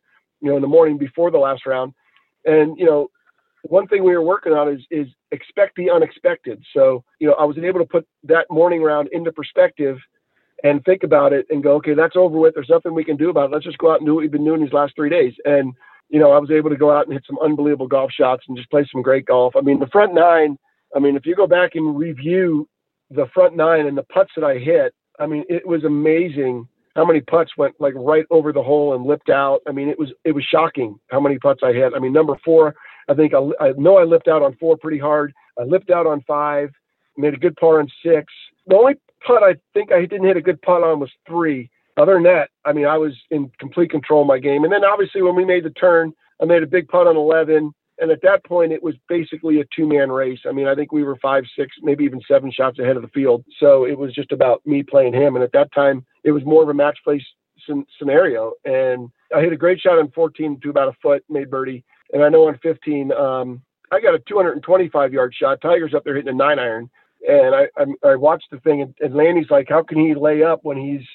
you 0.41 0.51
know, 0.51 0.57
in 0.57 0.63
the 0.63 0.69
morning 0.69 0.99
before 0.99 1.31
the 1.31 1.39
last 1.39 1.67
round, 1.67 1.93
and 2.45 2.79
you 2.79 2.87
know, 2.87 3.09
one 3.63 3.87
thing 3.87 4.05
we 4.05 4.15
were 4.15 4.23
working 4.23 4.53
on 4.53 4.73
is 4.73 4.81
is 4.91 5.09
expect 5.31 5.77
the 5.77 5.91
unexpected. 5.91 6.63
So, 6.75 7.05
you 7.19 7.29
know, 7.29 7.35
I 7.35 7.45
was 7.45 7.59
able 7.59 7.81
to 7.81 7.87
put 7.87 8.07
that 8.25 8.47
morning 8.51 8.83
round 8.83 9.09
into 9.13 9.33
perspective 9.33 9.99
and 10.65 10.85
think 10.85 11.03
about 11.03 11.33
it 11.33 11.47
and 11.51 11.63
go, 11.63 11.75
okay, 11.77 11.95
that's 11.95 12.17
over 12.17 12.39
with. 12.39 12.55
There's 12.55 12.69
nothing 12.69 12.95
we 12.95 13.05
can 13.05 13.17
do 13.17 13.31
about 13.31 13.51
it. 13.51 13.53
Let's 13.53 13.65
just 13.65 13.79
go 13.79 13.93
out 13.93 14.01
and 14.01 14.07
do 14.07 14.15
what 14.15 14.23
we've 14.23 14.31
been 14.31 14.45
doing 14.45 14.63
these 14.63 14.73
last 14.73 14.95
three 14.97 15.11
days. 15.11 15.35
And 15.45 15.73
you 16.09 16.19
know, 16.19 16.33
I 16.33 16.39
was 16.39 16.51
able 16.51 16.71
to 16.71 16.77
go 16.77 16.91
out 16.91 17.05
and 17.05 17.13
hit 17.13 17.25
some 17.27 17.39
unbelievable 17.43 17.87
golf 17.87 18.11
shots 18.11 18.45
and 18.49 18.57
just 18.57 18.71
play 18.71 18.87
some 18.91 19.03
great 19.03 19.27
golf. 19.27 19.55
I 19.57 19.61
mean, 19.61 19.79
the 19.79 19.87
front 19.89 20.15
nine. 20.15 20.59
I 20.97 21.01
mean, 21.01 21.17
if 21.17 21.27
you 21.27 21.37
go 21.37 21.47
back 21.47 21.73
and 21.75 21.99
review 21.99 22.67
the 23.11 23.27
front 23.35 23.57
nine 23.57 23.87
and 23.87 23.97
the 23.97 24.05
putts 24.05 24.31
that 24.37 24.45
I 24.45 24.57
hit, 24.57 24.95
I 25.19 25.27
mean, 25.27 25.45
it 25.49 25.67
was 25.67 25.85
amazing 25.85 26.67
how 26.97 27.05
many 27.05 27.21
putts 27.21 27.57
went 27.57 27.75
like 27.79 27.95
right 27.95 28.25
over 28.31 28.53
the 28.53 28.63
hole 28.63 28.95
and 28.95 29.05
lipped 29.05 29.29
out. 29.29 29.61
I 29.69 29.73
mean, 29.73 29.89
it 29.89 29.99
was 29.99 30.13
it 30.25 30.33
was 30.33 30.45
shocking 30.45 30.99
how 31.11 31.21
many 31.21 31.39
putts 31.39 31.61
I 31.63 31.73
hit. 31.73 31.93
I 31.95 31.99
mean, 31.99 32.13
number 32.13 32.37
four, 32.45 32.75
I 33.09 33.15
think 33.15 33.35
I, 33.35 33.41
I 33.61 33.73
know 33.77 33.99
I 33.99 34.05
lipped 34.05 34.29
out 34.29 34.43
on 34.43 34.57
four 34.57 34.77
pretty 34.79 34.99
hard. 34.99 35.33
I 35.59 35.65
lipped 35.65 35.91
out 35.91 36.07
on 36.07 36.23
five, 36.27 36.71
made 37.17 37.35
a 37.35 37.39
good 37.39 37.57
par 37.57 37.81
on 37.81 37.89
six. 38.05 38.33
The 38.67 38.77
only 38.77 38.95
putt 39.27 39.43
I 39.43 39.57
think 39.75 39.93
I 39.93 40.01
didn't 40.01 40.27
hit 40.27 40.37
a 40.37 40.43
good 40.43 40.61
putt 40.63 40.83
on 40.83 41.01
was 41.01 41.11
three. 41.27 41.71
Other 41.97 42.15
than 42.15 42.23
that, 42.25 42.51
I 42.65 42.73
mean, 42.73 42.87
I 42.87 42.97
was 42.97 43.13
in 43.31 43.51
complete 43.59 43.91
control 43.91 44.23
of 44.23 44.29
my 44.29 44.39
game. 44.39 44.65
And 44.65 44.73
then 44.73 44.85
obviously 44.85 45.21
when 45.23 45.35
we 45.35 45.45
made 45.45 45.65
the 45.65 45.71
turn, 45.71 46.13
I 46.41 46.45
made 46.45 46.63
a 46.63 46.67
big 46.67 46.89
putt 46.89 47.09
on 47.09 47.17
11. 47.17 47.73
And 48.01 48.11
at 48.13 48.23
that 48.23 48.45
point, 48.45 48.73
it 48.73 48.83
was 48.83 48.95
basically 49.09 49.61
a 49.61 49.65
two 49.75 49.87
man 49.87 50.11
race. 50.11 50.39
I 50.49 50.53
mean, 50.53 50.69
I 50.69 50.77
think 50.77 50.93
we 50.93 51.03
were 51.03 51.17
five, 51.17 51.43
six, 51.59 51.75
maybe 51.83 52.05
even 52.05 52.21
seven 52.29 52.53
shots 52.53 52.79
ahead 52.79 52.97
of 52.97 53.03
the 53.03 53.09
field. 53.09 53.45
So 53.59 53.85
it 53.85 53.99
was 53.99 54.15
just 54.15 54.31
about 54.31 54.65
me 54.65 54.85
playing 54.85 55.15
him. 55.15 55.35
And 55.35 55.43
at 55.43 55.53
that 55.53 55.73
time, 55.73 56.07
it 56.23 56.31
was 56.31 56.45
more 56.45 56.63
of 56.63 56.69
a 56.69 56.75
match 56.75 56.99
play 57.03 57.21
scenario. 57.99 58.53
And 58.65 59.11
I 59.35 59.41
hit 59.41 59.53
a 59.53 59.57
great 59.57 59.81
shot 59.81 59.99
on 59.99 60.13
14 60.13 60.61
to 60.63 60.71
about 60.71 60.89
a 60.89 60.97
foot, 61.03 61.25
made 61.29 61.51
birdie. 61.51 61.85
And 62.13 62.23
I 62.23 62.29
know 62.29 62.47
on 62.47 62.59
15, 62.63 63.13
um, 63.13 63.63
I 63.91 64.01
got 64.01 64.15
a 64.15 64.21
225 64.21 65.13
yard 65.13 65.35
shot. 65.35 65.61
Tiger's 65.61 65.95
up 65.95 66.05
there 66.05 66.15
hitting 66.15 66.33
a 66.33 66.37
nine 66.37 66.59
iron. 66.59 66.89
And 67.27 67.55
I, 67.55 67.69
I, 67.77 68.11
I 68.11 68.15
watched 68.17 68.51
the 68.51 68.61
thing, 68.61 68.83
and, 68.83 68.95
and 69.01 69.15
Lanny's 69.15 69.51
like, 69.51 69.69
how 69.69 69.83
can 69.83 69.99
he 69.99 70.15
lay 70.15 70.43
up 70.43 70.61
when 70.63 70.77
he's, 70.77 71.07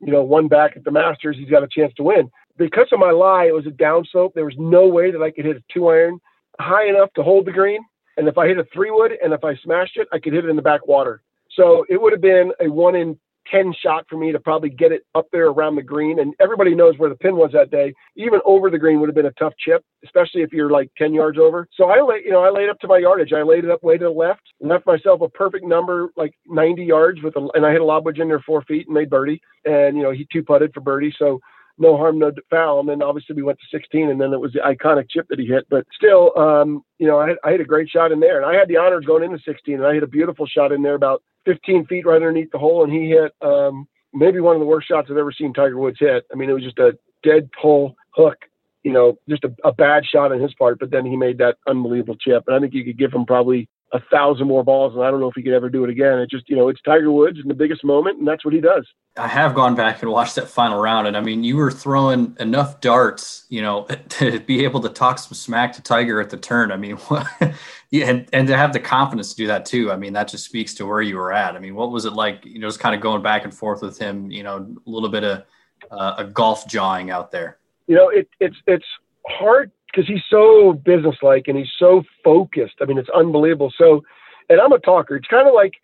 you 0.00 0.12
know, 0.12 0.22
one 0.22 0.48
back 0.48 0.76
at 0.76 0.84
the 0.84 0.90
Masters? 0.90 1.36
He's 1.38 1.50
got 1.50 1.62
a 1.62 1.68
chance 1.68 1.92
to 1.94 2.02
win 2.02 2.30
because 2.56 2.88
of 2.92 2.98
my 2.98 3.10
lie, 3.10 3.46
it 3.46 3.54
was 3.54 3.66
a 3.66 3.70
downslope. 3.70 4.34
There 4.34 4.44
was 4.44 4.54
no 4.58 4.86
way 4.86 5.10
that 5.10 5.22
I 5.22 5.30
could 5.30 5.44
hit 5.44 5.56
a 5.56 5.62
two 5.72 5.88
iron 5.88 6.20
high 6.60 6.88
enough 6.88 7.12
to 7.14 7.22
hold 7.22 7.46
the 7.46 7.52
green. 7.52 7.84
And 8.16 8.28
if 8.28 8.36
I 8.36 8.46
hit 8.46 8.58
a 8.58 8.64
three 8.72 8.90
wood 8.90 9.12
and 9.22 9.32
if 9.32 9.42
I 9.42 9.56
smashed 9.56 9.96
it, 9.96 10.08
I 10.12 10.18
could 10.18 10.32
hit 10.32 10.44
it 10.44 10.50
in 10.50 10.56
the 10.56 10.62
back 10.62 10.86
water. 10.86 11.22
So 11.56 11.84
it 11.88 12.00
would 12.00 12.12
have 12.12 12.20
been 12.20 12.52
a 12.60 12.68
one 12.68 12.94
in 12.94 13.18
10 13.50 13.74
shot 13.82 14.04
for 14.08 14.16
me 14.16 14.32
to 14.32 14.40
probably 14.40 14.70
get 14.70 14.92
it 14.92 15.02
up 15.14 15.26
there 15.32 15.46
around 15.46 15.76
the 15.76 15.82
green. 15.82 16.18
And 16.18 16.34
everybody 16.40 16.74
knows 16.74 16.98
where 16.98 17.08
the 17.08 17.16
pin 17.16 17.36
was 17.36 17.50
that 17.52 17.70
day. 17.70 17.92
Even 18.16 18.40
over 18.44 18.70
the 18.70 18.78
green 18.78 19.00
would 19.00 19.08
have 19.08 19.16
been 19.16 19.26
a 19.26 19.32
tough 19.32 19.54
chip, 19.58 19.84
especially 20.04 20.42
if 20.42 20.52
you're 20.52 20.70
like 20.70 20.90
10 20.98 21.14
yards 21.14 21.38
over. 21.38 21.68
So 21.74 21.90
I 21.90 22.00
laid, 22.02 22.24
you 22.24 22.30
know, 22.30 22.44
I 22.44 22.50
laid 22.50 22.68
up 22.68 22.78
to 22.80 22.88
my 22.88 22.98
yardage. 22.98 23.32
I 23.32 23.42
laid 23.42 23.64
it 23.64 23.70
up 23.70 23.82
way 23.82 23.98
to 23.98 24.04
the 24.04 24.10
left, 24.10 24.42
left 24.60 24.86
myself 24.86 25.20
a 25.20 25.28
perfect 25.28 25.64
number, 25.64 26.10
like 26.16 26.34
90 26.46 26.84
yards 26.84 27.22
with 27.22 27.36
a, 27.36 27.48
and 27.54 27.66
I 27.66 27.72
hit 27.72 27.80
a 27.80 27.84
lob 27.84 28.04
wedge 28.04 28.18
in 28.18 28.28
there 28.28 28.40
four 28.40 28.62
feet 28.62 28.86
and 28.86 28.94
made 28.94 29.10
birdie. 29.10 29.40
And, 29.64 29.96
you 29.96 30.02
know, 30.02 30.12
he 30.12 30.26
two 30.32 30.42
putted 30.42 30.72
for 30.72 30.80
birdie. 30.80 31.14
So 31.18 31.40
no 31.78 31.96
harm, 31.96 32.18
no 32.18 32.32
foul. 32.50 32.80
And 32.80 32.88
then 32.88 33.02
obviously 33.02 33.34
we 33.34 33.42
went 33.42 33.58
to 33.58 33.76
16, 33.76 34.10
and 34.10 34.20
then 34.20 34.32
it 34.32 34.40
was 34.40 34.52
the 34.52 34.60
iconic 34.60 35.10
chip 35.10 35.26
that 35.28 35.38
he 35.38 35.46
hit. 35.46 35.66
But 35.70 35.86
still, 35.94 36.36
um, 36.38 36.82
you 36.98 37.06
know, 37.06 37.18
I, 37.18 37.34
I 37.44 37.52
hit 37.52 37.60
a 37.60 37.64
great 37.64 37.88
shot 37.88 38.12
in 38.12 38.20
there, 38.20 38.40
and 38.40 38.46
I 38.46 38.58
had 38.58 38.68
the 38.68 38.76
honors 38.76 39.04
going 39.04 39.24
into 39.24 39.38
16, 39.44 39.74
and 39.74 39.86
I 39.86 39.94
hit 39.94 40.02
a 40.02 40.08
beautiful 40.08 40.46
shot 40.46 40.72
in 40.72 40.82
there 40.82 40.94
about 40.94 41.22
15 41.44 41.86
feet 41.86 42.06
right 42.06 42.16
underneath 42.16 42.50
the 42.50 42.58
hole, 42.58 42.84
and 42.84 42.92
he 42.92 43.08
hit 43.08 43.32
um, 43.42 43.86
maybe 44.12 44.40
one 44.40 44.54
of 44.54 44.60
the 44.60 44.66
worst 44.66 44.88
shots 44.88 45.08
I've 45.10 45.16
ever 45.16 45.32
seen 45.32 45.52
Tiger 45.52 45.78
Woods 45.78 45.98
hit. 46.00 46.24
I 46.32 46.36
mean, 46.36 46.50
it 46.50 46.54
was 46.54 46.62
just 46.62 46.78
a 46.78 46.98
dead 47.22 47.50
pull 47.60 47.96
hook. 48.10 48.36
You 48.82 48.92
know, 48.92 49.18
just 49.28 49.44
a, 49.44 49.54
a 49.64 49.72
bad 49.72 50.04
shot 50.04 50.32
on 50.32 50.40
his 50.40 50.54
part, 50.54 50.80
but 50.80 50.90
then 50.90 51.06
he 51.06 51.16
made 51.16 51.38
that 51.38 51.56
unbelievable 51.68 52.16
chip. 52.16 52.44
And 52.46 52.56
I 52.56 52.60
think 52.60 52.74
you 52.74 52.84
could 52.84 52.98
give 52.98 53.12
him 53.12 53.24
probably 53.24 53.68
a 53.92 54.00
thousand 54.10 54.48
more 54.48 54.64
balls, 54.64 54.94
and 54.94 55.04
I 55.04 55.10
don't 55.10 55.20
know 55.20 55.28
if 55.28 55.34
he 55.34 55.42
could 55.42 55.52
ever 55.52 55.68
do 55.68 55.84
it 55.84 55.90
again. 55.90 56.18
It 56.18 56.30
just, 56.30 56.48
you 56.48 56.56
know, 56.56 56.68
it's 56.68 56.80
Tiger 56.80 57.12
Woods 57.12 57.38
in 57.40 57.48
the 57.48 57.54
biggest 57.54 57.84
moment, 57.84 58.18
and 58.18 58.26
that's 58.26 58.44
what 58.44 58.54
he 58.54 58.60
does. 58.60 58.86
I 59.18 59.28
have 59.28 59.54
gone 59.54 59.74
back 59.74 60.00
and 60.00 60.10
watched 60.10 60.36
that 60.36 60.48
final 60.48 60.80
round, 60.80 61.06
and 61.06 61.16
I 61.16 61.20
mean, 61.20 61.44
you 61.44 61.56
were 61.56 61.70
throwing 61.70 62.34
enough 62.40 62.80
darts, 62.80 63.44
you 63.50 63.60
know, 63.60 63.84
to 64.08 64.40
be 64.40 64.64
able 64.64 64.80
to 64.80 64.88
talk 64.88 65.18
some 65.18 65.34
smack 65.34 65.74
to 65.74 65.82
Tiger 65.82 66.20
at 66.20 66.30
the 66.30 66.38
turn. 66.38 66.72
I 66.72 66.78
mean, 66.78 66.98
yeah, 67.90 68.06
and, 68.06 68.28
and 68.32 68.48
to 68.48 68.56
have 68.56 68.72
the 68.72 68.80
confidence 68.80 69.30
to 69.30 69.36
do 69.36 69.46
that 69.48 69.66
too. 69.66 69.92
I 69.92 69.96
mean, 69.96 70.14
that 70.14 70.28
just 70.28 70.46
speaks 70.46 70.72
to 70.74 70.86
where 70.86 71.02
you 71.02 71.16
were 71.16 71.32
at. 71.32 71.54
I 71.54 71.58
mean, 71.58 71.74
what 71.74 71.92
was 71.92 72.06
it 72.06 72.14
like, 72.14 72.46
you 72.46 72.60
know, 72.60 72.68
just 72.68 72.80
kind 72.80 72.94
of 72.94 73.02
going 73.02 73.22
back 73.22 73.44
and 73.44 73.54
forth 73.54 73.82
with 73.82 73.98
him, 73.98 74.30
you 74.30 74.42
know, 74.42 74.74
a 74.86 74.90
little 74.90 75.10
bit 75.10 75.24
of 75.24 75.44
uh, 75.90 76.14
a 76.16 76.24
golf 76.24 76.66
jawing 76.66 77.10
out 77.10 77.30
there? 77.30 77.58
You 77.88 77.96
know, 77.96 78.08
it, 78.08 78.28
it's, 78.40 78.56
it's 78.66 78.86
hard 79.28 79.70
because 79.92 80.08
he's 80.08 80.22
so 80.30 80.72
businesslike 80.84 81.44
and 81.48 81.56
he's 81.56 81.72
so 81.78 82.02
focused. 82.24 82.74
I 82.80 82.86
mean, 82.86 82.98
it's 82.98 83.10
unbelievable. 83.10 83.72
So, 83.76 84.02
and 84.48 84.60
I'm 84.60 84.72
a 84.72 84.78
talker. 84.78 85.16
It's 85.16 85.28
kind 85.28 85.46
of 85.46 85.54
like 85.54 85.74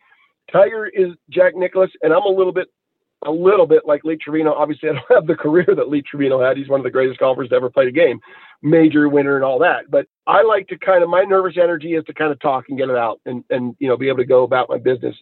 Tiger 0.52 0.86
is 0.86 1.12
Jack 1.30 1.54
Nicklaus, 1.54 1.90
and 2.02 2.12
I'm 2.12 2.22
a 2.22 2.28
little 2.28 2.52
bit, 2.52 2.68
a 3.26 3.30
little 3.30 3.66
bit 3.66 3.82
like 3.86 4.04
Lee 4.04 4.16
Trevino. 4.16 4.52
Obviously, 4.54 4.88
I 4.88 4.92
don't 4.92 5.04
have 5.14 5.26
the 5.26 5.34
career 5.34 5.66
that 5.76 5.88
Lee 5.88 6.02
Trevino 6.02 6.42
had. 6.42 6.56
He's 6.56 6.68
one 6.68 6.80
of 6.80 6.84
the 6.84 6.90
greatest 6.90 7.20
golfers 7.20 7.50
to 7.50 7.54
ever 7.56 7.70
play 7.70 7.84
the 7.84 7.92
game, 7.92 8.20
major 8.62 9.09
winner 9.09 9.36
and 9.36 9.44
all 9.44 9.59
that. 9.61 9.90
But 9.90 10.06
I 10.26 10.42
like 10.42 10.68
to 10.68 10.78
kind 10.78 11.02
of 11.02 11.11
my 11.11 11.22
nervous 11.22 11.56
energy 11.61 11.94
is 11.94 12.04
to 12.04 12.14
kind 12.14 12.32
of 12.32 12.40
talk 12.40 12.64
and 12.68 12.78
get 12.78 12.88
it 12.88 12.96
out, 12.96 13.20
and 13.26 13.44
and 13.50 13.76
you 13.78 13.88
know 13.88 13.96
be 13.96 14.09
able 14.09 14.18
to 14.18 14.24
go 14.24 14.44
about 14.44 14.70
my 14.70 14.78
business. 14.78 15.16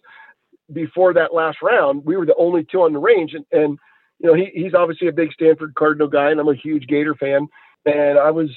before 0.73 1.13
that 1.13 1.33
last 1.33 1.57
round, 1.61 2.03
we 2.05 2.17
were 2.17 2.25
the 2.25 2.35
only 2.37 2.65
two 2.69 2.81
on 2.81 2.93
the 2.93 2.99
range, 2.99 3.33
and, 3.33 3.45
and 3.51 3.77
you 4.19 4.27
know 4.27 4.33
he, 4.33 4.49
he's 4.53 4.73
obviously 4.73 5.07
a 5.07 5.13
big 5.13 5.33
Stanford 5.33 5.75
Cardinal 5.75 6.07
guy, 6.07 6.31
and 6.31 6.39
I'm 6.39 6.47
a 6.47 6.55
huge 6.55 6.87
Gator 6.87 7.15
fan. 7.15 7.47
And 7.87 8.19
I 8.19 8.31
was, 8.31 8.49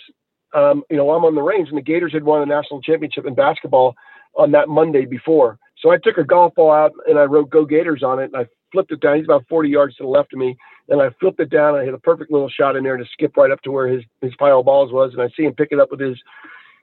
um, 0.55 0.83
you 0.91 0.97
know, 0.97 1.11
I'm 1.11 1.25
on 1.25 1.35
the 1.35 1.43
range, 1.43 1.69
and 1.69 1.79
the 1.79 1.83
Gators 1.83 2.13
had 2.13 2.25
won 2.25 2.41
the 2.41 2.55
national 2.55 2.83
championship 2.83 3.27
in 3.27 3.35
basketball 3.35 3.95
on 4.37 4.53
that 4.53 4.69
Monday 4.69 5.05
before. 5.05 5.59
So 5.79 5.91
I 5.91 5.97
took 5.97 6.19
a 6.19 6.25
golf 6.25 6.55
ball 6.55 6.73
out 6.73 6.93
and 7.07 7.19
I 7.19 7.25
wrote 7.25 7.51
"Go 7.51 7.65
Gators" 7.65 8.03
on 8.03 8.19
it, 8.19 8.31
and 8.33 8.37
I 8.37 8.47
flipped 8.73 8.93
it 8.93 9.01
down. 9.01 9.17
He's 9.17 9.25
about 9.25 9.47
40 9.49 9.69
yards 9.69 9.97
to 9.97 10.05
the 10.05 10.09
left 10.09 10.33
of 10.33 10.39
me, 10.39 10.57
and 10.89 11.01
I 11.01 11.11
flipped 11.21 11.41
it 11.41 11.51
down. 11.51 11.75
I 11.75 11.85
hit 11.85 11.95
a 11.95 11.99
perfect 11.99 12.31
little 12.31 12.49
shot 12.49 12.77
in 12.77 12.85
there 12.85 12.97
to 12.97 13.05
skip 13.13 13.37
right 13.37 13.51
up 13.51 13.63
to 13.63 13.71
where 13.71 13.89
his 13.89 14.03
his 14.21 14.35
pile 14.39 14.61
of 14.61 14.67
balls 14.67 14.93
was, 14.93 15.13
and 15.13 15.23
I 15.23 15.29
see 15.37 15.45
him 15.45 15.55
pick 15.55 15.69
it 15.73 15.81
up 15.81 15.91
with 15.91 16.01
his 16.01 16.19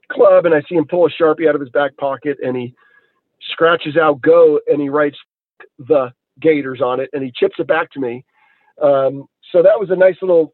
club, 0.09 0.45
and 0.45 0.55
I 0.55 0.61
see 0.67 0.75
him 0.75 0.85
pull 0.85 1.05
a 1.05 1.09
sharpie 1.09 1.47
out 1.47 1.55
of 1.55 1.61
his 1.61 1.69
back 1.69 1.95
pocket, 1.97 2.37
and 2.43 2.55
he 2.55 2.73
scratches 3.51 3.97
out 3.97 4.21
"Go" 4.21 4.59
and 4.67 4.81
he 4.81 4.89
writes 4.89 5.17
the 5.79 6.11
Gators 6.39 6.81
on 6.81 6.99
it, 6.99 7.09
and 7.13 7.23
he 7.23 7.31
chips 7.35 7.55
it 7.59 7.67
back 7.67 7.91
to 7.91 7.99
me. 7.99 8.25
Um, 8.81 9.27
so 9.51 9.63
that 9.63 9.79
was 9.79 9.89
a 9.89 9.95
nice 9.95 10.17
little 10.21 10.53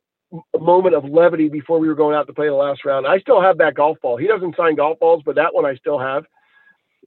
moment 0.59 0.95
of 0.95 1.05
levity 1.05 1.49
before 1.49 1.79
we 1.79 1.87
were 1.87 1.95
going 1.95 2.15
out 2.15 2.27
to 2.27 2.33
play 2.33 2.47
the 2.47 2.53
last 2.53 2.85
round. 2.85 3.07
I 3.07 3.19
still 3.19 3.41
have 3.41 3.57
that 3.59 3.75
golf 3.75 3.97
ball. 4.01 4.17
He 4.17 4.27
doesn't 4.27 4.55
sign 4.55 4.75
golf 4.75 4.99
balls, 4.99 5.23
but 5.25 5.35
that 5.35 5.53
one 5.53 5.65
I 5.65 5.75
still 5.75 5.99
have. 5.99 6.25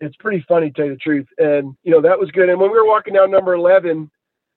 It's 0.00 0.16
pretty 0.16 0.44
funny, 0.46 0.70
to 0.70 0.72
tell 0.74 0.86
you 0.86 0.92
the 0.92 0.98
truth. 0.98 1.26
And 1.38 1.74
you 1.82 1.90
know 1.92 2.02
that 2.02 2.18
was 2.18 2.30
good. 2.30 2.48
And 2.48 2.60
when 2.60 2.70
we 2.70 2.78
were 2.78 2.86
walking 2.86 3.14
down 3.14 3.30
number 3.30 3.54
eleven 3.54 4.10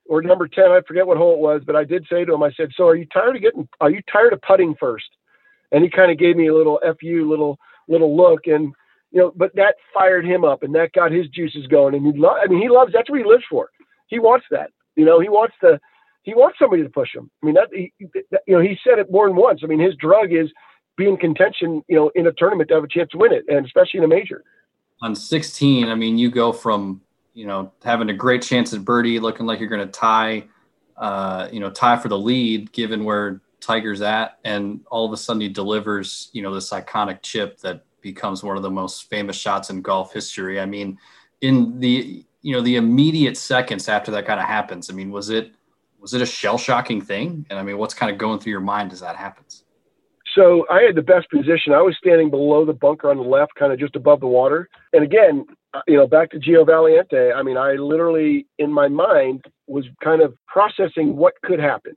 or 0.06 0.22
number 0.22 0.46
ten, 0.46 0.66
I 0.66 0.80
forget 0.86 1.06
what 1.06 1.16
hole 1.16 1.34
it 1.34 1.40
was, 1.40 1.62
but 1.64 1.76
I 1.76 1.84
did 1.84 2.06
say 2.10 2.24
to 2.24 2.34
him, 2.34 2.42
I 2.42 2.52
said, 2.52 2.70
"So 2.76 2.86
are 2.86 2.96
you 2.96 3.06
tired 3.06 3.36
of 3.36 3.42
getting? 3.42 3.68
Are 3.80 3.90
you 3.90 4.02
tired 4.12 4.32
of 4.32 4.42
putting 4.42 4.74
first? 4.78 5.08
And 5.72 5.82
he 5.82 5.90
kind 5.90 6.10
of 6.10 6.18
gave 6.18 6.36
me 6.36 6.48
a 6.48 6.54
little 6.54 6.78
fu, 7.00 7.28
little 7.28 7.58
little 7.88 8.16
look, 8.16 8.46
and 8.46 8.74
you 9.12 9.20
know, 9.20 9.32
but 9.34 9.54
that 9.56 9.76
fired 9.94 10.24
him 10.26 10.44
up, 10.44 10.62
and 10.62 10.74
that 10.74 10.92
got 10.92 11.10
his 11.10 11.26
juices 11.28 11.66
going. 11.66 11.94
And 11.94 12.06
he, 12.06 12.20
lo- 12.20 12.36
I 12.42 12.46
mean, 12.48 12.60
he 12.60 12.68
loves. 12.68 12.92
That's 12.92 13.10
what 13.10 13.18
he 13.18 13.24
lives 13.24 13.44
for. 13.50 13.70
He 14.08 14.18
wants 14.18 14.46
that. 14.50 14.70
You 14.96 15.04
know, 15.04 15.20
he 15.20 15.28
wants 15.28 15.54
to 15.62 15.80
he 16.22 16.34
wants 16.34 16.58
somebody 16.58 16.82
to 16.82 16.88
push 16.88 17.14
him. 17.14 17.30
I 17.42 17.46
mean, 17.46 17.54
that, 17.54 17.68
he, 17.72 17.92
you 17.98 18.56
know, 18.56 18.60
he 18.60 18.78
said 18.84 18.98
it 18.98 19.10
more 19.10 19.28
than 19.28 19.36
once. 19.36 19.60
I 19.62 19.66
mean, 19.66 19.80
his 19.80 19.94
drug 19.96 20.32
is 20.32 20.50
being 20.96 21.16
contention, 21.16 21.82
you 21.88 21.96
know, 21.96 22.10
in 22.14 22.26
a 22.26 22.32
tournament 22.32 22.68
to 22.68 22.74
have 22.74 22.84
a 22.84 22.88
chance 22.88 23.10
to 23.12 23.18
win 23.18 23.32
it, 23.32 23.44
and 23.48 23.64
especially 23.64 23.98
in 23.98 24.04
a 24.04 24.08
major. 24.08 24.44
On 25.02 25.14
16, 25.14 25.88
I 25.88 25.94
mean, 25.94 26.18
you 26.18 26.30
go 26.30 26.52
from 26.52 27.00
you 27.32 27.46
know 27.46 27.72
having 27.82 28.10
a 28.10 28.14
great 28.14 28.42
chance 28.42 28.74
at 28.74 28.84
birdie, 28.84 29.18
looking 29.18 29.46
like 29.46 29.60
you're 29.60 29.68
going 29.68 29.86
to 29.86 29.92
tie, 29.92 30.44
uh, 30.98 31.48
you 31.50 31.60
know, 31.60 31.70
tie 31.70 31.96
for 31.96 32.08
the 32.08 32.18
lead, 32.18 32.70
given 32.72 33.04
where 33.04 33.40
Tiger's 33.60 34.02
at, 34.02 34.38
and 34.44 34.80
all 34.90 35.06
of 35.06 35.12
a 35.12 35.16
sudden 35.16 35.40
he 35.40 35.48
delivers, 35.48 36.28
you 36.32 36.42
know, 36.42 36.52
this 36.52 36.70
iconic 36.70 37.22
chip 37.22 37.58
that 37.60 37.84
becomes 38.02 38.42
one 38.42 38.56
of 38.56 38.62
the 38.62 38.70
most 38.70 39.08
famous 39.08 39.36
shots 39.36 39.70
in 39.70 39.80
golf 39.80 40.12
history. 40.12 40.60
I 40.60 40.66
mean, 40.66 40.98
in 41.40 41.80
the 41.80 42.24
you 42.42 42.52
know 42.52 42.60
the 42.60 42.76
immediate 42.76 43.38
seconds 43.38 43.88
after 43.88 44.10
that 44.10 44.26
kind 44.26 44.40
of 44.40 44.46
happens, 44.46 44.90
I 44.90 44.92
mean, 44.92 45.10
was 45.10 45.30
it 45.30 45.52
was 46.00 46.14
it 46.14 46.22
a 46.22 46.26
shell 46.26 46.58
shocking 46.58 47.00
thing? 47.00 47.46
And 47.50 47.58
I 47.58 47.62
mean, 47.62 47.78
what's 47.78 47.94
kind 47.94 48.10
of 48.10 48.18
going 48.18 48.38
through 48.38 48.52
your 48.52 48.60
mind 48.60 48.92
as 48.92 49.00
that 49.00 49.16
happens? 49.16 49.64
So 50.34 50.64
I 50.70 50.82
had 50.82 50.94
the 50.94 51.02
best 51.02 51.28
position. 51.30 51.72
I 51.72 51.82
was 51.82 51.96
standing 51.98 52.30
below 52.30 52.64
the 52.64 52.72
bunker 52.72 53.10
on 53.10 53.16
the 53.16 53.22
left, 53.22 53.54
kind 53.56 53.72
of 53.72 53.78
just 53.78 53.96
above 53.96 54.20
the 54.20 54.28
water. 54.28 54.68
And 54.92 55.02
again, 55.02 55.44
uh, 55.74 55.80
you 55.88 55.96
know, 55.96 56.06
back 56.06 56.30
to 56.30 56.38
Gio 56.38 56.64
Valiente. 56.64 57.32
I 57.34 57.42
mean, 57.42 57.56
I 57.56 57.72
literally 57.72 58.46
in 58.58 58.72
my 58.72 58.88
mind 58.88 59.44
was 59.66 59.84
kind 60.02 60.22
of 60.22 60.34
processing 60.46 61.16
what 61.16 61.34
could 61.42 61.58
happen. 61.58 61.96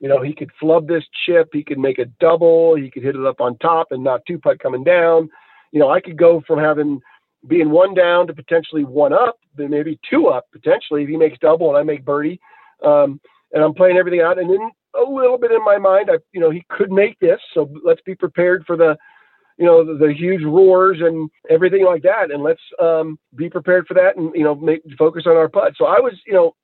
You 0.00 0.08
know, 0.08 0.22
he 0.22 0.34
could 0.34 0.50
flub 0.58 0.88
this 0.88 1.04
chip, 1.24 1.50
he 1.52 1.62
could 1.62 1.78
make 1.78 1.98
a 1.98 2.06
double, 2.18 2.74
he 2.74 2.90
could 2.90 3.04
hit 3.04 3.14
it 3.14 3.24
up 3.24 3.40
on 3.40 3.56
top 3.58 3.88
and 3.92 4.02
not 4.02 4.22
two 4.26 4.38
putt 4.38 4.58
coming 4.58 4.82
down. 4.82 5.30
You 5.70 5.78
know, 5.78 5.90
I 5.90 6.00
could 6.00 6.16
go 6.16 6.42
from 6.46 6.58
having 6.58 7.00
being 7.46 7.70
one 7.70 7.94
down 7.94 8.26
to 8.28 8.34
potentially 8.34 8.84
one 8.84 9.12
up, 9.12 9.36
then 9.56 9.70
maybe 9.70 9.98
two 10.08 10.26
up 10.28 10.46
potentially 10.52 11.02
if 11.02 11.08
he 11.08 11.16
makes 11.16 11.38
double 11.38 11.68
and 11.68 11.78
I 11.78 11.82
make 11.82 12.04
birdie. 12.04 12.40
Um, 12.84 13.20
and 13.52 13.62
I'm 13.62 13.74
playing 13.74 13.96
everything 13.96 14.20
out. 14.20 14.38
And 14.38 14.50
then 14.50 14.70
a 14.94 15.10
little 15.10 15.38
bit 15.38 15.52
in 15.52 15.64
my 15.64 15.78
mind, 15.78 16.10
I, 16.10 16.18
you 16.32 16.40
know, 16.40 16.50
he 16.50 16.64
could 16.68 16.90
make 16.90 17.18
this, 17.18 17.40
so 17.54 17.70
let's 17.84 18.02
be 18.02 18.14
prepared 18.14 18.64
for 18.66 18.76
the, 18.76 18.96
you 19.58 19.66
know, 19.66 19.84
the, 19.84 20.06
the 20.06 20.12
huge 20.12 20.42
roars 20.42 20.98
and 21.00 21.30
everything 21.48 21.84
like 21.84 22.02
that, 22.02 22.30
and 22.30 22.42
let's 22.42 22.60
um, 22.80 23.18
be 23.36 23.48
prepared 23.48 23.86
for 23.86 23.94
that, 23.94 24.16
and 24.16 24.34
you 24.34 24.44
know, 24.44 24.54
make 24.54 24.82
focus 24.98 25.24
on 25.26 25.36
our 25.36 25.48
putt. 25.48 25.74
So 25.76 25.84
I 25.84 26.00
was, 26.00 26.14
you 26.26 26.32
know, 26.32 26.54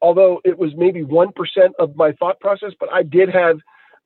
although 0.00 0.40
it 0.44 0.58
was 0.58 0.72
maybe 0.76 1.02
one 1.02 1.32
percent 1.32 1.74
of 1.78 1.96
my 1.96 2.12
thought 2.12 2.40
process, 2.40 2.72
but 2.78 2.92
I 2.92 3.04
did 3.04 3.28
have 3.30 3.58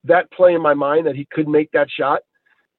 that 0.05 0.31
play 0.31 0.55
in 0.55 0.63
my 0.63 0.75
mind 0.75 1.07
that 1.07 1.17
he 1.17 1.27
could 1.31 1.49
make 1.49 1.73
that 1.73 1.89
shot. 1.91 2.21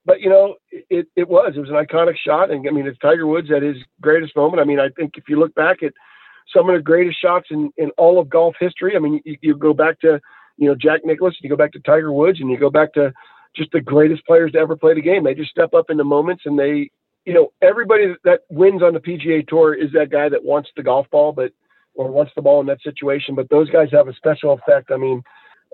But 0.06 0.22
you 0.22 0.30
know, 0.30 0.56
it, 0.72 1.08
it 1.16 1.28
was 1.28 1.54
it 1.56 1.60
was 1.60 1.70
an 1.70 1.76
iconic 1.76 2.16
shot, 2.26 2.50
and 2.50 2.66
I 2.68 2.72
mean, 2.72 2.88
it's 2.88 3.00
Tiger 3.00 3.28
Woods 3.28 3.50
at 3.54 3.64
his 3.64 3.78
greatest 4.00 4.36
moment. 4.36 4.62
I 4.62 4.66
mean, 4.66 4.80
I 4.80 4.90
think 4.90 5.18
if 5.18 5.26
you 5.28 5.38
look 5.38 5.54
back 5.54 5.84
at 5.84 5.94
some 6.54 6.70
of 6.70 6.76
the 6.76 6.82
greatest 6.82 7.22
shots 7.22 7.48
in, 7.52 7.72
in 7.78 7.90
all 7.98 8.20
of 8.20 8.30
golf 8.30 8.56
history. 8.60 8.96
I 8.96 9.00
mean, 9.00 9.22
you, 9.26 9.38
you 9.42 9.56
go 9.56 9.74
back 9.74 10.00
to, 10.02 10.20
you 10.58 10.68
know, 10.68 10.76
Jack 10.76 11.02
Nicklaus, 11.04 11.36
you 11.42 11.50
go 11.50 11.56
back 11.56 11.74
to 11.74 11.80
Tiger 11.80 12.12
Woods, 12.12 12.40
and 12.40 12.50
you 12.50 12.58
go 12.58 12.70
back 12.70 12.94
to 12.94 13.14
just 13.56 13.72
the 13.72 13.82
greatest 13.82 14.26
players 14.26 14.52
to 14.54 14.60
ever 14.60 14.76
play 14.76 14.94
the 14.94 15.02
game. 15.02 15.24
They 15.24 15.34
just 15.34 15.52
step 15.52 15.74
up 15.74 15.90
in 15.90 15.98
the 15.98 16.04
moments 16.04 16.44
and 16.46 16.58
they, 16.58 16.92
you 17.26 17.34
know, 17.34 17.52
everybody 17.62 18.14
that 18.24 18.42
wins 18.50 18.82
on 18.82 18.94
the 18.94 19.00
PGA 19.00 19.46
Tour 19.48 19.74
is 19.74 19.92
that 19.94 20.12
guy 20.12 20.30
that 20.30 20.46
wants 20.46 20.70
the 20.78 20.84
golf 20.84 21.08
ball, 21.12 21.34
but 21.34 21.52
or 21.96 22.12
wants 22.12 22.32
the 22.36 22.42
ball 22.42 22.62
in 22.62 22.68
that 22.68 22.82
situation. 22.82 23.36
But 23.36 23.50
those 23.50 23.70
guys 23.70 23.90
have 23.92 24.08
a 24.08 24.14
special 24.14 24.54
effect. 24.54 24.92
I 24.92 24.98
mean, 24.98 25.24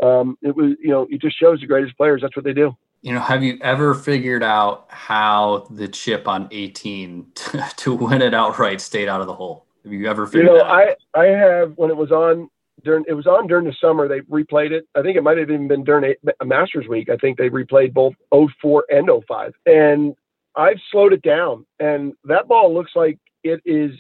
um, 0.01 0.37
it 0.41 0.55
was, 0.55 0.75
you 0.81 0.89
know, 0.89 1.05
it 1.09 1.21
just 1.21 1.39
shows 1.39 1.59
the 1.59 1.67
greatest 1.67 1.95
players. 1.97 2.21
That's 2.21 2.35
what 2.35 2.45
they 2.45 2.53
do. 2.53 2.75
You 3.01 3.13
know, 3.13 3.19
have 3.19 3.43
you 3.43 3.59
ever 3.61 3.93
figured 3.93 4.43
out 4.43 4.85
how 4.89 5.67
the 5.69 5.89
chip 5.89 6.27
on 6.27 6.47
18 6.51 7.27
to, 7.35 7.65
to 7.77 7.93
win 7.93 8.21
it 8.21 8.33
outright 8.33 8.81
stayed 8.81 9.09
out 9.09 9.21
of 9.21 9.27
the 9.27 9.35
hole? 9.35 9.65
Have 9.83 9.93
you 9.93 10.07
ever 10.07 10.25
figured 10.25 10.51
you 10.51 10.57
know? 10.57 10.63
I, 10.63 10.95
I 11.13 11.25
have 11.25 11.73
when 11.75 11.89
it 11.89 11.97
was 11.97 12.11
on 12.11 12.49
during 12.83 13.05
it 13.07 13.13
was 13.13 13.27
on 13.27 13.47
during 13.47 13.65
the 13.65 13.75
summer. 13.79 14.07
They 14.07 14.21
replayed 14.21 14.71
it. 14.71 14.87
I 14.95 15.01
think 15.01 15.17
it 15.17 15.23
might 15.23 15.37
have 15.37 15.49
even 15.49 15.67
been 15.67 15.83
during 15.83 16.13
a, 16.25 16.31
a 16.41 16.45
Masters 16.45 16.87
week. 16.87 17.09
I 17.09 17.17
think 17.17 17.37
they 17.37 17.49
replayed 17.49 17.93
both 17.93 18.13
04 18.61 18.85
and 18.89 19.09
05. 19.27 19.53
And 19.65 20.15
I've 20.55 20.79
slowed 20.91 21.13
it 21.13 21.21
down, 21.21 21.65
and 21.79 22.13
that 22.25 22.47
ball 22.47 22.73
looks 22.73 22.91
like 22.95 23.19
it 23.43 23.61
is 23.65 23.91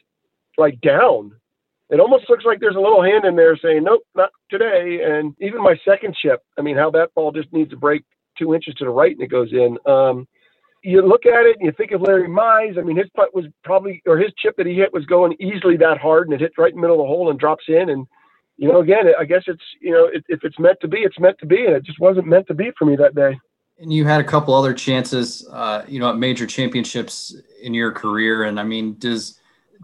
like 0.57 0.79
down. 0.81 1.33
It 1.89 1.99
almost 1.99 2.29
looks 2.29 2.45
like 2.45 2.59
there's 2.59 2.75
a 2.75 2.79
little 2.79 3.03
hand 3.03 3.25
in 3.25 3.35
there 3.35 3.57
saying, 3.57 3.83
"Nope, 3.83 4.03
not 4.15 4.31
today." 4.49 5.01
And 5.03 5.35
even 5.39 5.61
my 5.61 5.79
second 5.83 6.15
chip, 6.15 6.41
I 6.57 6.61
mean, 6.61 6.77
how 6.77 6.91
that 6.91 7.13
ball 7.13 7.31
just 7.31 7.51
needs 7.51 7.71
to 7.71 7.77
break 7.77 8.03
two 8.37 8.53
inches 8.53 8.73
to 8.75 8.85
the 8.85 8.89
right 8.89 9.11
and 9.11 9.21
it 9.21 9.27
goes 9.27 9.51
in. 9.51 9.77
Um, 9.85 10.27
you 10.83 11.01
look 11.01 11.25
at 11.25 11.45
it 11.45 11.55
and 11.57 11.65
you 11.65 11.71
think 11.71 11.91
of 11.91 12.01
Larry 12.01 12.27
Mize. 12.27 12.77
I 12.77 12.81
mean, 12.81 12.97
his 12.97 13.09
putt 13.15 13.33
was 13.33 13.45
probably, 13.63 14.03
or 14.05 14.17
his 14.17 14.33
chip 14.37 14.57
that 14.57 14.65
he 14.65 14.75
hit 14.75 14.91
was 14.91 15.05
going 15.05 15.33
easily 15.39 15.77
that 15.77 15.97
hard 15.97 16.27
and 16.27 16.33
it 16.33 16.41
hits 16.41 16.57
right 16.57 16.71
in 16.71 16.75
the 16.75 16.81
middle 16.81 16.99
of 16.99 17.05
the 17.05 17.07
hole 17.07 17.29
and 17.29 17.39
drops 17.39 17.63
in. 17.69 17.89
And, 17.89 18.05
you 18.57 18.67
know, 18.67 18.81
again, 18.81 19.05
I 19.17 19.23
guess 19.23 19.43
it's, 19.47 19.63
you 19.79 19.91
know, 19.91 20.09
if 20.11 20.43
it's 20.43 20.59
meant 20.59 20.79
to 20.81 20.87
be, 20.89 20.97
it's 20.99 21.19
meant 21.19 21.39
to 21.39 21.45
be. 21.45 21.65
And 21.65 21.73
it 21.73 21.85
just 21.85 22.01
wasn't 22.01 22.27
meant 22.27 22.47
to 22.47 22.53
be 22.53 22.71
for 22.77 22.83
me 22.83 22.97
that 22.97 23.15
day. 23.15 23.39
And 23.79 23.91
you 23.93 24.05
had 24.05 24.19
a 24.19 24.25
couple 24.25 24.53
other 24.53 24.73
chances, 24.73 25.47
uh, 25.51 25.85
you 25.87 25.99
know, 25.99 26.09
at 26.09 26.17
major 26.17 26.45
championships 26.45 27.35
in 27.61 27.73
your 27.73 27.91
career. 27.91 28.43
And 28.43 28.59
I 28.59 28.63
mean, 28.63 28.97
does, 28.99 29.39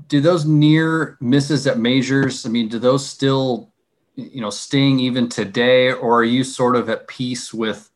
do 0.10 0.20
those 0.20 0.46
near 0.46 1.18
misses 1.22 1.66
at 1.66 1.80
majors, 1.80 2.46
I 2.46 2.50
mean, 2.50 2.68
do 2.68 2.78
those 2.78 3.06
still, 3.06 3.72
you 4.16 4.42
know, 4.42 4.50
sting 4.50 5.00
even 5.00 5.30
today, 5.30 5.92
or 5.92 6.20
are 6.20 6.26
you 6.26 6.44
sort 6.44 6.76
of 6.76 6.90
at 6.90 7.08
peace 7.08 7.54
with, 7.54 7.90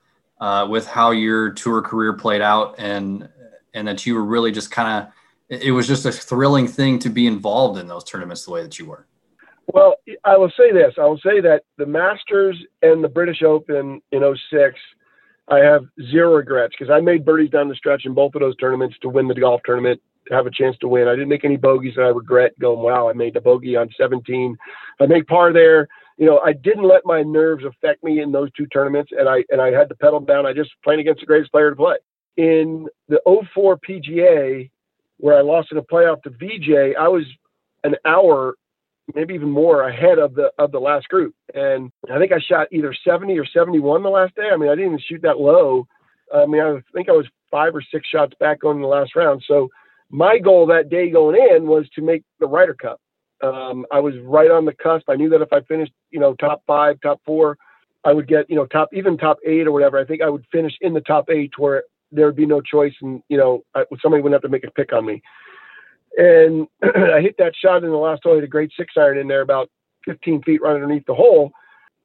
uh, 0.44 0.68
with 0.68 0.86
how 0.86 1.12
your 1.12 1.52
tour 1.52 1.82
career 1.82 2.12
played 2.12 2.42
out 2.42 2.76
and 2.78 3.30
and 3.74 3.88
that 3.88 4.06
you 4.06 4.14
were 4.14 4.26
really 4.26 4.52
just 4.52 4.70
kind 4.70 5.08
of 5.08 5.14
it 5.62 5.72
was 5.72 5.88
just 5.88 6.06
a 6.06 6.12
thrilling 6.12 6.68
thing 6.68 7.00
to 7.00 7.10
be 7.10 7.28
involved 7.28 7.80
in 7.80 7.88
those 7.88 8.04
tournaments 8.04 8.44
the 8.44 8.52
way 8.52 8.62
that 8.62 8.78
you 8.78 8.86
were. 8.86 9.08
Well, 9.68 9.96
I 10.26 10.36
will 10.36 10.52
say 10.58 10.74
this. 10.74 10.96
I 10.98 11.06
will 11.06 11.20
say 11.20 11.40
that 11.40 11.62
the 11.78 11.86
Masters 11.86 12.62
and 12.82 13.02
the 13.02 13.08
British 13.08 13.42
Open 13.42 14.02
in 14.12 14.36
06, 14.52 14.78
I 15.48 15.60
have 15.60 15.86
zero 16.12 16.36
regrets 16.36 16.76
because 16.78 16.92
I 16.92 17.00
made 17.00 17.24
birdies 17.24 17.50
down 17.50 17.70
the 17.70 17.76
stretch 17.76 18.06
in 18.06 18.14
both 18.14 18.36
of 18.36 18.42
those 18.42 18.58
tournaments 18.58 18.98
to 19.04 19.10
win 19.10 19.30
the 19.30 19.36
golf 19.36 19.62
tournament, 19.64 20.02
have 20.30 20.46
a 20.46 20.52
chance 20.52 20.76
to 20.80 20.90
win. 20.90 21.08
I 21.08 21.12
didn't 21.12 21.30
make 21.30 21.46
any 21.46 21.56
bogeys 21.56 21.96
that 21.96 22.04
I 22.04 22.10
regret 22.10 22.60
going, 22.60 22.80
wow, 22.80 23.10
I 23.10 23.14
made 23.14 23.36
the 23.36 23.42
bogey 23.42 23.78
on 23.78 23.90
17. 23.98 24.58
I 25.00 25.06
made 25.06 25.28
par 25.28 25.54
there 25.54 25.88
you 26.18 26.26
know, 26.26 26.40
I 26.40 26.54
didn't 26.54 26.88
let 26.88 27.06
my 27.06 27.24
nerves 27.24 27.64
affect 27.66 28.04
me 28.04 28.22
in 28.22 28.32
those 28.32 28.52
two 28.54 28.68
tournaments, 28.68 29.12
and 29.18 29.28
I 29.28 29.44
and 29.50 29.62
I 29.62 29.72
had 29.72 29.90
to 29.90 29.96
pedal 29.96 30.20
down. 30.20 30.46
I 30.46 30.54
just 30.54 30.72
playing 30.84 31.00
against 31.00 31.22
the 31.22 31.26
greatest 31.26 31.52
player 31.52 31.70
to 31.70 31.76
play. 31.76 31.96
In 32.38 32.88
the 33.10 33.22
04 33.54 33.78
PGA, 33.78 34.70
where 35.18 35.38
I 35.38 35.42
lost 35.42 35.72
in 35.72 35.78
a 35.78 35.84
playoff 35.84 36.22
to 36.24 36.30
VJ, 36.30 36.96
I 37.00 37.08
was 37.08 37.24
an 37.84 37.96
hour, 38.06 38.56
maybe 39.14 39.34
even 39.34 39.50
more 39.50 39.88
ahead 39.88 40.20
of 40.20 40.36
the 40.36 40.52
of 40.58 40.72
the 40.72 40.80
last 40.80 41.08
group, 41.10 41.36
and 41.54 41.92
I 42.12 42.20
think 42.20 42.32
I 42.32 42.40
shot 42.40 42.68
either 42.72 42.96
70 43.06 43.38
or 43.38 43.46
71 43.46 44.04
the 44.04 44.10
last 44.10 44.36
day. 44.36 44.50
I 44.52 44.58
mean, 44.58 44.70
I 44.70 44.76
didn't 44.76 44.94
even 44.94 45.00
shoot 45.08 45.22
that 45.24 45.40
low. 45.40 45.88
I 46.34 46.46
mean, 46.46 46.62
I 46.62 46.80
think 46.94 47.10
I 47.10 47.14
was 47.14 47.28
five 47.52 47.76
or 47.76 47.84
six 47.92 48.08
shots 48.08 48.34
back 48.40 48.60
in 48.64 48.82
the 48.82 48.88
last 48.88 49.16
round. 49.16 49.44
So 49.48 49.70
my 50.10 50.40
goal 50.40 50.68
that 50.68 50.90
day 50.90 51.10
going 51.10 51.36
in 51.36 51.68
was 51.68 51.88
to 51.96 52.02
make 52.02 52.24
the 52.40 52.48
Ryder 52.48 52.74
Cup. 52.76 53.00
Um, 53.44 53.86
I 53.92 54.00
was 54.00 54.16
right 54.24 54.50
on 54.50 54.66
the 54.66 54.74
cusp. 54.74 55.10
I 55.10 55.16
knew 55.16 55.30
that 55.30 55.42
if 55.42 55.52
I 55.52 55.62
finished, 55.62 55.92
you 56.12 56.20
know, 56.20 56.34
top 56.36 56.64
five, 56.66 57.00
top 57.02 57.22
four, 57.26 57.58
I 58.06 58.14
would 58.14 58.28
get, 58.28 58.50
you 58.50 58.56
know, 58.56 58.66
top 58.66 58.90
even 58.94 59.18
top 59.18 59.38
eight 59.46 59.68
or 59.68 59.72
whatever. 59.72 60.00
I 60.00 60.06
think 60.06 60.22
I 60.22 60.30
would 60.30 60.46
finish 60.52 60.74
in 60.82 60.94
the 60.94 61.02
top 61.02 61.30
eight 61.30 61.52
where 61.58 61.84
there 62.12 62.26
would 62.26 62.36
be 62.36 62.46
no 62.46 62.62
choice, 62.62 62.94
and 63.02 63.22
you 63.30 63.38
know, 63.38 63.64
I, 63.76 63.84
somebody 64.02 64.22
wouldn't 64.22 64.42
have 64.42 64.50
to 64.50 64.54
make 64.54 64.66
a 64.66 64.72
pick 64.72 64.94
on 64.94 65.06
me. 65.06 65.22
and 66.18 66.68
I 66.84 67.22
hit 67.22 67.36
that 67.40 67.54
shot 67.56 67.84
in 67.84 67.90
the 67.90 67.98
last 67.98 68.22
hole. 68.24 68.36
Hit 68.36 68.44
a 68.44 68.48
great 68.48 68.72
six 68.78 68.94
iron 68.98 69.18
in 69.18 69.28
there, 69.28 69.42
about 69.42 69.70
15 70.06 70.44
feet 70.44 70.62
right 70.62 70.76
underneath 70.76 71.06
the 71.06 71.14
hole, 71.14 71.52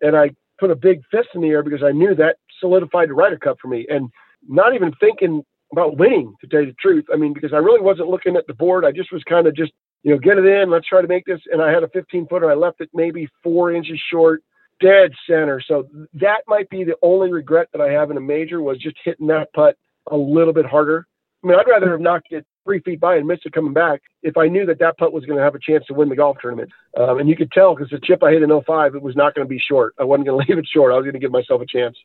and 0.00 0.16
I 0.16 0.30
put 0.58 0.70
a 0.70 0.76
big 0.76 1.02
fist 1.10 1.28
in 1.34 1.40
the 1.40 1.48
air 1.48 1.62
because 1.62 1.82
I 1.82 1.92
knew 1.92 2.14
that 2.16 2.36
solidified 2.60 3.10
the 3.10 3.14
Ryder 3.14 3.38
Cup 3.38 3.58
for 3.60 3.68
me, 3.68 3.86
and 3.88 4.10
not 4.48 4.74
even 4.74 4.92
thinking 4.98 5.44
about 5.72 5.98
winning, 5.98 6.34
to 6.40 6.46
tell 6.46 6.60
you 6.60 6.66
the 6.66 6.76
truth. 6.80 7.04
I 7.12 7.16
mean, 7.16 7.34
because 7.34 7.52
I 7.52 7.58
really 7.58 7.80
wasn't 7.80 8.08
looking 8.08 8.36
at 8.36 8.46
the 8.46 8.54
board. 8.54 8.84
I 8.84 8.92
just 8.92 9.12
was 9.12 9.22
kind 9.24 9.46
of 9.46 9.54
just, 9.54 9.72
you 10.02 10.12
know, 10.12 10.18
get 10.18 10.38
it 10.38 10.46
in. 10.46 10.70
Let's 10.70 10.86
try 10.86 11.02
to 11.02 11.08
make 11.08 11.24
this. 11.24 11.40
And 11.50 11.62
I 11.62 11.70
had 11.70 11.82
a 11.82 11.88
15 11.88 12.26
footer. 12.28 12.50
I 12.50 12.54
left 12.54 12.80
it 12.80 12.90
maybe 12.94 13.28
four 13.42 13.72
inches 13.72 14.00
short, 14.10 14.42
dead 14.80 15.12
center. 15.28 15.60
So 15.60 15.88
that 16.14 16.42
might 16.46 16.70
be 16.70 16.84
the 16.84 16.96
only 17.02 17.32
regret 17.32 17.68
that 17.72 17.80
I 17.80 17.90
have 17.92 18.10
in 18.10 18.16
a 18.16 18.20
major 18.20 18.62
was 18.62 18.78
just 18.78 18.96
hitting 19.04 19.26
that 19.28 19.52
putt 19.52 19.76
a 20.10 20.16
little 20.16 20.52
bit 20.52 20.66
harder. 20.66 21.06
I 21.42 21.46
mean, 21.46 21.58
I'd 21.58 21.68
rather 21.68 21.90
have 21.90 22.00
knocked 22.00 22.32
it 22.32 22.46
three 22.64 22.80
feet 22.80 23.00
by 23.00 23.16
and 23.16 23.26
missed 23.26 23.46
it 23.46 23.52
coming 23.52 23.72
back 23.72 24.02
if 24.22 24.36
I 24.36 24.48
knew 24.48 24.66
that 24.66 24.78
that 24.80 24.98
putt 24.98 25.12
was 25.12 25.24
going 25.24 25.38
to 25.38 25.42
have 25.42 25.54
a 25.54 25.60
chance 25.60 25.84
to 25.86 25.94
win 25.94 26.08
the 26.08 26.16
golf 26.16 26.38
tournament. 26.40 26.70
Um, 26.96 27.18
and 27.18 27.28
you 27.28 27.36
could 27.36 27.52
tell 27.52 27.74
because 27.74 27.90
the 27.90 28.00
chip 28.02 28.22
I 28.22 28.32
hit 28.32 28.42
in 28.42 28.50
05, 28.50 28.94
it 28.94 29.02
was 29.02 29.16
not 29.16 29.34
going 29.34 29.46
to 29.46 29.48
be 29.48 29.60
short. 29.60 29.94
I 29.98 30.04
wasn't 30.04 30.26
going 30.26 30.40
to 30.46 30.52
leave 30.52 30.58
it 30.58 30.68
short. 30.72 30.92
I 30.92 30.96
was 30.96 31.04
going 31.04 31.14
to 31.14 31.20
give 31.20 31.32
myself 31.32 31.60
a 31.60 31.66
chance 31.66 31.96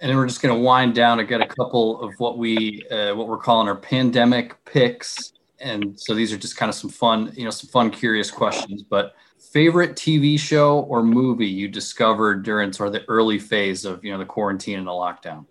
and 0.00 0.10
then 0.10 0.16
we're 0.16 0.26
just 0.26 0.42
going 0.42 0.54
to 0.54 0.60
wind 0.60 0.94
down 0.94 1.20
and 1.20 1.28
get 1.28 1.40
a 1.40 1.46
couple 1.46 2.02
of 2.02 2.12
what 2.18 2.38
we 2.38 2.84
uh, 2.90 3.14
what 3.14 3.28
we're 3.28 3.38
calling 3.38 3.68
our 3.68 3.76
pandemic 3.76 4.62
picks 4.64 5.32
and 5.62 5.98
so 5.98 6.14
these 6.14 6.32
are 6.32 6.36
just 6.36 6.56
kind 6.56 6.68
of 6.68 6.74
some 6.74 6.90
fun 6.90 7.32
you 7.36 7.44
know 7.44 7.50
some 7.50 7.70
fun 7.70 7.90
curious 7.90 8.30
questions 8.30 8.82
but 8.82 9.14
favorite 9.38 9.92
tv 9.92 10.38
show 10.38 10.80
or 10.80 11.02
movie 11.02 11.46
you 11.46 11.68
discovered 11.68 12.42
during 12.42 12.72
sort 12.72 12.88
of 12.88 12.92
the 12.92 13.04
early 13.08 13.38
phase 13.38 13.84
of 13.84 14.04
you 14.04 14.12
know 14.12 14.18
the 14.18 14.24
quarantine 14.24 14.78
and 14.78 14.86
the 14.86 14.90
lockdown? 14.90 15.46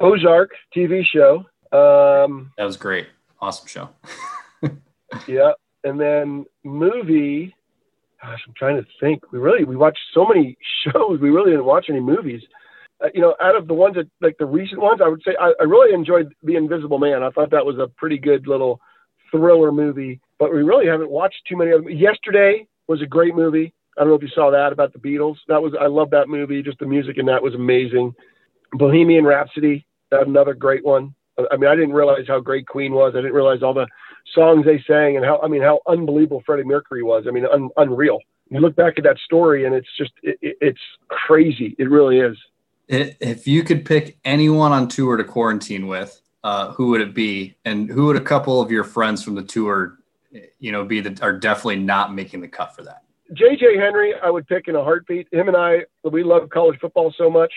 Ozark 0.00 0.50
tv 0.74 1.04
show. 1.04 1.44
Um, 1.72 2.52
that 2.56 2.64
was 2.64 2.76
great. 2.76 3.08
Awesome 3.40 3.66
show. 3.66 3.88
Yeah. 5.28 5.52
And 5.84 6.00
then 6.00 6.46
movie 6.64 7.54
gosh 8.22 8.40
i'm 8.46 8.54
trying 8.56 8.76
to 8.76 8.86
think. 9.00 9.30
We 9.32 9.38
really 9.38 9.64
we 9.64 9.76
watched 9.76 10.00
so 10.12 10.26
many 10.26 10.56
shows. 10.84 11.20
We 11.20 11.30
really 11.30 11.50
didn't 11.50 11.64
watch 11.64 11.86
any 11.88 12.00
movies. 12.00 12.42
Uh, 13.02 13.08
you 13.14 13.20
know, 13.20 13.36
out 13.40 13.56
of 13.56 13.68
the 13.68 13.74
ones 13.74 13.94
that 13.96 14.08
like 14.20 14.36
the 14.38 14.46
recent 14.46 14.80
ones, 14.80 15.00
I 15.04 15.08
would 15.08 15.22
say 15.24 15.36
I, 15.38 15.52
I 15.60 15.64
really 15.64 15.94
enjoyed 15.94 16.34
The 16.42 16.56
Invisible 16.56 16.98
Man. 16.98 17.22
I 17.22 17.30
thought 17.30 17.50
that 17.50 17.66
was 17.66 17.78
a 17.78 17.88
pretty 17.88 18.18
good 18.18 18.46
little 18.46 18.80
thriller 19.36 19.72
movie, 19.72 20.20
but 20.38 20.52
we 20.52 20.62
really 20.62 20.86
haven't 20.86 21.10
watched 21.10 21.42
too 21.48 21.56
many 21.56 21.70
of 21.70 21.84
them. 21.84 21.92
Yesterday 21.92 22.66
was 22.88 23.02
a 23.02 23.06
great 23.06 23.34
movie. 23.34 23.72
I 23.96 24.02
don't 24.02 24.10
know 24.10 24.14
if 24.14 24.22
you 24.22 24.28
saw 24.28 24.50
that 24.50 24.72
about 24.72 24.92
the 24.92 24.98
Beatles. 24.98 25.36
That 25.48 25.62
was 25.62 25.72
I 25.78 25.86
love 25.86 26.10
that 26.10 26.28
movie. 26.28 26.62
Just 26.62 26.78
the 26.78 26.86
music 26.86 27.18
in 27.18 27.26
that 27.26 27.42
was 27.42 27.54
amazing. 27.54 28.14
Bohemian 28.72 29.24
Rhapsody, 29.24 29.86
another 30.10 30.54
great 30.54 30.84
one. 30.84 31.14
I 31.50 31.56
mean, 31.56 31.68
I 31.68 31.74
didn't 31.74 31.92
realize 31.92 32.24
how 32.26 32.40
great 32.40 32.66
Queen 32.66 32.92
was. 32.92 33.12
I 33.14 33.18
didn't 33.18 33.34
realize 33.34 33.62
all 33.62 33.74
the 33.74 33.86
songs 34.34 34.64
they 34.64 34.82
sang 34.86 35.16
and 35.16 35.24
how 35.24 35.40
I 35.42 35.48
mean 35.48 35.62
how 35.62 35.80
unbelievable 35.86 36.42
Freddie 36.44 36.64
Mercury 36.64 37.02
was. 37.02 37.24
I 37.26 37.30
mean, 37.30 37.46
un, 37.46 37.70
unreal. 37.76 38.20
You 38.50 38.60
look 38.60 38.76
back 38.76 38.94
at 38.96 39.04
that 39.04 39.18
story 39.18 39.64
and 39.64 39.74
it's 39.74 39.88
just 39.98 40.12
it, 40.22 40.38
it's 40.42 40.80
crazy. 41.08 41.74
It 41.78 41.90
really 41.90 42.20
is. 42.20 42.36
If 42.88 43.48
you 43.48 43.64
could 43.64 43.84
pick 43.84 44.18
anyone 44.24 44.72
on 44.72 44.86
tour 44.88 45.16
to 45.16 45.24
quarantine 45.24 45.88
with, 45.88 46.20
uh, 46.46 46.70
who 46.70 46.90
would 46.90 47.00
it 47.00 47.12
be? 47.12 47.56
And 47.64 47.90
who 47.90 48.06
would 48.06 48.14
a 48.14 48.20
couple 48.20 48.60
of 48.60 48.70
your 48.70 48.84
friends 48.84 49.20
from 49.20 49.34
the 49.34 49.42
tour, 49.42 49.98
you 50.60 50.70
know, 50.70 50.84
be 50.84 51.00
that 51.00 51.20
are 51.20 51.32
definitely 51.32 51.80
not 51.80 52.14
making 52.14 52.40
the 52.40 52.46
cut 52.46 52.72
for 52.72 52.84
that? 52.84 53.02
JJ 53.32 53.80
Henry, 53.80 54.14
I 54.14 54.30
would 54.30 54.46
pick 54.46 54.68
in 54.68 54.76
a 54.76 54.84
heartbeat. 54.84 55.26
Him 55.32 55.48
and 55.48 55.56
I, 55.56 55.86
we 56.04 56.22
love 56.22 56.48
college 56.50 56.78
football 56.78 57.12
so 57.18 57.28
much. 57.28 57.52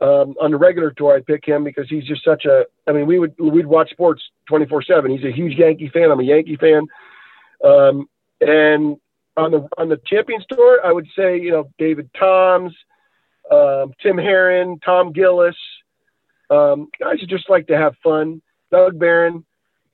Um, 0.00 0.34
on 0.40 0.52
the 0.52 0.56
regular 0.56 0.90
tour, 0.90 1.14
I'd 1.14 1.26
pick 1.26 1.44
him 1.44 1.64
because 1.64 1.86
he's 1.90 2.04
just 2.04 2.24
such 2.24 2.46
a. 2.46 2.64
I 2.86 2.92
mean, 2.92 3.06
we 3.06 3.18
would 3.18 3.34
we'd 3.38 3.66
watch 3.66 3.90
sports 3.90 4.22
twenty 4.48 4.64
four 4.64 4.82
seven. 4.82 5.10
He's 5.10 5.24
a 5.24 5.30
huge 5.30 5.58
Yankee 5.58 5.90
fan. 5.90 6.10
I'm 6.10 6.18
a 6.18 6.24
Yankee 6.24 6.56
fan. 6.56 6.86
Um, 7.62 8.08
and 8.40 8.96
on 9.36 9.50
the 9.50 9.68
on 9.76 9.90
the 9.90 10.00
Champions 10.06 10.46
tour, 10.50 10.80
I 10.82 10.92
would 10.92 11.06
say 11.14 11.38
you 11.38 11.50
know 11.50 11.70
David 11.78 12.08
Toms 12.18 12.74
um, 13.50 13.92
Tim 14.02 14.16
Herron, 14.16 14.78
Tom 14.84 15.12
Gillis, 15.12 15.56
um, 16.50 16.88
guys 16.98 17.20
who 17.20 17.26
just 17.26 17.48
like 17.48 17.66
to 17.68 17.76
have 17.76 17.94
fun. 18.02 18.42
Doug 18.70 18.98
Barron, 18.98 19.44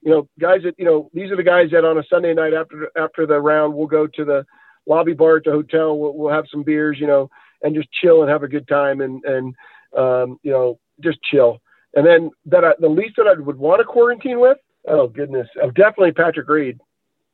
you 0.03 0.11
know, 0.11 0.29
guys 0.39 0.63
that 0.65 0.75
you 0.79 0.85
know 0.85 1.11
these 1.13 1.31
are 1.31 1.37
the 1.37 1.43
guys 1.43 1.71
that 1.73 1.85
on 1.85 1.99
a 1.99 2.05
Sunday 2.09 2.35
night 2.35 2.55
after 2.55 2.91
after 2.97 3.27
the 3.27 3.41
round 3.41 3.75
we'll 3.75 3.87
go 3.87 4.07
to 4.07 4.25
the 4.25 4.45
lobby 4.87 5.13
bar 5.13 5.37
at 5.37 5.45
the 5.45 5.51
hotel. 5.51 5.99
We'll, 5.99 6.15
we'll 6.15 6.33
have 6.33 6.47
some 6.51 6.63
beers, 6.63 6.99
you 6.99 7.07
know, 7.07 7.31
and 7.63 7.75
just 7.75 7.89
chill 7.93 8.23
and 8.23 8.31
have 8.31 8.43
a 8.43 8.49
good 8.49 8.69
time 8.69 9.01
and 9.01 9.23
and 9.25 9.55
um, 9.97 10.39
you 10.43 10.51
know 10.51 10.79
just 11.01 11.19
chill. 11.23 11.61
And 11.95 12.07
then 12.07 12.31
that 12.47 12.65
I, 12.65 12.73
the 12.79 12.89
least 12.89 13.15
that 13.17 13.27
I 13.27 13.39
would 13.39 13.59
want 13.59 13.81
to 13.81 13.85
quarantine 13.85 14.41
with, 14.41 14.59
oh 14.89 15.09
goodness, 15.09 15.49
oh, 15.63 15.71
definitely 15.71 16.13
Patrick 16.13 16.49
Reed. 16.49 16.79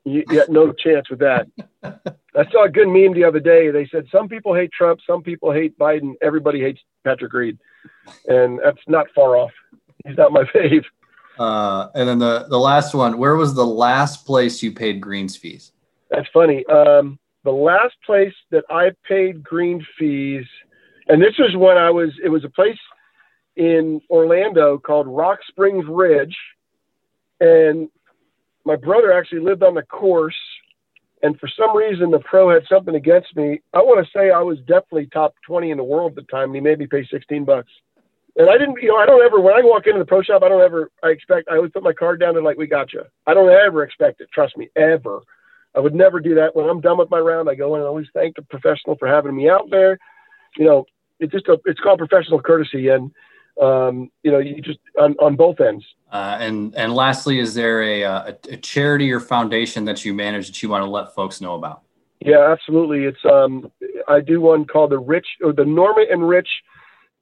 You, 0.07 0.23
you 0.31 0.45
no 0.49 0.73
chance 0.73 1.11
with 1.11 1.19
that. 1.19 1.49
I 1.83 2.51
saw 2.53 2.65
a 2.65 2.71
good 2.71 2.87
meme 2.87 3.13
the 3.13 3.25
other 3.25 3.41
day. 3.41 3.73
They 3.73 3.89
said 3.89 4.07
some 4.13 4.29
people 4.29 4.55
hate 4.55 4.71
Trump, 4.71 5.01
some 5.05 5.21
people 5.21 5.51
hate 5.51 5.77
Biden, 5.77 6.13
everybody 6.23 6.61
hates 6.61 6.81
Patrick 7.05 7.33
Reed, 7.33 7.59
and 8.27 8.61
that's 8.65 8.79
not 8.87 9.09
far 9.17 9.37
off. 9.37 9.51
He's 10.07 10.17
not 10.17 10.31
my 10.31 10.45
fave. 10.55 10.85
Uh, 11.41 11.89
and 11.97 12.09
then 12.09 12.21
the 12.21 12.47
the 12.49 12.59
last 12.59 12.95
one. 12.95 13.19
Where 13.19 13.35
was 13.35 13.55
the 13.55 13.67
last 13.67 14.25
place 14.25 14.63
you 14.63 14.71
paid 14.71 15.01
greens 15.01 15.37
fees? 15.37 15.73
That's 16.09 16.29
funny. 16.33 16.65
Um, 16.67 17.19
the 17.43 17.51
last 17.51 17.97
place 18.07 18.35
that 18.53 18.65
I 18.71 18.93
paid 19.09 19.43
green 19.43 19.85
fees, 19.99 20.47
and 21.09 21.21
this 21.21 21.37
was 21.37 21.57
when 21.57 21.77
I 21.77 21.91
was. 21.91 22.11
It 22.23 22.29
was 22.29 22.45
a 22.45 22.49
place 22.49 22.79
in 23.57 24.01
Orlando 24.09 24.79
called 24.79 25.09
Rock 25.09 25.41
Springs 25.49 25.85
Ridge, 25.89 26.37
and 27.41 27.89
my 28.67 28.77
brother 28.77 29.13
actually 29.13 29.41
lived 29.41 29.63
on 29.63 29.75
the 29.75 29.83
course, 29.83 30.37
and 31.23 31.39
for 31.39 31.49
some 31.49 31.75
reason 31.75 32.11
the 32.11 32.19
pro 32.19 32.51
had 32.53 32.65
something 32.69 32.95
against 32.95 33.35
me. 33.37 33.61
I 33.73 33.79
want 33.79 34.05
to 34.05 34.11
say 34.13 34.31
I 34.31 34.43
was 34.43 34.59
definitely 34.61 35.07
top 35.07 35.35
20 35.47 35.71
in 35.71 35.79
the 35.79 35.85
world 35.85 36.13
at 36.13 36.17
the 36.17 36.31
time. 36.31 36.51
And 36.51 36.55
he 36.57 36.61
made 36.61 36.79
me 36.79 36.87
pay 36.87 37.07
16 37.11 37.45
bucks. 37.45 37.71
And 38.37 38.51
I 38.51 38.59
didn't, 38.59 38.77
you 38.83 38.89
know, 38.89 38.97
I 38.97 39.07
don't 39.07 39.25
ever, 39.25 39.41
when 39.41 39.55
I 39.55 39.63
walk 39.63 39.87
into 39.87 39.99
the 39.99 40.05
pro 40.05 40.21
shop, 40.21 40.43
I 40.43 40.51
don't 40.51 40.61
ever, 40.61 40.91
I 41.03 41.09
expect, 41.09 41.49
I 41.51 41.57
always 41.57 41.73
put 41.73 41.83
my 41.83 41.95
card 41.95 42.21
down 42.21 42.37
and 42.37 42.45
like, 42.45 42.59
we 42.59 42.67
got 42.67 42.93
you. 42.93 43.03
I 43.27 43.33
don't 43.33 43.49
ever 43.49 43.83
expect 43.83 44.21
it. 44.21 44.29
Trust 44.31 44.59
me, 44.59 44.69
ever. 44.77 45.21
I 45.75 45.81
would 45.81 45.95
never 45.95 46.21
do 46.21 46.35
that. 46.35 46.55
When 46.55 46.69
I'm 46.69 46.83
done 46.83 46.99
with 46.99 47.11
my 47.11 47.19
round, 47.19 47.49
I 47.49 47.55
go 47.55 47.75
in 47.75 47.81
and 47.81 47.89
always 47.89 48.09
thank 48.13 48.37
the 48.37 48.43
professional 48.43 48.97
for 48.99 49.09
having 49.09 49.35
me 49.35 49.49
out 49.49 49.71
there. 49.71 49.99
You 50.59 50.67
know, 50.67 50.85
it's 51.19 51.33
just 51.33 51.49
a, 51.49 51.59
it's 51.65 51.81
called 51.81 51.99
professional 51.99 52.43
courtesy. 52.43 52.89
And, 52.89 53.11
um, 53.61 54.11
you 54.23 54.31
know, 54.31 54.39
you 54.39 54.61
just 54.61 54.79
on, 54.99 55.15
on 55.21 55.37
both 55.37 55.61
ends. 55.61 55.85
Uh, 56.13 56.37
and 56.41 56.75
and 56.77 56.95
lastly, 56.95 57.39
is 57.39 57.55
there 57.55 57.83
a, 57.83 58.03
a, 58.03 58.39
a 58.51 58.57
charity 58.57 59.11
or 59.13 59.21
foundation 59.21 59.85
that 59.87 60.05
you 60.05 60.15
manage 60.15 60.47
that 60.47 60.63
you 60.63 60.69
want 60.69 60.85
to 60.85 60.91
let 60.91 61.15
folks 61.15 61.41
know 61.41 61.55
about? 61.55 61.83
Yeah, 62.21 62.51
absolutely. 62.51 63.05
It's 63.05 63.25
um, 63.25 63.71
I 64.09 64.21
do 64.21 64.41
one 64.41 64.65
called 64.65 64.91
the 64.91 64.99
Rich 64.99 65.27
or 65.43 65.53
the 65.53 65.65
Norma 65.65 66.05
and 66.11 66.27
Rich 66.27 66.49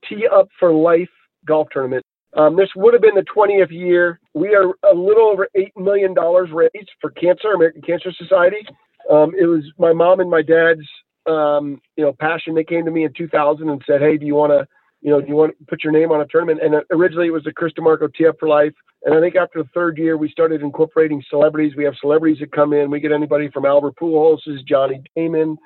Tee 0.08 0.26
Up 0.32 0.48
for 0.58 0.72
Life 0.72 1.10
Golf 1.46 1.68
Tournament. 1.72 2.04
Um, 2.36 2.56
this 2.56 2.68
would 2.74 2.94
have 2.94 3.02
been 3.02 3.14
the 3.14 3.24
20th 3.24 3.70
year. 3.70 4.18
We 4.34 4.54
are 4.56 4.74
a 4.90 4.94
little 4.94 5.28
over 5.28 5.48
eight 5.54 5.72
million 5.76 6.14
dollars 6.14 6.50
raised 6.52 6.90
for 7.00 7.10
cancer, 7.10 7.52
American 7.52 7.82
Cancer 7.82 8.12
Society. 8.12 8.66
Um, 9.10 9.32
it 9.38 9.46
was 9.46 9.64
my 9.78 9.92
mom 9.92 10.20
and 10.20 10.30
my 10.30 10.42
dad's 10.42 10.86
um, 11.26 11.80
you 11.96 12.04
know 12.04 12.12
passion. 12.12 12.54
They 12.54 12.64
came 12.64 12.84
to 12.84 12.90
me 12.90 13.04
in 13.04 13.12
2000 13.12 13.68
and 13.68 13.82
said, 13.86 14.00
"Hey, 14.00 14.16
do 14.16 14.26
you 14.26 14.34
want 14.34 14.52
to 14.52 14.66
you 15.04 15.10
know, 15.10 15.20
do 15.20 15.28
you 15.28 15.34
want 15.34 15.56
to 15.58 15.64
put 15.66 15.84
your 15.84 15.92
name 15.92 16.10
on 16.10 16.22
a 16.22 16.26
tournament? 16.26 16.60
And 16.62 16.82
originally 16.90 17.26
it 17.26 17.30
was 17.30 17.44
the 17.44 17.52
Chris 17.52 17.74
DiMarco 17.74 18.12
Tee 18.14 18.26
Up 18.26 18.36
for 18.40 18.48
Life. 18.48 18.72
And 19.04 19.14
I 19.14 19.20
think 19.20 19.36
after 19.36 19.62
the 19.62 19.68
third 19.74 19.98
year, 19.98 20.16
we 20.16 20.30
started 20.30 20.62
incorporating 20.62 21.22
celebrities. 21.28 21.76
We 21.76 21.84
have 21.84 21.92
celebrities 22.00 22.38
that 22.40 22.52
come 22.52 22.72
in. 22.72 22.90
We 22.90 23.00
get 23.00 23.12
anybody 23.12 23.50
from 23.50 23.66
Albert 23.66 23.96
Pujols, 24.00 24.40
Johnny 24.66 25.02
Damon, 25.14 25.58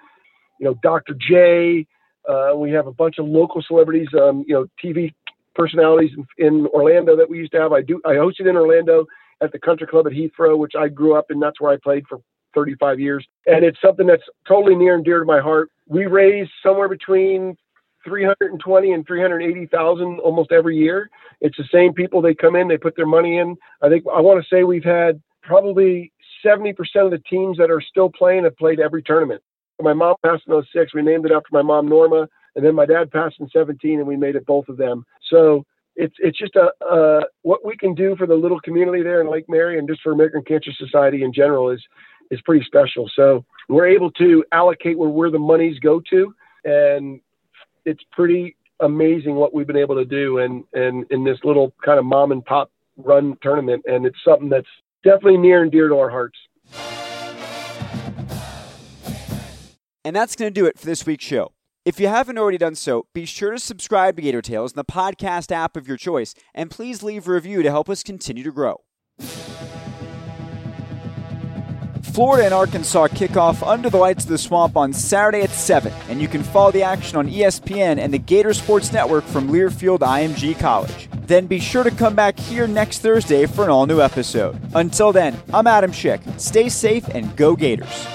you 0.58 0.66
know, 0.66 0.74
Dr. 0.82 1.14
J. 1.14 1.86
Uh, 2.28 2.56
we 2.56 2.72
have 2.72 2.88
a 2.88 2.92
bunch 2.92 3.18
of 3.18 3.26
local 3.26 3.62
celebrities, 3.62 4.08
um, 4.20 4.44
you 4.48 4.54
know, 4.54 4.66
TV 4.84 5.14
personalities 5.54 6.10
in, 6.38 6.46
in, 6.46 6.66
Orlando 6.66 7.16
that 7.16 7.30
we 7.30 7.38
used 7.38 7.52
to 7.52 7.60
have. 7.60 7.72
I 7.72 7.80
do. 7.80 8.00
I 8.04 8.14
hosted 8.14 8.50
in 8.50 8.56
Orlando 8.56 9.06
at 9.40 9.52
the 9.52 9.58
Country 9.60 9.86
Club 9.86 10.08
at 10.08 10.12
Heathrow, 10.12 10.58
which 10.58 10.72
I 10.76 10.88
grew 10.88 11.16
up 11.16 11.26
in. 11.30 11.38
That's 11.38 11.60
where 11.60 11.72
I 11.72 11.76
played 11.82 12.04
for 12.08 12.18
35 12.54 12.98
years, 12.98 13.24
and 13.46 13.64
it's 13.64 13.80
something 13.80 14.06
that's 14.06 14.22
totally 14.48 14.74
near 14.74 14.96
and 14.96 15.04
dear 15.04 15.20
to 15.20 15.24
my 15.24 15.40
heart. 15.40 15.70
We 15.86 16.06
raise 16.06 16.48
somewhere 16.60 16.88
between 16.88 17.56
320 18.08 18.92
and 18.92 19.06
380,000 19.06 20.18
almost 20.20 20.52
every 20.52 20.76
year. 20.76 21.10
It's 21.40 21.56
the 21.56 21.68
same 21.72 21.92
people. 21.92 22.20
They 22.20 22.34
come 22.34 22.56
in, 22.56 22.68
they 22.68 22.78
put 22.78 22.96
their 22.96 23.06
money 23.06 23.38
in. 23.38 23.56
I 23.82 23.88
think 23.88 24.04
I 24.12 24.20
want 24.20 24.42
to 24.42 24.48
say 24.48 24.64
we've 24.64 24.84
had 24.84 25.20
probably 25.42 26.12
70% 26.44 26.74
of 26.96 27.10
the 27.10 27.22
teams 27.30 27.58
that 27.58 27.70
are 27.70 27.80
still 27.80 28.10
playing 28.10 28.44
have 28.44 28.56
played 28.56 28.80
every 28.80 29.02
tournament. 29.02 29.42
My 29.80 29.92
mom 29.92 30.16
passed 30.24 30.44
in 30.48 30.62
06. 30.72 30.94
We 30.94 31.02
named 31.02 31.26
it 31.26 31.32
after 31.32 31.48
my 31.52 31.62
mom, 31.62 31.88
Norma. 31.88 32.28
And 32.56 32.64
then 32.64 32.74
my 32.74 32.86
dad 32.86 33.12
passed 33.12 33.36
in 33.38 33.48
17 33.50 33.98
and 33.98 34.08
we 34.08 34.16
made 34.16 34.34
it 34.34 34.44
both 34.46 34.68
of 34.68 34.76
them. 34.76 35.04
So 35.30 35.64
it's, 35.94 36.14
it's 36.18 36.38
just 36.38 36.56
a, 36.56 37.22
what 37.42 37.64
we 37.64 37.76
can 37.76 37.94
do 37.94 38.16
for 38.16 38.26
the 38.26 38.34
little 38.34 38.60
community 38.60 39.02
there 39.02 39.20
in 39.20 39.30
Lake 39.30 39.48
Mary 39.48 39.78
and 39.78 39.88
just 39.88 40.02
for 40.02 40.12
American 40.12 40.42
Cancer 40.42 40.72
Society 40.72 41.22
in 41.22 41.32
general 41.32 41.70
is, 41.70 41.82
is 42.30 42.40
pretty 42.42 42.64
special. 42.64 43.08
So 43.14 43.44
we're 43.68 43.86
able 43.86 44.10
to 44.12 44.44
allocate 44.52 44.98
where, 44.98 45.08
where 45.08 45.30
the 45.30 45.38
monies 45.38 45.78
go 45.78 46.00
to 46.10 46.34
and 46.64 47.20
it's 47.84 48.02
pretty 48.12 48.56
amazing 48.80 49.34
what 49.34 49.52
we've 49.52 49.66
been 49.66 49.76
able 49.76 49.96
to 49.96 50.04
do 50.04 50.38
and 50.38 50.64
and 50.72 51.04
in 51.10 51.24
this 51.24 51.38
little 51.42 51.72
kind 51.84 51.98
of 51.98 52.04
mom 52.04 52.30
and 52.32 52.44
pop 52.44 52.70
run 52.96 53.36
tournament 53.42 53.82
and 53.86 54.06
it's 54.06 54.18
something 54.24 54.48
that's 54.48 54.68
definitely 55.04 55.38
near 55.38 55.62
and 55.62 55.72
dear 55.72 55.88
to 55.88 55.96
our 55.96 56.10
hearts. 56.10 56.38
And 60.04 60.16
that's 60.16 60.36
going 60.36 60.52
to 60.52 60.54
do 60.54 60.66
it 60.66 60.78
for 60.78 60.86
this 60.86 61.04
week's 61.04 61.24
show. 61.24 61.52
If 61.84 62.00
you 62.00 62.08
haven't 62.08 62.38
already 62.38 62.58
done 62.58 62.74
so, 62.74 63.06
be 63.14 63.24
sure 63.24 63.52
to 63.52 63.58
subscribe 63.58 64.16
to 64.16 64.22
Gator 64.22 64.42
Tales 64.42 64.72
in 64.72 64.76
the 64.76 64.84
podcast 64.84 65.52
app 65.52 65.76
of 65.76 65.88
your 65.88 65.96
choice 65.96 66.34
and 66.54 66.70
please 66.70 67.02
leave 67.02 67.28
a 67.28 67.32
review 67.32 67.62
to 67.62 67.70
help 67.70 67.88
us 67.88 68.02
continue 68.02 68.44
to 68.44 68.52
grow. 68.52 68.80
Florida 72.18 72.46
and 72.46 72.52
Arkansas 72.52 73.06
kick 73.14 73.36
off 73.36 73.62
under 73.62 73.88
the 73.88 73.96
lights 73.96 74.24
of 74.24 74.30
the 74.30 74.38
swamp 74.38 74.76
on 74.76 74.92
Saturday 74.92 75.42
at 75.42 75.50
7, 75.50 75.92
and 76.08 76.20
you 76.20 76.26
can 76.26 76.42
follow 76.42 76.72
the 76.72 76.82
action 76.82 77.16
on 77.16 77.28
ESPN 77.28 77.96
and 77.96 78.12
the 78.12 78.18
Gator 78.18 78.52
Sports 78.52 78.92
Network 78.92 79.22
from 79.22 79.46
Learfield 79.50 80.00
IMG 80.00 80.58
College. 80.58 81.08
Then 81.28 81.46
be 81.46 81.60
sure 81.60 81.84
to 81.84 81.92
come 81.92 82.16
back 82.16 82.36
here 82.36 82.66
next 82.66 83.02
Thursday 83.02 83.46
for 83.46 83.62
an 83.62 83.70
all 83.70 83.86
new 83.86 84.00
episode. 84.00 84.60
Until 84.74 85.12
then, 85.12 85.40
I'm 85.54 85.68
Adam 85.68 85.92
Schick. 85.92 86.40
Stay 86.40 86.68
safe 86.68 87.06
and 87.10 87.36
go 87.36 87.54
Gators. 87.54 88.08